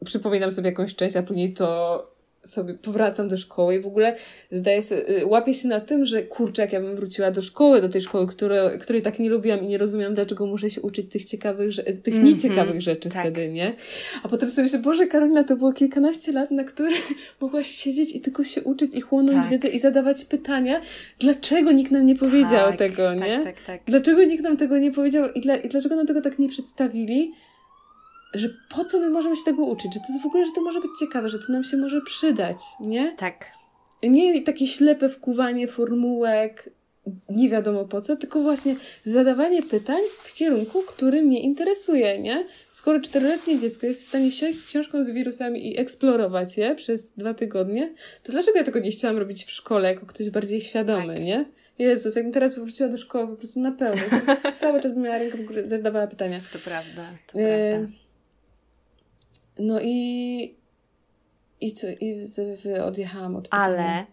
przypominam 0.05 0.51
sobie 0.51 0.69
jakąś 0.69 0.95
część, 0.95 1.15
a 1.15 1.23
później 1.23 1.53
to 1.53 2.15
sobie 2.47 2.73
powracam 2.73 3.27
do 3.27 3.37
szkoły 3.37 3.75
i 3.75 3.81
w 3.81 3.85
ogóle 3.85 4.15
zdaję 4.51 4.81
sobie, 4.81 5.09
y, 5.09 5.25
łapię 5.25 5.53
się 5.53 5.67
na 5.67 5.79
tym, 5.79 6.05
że 6.05 6.23
kurczę, 6.23 6.61
jak 6.61 6.73
ja 6.73 6.81
bym 6.81 6.95
wróciła 6.95 7.31
do 7.31 7.41
szkoły, 7.41 7.81
do 7.81 7.89
tej 7.89 8.01
szkoły, 8.01 8.27
które, 8.27 8.77
której 8.81 9.01
tak 9.01 9.19
nie 9.19 9.29
lubiłam 9.29 9.59
i 9.59 9.67
nie 9.67 9.77
rozumiałam, 9.77 10.15
dlaczego 10.15 10.45
muszę 10.45 10.69
się 10.69 10.81
uczyć 10.81 11.11
tych 11.11 11.25
ciekawych, 11.25 11.75
tych 12.03 12.13
mm 12.13 12.25
-hmm. 12.25 12.33
nieciekawych 12.33 12.81
rzeczy 12.81 13.09
tak. 13.09 13.21
wtedy, 13.21 13.51
nie? 13.51 13.73
A 14.23 14.29
potem 14.29 14.49
sobie 14.49 14.63
myślę, 14.63 14.79
Boże 14.79 15.07
Karolina, 15.07 15.43
to 15.43 15.55
było 15.55 15.73
kilkanaście 15.73 16.31
lat, 16.31 16.51
na 16.51 16.63
które 16.63 16.95
mogłaś 17.41 17.67
siedzieć 17.67 18.15
i 18.15 18.21
tylko 18.21 18.43
się 18.43 18.63
uczyć 18.63 18.93
i 18.93 19.01
chłonąć 19.01 19.37
tak. 19.37 19.49
wiedzę 19.49 19.67
i 19.67 19.79
zadawać 19.79 20.25
pytania, 20.25 20.81
dlaczego 21.19 21.71
nikt 21.71 21.91
nam 21.91 22.05
nie 22.05 22.15
powiedział 22.15 22.67
tak, 22.67 22.77
tego, 22.77 23.09
tak, 23.09 23.19
nie? 23.19 23.43
Tak, 23.43 23.55
tak, 23.65 23.81
Dlaczego 23.87 24.23
nikt 24.23 24.43
nam 24.43 24.57
tego 24.57 24.77
nie 24.77 24.91
powiedział 24.91 25.31
i, 25.31 25.41
dla, 25.41 25.55
i 25.55 25.69
dlaczego 25.69 25.95
nam 25.95 26.07
tego 26.07 26.21
tak 26.21 26.39
nie 26.39 26.49
przedstawili? 26.49 27.33
Że 28.39 28.49
po 28.69 28.85
co 28.85 28.99
my 28.99 29.09
możemy 29.09 29.35
się 29.35 29.43
tego 29.45 29.65
uczyć, 29.65 29.93
że 29.93 29.99
to 29.99 30.05
jest 30.09 30.23
w 30.23 30.25
ogóle, 30.25 30.45
że 30.45 30.51
to 30.51 30.61
może 30.61 30.81
być 30.81 30.91
ciekawe, 30.99 31.29
że 31.29 31.39
to 31.39 31.53
nam 31.53 31.63
się 31.63 31.77
może 31.77 32.01
przydać, 32.01 32.57
nie? 32.79 33.15
Tak. 33.17 33.45
Nie 34.03 34.41
takie 34.41 34.67
ślepe 34.67 35.09
wkuwanie 35.09 35.67
formułek, 35.67 36.69
nie 37.29 37.49
wiadomo 37.49 37.85
po 37.85 38.01
co, 38.01 38.15
tylko 38.15 38.41
właśnie 38.41 38.75
zadawanie 39.03 39.63
pytań 39.63 40.01
w 40.19 40.33
kierunku, 40.33 40.81
który 40.87 41.21
mnie 41.21 41.41
interesuje, 41.41 42.19
nie? 42.19 42.45
Skoro 42.71 42.99
czteroletnie 42.99 43.59
dziecko 43.59 43.87
jest 43.87 44.01
w 44.01 44.05
stanie 44.05 44.31
siąść 44.31 44.59
z 44.59 44.65
książką 44.65 45.03
z 45.03 45.11
wirusami 45.11 45.67
i 45.67 45.79
eksplorować 45.79 46.57
je 46.57 46.75
przez 46.75 47.11
dwa 47.11 47.33
tygodnie, 47.33 47.93
to 48.23 48.31
dlaczego 48.31 48.57
ja 48.57 48.63
tego 48.63 48.79
nie 48.79 48.91
chciałam 48.91 49.17
robić 49.17 49.45
w 49.45 49.51
szkole 49.51 49.93
jako 49.93 50.05
ktoś 50.05 50.29
bardziej 50.29 50.61
świadomy, 50.61 51.15
tak. 51.15 51.23
nie? 51.23 51.45
Jezus, 51.79 52.15
jakbym 52.15 52.33
teraz 52.33 52.55
wróciła 52.59 52.89
do 52.89 52.97
szkoły 52.97 53.27
po 53.27 53.35
prostu 53.35 53.59
na 53.59 53.71
pełno, 53.71 54.01
cały 54.59 54.81
czas 54.81 54.91
bym 54.91 55.01
miała 55.01 55.17
rękę 55.17 55.37
zadawała 55.65 56.07
pytania. 56.07 56.39
To 56.53 56.59
prawda, 56.59 57.03
to 57.27 57.39
e... 57.39 57.69
prawda. 57.69 58.04
No 59.57 59.79
i 59.79 60.57
i 61.61 61.71
co, 61.71 61.87
i 62.01 62.15
odjechałam 62.83 63.35
od 63.35 63.47
Ale 63.51 64.05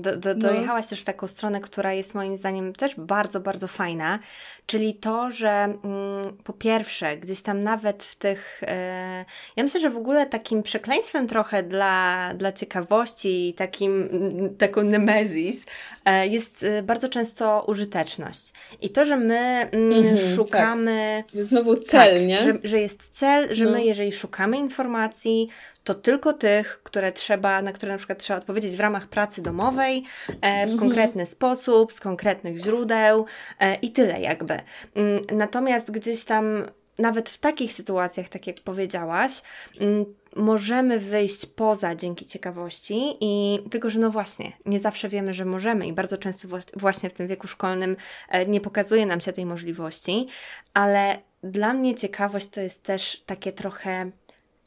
do, 0.00 0.16
do, 0.16 0.34
no. 0.34 0.40
dojechałaś 0.40 0.86
też 0.86 1.00
w 1.00 1.04
taką 1.04 1.26
stronę, 1.26 1.60
która 1.60 1.92
jest 1.92 2.14
moim 2.14 2.36
zdaniem 2.36 2.72
też 2.72 2.94
bardzo, 2.98 3.40
bardzo 3.40 3.68
fajna, 3.68 4.18
czyli 4.66 4.94
to, 4.94 5.30
że 5.30 5.48
mm, 5.48 6.36
po 6.44 6.52
pierwsze, 6.52 7.16
gdzieś 7.16 7.42
tam 7.42 7.62
nawet 7.62 8.04
w 8.04 8.14
tych. 8.14 8.62
E, 8.66 9.24
ja 9.56 9.62
myślę, 9.62 9.80
że 9.80 9.90
w 9.90 9.96
ogóle 9.96 10.26
takim 10.26 10.62
przekleństwem 10.62 11.28
trochę 11.28 11.62
dla, 11.62 12.34
dla 12.34 12.52
ciekawości, 12.52 13.54
takim, 13.56 14.08
taką 14.58 14.82
nemezis 14.82 15.64
e, 16.04 16.26
jest 16.26 16.62
e, 16.62 16.82
bardzo 16.82 17.08
często 17.08 17.64
użyteczność. 17.68 18.52
I 18.80 18.90
to, 18.90 19.06
że 19.06 19.16
my 19.16 19.68
mm, 19.72 19.98
mhm, 19.98 20.18
szukamy. 20.36 21.24
Tak. 21.32 21.44
Znowu 21.44 21.76
cel, 21.76 22.16
tak, 22.16 22.26
nie? 22.26 22.44
Że, 22.44 22.58
że 22.64 22.80
jest 22.80 23.10
cel, 23.10 23.54
że 23.54 23.64
no. 23.64 23.70
my, 23.70 23.84
jeżeli 23.84 24.12
szukamy 24.12 24.56
informacji, 24.56 25.48
to 25.86 25.94
tylko 25.94 26.32
tych, 26.32 26.80
które 26.82 27.12
trzeba, 27.12 27.62
na 27.62 27.72
które 27.72 27.92
na 27.92 27.98
przykład 27.98 28.18
trzeba 28.18 28.38
odpowiedzieć 28.38 28.76
w 28.76 28.80
ramach 28.80 29.06
pracy 29.08 29.42
domowej, 29.42 30.04
e, 30.28 30.66
w 30.66 30.70
mhm. 30.70 30.78
konkretny 30.78 31.26
sposób, 31.26 31.92
z 31.92 32.00
konkretnych 32.00 32.58
źródeł 32.58 33.26
e, 33.60 33.74
i 33.74 33.90
tyle 33.90 34.20
jakby. 34.20 34.60
Mm, 34.94 35.22
natomiast 35.32 35.90
gdzieś 35.90 36.24
tam 36.24 36.64
nawet 36.98 37.30
w 37.30 37.38
takich 37.38 37.72
sytuacjach, 37.72 38.28
tak 38.28 38.46
jak 38.46 38.60
powiedziałaś, 38.60 39.42
mm, 39.80 40.04
możemy 40.36 40.98
wyjść 40.98 41.46
poza 41.46 41.94
dzięki 41.94 42.26
ciekawości 42.26 43.16
i 43.20 43.58
tylko, 43.70 43.90
że 43.90 43.98
no 43.98 44.10
właśnie, 44.10 44.52
nie 44.66 44.80
zawsze 44.80 45.08
wiemy, 45.08 45.34
że 45.34 45.44
możemy 45.44 45.86
i 45.86 45.92
bardzo 45.92 46.18
często 46.18 46.48
właśnie 46.76 47.10
w 47.10 47.12
tym 47.12 47.26
wieku 47.26 47.46
szkolnym 47.46 47.96
e, 48.28 48.46
nie 48.46 48.60
pokazuje 48.60 49.06
nam 49.06 49.20
się 49.20 49.32
tej 49.32 49.46
możliwości, 49.46 50.26
ale 50.74 51.18
dla 51.42 51.74
mnie 51.74 51.94
ciekawość 51.94 52.48
to 52.48 52.60
jest 52.60 52.82
też 52.82 53.22
takie 53.26 53.52
trochę 53.52 54.10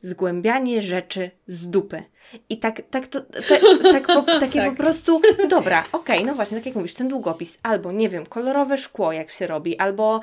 zgłębianie 0.02 0.82
rzeczy 0.82 1.32
z 1.50 1.68
dupy. 1.68 2.04
I 2.50 2.58
tak, 2.58 2.82
tak, 2.90 3.08
to, 3.08 3.22
tak, 3.22 3.62
tak 3.92 4.08
po, 4.08 4.22
takie 4.46 4.60
tak. 4.60 4.70
po 4.70 4.76
prostu, 4.76 5.22
dobra, 5.50 5.84
okej, 5.92 6.18
okay, 6.18 6.28
no 6.28 6.36
właśnie, 6.36 6.58
tak 6.58 6.66
jak 6.66 6.76
mówisz, 6.76 6.94
ten 6.94 7.08
długopis, 7.08 7.58
albo 7.64 7.92
nie 7.92 8.10
wiem, 8.10 8.26
kolorowe 8.26 8.78
szkło, 8.78 9.12
jak 9.14 9.32
się 9.32 9.48
robi, 9.48 9.78
albo 9.78 10.20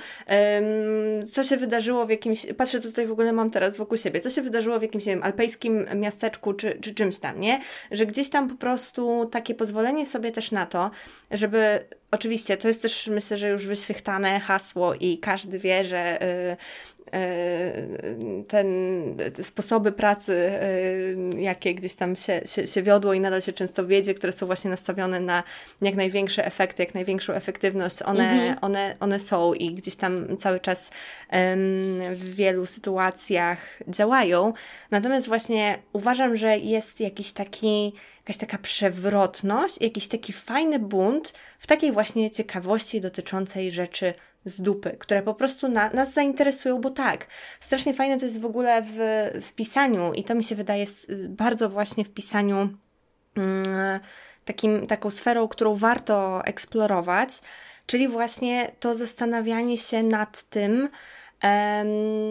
co 1.32 1.42
się 1.44 1.56
wydarzyło 1.56 2.06
w 2.06 2.10
jakimś, 2.10 2.46
patrzę, 2.56 2.80
co 2.80 2.88
tutaj 2.88 3.06
w 3.06 3.12
ogóle 3.12 3.32
mam 3.32 3.50
teraz 3.50 3.76
wokół 3.76 3.96
siebie, 3.96 4.20
co 4.20 4.30
się 4.30 4.42
wydarzyło 4.42 4.78
w 4.78 4.82
jakimś, 4.82 5.06
nie 5.06 5.12
wiem, 5.12 5.22
alpejskim 5.22 5.86
miasteczku, 5.94 6.54
czy, 6.54 6.78
czy 6.80 6.94
czymś 6.94 7.18
tam, 7.18 7.40
nie? 7.40 7.60
Że 7.90 8.06
gdzieś 8.06 8.30
tam 8.30 8.48
po 8.48 8.54
prostu 8.54 9.28
takie 9.32 9.54
pozwolenie 9.54 10.06
sobie 10.06 10.32
też 10.32 10.52
na 10.52 10.66
to, 10.66 10.90
żeby, 11.30 11.86
oczywiście, 12.10 12.56
to 12.56 12.68
jest 12.68 12.82
też, 12.82 13.06
myślę, 13.06 13.36
że 13.36 13.48
już 13.48 13.66
wyświechtane 13.66 14.40
hasło 14.40 14.94
i 14.94 15.18
każdy 15.18 15.58
wie, 15.58 15.84
że 15.84 16.22
y, 16.22 16.56
y, 17.18 18.44
ten, 18.48 18.66
sposoby 19.42 19.92
pracy, 19.92 20.32
y, 20.32 21.15
jakie 21.38 21.74
gdzieś 21.74 21.94
tam 21.94 22.16
się, 22.16 22.40
się, 22.46 22.66
się 22.66 22.82
wiodło 22.82 23.14
i 23.14 23.20
nadal 23.20 23.42
się 23.42 23.52
często 23.52 23.86
wiedzie, 23.86 24.14
które 24.14 24.32
są 24.32 24.46
właśnie 24.46 24.70
nastawione 24.70 25.20
na 25.20 25.42
jak 25.82 25.94
największe 25.94 26.46
efekty, 26.46 26.82
jak 26.82 26.94
największą 26.94 27.32
efektywność, 27.32 28.02
one, 28.02 28.30
mhm. 28.30 28.56
one, 28.60 28.96
one 29.00 29.20
są 29.20 29.54
i 29.54 29.74
gdzieś 29.74 29.96
tam 29.96 30.36
cały 30.36 30.60
czas 30.60 30.90
w 32.12 32.34
wielu 32.34 32.66
sytuacjach 32.66 33.58
działają. 33.88 34.52
Natomiast 34.90 35.28
właśnie 35.28 35.78
uważam, 35.92 36.36
że 36.36 36.58
jest 36.58 37.00
jakiś 37.00 37.32
taki, 37.32 37.92
jakaś 38.18 38.36
taka 38.36 38.58
przewrotność, 38.58 39.80
jakiś 39.80 40.08
taki 40.08 40.32
fajny 40.32 40.78
bunt 40.78 41.32
w 41.58 41.66
takiej 41.66 41.92
właśnie 41.92 42.30
ciekawości 42.30 43.00
dotyczącej 43.00 43.70
rzeczy 43.70 44.14
z 44.46 44.60
dupy, 44.60 44.90
które 44.90 45.22
po 45.22 45.34
prostu 45.34 45.68
na, 45.68 45.90
nas 45.90 46.12
zainteresują, 46.12 46.80
bo 46.80 46.90
tak, 46.90 47.26
strasznie 47.60 47.94
fajne 47.94 48.18
to 48.18 48.24
jest 48.24 48.40
w 48.40 48.46
ogóle 48.46 48.82
w, 48.82 48.96
w 49.42 49.52
pisaniu 49.52 50.12
i 50.12 50.24
to 50.24 50.34
mi 50.34 50.44
się 50.44 50.54
wydaje 50.54 50.86
bardzo 51.28 51.68
właśnie 51.68 52.04
w 52.04 52.10
pisaniu 52.10 52.68
mm, 53.36 54.00
takim, 54.44 54.86
taką 54.86 55.10
sferą, 55.10 55.48
którą 55.48 55.76
warto 55.76 56.44
eksplorować, 56.44 57.40
czyli 57.86 58.08
właśnie 58.08 58.70
to 58.80 58.94
zastanawianie 58.94 59.78
się 59.78 60.02
nad 60.02 60.42
tym, 60.42 60.88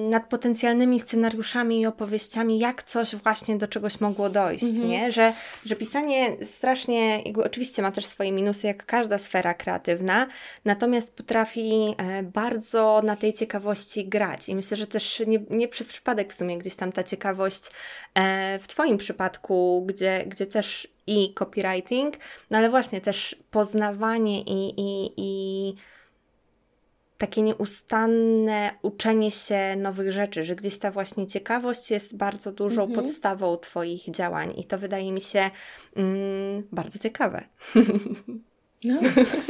nad 0.09 0.29
potencjalnymi 0.29 0.99
scenariuszami 0.99 1.81
i 1.81 1.85
opowieściami, 1.85 2.59
jak 2.59 2.83
coś 2.83 3.15
właśnie 3.15 3.57
do 3.57 3.67
czegoś 3.67 3.99
mogło 4.01 4.29
dojść, 4.29 4.63
mhm. 4.63 4.89
nie? 4.89 5.11
Że, 5.11 5.33
że 5.65 5.75
pisanie 5.75 6.45
strasznie, 6.45 7.23
oczywiście 7.43 7.81
ma 7.81 7.91
też 7.91 8.05
swoje 8.05 8.31
minusy, 8.31 8.67
jak 8.67 8.85
każda 8.85 9.17
sfera 9.17 9.53
kreatywna, 9.53 10.27
natomiast 10.65 11.13
potrafi 11.13 11.95
e, 11.97 12.23
bardzo 12.23 13.01
na 13.03 13.15
tej 13.15 13.33
ciekawości 13.33 14.07
grać 14.07 14.49
i 14.49 14.55
myślę, 14.55 14.77
że 14.77 14.87
też 14.87 15.23
nie, 15.27 15.39
nie 15.49 15.67
przez 15.67 15.87
przypadek 15.87 16.33
w 16.33 16.37
sumie 16.37 16.57
gdzieś 16.57 16.75
tam 16.75 16.91
ta 16.91 17.03
ciekawość 17.03 17.63
e, 18.13 18.59
w 18.59 18.67
Twoim 18.67 18.97
przypadku, 18.97 19.83
gdzie, 19.87 20.23
gdzie 20.27 20.45
też 20.45 20.87
i 21.07 21.33
copywriting, 21.33 22.17
no 22.51 22.57
ale 22.57 22.69
właśnie 22.69 23.01
też 23.01 23.35
poznawanie 23.51 24.41
i, 24.41 24.81
i, 24.81 25.13
i 25.17 25.75
takie 27.17 27.41
nieustanne 27.41 28.71
uczenie 28.81 29.31
się 29.31 29.75
nowych 29.77 30.11
rzeczy, 30.11 30.43
że 30.43 30.55
gdzieś 30.55 30.77
ta 30.77 30.91
właśnie 30.91 31.27
ciekawość 31.27 31.91
jest 31.91 32.17
bardzo 32.17 32.51
dużą 32.51 32.81
mhm. 32.81 33.01
podstawą 33.01 33.57
Twoich 33.57 34.11
działań 34.11 34.53
i 34.57 34.65
to 34.65 34.79
wydaje 34.79 35.11
mi 35.11 35.21
się 35.21 35.51
mm, 35.95 36.63
bardzo 36.71 36.99
ciekawe. 36.99 37.43
No, 38.83 38.99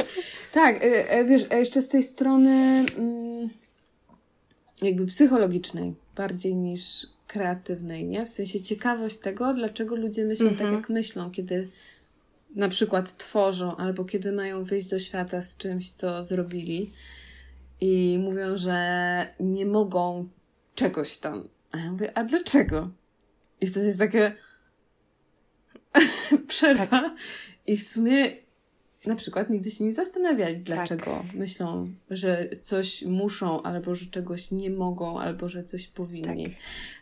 tak, 0.52 0.84
e, 0.84 1.10
e, 1.10 1.24
wiesz, 1.24 1.42
jeszcze 1.50 1.82
z 1.82 1.88
tej 1.88 2.02
strony 2.02 2.84
mm, 2.96 3.48
jakby 4.82 5.06
psychologicznej 5.06 5.94
bardziej 6.16 6.54
niż 6.54 7.06
kreatywnej, 7.26 8.04
nie? 8.04 8.26
W 8.26 8.28
sensie 8.28 8.60
ciekawość 8.60 9.16
tego, 9.16 9.54
dlaczego 9.54 9.96
ludzie 9.96 10.24
myślą 10.24 10.54
tak, 10.54 10.72
jak 10.72 10.88
myślą, 10.88 11.30
kiedy 11.30 11.68
na 12.54 12.68
przykład 12.68 13.16
tworzą, 13.16 13.76
albo 13.76 14.04
kiedy 14.04 14.32
mają 14.32 14.64
wyjść 14.64 14.88
do 14.88 14.98
świata 14.98 15.42
z 15.42 15.56
czymś, 15.56 15.90
co 15.90 16.22
zrobili 16.22 16.92
i 17.80 18.18
mówią, 18.22 18.56
że 18.56 19.26
nie 19.40 19.66
mogą 19.66 20.28
czegoś 20.74 21.18
tam. 21.18 21.48
A 21.72 21.78
ja 21.78 21.92
mówię, 21.92 22.18
a 22.18 22.24
dlaczego? 22.24 22.90
I 23.60 23.66
wtedy 23.66 23.86
jest 23.86 23.98
takie 23.98 24.36
przerwa. 26.48 26.86
Tak. 26.86 27.12
I 27.66 27.76
w 27.76 27.88
sumie 27.88 28.30
na 29.06 29.14
przykład 29.14 29.50
nigdy 29.50 29.70
się 29.70 29.84
nie 29.84 29.92
zastanawiali, 29.92 30.56
dlaczego 30.56 31.04
tak. 31.04 31.34
myślą, 31.34 31.84
że 32.10 32.48
coś 32.62 33.02
muszą, 33.02 33.62
albo 33.62 33.94
że 33.94 34.06
czegoś 34.06 34.50
nie 34.50 34.70
mogą, 34.70 35.20
albo 35.20 35.48
że 35.48 35.64
coś 35.64 35.86
powinni. 35.86 36.44
Tak. 36.44 36.54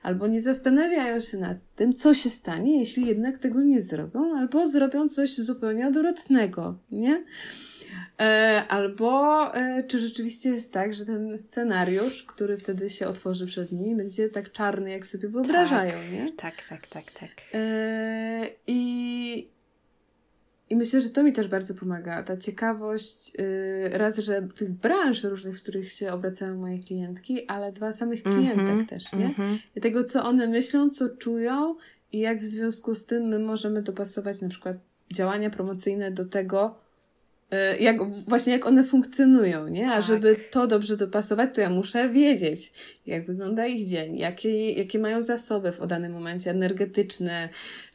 Albo 0.03 0.27
nie 0.27 0.41
zastanawiają 0.41 1.21
się 1.21 1.39
nad 1.39 1.59
tym, 1.77 1.95
co 1.95 2.15
się 2.15 2.31
stanie, 2.31 2.79
jeśli 2.79 3.07
jednak 3.07 3.39
tego 3.39 3.63
nie 3.63 3.81
zrobią, 3.81 4.37
albo 4.39 4.67
zrobią 4.67 5.09
coś 5.09 5.37
zupełnie 5.37 5.87
odwrotnego, 5.87 6.79
nie? 6.91 7.25
E, 8.21 8.63
albo 8.69 9.55
e, 9.55 9.85
czy 9.85 9.99
rzeczywiście 9.99 10.51
jest 10.51 10.73
tak, 10.73 10.95
że 10.95 11.07
ten 11.07 11.39
scenariusz, 11.39 12.23
który 12.23 12.57
wtedy 12.57 12.91
się 12.91 13.07
otworzy 13.07 13.47
przed 13.47 13.73
nimi, 13.73 13.97
będzie 13.97 14.29
tak 14.29 14.53
czarny, 14.53 14.91
jak 14.91 15.07
sobie 15.07 15.29
wyobrażają, 15.29 15.93
tak, 15.93 16.13
nie? 16.13 16.33
Tak, 16.33 16.55
tak, 16.69 16.87
tak, 16.87 17.11
tak. 17.11 17.31
E, 17.55 18.47
I, 18.67 19.49
I 20.71 20.77
myślę, 20.77 21.01
że 21.01 21.11
to 21.11 21.23
mi 21.23 21.33
też 21.33 21.49
bardzo 21.49 21.75
pomaga. 21.75 22.23
Ta 22.23 22.37
ciekawość, 22.37 23.33
raz, 23.91 24.19
że 24.19 24.49
tych 24.55 24.71
branż 24.71 25.25
różnych, 25.25 25.59
w 25.59 25.63
których 25.63 25.93
się 25.93 26.13
obracają 26.13 26.57
moje 26.57 26.79
klientki, 26.79 27.47
ale 27.47 27.73
dwa 27.73 27.93
samych 27.93 28.23
klientek 28.23 28.59
mm 28.59 28.81
-hmm, 28.81 28.89
też, 28.89 29.13
nie? 29.13 29.25
Mm 29.25 29.35
-hmm. 29.35 29.59
I 29.77 29.81
tego, 29.81 30.05
co 30.05 30.25
one 30.25 30.47
myślą, 30.47 30.91
co 30.91 31.09
czują 31.09 31.77
i 32.13 32.19
jak 32.19 32.39
w 32.39 32.45
związku 32.45 32.95
z 32.95 33.05
tym 33.05 33.23
my 33.23 33.39
możemy 33.39 33.83
dopasować 33.83 34.41
na 34.41 34.49
przykład 34.49 34.77
działania 35.13 35.51
promocyjne 35.51 36.11
do 36.11 36.25
tego, 36.25 36.84
jak, 37.81 37.97
właśnie 38.29 38.53
jak 38.53 38.67
one 38.67 38.85
funkcjonują, 38.85 39.69
nie? 39.69 39.87
A 39.87 39.91
tak. 39.91 40.05
żeby 40.05 40.37
to 40.51 40.67
dobrze 40.67 40.97
dopasować, 40.97 41.55
to 41.55 41.61
ja 41.61 41.71
muszę 41.71 42.09
wiedzieć, 42.09 42.73
jak 43.07 43.27
wygląda 43.27 43.67
ich 43.67 43.89
dzień, 43.89 44.17
jakie, 44.19 44.73
jakie 44.73 44.99
mają 44.99 45.23
zasoby 45.23 45.73
w 45.73 45.87
danym 45.87 46.13
momencie, 46.13 46.51
energetyczne, 46.51 47.49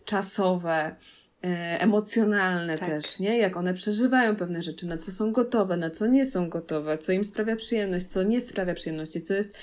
czasowe, 0.06 0.96
e, 1.44 1.82
emocjonalne 1.82 2.78
tak. 2.78 2.90
też, 2.90 3.20
nie? 3.20 3.38
Jak 3.38 3.58
one 3.58 3.74
przeżywają 3.74 4.36
pewne 4.36 4.64
rzeczy, 4.64 4.88
na 4.88 4.98
co 4.98 5.12
są 5.12 5.32
gotowe, 5.32 5.78
na 5.78 5.90
co 5.90 6.08
nie 6.08 6.26
są 6.26 6.50
gotowe, 6.50 6.98
co 6.98 7.12
im 7.12 7.26
sprawia 7.26 7.56
przyjemność, 7.56 8.06
co 8.06 8.24
nie 8.24 8.42
sprawia 8.42 8.74
przyjemności, 8.74 9.22
co 9.22 9.34
jest 9.34 9.58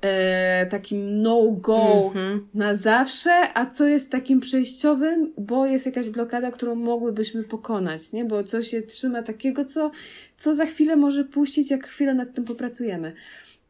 e, 0.00 0.66
takim 0.66 1.22
no-go 1.22 1.76
mm-hmm. 1.76 2.40
na 2.54 2.74
zawsze, 2.74 3.30
a 3.54 3.66
co 3.66 3.86
jest 3.86 4.10
takim 4.10 4.40
przejściowym, 4.40 5.32
bo 5.38 5.66
jest 5.66 5.86
jakaś 5.86 6.10
blokada, 6.10 6.50
którą 6.50 6.74
mogłybyśmy 6.74 7.42
pokonać, 7.42 8.12
nie? 8.12 8.24
Bo 8.24 8.44
coś 8.44 8.68
się 8.68 8.82
trzyma 8.82 9.22
takiego, 9.22 9.64
co, 9.64 9.90
co 10.36 10.54
za 10.54 10.66
chwilę 10.66 10.96
może 10.96 11.24
puścić, 11.24 11.70
jak 11.70 11.86
chwilę 11.86 12.14
nad 12.14 12.34
tym 12.34 12.44
popracujemy. 12.44 13.12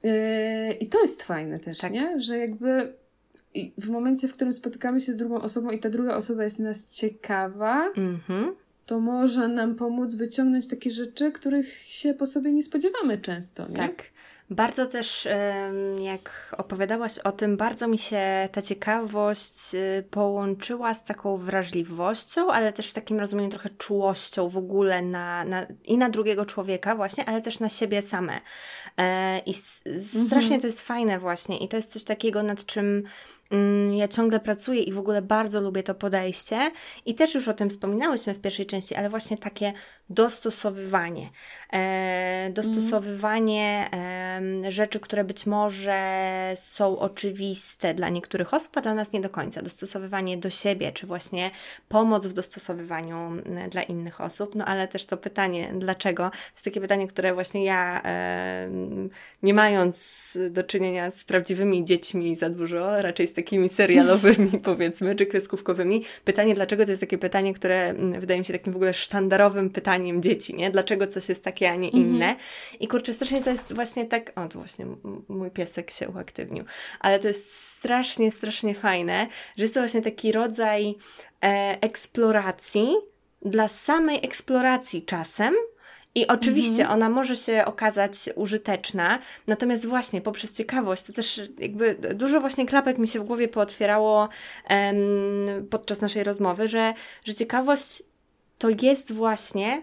E, 0.04 0.72
I 0.72 0.86
to 0.86 1.00
jest 1.00 1.22
fajne 1.22 1.58
też, 1.58 1.78
tak. 1.78 1.92
nie? 1.92 2.20
Że 2.20 2.38
jakby 2.38 2.92
w 3.78 3.88
momencie, 3.88 4.28
w 4.28 4.32
którym 4.32 4.52
spotykamy 4.52 5.00
się 5.00 5.12
z 5.12 5.16
drugą 5.16 5.40
osobą 5.40 5.70
i 5.70 5.80
ta 5.80 5.90
druga 5.90 6.16
osoba 6.16 6.44
jest 6.44 6.58
nas 6.58 6.88
ciekawa, 6.88 7.92
mm-hmm 7.96 8.52
to 8.90 9.00
może 9.00 9.48
nam 9.48 9.74
pomóc 9.74 10.14
wyciągnąć 10.14 10.66
takie 10.66 10.90
rzeczy, 10.90 11.32
których 11.32 11.76
się 11.76 12.14
po 12.14 12.26
sobie 12.26 12.52
nie 12.52 12.62
spodziewamy 12.62 13.18
często. 13.18 13.68
Nie? 13.68 13.74
Tak. 13.74 14.04
Bardzo 14.50 14.86
też, 14.86 15.28
jak 16.02 16.54
opowiadałaś 16.58 17.18
o 17.18 17.32
tym, 17.32 17.56
bardzo 17.56 17.88
mi 17.88 17.98
się 17.98 18.48
ta 18.52 18.62
ciekawość 18.62 19.74
y, 19.74 20.04
połączyła 20.10 20.94
z 20.94 21.04
taką 21.04 21.36
wrażliwością, 21.36 22.52
ale 22.52 22.72
też 22.72 22.90
w 22.90 22.94
takim 22.94 23.20
rozumieniu 23.20 23.50
trochę 23.50 23.70
czułością 23.70 24.48
w 24.48 24.56
ogóle 24.56 25.02
na, 25.02 25.44
na, 25.44 25.66
i 25.84 25.98
na 25.98 26.10
drugiego 26.10 26.46
człowieka 26.46 26.94
właśnie, 26.94 27.24
ale 27.24 27.40
też 27.40 27.60
na 27.60 27.68
siebie 27.68 28.02
same. 28.02 28.40
E, 28.98 29.38
I 29.38 29.54
strasznie 29.54 30.56
mhm. 30.56 30.60
to 30.60 30.66
jest 30.66 30.80
fajne 30.80 31.18
właśnie 31.18 31.58
i 31.58 31.68
to 31.68 31.76
jest 31.76 31.92
coś 31.92 32.04
takiego, 32.04 32.42
nad 32.42 32.66
czym 32.66 33.02
ja 33.96 34.08
ciągle 34.08 34.40
pracuję 34.40 34.82
i 34.82 34.92
w 34.92 34.98
ogóle 34.98 35.22
bardzo 35.22 35.60
lubię 35.60 35.82
to 35.82 35.94
podejście. 35.94 36.70
I 37.06 37.14
też 37.14 37.34
już 37.34 37.48
o 37.48 37.54
tym 37.54 37.70
wspominałyśmy 37.70 38.34
w 38.34 38.40
pierwszej 38.40 38.66
części, 38.66 38.94
ale 38.94 39.10
właśnie 39.10 39.38
takie 39.38 39.72
dostosowywanie. 40.10 41.30
E, 41.72 42.50
dostosowywanie 42.54 43.88
e, 43.92 44.72
rzeczy, 44.72 45.00
które 45.00 45.24
być 45.24 45.46
może 45.46 46.00
są 46.56 46.98
oczywiste 46.98 47.94
dla 47.94 48.08
niektórych 48.08 48.54
osób, 48.54 48.76
a 48.76 48.80
dla 48.80 48.94
nas 48.94 49.12
nie 49.12 49.20
do 49.20 49.30
końca. 49.30 49.62
Dostosowywanie 49.62 50.36
do 50.36 50.50
siebie, 50.50 50.92
czy 50.92 51.06
właśnie 51.06 51.50
pomoc 51.88 52.26
w 52.26 52.32
dostosowywaniu 52.32 53.16
mm, 53.16 53.70
dla 53.70 53.82
innych 53.82 54.20
osób. 54.20 54.54
No 54.54 54.64
ale 54.64 54.88
też 54.88 55.06
to 55.06 55.16
pytanie, 55.16 55.72
dlaczego? 55.78 56.30
To 56.30 56.36
jest 56.52 56.64
takie 56.64 56.80
pytanie, 56.80 57.06
które 57.06 57.34
właśnie 57.34 57.64
ja, 57.64 58.02
e, 58.04 58.68
nie 59.42 59.54
mając 59.54 60.20
do 60.50 60.64
czynienia 60.64 61.10
z 61.10 61.24
prawdziwymi 61.24 61.84
dziećmi 61.84 62.36
za 62.36 62.50
dużo, 62.50 63.02
raczej 63.02 63.26
z 63.26 63.32
takimi 63.42 63.68
serialowymi, 63.68 64.58
powiedzmy, 64.70 65.16
czy 65.16 65.26
kreskówkowymi. 65.26 66.04
Pytanie, 66.24 66.54
dlaczego 66.54 66.84
to 66.84 66.90
jest 66.90 67.00
takie 67.00 67.18
pytanie, 67.18 67.54
które 67.54 67.88
mm, 67.88 68.20
wydaje 68.20 68.40
mi 68.40 68.46
się 68.46 68.52
takim 68.52 68.72
w 68.72 68.76
ogóle 68.76 68.94
sztandarowym 68.94 69.70
pytaniem 69.70 70.22
dzieci, 70.22 70.54
nie? 70.54 70.70
Dlaczego 70.70 71.06
coś 71.06 71.28
jest 71.28 71.44
takie, 71.44 71.70
a 71.70 71.74
nie 71.74 71.88
mhm. 71.88 72.04
inne? 72.04 72.36
I 72.80 72.88
kurczę, 72.88 73.14
strasznie 73.14 73.42
to 73.42 73.50
jest 73.50 73.74
właśnie 73.74 74.06
tak. 74.06 74.32
O, 74.36 74.48
to 74.48 74.58
właśnie 74.58 74.86
mój 75.28 75.50
piesek 75.50 75.90
się 75.90 76.08
uaktywnił. 76.08 76.64
Ale 77.00 77.18
to 77.18 77.28
jest 77.28 77.54
strasznie, 77.54 78.32
strasznie 78.32 78.74
fajne, 78.74 79.26
że 79.56 79.64
jest 79.64 79.74
to 79.74 79.80
właśnie 79.80 80.02
taki 80.02 80.32
rodzaj 80.32 80.94
e, 81.44 81.78
eksploracji 81.80 82.96
dla 83.42 83.68
samej 83.68 84.18
eksploracji 84.22 85.02
czasem, 85.02 85.54
i 86.14 86.26
oczywiście 86.26 86.82
mhm. 86.82 86.90
ona 86.90 87.08
może 87.08 87.36
się 87.36 87.64
okazać 87.64 88.30
użyteczna, 88.34 89.18
natomiast 89.46 89.86
właśnie 89.86 90.20
poprzez 90.20 90.52
ciekawość, 90.52 91.02
to 91.02 91.12
też 91.12 91.40
jakby 91.58 91.94
dużo 91.94 92.40
właśnie 92.40 92.66
klapek 92.66 92.98
mi 92.98 93.08
się 93.08 93.20
w 93.20 93.24
głowie 93.24 93.48
pootwierało 93.48 94.28
em, 94.68 94.96
podczas 95.70 96.00
naszej 96.00 96.24
rozmowy, 96.24 96.68
że, 96.68 96.94
że 97.24 97.34
ciekawość 97.34 98.02
to 98.58 98.68
jest 98.82 99.12
właśnie 99.12 99.82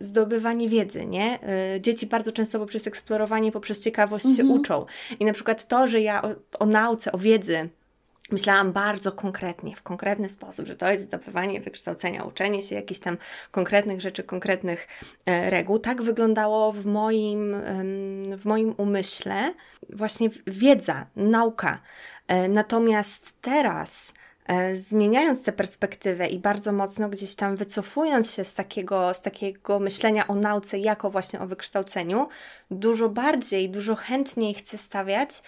zdobywanie 0.00 0.68
wiedzy, 0.68 1.06
nie? 1.06 1.38
Y, 1.76 1.80
dzieci 1.80 2.06
bardzo 2.06 2.32
często 2.32 2.58
poprzez 2.58 2.86
eksplorowanie, 2.86 3.52
poprzez 3.52 3.80
ciekawość 3.80 4.26
mhm. 4.26 4.48
się 4.48 4.54
uczą. 4.54 4.86
I 5.20 5.24
na 5.24 5.32
przykład 5.32 5.68
to, 5.68 5.88
że 5.88 6.00
ja 6.00 6.22
o, 6.22 6.28
o 6.58 6.66
nauce, 6.66 7.12
o 7.12 7.18
wiedzy 7.18 7.68
myślałam 8.32 8.72
bardzo 8.72 9.12
konkretnie, 9.12 9.76
w 9.76 9.82
konkretny 9.82 10.28
sposób, 10.28 10.66
że 10.66 10.76
to 10.76 10.90
jest 10.90 11.04
zdobywanie 11.04 11.60
wykształcenia, 11.60 12.24
uczenie 12.24 12.62
się 12.62 12.74
jakichś 12.74 13.00
tam 13.00 13.16
konkretnych 13.50 14.00
rzeczy, 14.00 14.24
konkretnych 14.24 14.88
e, 15.26 15.50
reguł. 15.50 15.78
Tak 15.78 16.02
wyglądało 16.02 16.72
w 16.72 16.86
moim, 16.86 17.54
w 18.36 18.44
moim 18.44 18.74
umyśle 18.76 19.54
właśnie 19.92 20.28
wiedza, 20.46 21.06
nauka. 21.16 21.80
E, 22.28 22.48
natomiast 22.48 23.32
teraz 23.40 24.14
e, 24.46 24.76
zmieniając 24.76 25.42
tę 25.42 25.52
perspektywę 25.52 26.26
i 26.26 26.38
bardzo 26.38 26.72
mocno 26.72 27.08
gdzieś 27.08 27.34
tam 27.34 27.56
wycofując 27.56 28.34
się 28.34 28.44
z 28.44 28.54
takiego, 28.54 29.14
z 29.14 29.20
takiego 29.20 29.78
myślenia 29.78 30.26
o 30.26 30.34
nauce 30.34 30.78
jako 30.78 31.10
właśnie 31.10 31.40
o 31.40 31.46
wykształceniu, 31.46 32.28
dużo 32.70 33.08
bardziej, 33.08 33.70
dużo 33.70 33.96
chętniej 33.96 34.54
chcę 34.54 34.78
stawiać 34.78 35.42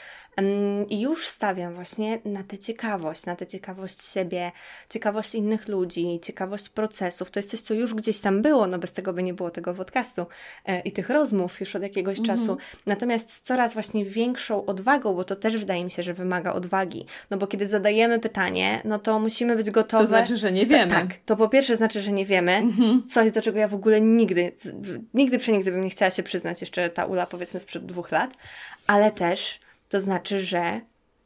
i 0.88 1.00
już 1.00 1.26
stawiam 1.26 1.74
właśnie 1.74 2.18
na 2.24 2.42
tę 2.42 2.58
ciekawość, 2.58 3.26
na 3.26 3.36
tę 3.36 3.46
ciekawość 3.46 4.02
siebie, 4.02 4.52
ciekawość 4.88 5.34
innych 5.34 5.68
ludzi, 5.68 6.20
ciekawość 6.22 6.68
procesów. 6.68 7.30
To 7.30 7.38
jest 7.38 7.50
coś, 7.50 7.60
co 7.60 7.74
już 7.74 7.94
gdzieś 7.94 8.20
tam 8.20 8.42
było, 8.42 8.66
no 8.66 8.78
bez 8.78 8.92
tego 8.92 9.12
by 9.12 9.22
nie 9.22 9.34
było 9.34 9.50
tego 9.50 9.74
podcastu 9.74 10.26
e, 10.66 10.80
i 10.80 10.92
tych 10.92 11.10
rozmów 11.10 11.60
już 11.60 11.76
od 11.76 11.82
jakiegoś 11.82 12.18
mhm. 12.18 12.38
czasu. 12.38 12.56
Natomiast 12.86 13.32
z 13.32 13.40
coraz 13.40 13.74
właśnie 13.74 14.04
większą 14.04 14.66
odwagą, 14.66 15.14
bo 15.14 15.24
to 15.24 15.36
też 15.36 15.56
wydaje 15.56 15.84
mi 15.84 15.90
się, 15.90 16.02
że 16.02 16.14
wymaga 16.14 16.52
odwagi. 16.52 17.06
No 17.30 17.36
bo 17.36 17.46
kiedy 17.46 17.66
zadajemy 17.66 18.18
pytanie, 18.18 18.80
no 18.84 18.98
to 18.98 19.18
musimy 19.18 19.56
być 19.56 19.70
gotowi. 19.70 20.04
To 20.04 20.08
znaczy, 20.08 20.36
że 20.36 20.52
nie 20.52 20.66
wiemy. 20.66 20.90
Tak, 20.90 21.06
to 21.26 21.36
po 21.36 21.48
pierwsze 21.48 21.76
znaczy, 21.76 22.00
że 22.00 22.12
nie 22.12 22.26
wiemy, 22.26 22.52
mhm. 22.52 23.02
coś 23.08 23.30
do 23.30 23.42
czego 23.42 23.58
ja 23.58 23.68
w 23.68 23.74
ogóle 23.74 24.00
nigdy, 24.00 24.52
nigdy 25.14 25.38
przenigdy 25.38 25.72
bym 25.72 25.84
nie 25.84 25.90
chciała 25.90 26.10
się 26.10 26.22
przyznać, 26.22 26.60
jeszcze 26.60 26.90
ta 26.90 27.04
Ula 27.04 27.26
powiedzmy 27.26 27.60
sprzed 27.60 27.86
dwóch 27.86 28.10
lat, 28.10 28.34
ale 28.86 29.10
też 29.10 29.61
to 29.92 30.00
znaczy, 30.00 30.40
że 30.40 30.80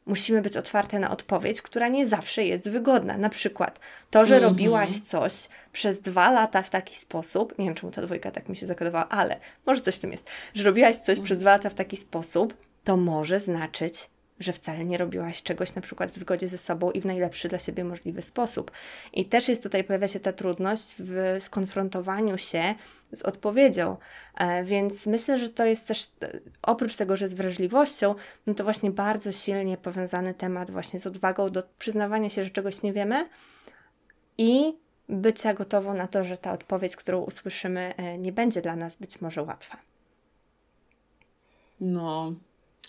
musimy 0.05 0.41
być 0.41 0.57
otwarte 0.57 0.99
na 0.99 1.11
odpowiedź, 1.11 1.61
która 1.61 1.87
nie 1.87 2.07
zawsze 2.07 2.43
jest 2.43 2.69
wygodna. 2.69 3.17
Na 3.17 3.29
przykład 3.29 3.79
to, 4.09 4.25
że 4.25 4.35
mm 4.35 4.45
-hmm. 4.45 4.51
robiłaś 4.51 4.99
coś 4.99 5.49
przez 5.71 6.01
dwa 6.01 6.31
lata 6.31 6.63
w 6.63 6.69
taki 6.69 6.95
sposób, 6.95 7.59
nie 7.59 7.65
wiem 7.65 7.75
czemu 7.75 7.91
ta 7.91 8.01
dwójka 8.01 8.31
tak 8.31 8.49
mi 8.49 8.55
się 8.55 8.67
zakodowała, 8.67 9.09
ale 9.09 9.39
może 9.65 9.81
coś 9.81 9.95
w 9.95 9.99
tym 9.99 10.11
jest, 10.11 10.29
że 10.53 10.63
robiłaś 10.63 10.95
coś 10.95 11.17
mm. 11.17 11.25
przez 11.25 11.39
dwa 11.39 11.51
lata 11.51 11.69
w 11.69 11.73
taki 11.73 11.97
sposób, 11.97 12.57
to 12.83 12.97
może 12.97 13.39
znaczyć, 13.39 14.09
że 14.39 14.53
wcale 14.53 14.85
nie 14.85 14.97
robiłaś 14.97 15.43
czegoś 15.43 15.75
na 15.75 15.81
przykład 15.81 16.11
w 16.11 16.17
zgodzie 16.17 16.47
ze 16.47 16.57
sobą 16.57 16.91
i 16.91 17.01
w 17.01 17.05
najlepszy 17.05 17.47
dla 17.47 17.59
siebie 17.59 17.83
możliwy 17.83 18.21
sposób. 18.21 18.71
I 19.13 19.25
też 19.25 19.47
jest 19.47 19.63
tutaj, 19.63 19.83
pojawia 19.83 20.07
się 20.07 20.19
ta 20.19 20.33
trudność 20.33 20.95
w 20.99 21.37
skonfrontowaniu 21.39 22.37
się 22.37 22.75
z 23.11 23.21
odpowiedzią. 23.21 23.97
E, 24.37 24.63
więc 24.63 25.05
myślę, 25.05 25.39
że 25.39 25.49
to 25.49 25.65
jest 25.65 25.87
też, 25.87 26.09
e, 26.21 26.39
oprócz 26.61 26.95
tego, 26.95 27.17
że 27.17 27.27
z 27.27 27.33
wrażliwością, 27.33 28.15
no 28.47 28.53
to 28.53 28.63
właśnie 28.63 28.91
bardzo 28.91 29.31
silnie 29.31 29.77
powiązany 29.77 30.33
temat 30.33 30.71
właśnie 30.71 30.99
z 30.99 31.07
odwagą 31.07 31.49
do 31.49 31.63
przyznawania 31.79 32.29
się, 32.29 32.43
że 32.43 32.49
czegoś 32.49 32.81
nie 32.81 32.93
wiemy 32.93 33.29
i 34.37 34.73
bycia 35.09 35.53
gotową 35.53 35.93
na 35.93 36.07
to, 36.07 36.23
że 36.23 36.37
ta 36.37 36.51
odpowiedź, 36.51 36.95
którą 36.95 37.21
usłyszymy, 37.21 37.93
e, 37.97 38.17
nie 38.17 38.31
będzie 38.31 38.61
dla 38.61 38.75
nas 38.75 38.95
być 38.95 39.21
może 39.21 39.43
łatwa. 39.43 39.77
No, 41.79 42.33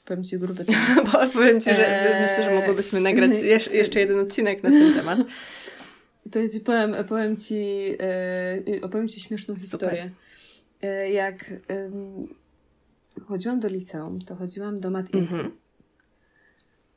powiem 0.09 0.25
Ci 0.25 0.39
gruby 0.39 0.65
Bo 1.13 1.29
powiem 1.33 1.61
Ci, 1.61 1.71
że 1.75 2.17
eee... 2.17 2.23
myślę, 2.23 2.45
że 2.45 2.55
mogłybyśmy 2.55 3.01
nagrać 3.01 3.43
jeszcze 3.73 4.01
jeden 4.01 4.19
odcinek 4.19 4.63
na 4.63 4.71
ten 4.71 4.95
temat. 4.95 5.19
To 6.33 6.39
ja 6.39 6.49
ci 6.49 6.61
powiem, 6.61 6.95
powiem 7.09 7.37
ci, 7.37 7.55
yy, 8.67 8.81
opowiem 8.83 9.09
ci 9.09 9.21
śmieszną 9.21 9.57
historię. 9.57 10.11
Yy, 10.83 11.11
jak 11.11 11.45
chodziłam 13.27 13.61
do 13.61 13.69
liceum, 13.69 14.21
to 14.21 14.37
chodziłam 14.37 14.81
do 14.81 14.91
mat 14.91 15.07
mm-hmm. 15.07 15.51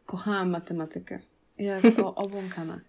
Kochałam 0.05 0.49
matematykę. 0.49 1.19
Jak 1.57 1.99
o, 1.99 2.15
obłąkana. 2.25 2.79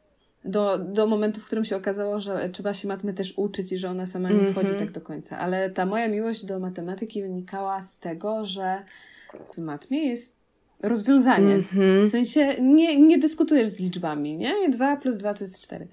Do, 0.44 0.78
do 0.78 1.06
momentu, 1.06 1.40
w 1.40 1.44
którym 1.44 1.64
się 1.64 1.76
okazało, 1.76 2.20
że 2.20 2.48
trzeba 2.50 2.74
się 2.74 2.88
matmy 2.88 3.14
też 3.14 3.34
uczyć 3.36 3.72
i 3.72 3.78
że 3.78 3.90
ona 3.90 4.06
sama 4.06 4.30
nie 4.30 4.36
mm-hmm. 4.36 4.52
wchodzi 4.52 4.74
tak 4.78 4.90
do 4.90 5.00
końca. 5.00 5.38
Ale 5.38 5.70
ta 5.70 5.86
moja 5.86 6.08
miłość 6.08 6.44
do 6.44 6.60
matematyki 6.60 7.22
wynikała 7.22 7.82
z 7.82 7.98
tego, 7.98 8.44
że 8.44 8.84
matmie 9.58 10.06
jest 10.06 10.36
rozwiązanie. 10.82 11.56
Mm-hmm. 11.56 12.04
W 12.04 12.10
sensie 12.10 12.56
nie, 12.60 13.00
nie 13.00 13.18
dyskutujesz 13.18 13.68
z 13.68 13.78
liczbami, 13.78 14.36
nie? 14.36 14.68
2 14.68 14.96
plus 14.96 15.16
2 15.16 15.34
to 15.34 15.44
jest 15.44 15.60
4. 15.60 15.88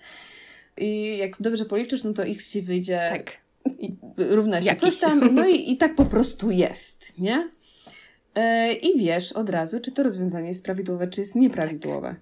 I 0.77 1.17
jak 1.17 1.31
dobrze 1.39 1.65
policzysz, 1.65 2.03
no 2.03 2.13
to 2.13 2.23
x 2.23 2.51
ci 2.51 2.61
wyjdzie. 2.61 3.09
Tak. 3.11 3.37
Równa 4.17 4.61
się 4.61 4.67
Jakiś. 4.67 4.81
coś 4.81 4.99
tam. 4.99 5.35
No 5.35 5.47
i, 5.47 5.71
i 5.71 5.77
tak 5.77 5.95
po 5.95 6.05
prostu 6.13 6.51
jest, 6.51 7.13
nie? 7.17 7.49
E, 8.35 8.73
I 8.73 8.99
wiesz 8.99 9.31
od 9.31 9.49
razu, 9.49 9.79
czy 9.79 9.91
to 9.91 10.03
rozwiązanie 10.03 10.47
jest 10.47 10.63
prawidłowe, 10.63 11.07
czy 11.07 11.21
jest 11.21 11.35
nieprawidłowe. 11.35 12.07
Tak. 12.07 12.19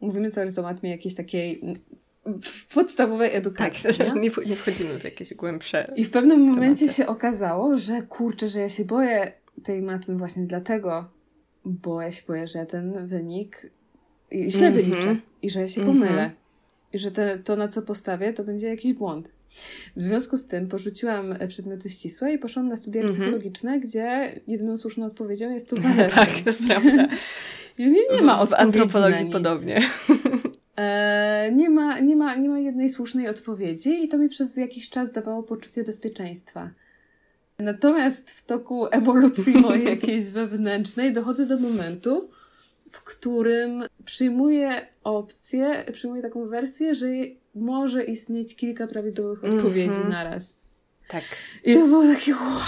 Mówimy 0.00 0.30
cały 0.30 0.46
czas 0.46 0.58
o 0.58 0.62
matmie 0.62 0.90
jakiejś 0.90 1.14
takiej 1.14 1.60
podstawowej 2.74 3.36
edukacji. 3.36 3.94
Tak, 3.98 4.14
nie? 4.22 4.30
nie 4.46 4.56
wchodzimy 4.56 4.98
w 4.98 5.04
jakieś 5.04 5.34
głębsze. 5.34 5.92
I 5.96 6.04
w 6.04 6.10
pewnym 6.10 6.38
tematy. 6.38 6.54
momencie 6.60 6.88
się 6.88 7.06
okazało, 7.06 7.76
że 7.76 8.02
kurczę, 8.02 8.48
że 8.48 8.60
ja 8.60 8.68
się 8.68 8.84
boję 8.84 9.32
tej 9.62 9.82
matmy 9.82 10.16
właśnie 10.16 10.46
dlatego, 10.46 11.10
bo 11.64 12.02
ja 12.02 12.12
się 12.12 12.22
boję, 12.26 12.46
że 12.46 12.66
ten 12.66 13.06
wynik 13.06 13.70
źle 14.32 14.66
mm 14.66 14.80
-hmm. 14.80 14.84
wyliczę 14.84 15.16
i 15.42 15.50
że 15.50 15.60
ja 15.60 15.68
się 15.68 15.84
pomylę. 15.84 16.10
Mm 16.10 16.30
-hmm 16.30 16.46
i 16.92 16.98
że 16.98 17.10
te, 17.10 17.38
to, 17.38 17.56
na 17.56 17.68
co 17.68 17.82
postawię, 17.82 18.32
to 18.32 18.44
będzie 18.44 18.68
jakiś 18.68 18.92
błąd. 18.92 19.30
W 19.96 20.02
związku 20.02 20.36
z 20.36 20.46
tym 20.46 20.68
porzuciłam 20.68 21.32
e, 21.32 21.48
przedmioty 21.48 21.90
ścisłe 21.90 22.32
i 22.32 22.38
poszłam 22.38 22.68
na 22.68 22.76
studia 22.76 23.00
mm 23.00 23.12
-hmm. 23.12 23.16
psychologiczne, 23.16 23.80
gdzie 23.80 24.40
jedyną 24.46 24.76
słuszną 24.76 25.06
odpowiedzią 25.06 25.50
jest 25.50 25.70
to 25.70 25.76
zależy. 25.76 26.14
tak, 26.14 26.28
to 26.44 26.52
prawda. 26.66 27.08
nie, 27.78 27.88
nie 27.88 28.22
ma 28.22 28.40
odpowiedzi 28.40 28.56
W 28.56 28.60
antropologii 28.60 29.30
podobnie. 29.30 29.80
E, 30.76 31.52
nie, 31.52 31.70
ma, 31.70 32.00
nie, 32.00 32.16
ma, 32.16 32.36
nie 32.36 32.48
ma 32.48 32.58
jednej 32.58 32.88
słusznej 32.88 33.28
odpowiedzi 33.28 34.04
i 34.04 34.08
to 34.08 34.18
mi 34.18 34.28
przez 34.28 34.56
jakiś 34.56 34.90
czas 34.90 35.12
dawało 35.12 35.42
poczucie 35.42 35.84
bezpieczeństwa. 35.84 36.70
Natomiast 37.58 38.30
w 38.30 38.46
toku 38.46 38.86
ewolucji 38.86 39.52
mojej 39.52 39.84
jakiejś 39.94 40.26
wewnętrznej 40.26 41.12
dochodzę 41.12 41.46
do 41.46 41.58
momentu, 41.58 42.30
w 42.92 43.02
którym 43.02 43.84
przyjmuję 44.04 44.86
opcję, 45.04 45.84
przyjmuję 45.92 46.22
taką 46.22 46.48
wersję, 46.48 46.94
że 46.94 47.06
może 47.54 48.04
istnieć 48.04 48.56
kilka 48.56 48.86
prawidłowych 48.86 49.44
mm 49.44 49.56
-hmm. 49.56 49.58
odpowiedzi 49.58 50.00
na 50.10 50.24
raz. 50.24 50.66
Tak. 51.08 51.24
I 51.64 51.74
to 51.74 51.86
było 51.86 52.02
takie 52.02 52.32
wow. 52.34 52.60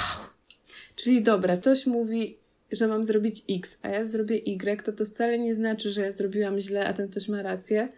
Czyli 0.96 1.22
dobra, 1.22 1.56
ktoś 1.56 1.86
mówi, 1.86 2.38
że 2.72 2.88
mam 2.88 3.04
zrobić 3.04 3.44
X, 3.50 3.78
a 3.82 3.88
ja 3.88 4.04
zrobię 4.04 4.36
Y, 4.36 4.82
to 4.82 4.92
to 4.92 5.04
wcale 5.04 5.38
nie 5.38 5.54
znaczy, 5.54 5.90
że 5.90 6.02
ja 6.02 6.12
zrobiłam 6.12 6.58
źle, 6.58 6.88
a 6.88 6.92
ten 6.92 7.08
ktoś 7.08 7.28
ma 7.28 7.42
rację, 7.42 7.88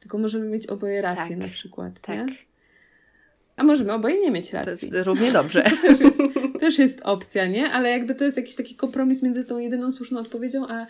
tylko 0.00 0.18
możemy 0.18 0.48
mieć 0.48 0.66
oboje 0.66 1.02
rację 1.02 1.36
tak. 1.36 1.38
na 1.38 1.48
przykład. 1.48 2.00
Tak. 2.00 2.16
Nie? 2.16 2.47
A 3.58 3.64
możemy 3.64 3.92
oboje 3.92 4.20
nie 4.20 4.30
mieć 4.30 4.52
racji. 4.52 4.90
To 4.90 4.96
jest 4.96 5.06
równie 5.06 5.32
dobrze. 5.32 5.62
to 5.62 5.76
też 5.82 6.00
jest, 6.00 6.18
też 6.60 6.78
jest 6.78 7.00
opcja, 7.04 7.46
nie? 7.46 7.70
Ale 7.70 7.90
jakby 7.90 8.14
to 8.14 8.24
jest 8.24 8.36
jakiś 8.36 8.54
taki 8.54 8.74
kompromis 8.74 9.22
między 9.22 9.44
tą 9.44 9.58
jedyną 9.58 9.92
słuszną 9.92 10.20
odpowiedzią, 10.20 10.68
a, 10.68 10.86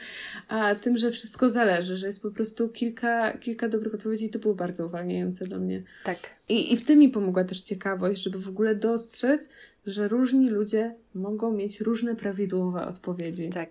a 0.49 0.75
tym, 0.75 0.97
że 0.97 1.11
wszystko 1.11 1.51
zależy, 1.51 1.97
że 1.97 2.07
jest 2.07 2.23
po 2.23 2.31
prostu 2.31 2.69
kilka, 2.69 3.39
kilka 3.39 3.69
dobrych 3.69 3.95
odpowiedzi 3.95 4.25
i 4.25 4.31
to 4.31 4.39
było 4.39 4.55
bardzo 4.55 4.87
uwalniające 4.87 5.45
dla 5.45 5.59
mnie. 5.59 5.83
Tak. 6.05 6.19
I, 6.49 6.73
I 6.73 6.77
w 6.77 6.87
tym 6.87 6.99
mi 6.99 7.09
pomogła 7.09 7.45
też 7.45 7.63
ciekawość, 7.63 8.23
żeby 8.23 8.39
w 8.39 8.49
ogóle 8.49 8.75
dostrzec, 8.75 9.49
że 9.87 10.09
różni 10.09 10.51
ludzie 10.51 10.95
mogą 11.15 11.53
mieć 11.53 11.81
różne 11.81 12.17
prawidłowe 12.17 12.87
odpowiedzi. 12.87 13.49
Tak. 13.49 13.71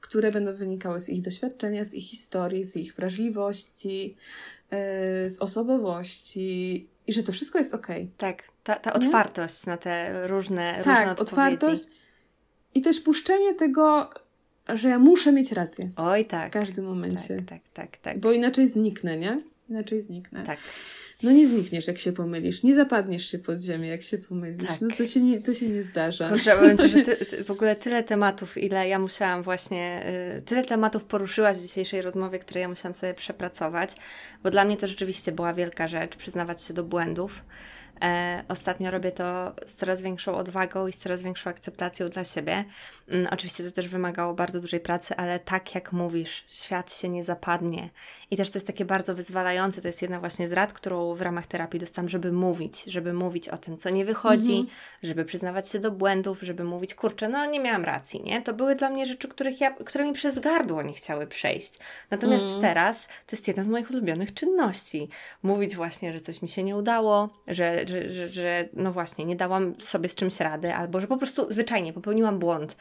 Które 0.00 0.30
będą 0.30 0.56
wynikały 0.56 1.00
z 1.00 1.08
ich 1.08 1.22
doświadczenia, 1.22 1.84
z 1.84 1.94
ich 1.94 2.04
historii, 2.04 2.64
z 2.64 2.76
ich 2.76 2.94
wrażliwości, 2.94 4.16
yy, 4.70 5.30
z 5.30 5.38
osobowości 5.38 6.86
i 7.06 7.12
że 7.12 7.22
to 7.22 7.32
wszystko 7.32 7.58
jest 7.58 7.74
okej. 7.74 8.02
Okay. 8.02 8.16
Tak, 8.16 8.42
ta, 8.64 8.76
ta 8.76 8.92
otwartość 8.92 9.66
na 9.66 9.76
te 9.76 10.28
różne, 10.28 10.74
tak, 10.84 10.86
różne 10.86 11.10
odpowiedzi. 11.10 11.30
otwartość 11.30 11.82
i 12.74 12.82
też 12.82 13.00
puszczenie 13.00 13.54
tego, 13.54 14.10
że 14.68 14.88
ja 14.88 14.98
muszę 14.98 15.32
mieć 15.32 15.52
rację. 15.52 15.90
Oj, 15.96 16.24
tak. 16.24 16.50
W 16.50 16.52
każdym 16.52 16.84
momencie. 16.84 17.36
Tak, 17.36 17.46
tak, 17.46 17.60
tak. 17.72 17.96
tak. 17.96 18.20
Bo 18.20 18.32
inaczej 18.32 18.68
zniknę, 18.68 19.18
nie? 19.18 19.42
Inaczej 19.70 20.00
zniknę. 20.00 20.42
Tak. 20.42 20.58
No 21.24 21.32
nie 21.32 21.48
znikniesz, 21.48 21.86
jak 21.86 21.98
się 21.98 22.12
pomylisz. 22.12 22.62
Nie 22.62 22.74
zapadniesz 22.74 23.26
się 23.30 23.38
pod 23.38 23.60
ziemię, 23.60 23.88
jak 23.88 24.02
się 24.02 24.18
pomylisz. 24.18 24.68
Tak. 24.68 24.80
No 24.80 24.88
to 24.98 25.06
się 25.06 25.20
nie, 25.20 25.40
to 25.40 25.54
się 25.54 25.68
nie 25.68 25.82
zdarza. 25.82 26.28
Kurczę, 26.28 26.56
powiem 26.56 26.78
Ci, 26.78 26.88
że 26.88 27.00
ty, 27.16 27.26
ty, 27.26 27.44
w 27.44 27.50
ogóle 27.50 27.76
tyle 27.76 28.02
tematów, 28.02 28.58
ile 28.58 28.88
ja 28.88 28.98
musiałam 28.98 29.42
właśnie, 29.42 30.06
y, 30.38 30.42
tyle 30.42 30.64
tematów 30.64 31.04
poruszyłaś 31.04 31.56
w 31.56 31.62
dzisiejszej 31.62 32.02
rozmowie, 32.02 32.38
które 32.38 32.60
ja 32.60 32.68
musiałam 32.68 32.94
sobie 32.94 33.14
przepracować, 33.14 33.90
bo 34.42 34.50
dla 34.50 34.64
mnie 34.64 34.76
to 34.76 34.86
rzeczywiście 34.86 35.32
była 35.32 35.54
wielka 35.54 35.88
rzecz, 35.88 36.16
przyznawać 36.16 36.62
się 36.62 36.74
do 36.74 36.84
błędów. 36.84 37.44
E, 38.04 38.42
ostatnio 38.48 38.90
robię 38.90 39.12
to 39.12 39.54
z 39.66 39.76
coraz 39.76 40.02
większą 40.02 40.36
odwagą 40.36 40.86
i 40.86 40.92
z 40.92 40.98
coraz 40.98 41.22
większą 41.22 41.50
akceptacją 41.50 42.08
dla 42.08 42.24
siebie. 42.24 42.64
Mm, 43.08 43.26
oczywiście 43.30 43.64
to 43.64 43.70
też 43.70 43.88
wymagało 43.88 44.34
bardzo 44.34 44.60
dużej 44.60 44.80
pracy, 44.80 45.16
ale 45.16 45.38
tak 45.38 45.74
jak 45.74 45.92
mówisz, 45.92 46.44
świat 46.48 46.94
się 46.94 47.08
nie 47.08 47.24
zapadnie. 47.24 47.90
I 48.30 48.36
też 48.36 48.50
to 48.50 48.58
jest 48.58 48.66
takie 48.66 48.84
bardzo 48.84 49.14
wyzwalające. 49.14 49.80
To 49.80 49.88
jest 49.88 50.02
jedna 50.02 50.20
właśnie 50.20 50.48
z 50.48 50.52
rad, 50.52 50.72
którą 50.72 51.14
w 51.14 51.22
ramach 51.22 51.46
terapii 51.46 51.80
dostałam, 51.80 52.08
żeby 52.08 52.32
mówić, 52.32 52.84
żeby 52.84 53.12
mówić 53.12 53.48
o 53.48 53.58
tym, 53.58 53.76
co 53.76 53.90
nie 53.90 54.04
wychodzi, 54.04 54.56
mhm. 54.56 54.66
żeby 55.02 55.24
przyznawać 55.24 55.68
się 55.68 55.78
do 55.78 55.90
błędów, 55.90 56.40
żeby 56.42 56.64
mówić, 56.64 56.94
kurczę, 56.94 57.28
no 57.28 57.46
nie 57.46 57.60
miałam 57.60 57.84
racji, 57.84 58.22
nie? 58.22 58.42
To 58.42 58.54
były 58.54 58.74
dla 58.74 58.90
mnie 58.90 59.06
rzeczy, 59.06 59.28
których 59.28 59.60
ja, 59.60 59.70
które 59.70 60.04
mi 60.04 60.12
przez 60.12 60.38
gardło 60.38 60.82
nie 60.82 60.92
chciały 60.92 61.26
przejść. 61.26 61.78
Natomiast 62.10 62.44
mhm. 62.44 62.60
teraz 62.60 63.06
to 63.06 63.36
jest 63.36 63.48
jedna 63.48 63.64
z 63.64 63.68
moich 63.68 63.90
ulubionych 63.90 64.34
czynności. 64.34 65.08
Mówić 65.42 65.76
właśnie, 65.76 66.12
że 66.12 66.20
coś 66.20 66.42
mi 66.42 66.48
się 66.48 66.62
nie 66.62 66.76
udało, 66.76 67.28
że 67.46 67.64
że, 67.88 67.93
że, 68.06 68.28
że, 68.28 68.68
no 68.72 68.92
właśnie, 68.92 69.24
nie 69.24 69.36
dałam 69.36 69.74
sobie 69.74 70.08
z 70.08 70.14
czymś 70.14 70.40
rady, 70.40 70.74
albo 70.74 71.00
że 71.00 71.06
po 71.06 71.16
prostu 71.16 71.52
zwyczajnie 71.52 71.92
popełniłam 71.92 72.38
błąd. 72.38 72.76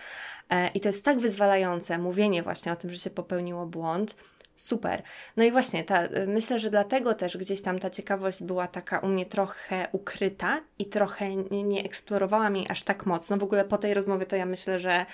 E, 0.50 0.68
I 0.68 0.80
to 0.80 0.90
jest 0.90 1.06
tak 1.06 1.20
wyzwalające, 1.20 1.98
mówienie 1.98 2.44
właśnie 2.44 2.72
o 2.72 2.76
tym, 2.76 2.92
że 2.92 2.98
się 2.98 3.10
popełniło 3.10 3.66
błąd, 3.66 4.16
Super. 4.56 5.04
No 5.38 5.44
i 5.44 5.52
właśnie, 5.52 5.84
ta, 5.84 6.04
myślę, 6.28 6.60
że 6.60 6.70
dlatego 6.70 7.14
też 7.14 7.38
gdzieś 7.38 7.62
tam 7.62 7.80
ta 7.80 7.90
ciekawość 7.90 8.44
była 8.44 8.68
taka 8.68 9.00
u 9.00 9.08
mnie 9.08 9.26
trochę 9.26 9.88
ukryta 9.92 10.62
i 10.80 10.86
trochę 10.86 11.36
nie, 11.36 11.64
nie 11.64 11.84
eksplorowałam 11.84 12.56
jej 12.56 12.66
aż 12.70 12.84
tak 12.84 13.06
mocno. 13.06 13.38
W 13.38 13.44
ogóle 13.44 13.66
po 13.66 13.78
tej 13.78 13.94
rozmowie 13.94 14.26
to 14.26 14.36
ja 14.36 14.46
myślę, 14.46 14.80
że 14.80 15.06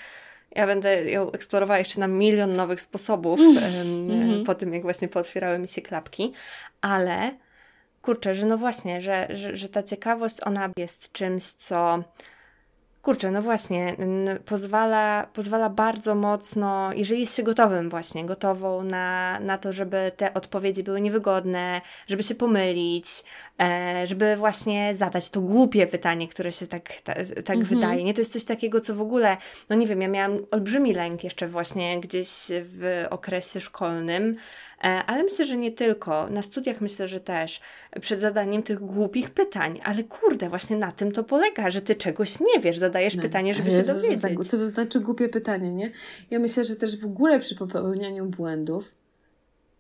ja 0.52 0.68
będę 0.68 1.12
ją 1.12 1.32
eksplorowała 1.32 1.78
jeszcze 1.78 2.00
na 2.00 2.08
milion 2.08 2.56
nowych 2.56 2.82
sposobów 2.82 3.40
mm. 3.40 4.44
po 4.44 4.56
tym, 4.56 4.74
jak 4.74 4.82
właśnie 4.82 5.08
pootwierały 5.08 5.60
mi 5.60 5.68
się 5.68 5.82
klapki, 5.82 6.34
ale 6.82 7.32
kurczę, 8.02 8.36
że 8.36 8.46
no 8.46 8.58
właśnie, 8.58 9.02
że, 9.02 9.28
że, 9.30 9.56
że 9.56 9.70
ta 9.70 9.84
ciekawość, 9.84 10.38
ona 10.46 10.70
jest 10.78 11.12
czymś, 11.12 11.44
co 11.44 12.04
Kurczę, 13.02 13.32
no 13.32 13.42
właśnie, 13.42 13.96
pozwala, 14.46 15.28
pozwala 15.34 15.70
bardzo 15.70 16.16
mocno, 16.16 16.94
jeżeli 16.94 17.22
jest 17.22 17.36
się 17.36 17.44
gotowym 17.44 17.90
właśnie, 17.90 18.26
gotową 18.26 18.84
na, 18.84 19.40
na 19.40 19.58
to, 19.58 19.74
żeby 19.74 20.12
te 20.18 20.34
odpowiedzi 20.34 20.84
były 20.84 21.02
niewygodne, 21.02 21.82
żeby 22.08 22.24
się 22.24 22.36
pomylić, 22.36 23.24
żeby 24.06 24.36
właśnie 24.36 24.96
zadać 24.96 25.30
to 25.30 25.42
głupie 25.42 25.88
pytanie, 25.88 26.28
które 26.28 26.52
się 26.52 26.68
tak, 26.68 27.02
ta, 27.04 27.14
tak 27.46 27.58
mhm. 27.58 27.66
wydaje. 27.66 28.04
Nie, 28.04 28.14
to 28.14 28.22
jest 28.22 28.34
coś 28.34 28.46
takiego, 28.46 28.82
co 28.82 28.96
w 28.96 29.02
ogóle, 29.02 29.38
no 29.70 29.76
nie 29.76 29.88
wiem, 29.88 30.02
ja 30.02 30.08
miałam 30.08 30.38
olbrzymi 30.52 30.94
lęk 30.94 31.24
jeszcze 31.24 31.48
właśnie 31.48 32.00
gdzieś 32.00 32.30
w 32.50 33.06
okresie 33.10 33.62
szkolnym, 33.62 34.36
e, 34.84 34.84
ale 34.84 35.24
myślę, 35.24 35.46
że 35.46 35.58
nie 35.58 35.72
tylko. 35.72 36.30
Na 36.30 36.44
studiach 36.44 36.82
myślę, 36.82 37.08
że 37.08 37.20
też 37.20 37.62
przed 38.02 38.22
zadaniem 38.22 38.64
tych 38.64 38.80
głupich 38.80 39.30
pytań, 39.30 39.80
ale 39.84 40.04
kurde, 40.04 40.50
właśnie 40.50 40.78
na 40.78 40.92
tym 40.92 41.12
to 41.12 41.24
polega, 41.24 41.70
że 41.70 41.82
ty 41.82 41.96
czegoś 41.96 42.40
nie 42.40 42.60
wiesz, 42.62 42.78
zadajesz 42.78 43.16
no, 43.16 43.22
pytanie, 43.22 43.56
żeby 43.56 43.72
się 43.72 43.84
dowiedzieć. 43.84 44.22
Co, 44.22 44.44
co 44.44 44.58
to 44.58 44.70
znaczy 44.70 45.00
głupie 45.00 45.30
pytanie, 45.30 45.74
nie? 45.74 45.92
Ja 46.32 46.40
myślę, 46.40 46.66
że 46.66 46.76
też 46.76 47.00
w 47.00 47.06
ogóle 47.06 47.40
przy 47.40 47.56
popełnianiu 47.56 48.26
błędów 48.26 49.00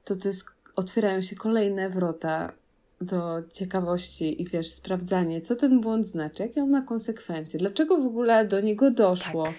to 0.09 0.15
to 0.15 0.27
jest, 0.27 0.45
otwierają 0.75 1.21
się 1.21 1.35
kolejne 1.35 1.89
wrota 1.89 2.53
do 3.01 3.43
ciekawości 3.53 4.41
i 4.41 4.45
wiesz, 4.45 4.71
sprawdzanie, 4.71 5.41
co 5.41 5.55
ten 5.55 5.81
błąd 5.81 6.07
znaczy, 6.07 6.43
jakie 6.43 6.63
on 6.63 6.69
ma 6.69 6.81
konsekwencje, 6.81 7.59
dlaczego 7.59 7.97
w 7.97 8.05
ogóle 8.05 8.45
do 8.45 8.61
niego 8.61 8.91
doszło. 8.91 9.43
Tak. 9.43 9.55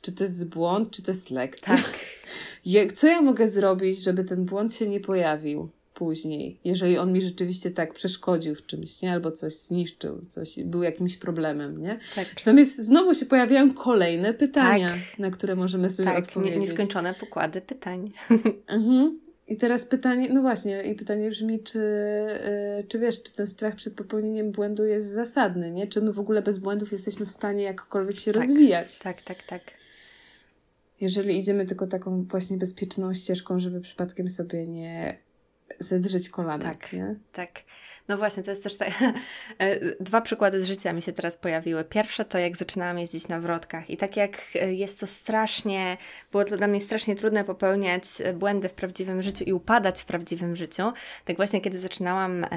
Czy 0.00 0.12
to 0.12 0.24
jest 0.24 0.48
błąd, 0.48 0.90
czy 0.90 1.02
to 1.02 1.10
jest 1.10 1.30
lekcja. 1.30 1.76
Tak. 1.76 1.98
Co 2.96 3.06
ja 3.06 3.22
mogę 3.22 3.48
zrobić, 3.48 4.02
żeby 4.02 4.24
ten 4.24 4.44
błąd 4.44 4.74
się 4.74 4.88
nie 4.88 5.00
pojawił? 5.00 5.68
później, 6.00 6.58
jeżeli 6.64 6.98
on 6.98 7.12
mi 7.12 7.22
rzeczywiście 7.22 7.70
tak 7.70 7.94
przeszkodził 7.94 8.54
w 8.54 8.66
czymś, 8.66 9.02
nie? 9.02 9.12
Albo 9.12 9.32
coś 9.32 9.54
zniszczył, 9.54 10.20
coś 10.28 10.58
był 10.64 10.82
jakimś 10.82 11.16
problemem, 11.16 11.82
nie? 11.82 11.98
Tak. 12.14 12.26
Natomiast 12.36 12.80
znowu 12.80 13.14
się 13.14 13.26
pojawiają 13.26 13.74
kolejne 13.74 14.34
pytania, 14.34 14.88
tak. 14.88 15.18
na 15.18 15.30
które 15.30 15.56
możemy 15.56 15.90
sobie 15.90 16.08
tak, 16.08 16.18
odpowiedzieć. 16.18 16.54
Tak, 16.54 16.62
nieskończone 16.62 17.14
pokłady 17.14 17.60
pytań. 17.60 18.10
Mhm. 18.66 19.20
I 19.50 19.56
teraz 19.56 19.84
pytanie, 19.84 20.32
no 20.32 20.40
właśnie, 20.40 20.82
i 20.82 20.94
pytanie 20.94 21.30
brzmi, 21.30 21.62
czy, 21.62 21.78
yy, 22.76 22.84
czy 22.84 22.98
wiesz, 22.98 23.22
czy 23.22 23.32
ten 23.32 23.46
strach 23.46 23.74
przed 23.74 23.94
popełnieniem 23.94 24.52
błędu 24.52 24.84
jest 24.84 25.10
zasadny, 25.10 25.70
nie? 25.70 25.86
Czy 25.86 26.00
my 26.00 26.12
w 26.12 26.18
ogóle 26.18 26.42
bez 26.42 26.58
błędów 26.58 26.92
jesteśmy 26.92 27.26
w 27.26 27.30
stanie 27.30 27.62
jakkolwiek 27.62 28.16
się 28.16 28.32
tak, 28.32 28.42
rozwijać? 28.42 28.98
Tak, 28.98 29.22
tak, 29.22 29.42
tak. 29.42 29.62
Jeżeli 31.00 31.38
idziemy 31.38 31.66
tylko 31.66 31.86
taką 31.86 32.22
właśnie 32.22 32.56
bezpieczną 32.56 33.14
ścieżką, 33.14 33.58
żeby 33.58 33.80
przypadkiem 33.80 34.28
sobie 34.28 34.66
nie 34.66 35.18
zedrzeć 35.80 36.28
kolana. 36.28 36.64
Tak, 36.64 36.92
nie? 36.92 37.14
tak. 37.32 37.50
No 38.10 38.16
właśnie, 38.16 38.42
to 38.42 38.50
jest 38.50 38.62
też 38.62 38.76
tak. 38.76 38.90
Dwa 40.00 40.20
przykłady 40.20 40.64
z 40.64 40.66
życia 40.66 40.92
mi 40.92 41.02
się 41.02 41.12
teraz 41.12 41.36
pojawiły. 41.36 41.84
Pierwsze 41.84 42.24
to 42.24 42.38
jak 42.38 42.56
zaczynałam 42.56 42.98
jeździć 42.98 43.28
na 43.28 43.40
wrotkach 43.40 43.90
i 43.90 43.96
tak 43.96 44.16
jak 44.16 44.42
e, 44.54 44.74
jest 44.74 45.00
to 45.00 45.06
strasznie, 45.06 45.96
było 46.32 46.44
to 46.44 46.56
dla 46.56 46.66
mnie 46.66 46.80
strasznie 46.80 47.16
trudne 47.16 47.44
popełniać 47.44 48.04
e, 48.20 48.32
błędy 48.32 48.68
w 48.68 48.72
prawdziwym 48.72 49.22
życiu 49.22 49.44
i 49.44 49.52
upadać 49.52 50.02
w 50.02 50.04
prawdziwym 50.04 50.56
życiu, 50.56 50.92
tak 51.24 51.36
właśnie 51.36 51.60
kiedy 51.60 51.78
zaczynałam 51.78 52.44
e, 52.44 52.48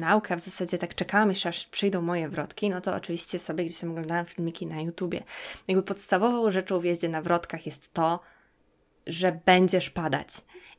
naukę, 0.00 0.36
w 0.36 0.40
zasadzie 0.40 0.78
tak 0.78 0.94
czekałam 0.94 1.28
jeszcze 1.28 1.48
aż 1.48 1.66
przyjdą 1.66 2.02
moje 2.02 2.28
wrotki, 2.28 2.70
no 2.70 2.80
to 2.80 2.94
oczywiście 2.94 3.38
sobie 3.38 3.64
gdzieś 3.64 3.78
tam 3.78 3.90
oglądałam 3.90 4.26
filmiki 4.26 4.66
na 4.66 4.80
YouTubie. 4.80 5.22
Jakby 5.68 5.82
podstawową 5.82 6.52
rzeczą 6.52 6.80
w 6.80 6.84
jeździe 6.84 7.08
na 7.08 7.22
wrotkach 7.22 7.66
jest 7.66 7.92
to, 7.92 8.20
że 9.06 9.40
będziesz 9.46 9.90
padać 9.90 10.28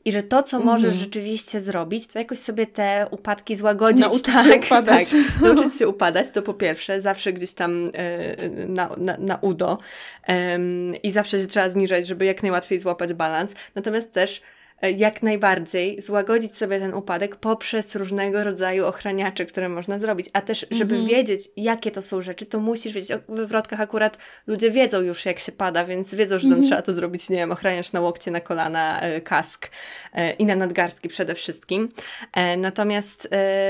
i 0.06 0.12
że 0.12 0.24
to, 0.24 0.44
co 0.44 0.58
mm 0.58 0.68
-hmm. 0.68 0.72
możesz 0.72 0.94
rzeczywiście 0.94 1.62
zrobić, 1.62 2.08
to 2.08 2.20
jakoś 2.20 2.40
sobie 2.40 2.68
te 2.68 3.08
upadki 3.12 3.56
złagodzić. 3.56 4.02
Nauczyć 4.02 4.26
tak, 4.26 4.46
się 4.46 4.60
upadać. 4.60 5.10
Tak, 5.10 5.42
nauczyć 5.56 5.74
się 5.78 5.88
upadać, 5.88 6.32
to 6.32 6.42
po 6.42 6.54
pierwsze, 6.54 7.02
zawsze 7.02 7.34
gdzieś 7.34 7.54
tam 7.54 7.90
e, 7.94 8.50
na, 8.50 8.90
na, 8.98 9.18
na 9.18 9.36
udo 9.36 9.78
i 11.04 11.12
zawsze 11.12 11.40
się 11.40 11.48
trzeba 11.48 11.70
zniżać, 11.70 12.08
żeby 12.08 12.26
jak 12.26 12.44
najłatwiej 12.44 12.80
złapać 12.80 13.14
balans. 13.14 13.54
Natomiast 13.76 14.12
też 14.12 14.42
jak 14.82 15.24
najbardziej 15.24 16.02
złagodzić 16.02 16.58
sobie 16.58 16.80
ten 16.80 16.94
upadek 16.94 17.36
poprzez 17.36 17.96
różnego 17.96 18.44
rodzaju 18.44 18.86
ochraniacze, 18.86 19.46
które 19.46 19.70
można 19.70 20.00
zrobić. 20.00 20.30
A 20.34 20.42
też, 20.42 20.66
żeby 20.72 20.96
-hmm. 20.96 21.08
wiedzieć, 21.08 21.42
jakie 21.58 21.92
to 21.92 22.02
są 22.02 22.22
rzeczy, 22.22 22.46
to 22.46 22.60
musisz 22.60 22.94
wiedzieć. 22.94 23.12
O 23.12 23.20
wywrotkach 23.30 23.82
akurat 23.82 24.18
ludzie 24.48 24.72
wiedzą 24.72 25.02
już, 25.02 25.26
jak 25.26 25.40
się 25.40 25.52
pada, 25.52 25.86
więc 25.86 26.16
wiedzą, 26.16 26.40
że 26.40 26.50
tam 26.50 26.62
-hmm. 26.62 26.66
trzeba 26.66 26.82
to 26.82 26.94
zrobić, 26.94 27.30
nie 27.30 27.38
wiem, 27.38 27.52
ochraniacz 27.52 27.92
na 27.92 28.02
łokcie, 28.02 28.32
na 28.32 28.40
kolana, 28.40 29.02
e, 29.02 29.22
kask 29.22 29.70
e, 30.14 30.32
i 30.32 30.46
na 30.46 30.56
nadgarstki 30.56 31.10
przede 31.10 31.36
wszystkim. 31.36 31.90
Natomiast 32.58 33.28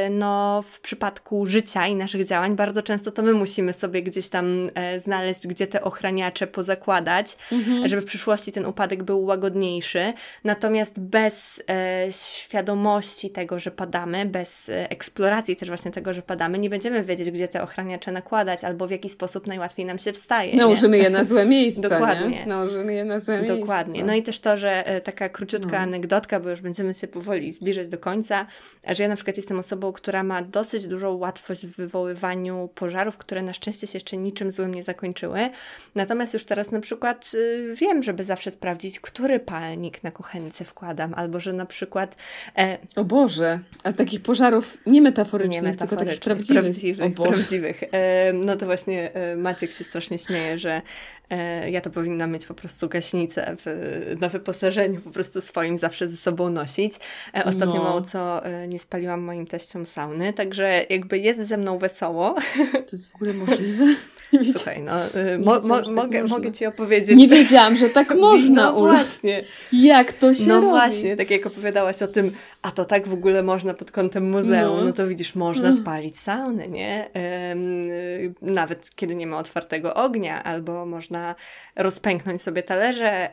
no, 0.09 0.63
w 0.71 0.79
przypadku 0.79 1.45
życia 1.45 1.87
i 1.87 1.95
naszych 1.95 2.25
działań 2.25 2.55
bardzo 2.55 2.83
często 2.83 3.11
to 3.11 3.21
my 3.21 3.33
musimy 3.33 3.73
sobie 3.73 4.03
gdzieś 4.03 4.29
tam 4.29 4.69
znaleźć, 4.97 5.47
gdzie 5.47 5.67
te 5.67 5.83
ochraniacze 5.83 6.47
pozakładać, 6.47 7.37
-hmm. 7.51 7.87
żeby 7.87 8.01
w 8.01 8.05
przyszłości 8.05 8.51
ten 8.51 8.65
upadek 8.65 9.03
był 9.03 9.25
łagodniejszy. 9.25 10.13
Natomiast 10.43 10.98
bez 10.99 11.63
e, 11.69 12.07
świadomości 12.11 13.29
tego, 13.29 13.59
że 13.59 13.71
padamy, 13.71 14.25
bez 14.25 14.69
e, 14.69 14.89
eksploracji 14.89 15.55
też 15.55 15.67
właśnie 15.67 15.91
tego, 15.91 16.13
że 16.13 16.21
padamy, 16.21 16.59
nie 16.59 16.69
będziemy 16.69 17.03
wiedzieć, 17.03 17.31
gdzie 17.31 17.47
te 17.47 17.63
ochraniacze 17.63 18.11
nakładać 18.11 18.63
albo 18.63 18.87
w 18.87 18.91
jaki 18.91 19.09
sposób 19.09 19.47
najłatwiej 19.47 19.85
nam 19.85 19.99
się 19.99 20.13
wstaje. 20.13 20.55
Nałożymy 20.55 20.97
je 20.97 21.09
na 21.09 21.23
złe 21.23 21.45
miejsce. 21.45 21.81
Dokładnie. 21.81 22.39
Nie? 22.39 22.45
Nałożymy 22.45 22.93
je 22.93 23.05
na 23.05 23.19
złe 23.19 23.43
Dokładnie. 23.43 24.03
No 24.03 24.13
i 24.13 24.23
też 24.23 24.39
to, 24.39 24.57
że 24.57 24.87
e, 24.87 25.01
taka 25.01 25.29
króciutka 25.29 25.71
no. 25.71 25.77
anegdotka, 25.77 26.39
bo 26.39 26.49
już 26.49 26.61
będziemy 26.61 26.93
się 26.93 27.07
powoli 27.07 27.51
zbliżać 27.53 27.87
do 27.87 27.97
końca, 27.97 28.45
że 28.87 29.03
ja 29.03 29.09
na 29.09 29.15
przykład 29.15 29.37
jestem 29.37 29.59
osobą, 29.59 29.93
która 29.93 30.23
ma 30.23 30.41
dosyć 30.41 30.87
dużą 30.87 31.13
łatwość 31.17 31.67
w 31.67 31.75
wywoływaniu 31.75 32.69
pożarów, 32.75 33.17
które 33.17 33.41
na 33.41 33.53
szczęście 33.53 33.87
się 33.87 33.95
jeszcze 33.95 34.17
niczym 34.17 34.51
złym 34.51 34.73
nie 34.73 34.83
zakończyły. 34.83 35.49
Natomiast 35.95 36.33
już 36.33 36.45
teraz 36.45 36.71
na 36.71 36.79
przykład 36.79 37.31
y, 37.33 37.75
wiem, 37.75 38.03
żeby 38.03 38.25
zawsze 38.25 38.51
sprawdzić, 38.51 38.99
który 38.99 39.39
palnik 39.39 40.03
na 40.03 40.11
kuchence 40.11 40.65
albo 41.15 41.39
że 41.39 41.53
na 41.53 41.65
przykład... 41.65 42.15
E... 42.57 42.77
O 42.95 43.03
Boże, 43.03 43.59
a 43.83 43.93
takich 43.93 44.21
pożarów 44.21 44.77
nie 44.85 45.01
metaforycznych, 45.01 45.61
nie 45.61 45.69
metaforycznych 45.69 46.19
tylko 46.19 46.35
takich 46.35 46.55
prawdziwych. 46.55 46.63
Prawdziwych, 46.63 47.13
prawdziwych. 47.15 47.83
E, 47.91 48.33
no 48.33 48.55
to 48.55 48.65
właśnie 48.65 49.13
e, 49.13 49.35
Maciek 49.35 49.71
się 49.71 49.83
strasznie 49.83 50.17
śmieje, 50.17 50.59
że 50.59 50.81
ja 51.71 51.81
to 51.81 51.89
powinna 51.89 52.27
mieć 52.27 52.45
po 52.45 52.53
prostu 52.53 52.89
gaśnicę 52.89 53.55
w, 53.65 54.15
na 54.19 54.29
wyposażeniu, 54.29 55.01
po 55.01 55.09
prostu 55.09 55.41
swoim 55.41 55.77
zawsze 55.77 56.07
ze 56.07 56.17
sobą 56.17 56.49
nosić. 56.49 56.93
E, 57.35 57.45
ostatnio 57.45 57.75
no. 57.75 57.83
mało 57.83 58.01
co 58.01 58.45
e, 58.45 58.67
nie 58.67 58.79
spaliłam 58.79 59.21
moim 59.21 59.47
teściom 59.47 59.85
sauny, 59.85 60.33
także 60.33 60.85
jakby 60.89 61.17
jest 61.17 61.39
ze 61.39 61.57
mną 61.57 61.77
wesoło. 61.77 62.35
To 62.89 62.95
jest 62.95 63.11
w 63.11 63.15
ogóle 63.15 63.33
możliwe? 63.33 63.85
Słuchaj, 64.53 64.83
no, 64.83 65.05
y, 65.05 65.37
mo, 65.39 65.59
mo, 65.61 65.81
tak 65.81 65.87
mogę, 65.87 66.23
mogę 66.23 66.51
Ci 66.51 66.65
opowiedzieć. 66.65 67.17
Nie 67.17 67.27
wiedziałam, 67.27 67.77
że 67.77 67.89
tak 67.89 68.15
można. 68.27 68.71
No 68.71 68.79
właśnie. 68.79 69.43
Jak 69.71 70.13
to 70.13 70.33
się 70.33 70.47
No 70.47 70.55
robi? 70.55 70.67
właśnie, 70.67 71.15
tak 71.15 71.31
jak 71.31 71.45
opowiadałaś 71.45 72.01
o 72.01 72.07
tym, 72.07 72.31
a 72.61 72.71
to 72.71 72.85
tak 72.85 73.07
w 73.07 73.13
ogóle 73.13 73.43
można 73.43 73.73
pod 73.73 73.91
kątem 73.91 74.29
muzeum, 74.31 74.77
no, 74.77 74.85
no 74.85 74.93
to 74.93 75.07
widzisz, 75.07 75.35
można 75.35 75.67
mm. 75.67 75.81
spalić 75.81 76.19
saunę, 76.19 76.67
nie? 76.67 77.09
nawet 78.41 78.95
kiedy 78.95 79.15
nie 79.15 79.27
ma 79.27 79.37
otwartego 79.37 79.93
ognia, 79.93 80.43
albo 80.43 80.85
można 80.85 81.35
rozpęknąć 81.75 82.41
sobie 82.41 82.63
talerze, 82.63 83.29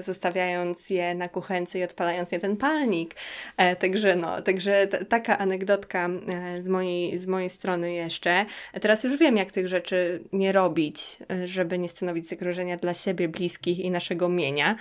zostawiając 0.00 0.90
je 0.90 1.14
na 1.14 1.28
kuchence 1.28 1.78
i 1.78 1.84
odpalając 1.84 2.32
je 2.32 2.38
ten 2.38 2.56
palnik. 2.56 3.14
E, 3.56 3.76
także 3.76 4.16
no, 4.16 4.42
także 4.42 4.86
taka 4.86 5.38
anegdotka 5.38 6.08
e, 6.08 6.62
z 6.62 6.68
mojej, 6.68 7.18
z 7.18 7.26
mojej 7.26 7.50
strony 7.50 7.92
jeszcze. 7.92 8.46
Teraz 8.80 9.04
już 9.04 9.16
wiem, 9.16 9.36
jak 9.36 9.52
tych 9.52 9.68
rzeczy 9.68 10.22
nie 10.32 10.52
robić, 10.52 11.18
e, 11.30 11.48
żeby 11.48 11.78
nie 11.78 11.88
stanowić 11.88 12.28
zagrożenia 12.28 12.76
dla 12.76 12.94
siebie, 12.94 13.28
bliskich 13.28 13.78
i 13.78 13.90
naszego 13.90 14.28
mienia. 14.28 14.76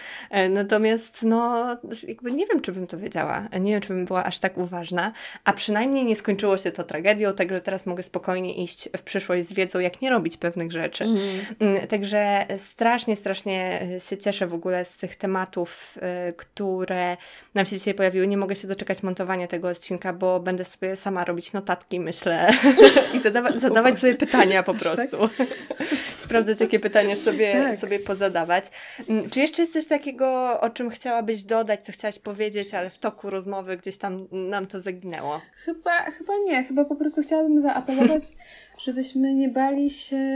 Natomiast 0.50 1.24
no, 1.24 1.68
jakby 2.08 2.32
nie 2.32 2.46
wiem, 2.46 2.62
czy 2.62 2.72
bym 2.72 2.88
to 2.88 2.98
wiedziała 2.98 3.48
nie 3.64 3.72
wiem, 3.72 3.82
czy 3.82 3.88
bym 3.88 4.06
była 4.06 4.24
aż 4.24 4.40
tak 4.40 4.58
uważna, 4.58 5.14
a 5.44 5.54
przynajmniej 5.54 6.06
nie 6.06 6.16
skończyło 6.16 6.58
się 6.58 6.72
to 6.72 6.84
tragedią, 6.84 7.34
także 7.34 7.62
teraz 7.62 7.86
mogę 7.86 8.04
spokojnie 8.04 8.64
iść 8.64 8.90
w 8.98 9.02
przyszłość 9.02 9.46
z 9.46 9.54
wiedzą, 9.54 9.80
jak 9.80 10.02
nie 10.02 10.10
robić 10.10 10.38
pewnych 10.38 10.72
rzeczy. 10.72 11.04
Mm. 11.04 11.88
Także 11.88 12.46
strasznie, 12.58 13.16
strasznie 13.16 13.88
się 14.10 14.18
cieszę 14.18 14.48
w 14.48 14.54
ogóle 14.54 14.86
z 14.86 14.98
tych 14.98 15.16
tematów, 15.16 15.98
y, 16.30 16.34
które 16.34 17.18
nam 17.54 17.66
się 17.66 17.78
dzisiaj 17.78 17.94
pojawiły. 17.94 18.28
Nie 18.28 18.38
mogę 18.38 18.56
się 18.56 18.68
doczekać 18.68 19.04
montowania 19.04 19.48
tego 19.48 19.68
odcinka, 19.68 20.14
bo 20.14 20.40
będę 20.40 20.64
sobie 20.64 20.96
sama 20.96 21.26
robić 21.26 21.54
notatki, 21.54 22.00
myślę, 22.00 22.54
i 23.16 23.20
zadawa 23.20 23.60
zadawać 23.60 24.00
sobie 24.00 24.16
pytania 24.16 24.64
po 24.64 24.74
prostu. 24.74 25.28
Tak? 25.38 25.48
posprawdzać, 26.22 26.62
jakie 26.62 26.80
pytania 26.80 27.16
sobie, 27.16 27.54
tak. 27.54 27.78
sobie 27.78 28.00
pozadawać. 28.00 28.66
Mm, 29.10 29.30
czy 29.30 29.40
jeszcze 29.40 29.62
jest 29.62 29.74
coś 29.74 29.88
takiego, 29.88 30.60
o 30.62 30.70
czym 30.70 30.90
chciałabyś 30.90 31.44
dodać, 31.44 31.86
co 31.86 31.92
chciałaś 31.92 32.20
powiedzieć, 32.20 32.74
ale 32.74 32.90
w 32.90 32.98
toku 32.98 33.30
rozmowy 33.30 33.51
gdzieś 33.82 33.98
tam 33.98 34.28
nam 34.32 34.68
to 34.68 34.80
zaginęło? 34.80 35.42
Chyba, 35.66 35.92
chyba 35.92 36.34
nie. 36.46 36.64
Chyba 36.64 36.86
po 36.86 36.96
prostu 36.96 37.22
chciałabym 37.22 37.62
zaapelować, 37.62 38.24
żebyśmy 38.86 39.34
nie 39.34 39.50
bali 39.50 39.90
się 39.90 40.28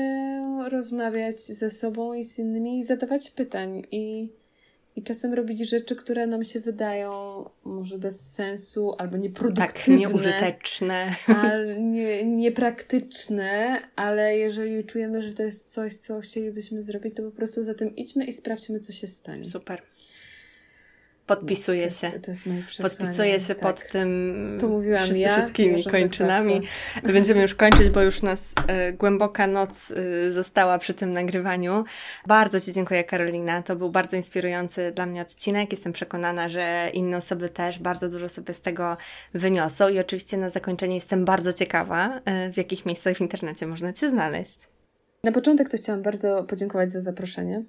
rozmawiać 0.69 1.39
ze 1.39 1.69
sobą 1.69 2.13
i 2.13 2.23
z 2.23 2.39
innymi 2.39 2.79
i 2.79 2.83
zadawać 2.83 3.31
pytań 3.31 3.83
i 3.91 4.29
i 4.95 5.03
czasem 5.03 5.33
robić 5.33 5.69
rzeczy, 5.69 5.95
które 5.95 6.27
nam 6.27 6.43
się 6.43 6.59
wydają 6.59 7.09
może 7.63 7.97
bez 7.97 8.33
sensu 8.33 8.95
albo 8.97 9.17
nieproduktywne. 9.17 9.67
Tak, 9.67 9.87
nieużyteczne. 9.87 11.15
Nie, 11.79 12.25
niepraktyczne, 12.25 13.81
ale 13.95 14.37
jeżeli 14.37 14.83
czujemy, 14.83 15.21
że 15.21 15.33
to 15.33 15.43
jest 15.43 15.73
coś, 15.73 15.93
co 15.93 16.21
chcielibyśmy 16.21 16.81
zrobić, 16.81 17.15
to 17.15 17.23
po 17.23 17.31
prostu 17.31 17.63
za 17.63 17.73
tym 17.73 17.95
idźmy 17.95 18.25
i 18.25 18.33
sprawdźmy, 18.33 18.79
co 18.79 18.93
się 18.93 19.07
stanie. 19.07 19.43
Super. 19.43 19.81
Podpisuję 21.25 21.91
się. 21.91 22.11
To, 22.11 22.19
to 22.19 22.31
jest 22.31 22.45
moje 22.45 22.63
Podpisuję 22.81 23.39
się 23.39 23.55
tak. 23.55 23.57
pod 23.57 23.91
tym 23.91 24.57
to 24.61 24.67
mówiłam 24.67 25.17
ja, 25.17 25.37
wszystkimi 25.37 25.83
kończynami. 25.83 26.61
Będziemy 27.03 27.41
już 27.41 27.55
kończyć, 27.55 27.89
bo 27.89 28.01
już 28.01 28.21
nas 28.21 28.53
y, 28.89 28.93
głęboka 28.93 29.47
noc 29.47 29.91
y, 29.91 30.33
została 30.33 30.77
przy 30.77 30.93
tym 30.93 31.13
nagrywaniu. 31.13 31.85
Bardzo 32.27 32.61
Ci 32.61 32.73
dziękuję, 32.73 33.03
Karolina. 33.03 33.61
To 33.63 33.75
był 33.75 33.91
bardzo 33.91 34.17
inspirujący 34.17 34.91
dla 34.95 35.05
mnie 35.05 35.21
odcinek. 35.21 35.71
Jestem 35.71 35.93
przekonana, 35.93 36.49
że 36.49 36.89
inne 36.93 37.17
osoby 37.17 37.49
też 37.49 37.79
bardzo 37.79 38.09
dużo 38.09 38.29
sobie 38.29 38.53
z 38.53 38.61
tego 38.61 38.97
wyniosą. 39.33 39.89
I 39.89 39.99
oczywiście 39.99 40.37
na 40.37 40.49
zakończenie 40.49 40.95
jestem 40.95 41.25
bardzo 41.25 41.53
ciekawa, 41.53 42.21
y, 42.47 42.53
w 42.53 42.57
jakich 42.57 42.85
miejscach 42.85 43.17
w 43.17 43.21
internecie 43.21 43.67
można 43.67 43.93
Cię 43.93 44.09
znaleźć. 44.09 44.74
Na 45.25 45.31
początek 45.31 45.69
to 45.69 45.77
chciałam 45.77 46.01
bardzo 46.01 46.43
podziękować 46.43 46.91
za 46.91 47.01
zaproszenie, 47.01 47.63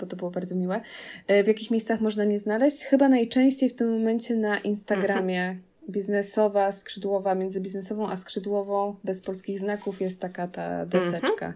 bo 0.00 0.06
to 0.06 0.16
było 0.16 0.30
bardzo 0.30 0.54
miłe. 0.54 0.80
E, 1.26 1.44
w 1.44 1.46
jakich 1.46 1.70
miejscach 1.70 2.00
można 2.00 2.24
mnie 2.24 2.38
znaleźć? 2.38 2.84
Chyba 2.84 3.08
najczęściej 3.08 3.70
w 3.70 3.74
tym 3.74 3.92
momencie 3.92 4.34
na 4.34 4.58
Instagramie. 4.58 5.42
Mhm. 5.42 5.62
Biznesowa, 5.90 6.72
skrzydłowa, 6.72 7.34
między 7.34 7.60
biznesową 7.60 8.08
a 8.08 8.16
skrzydłową, 8.16 8.96
bez 9.04 9.22
polskich 9.22 9.58
znaków 9.58 10.00
jest 10.00 10.20
taka 10.20 10.48
ta 10.48 10.86
deseczka. 10.86 11.54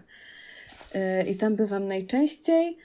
Mhm. 0.93 1.27
I 1.27 1.35
tam 1.35 1.55
bywam 1.55 1.87
najczęściej. 1.87 2.77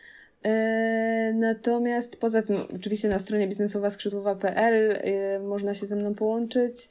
E, 0.44 1.32
natomiast 1.34 2.20
poza 2.20 2.42
tym, 2.42 2.56
oczywiście 2.76 3.08
na 3.08 3.18
stronie 3.18 3.48
biznesowa-skrzydłowa.pl 3.48 5.00
można 5.44 5.74
się 5.74 5.86
ze 5.86 5.96
mną 5.96 6.14
połączyć. 6.14 6.88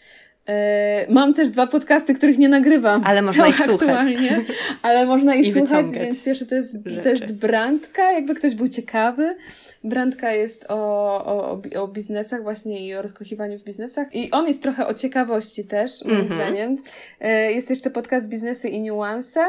E, 0.49 1.05
mam 1.09 1.33
też 1.33 1.49
dwa 1.49 1.67
podcasty, 1.67 2.13
których 2.13 2.37
nie 2.37 2.49
nagrywam. 2.49 3.01
Ale 3.05 3.21
można 3.21 3.47
ich 3.47 3.65
słuchać. 3.67 4.07
Ale 4.81 5.05
można 5.05 5.35
ich 5.35 5.47
I 5.47 5.53
słuchać, 5.53 5.91
więc 5.91 6.25
pierwszy 6.25 6.45
to 6.45 6.55
jest, 6.55 6.77
to 7.03 7.09
jest 7.09 7.33
Brandka, 7.33 8.11
jakby 8.11 8.35
ktoś 8.35 8.55
był 8.55 8.69
ciekawy. 8.69 9.35
Brandka 9.83 10.31
jest 10.31 10.65
o, 10.69 10.75
o, 11.25 11.61
o 11.81 11.87
biznesach 11.87 12.43
właśnie 12.43 12.87
i 12.87 12.95
o 12.95 13.01
rozkochiwaniu 13.01 13.59
w 13.59 13.63
biznesach. 13.63 14.15
I 14.15 14.31
on 14.31 14.47
jest 14.47 14.63
trochę 14.63 14.87
o 14.87 14.93
ciekawości 14.93 15.63
też, 15.63 16.05
moim 16.05 16.15
mm 16.15 16.27
-hmm. 16.27 16.35
zdaniem. 16.35 16.77
E, 17.19 17.51
jest 17.51 17.69
jeszcze 17.69 17.89
podcast 17.89 18.29
Biznesy 18.29 18.69
i 18.69 18.81
Niuanse. 18.81 19.45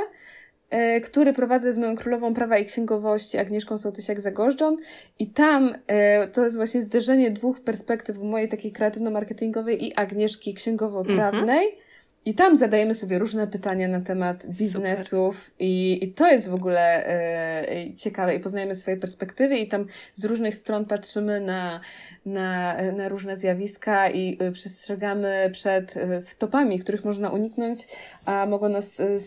E, 0.72 1.00
który 1.00 1.32
prowadzę 1.32 1.72
z 1.72 1.78
moją 1.78 1.96
królową 1.96 2.34
prawa 2.34 2.58
i 2.58 2.64
księgowości 2.64 3.38
Agnieszką 3.38 3.74
Sołtysiak-Zagorzczą 3.74 4.76
i 5.18 5.30
tam 5.30 5.74
e, 5.86 6.28
to 6.28 6.44
jest 6.44 6.56
właśnie 6.56 6.82
zderzenie 6.82 7.30
dwóch 7.30 7.60
perspektyw 7.60 8.18
mojej 8.18 8.48
takiej 8.48 8.72
kreatywno-marketingowej 8.72 9.84
i 9.84 9.94
Agnieszki 9.94 10.54
księgowo-prawnej. 10.54 11.68
-hmm. 11.68 11.81
I 12.24 12.34
tam 12.34 12.56
zadajemy 12.56 12.94
sobie 12.94 13.18
różne 13.18 13.46
pytania 13.46 13.88
na 13.88 14.00
temat 14.00 14.46
biznesów 14.46 15.50
i, 15.58 15.98
i 16.02 16.12
to 16.12 16.30
jest 16.30 16.50
w 16.50 16.54
ogóle 16.54 17.06
e, 17.06 17.94
ciekawe 17.96 18.36
i 18.36 18.40
poznajemy 18.40 18.74
swoje 18.74 18.96
perspektywy 18.96 19.58
i 19.58 19.68
tam 19.68 19.86
z 20.14 20.24
różnych 20.24 20.56
stron 20.56 20.84
patrzymy 20.84 21.40
na, 21.40 21.80
na, 22.26 22.76
na 22.92 23.08
różne 23.08 23.36
zjawiska 23.36 24.10
i 24.10 24.38
e, 24.40 24.52
przestrzegamy 24.52 25.50
przed 25.52 25.96
e, 25.96 26.22
wtopami, 26.22 26.78
których 26.78 27.04
można 27.04 27.30
uniknąć, 27.30 27.78
a 28.24 28.46
mogą 28.46 28.68
nas 28.68 29.00
e, 29.00 29.20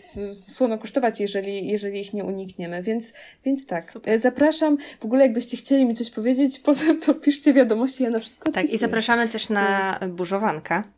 słono 0.48 0.78
kosztować, 0.78 1.20
jeżeli, 1.20 1.68
jeżeli 1.68 2.00
ich 2.00 2.14
nie 2.14 2.24
unikniemy. 2.24 2.82
Więc, 2.82 3.12
więc 3.44 3.66
tak, 3.66 3.84
Super. 3.84 4.18
zapraszam. 4.18 4.78
W 5.00 5.04
ogóle 5.04 5.22
jakbyście 5.22 5.56
chcieli 5.56 5.84
mi 5.84 5.94
coś 5.94 6.10
powiedzieć, 6.10 6.58
potem 6.68 7.00
to 7.00 7.14
piszcie 7.14 7.52
wiadomości, 7.52 8.02
ja 8.02 8.10
na 8.10 8.18
wszystko 8.18 8.52
Tak, 8.52 8.70
i 8.70 8.78
zapraszamy 8.78 9.28
też 9.28 9.48
na 9.48 9.98
burzowankę 10.08 10.82
E, 10.82 10.95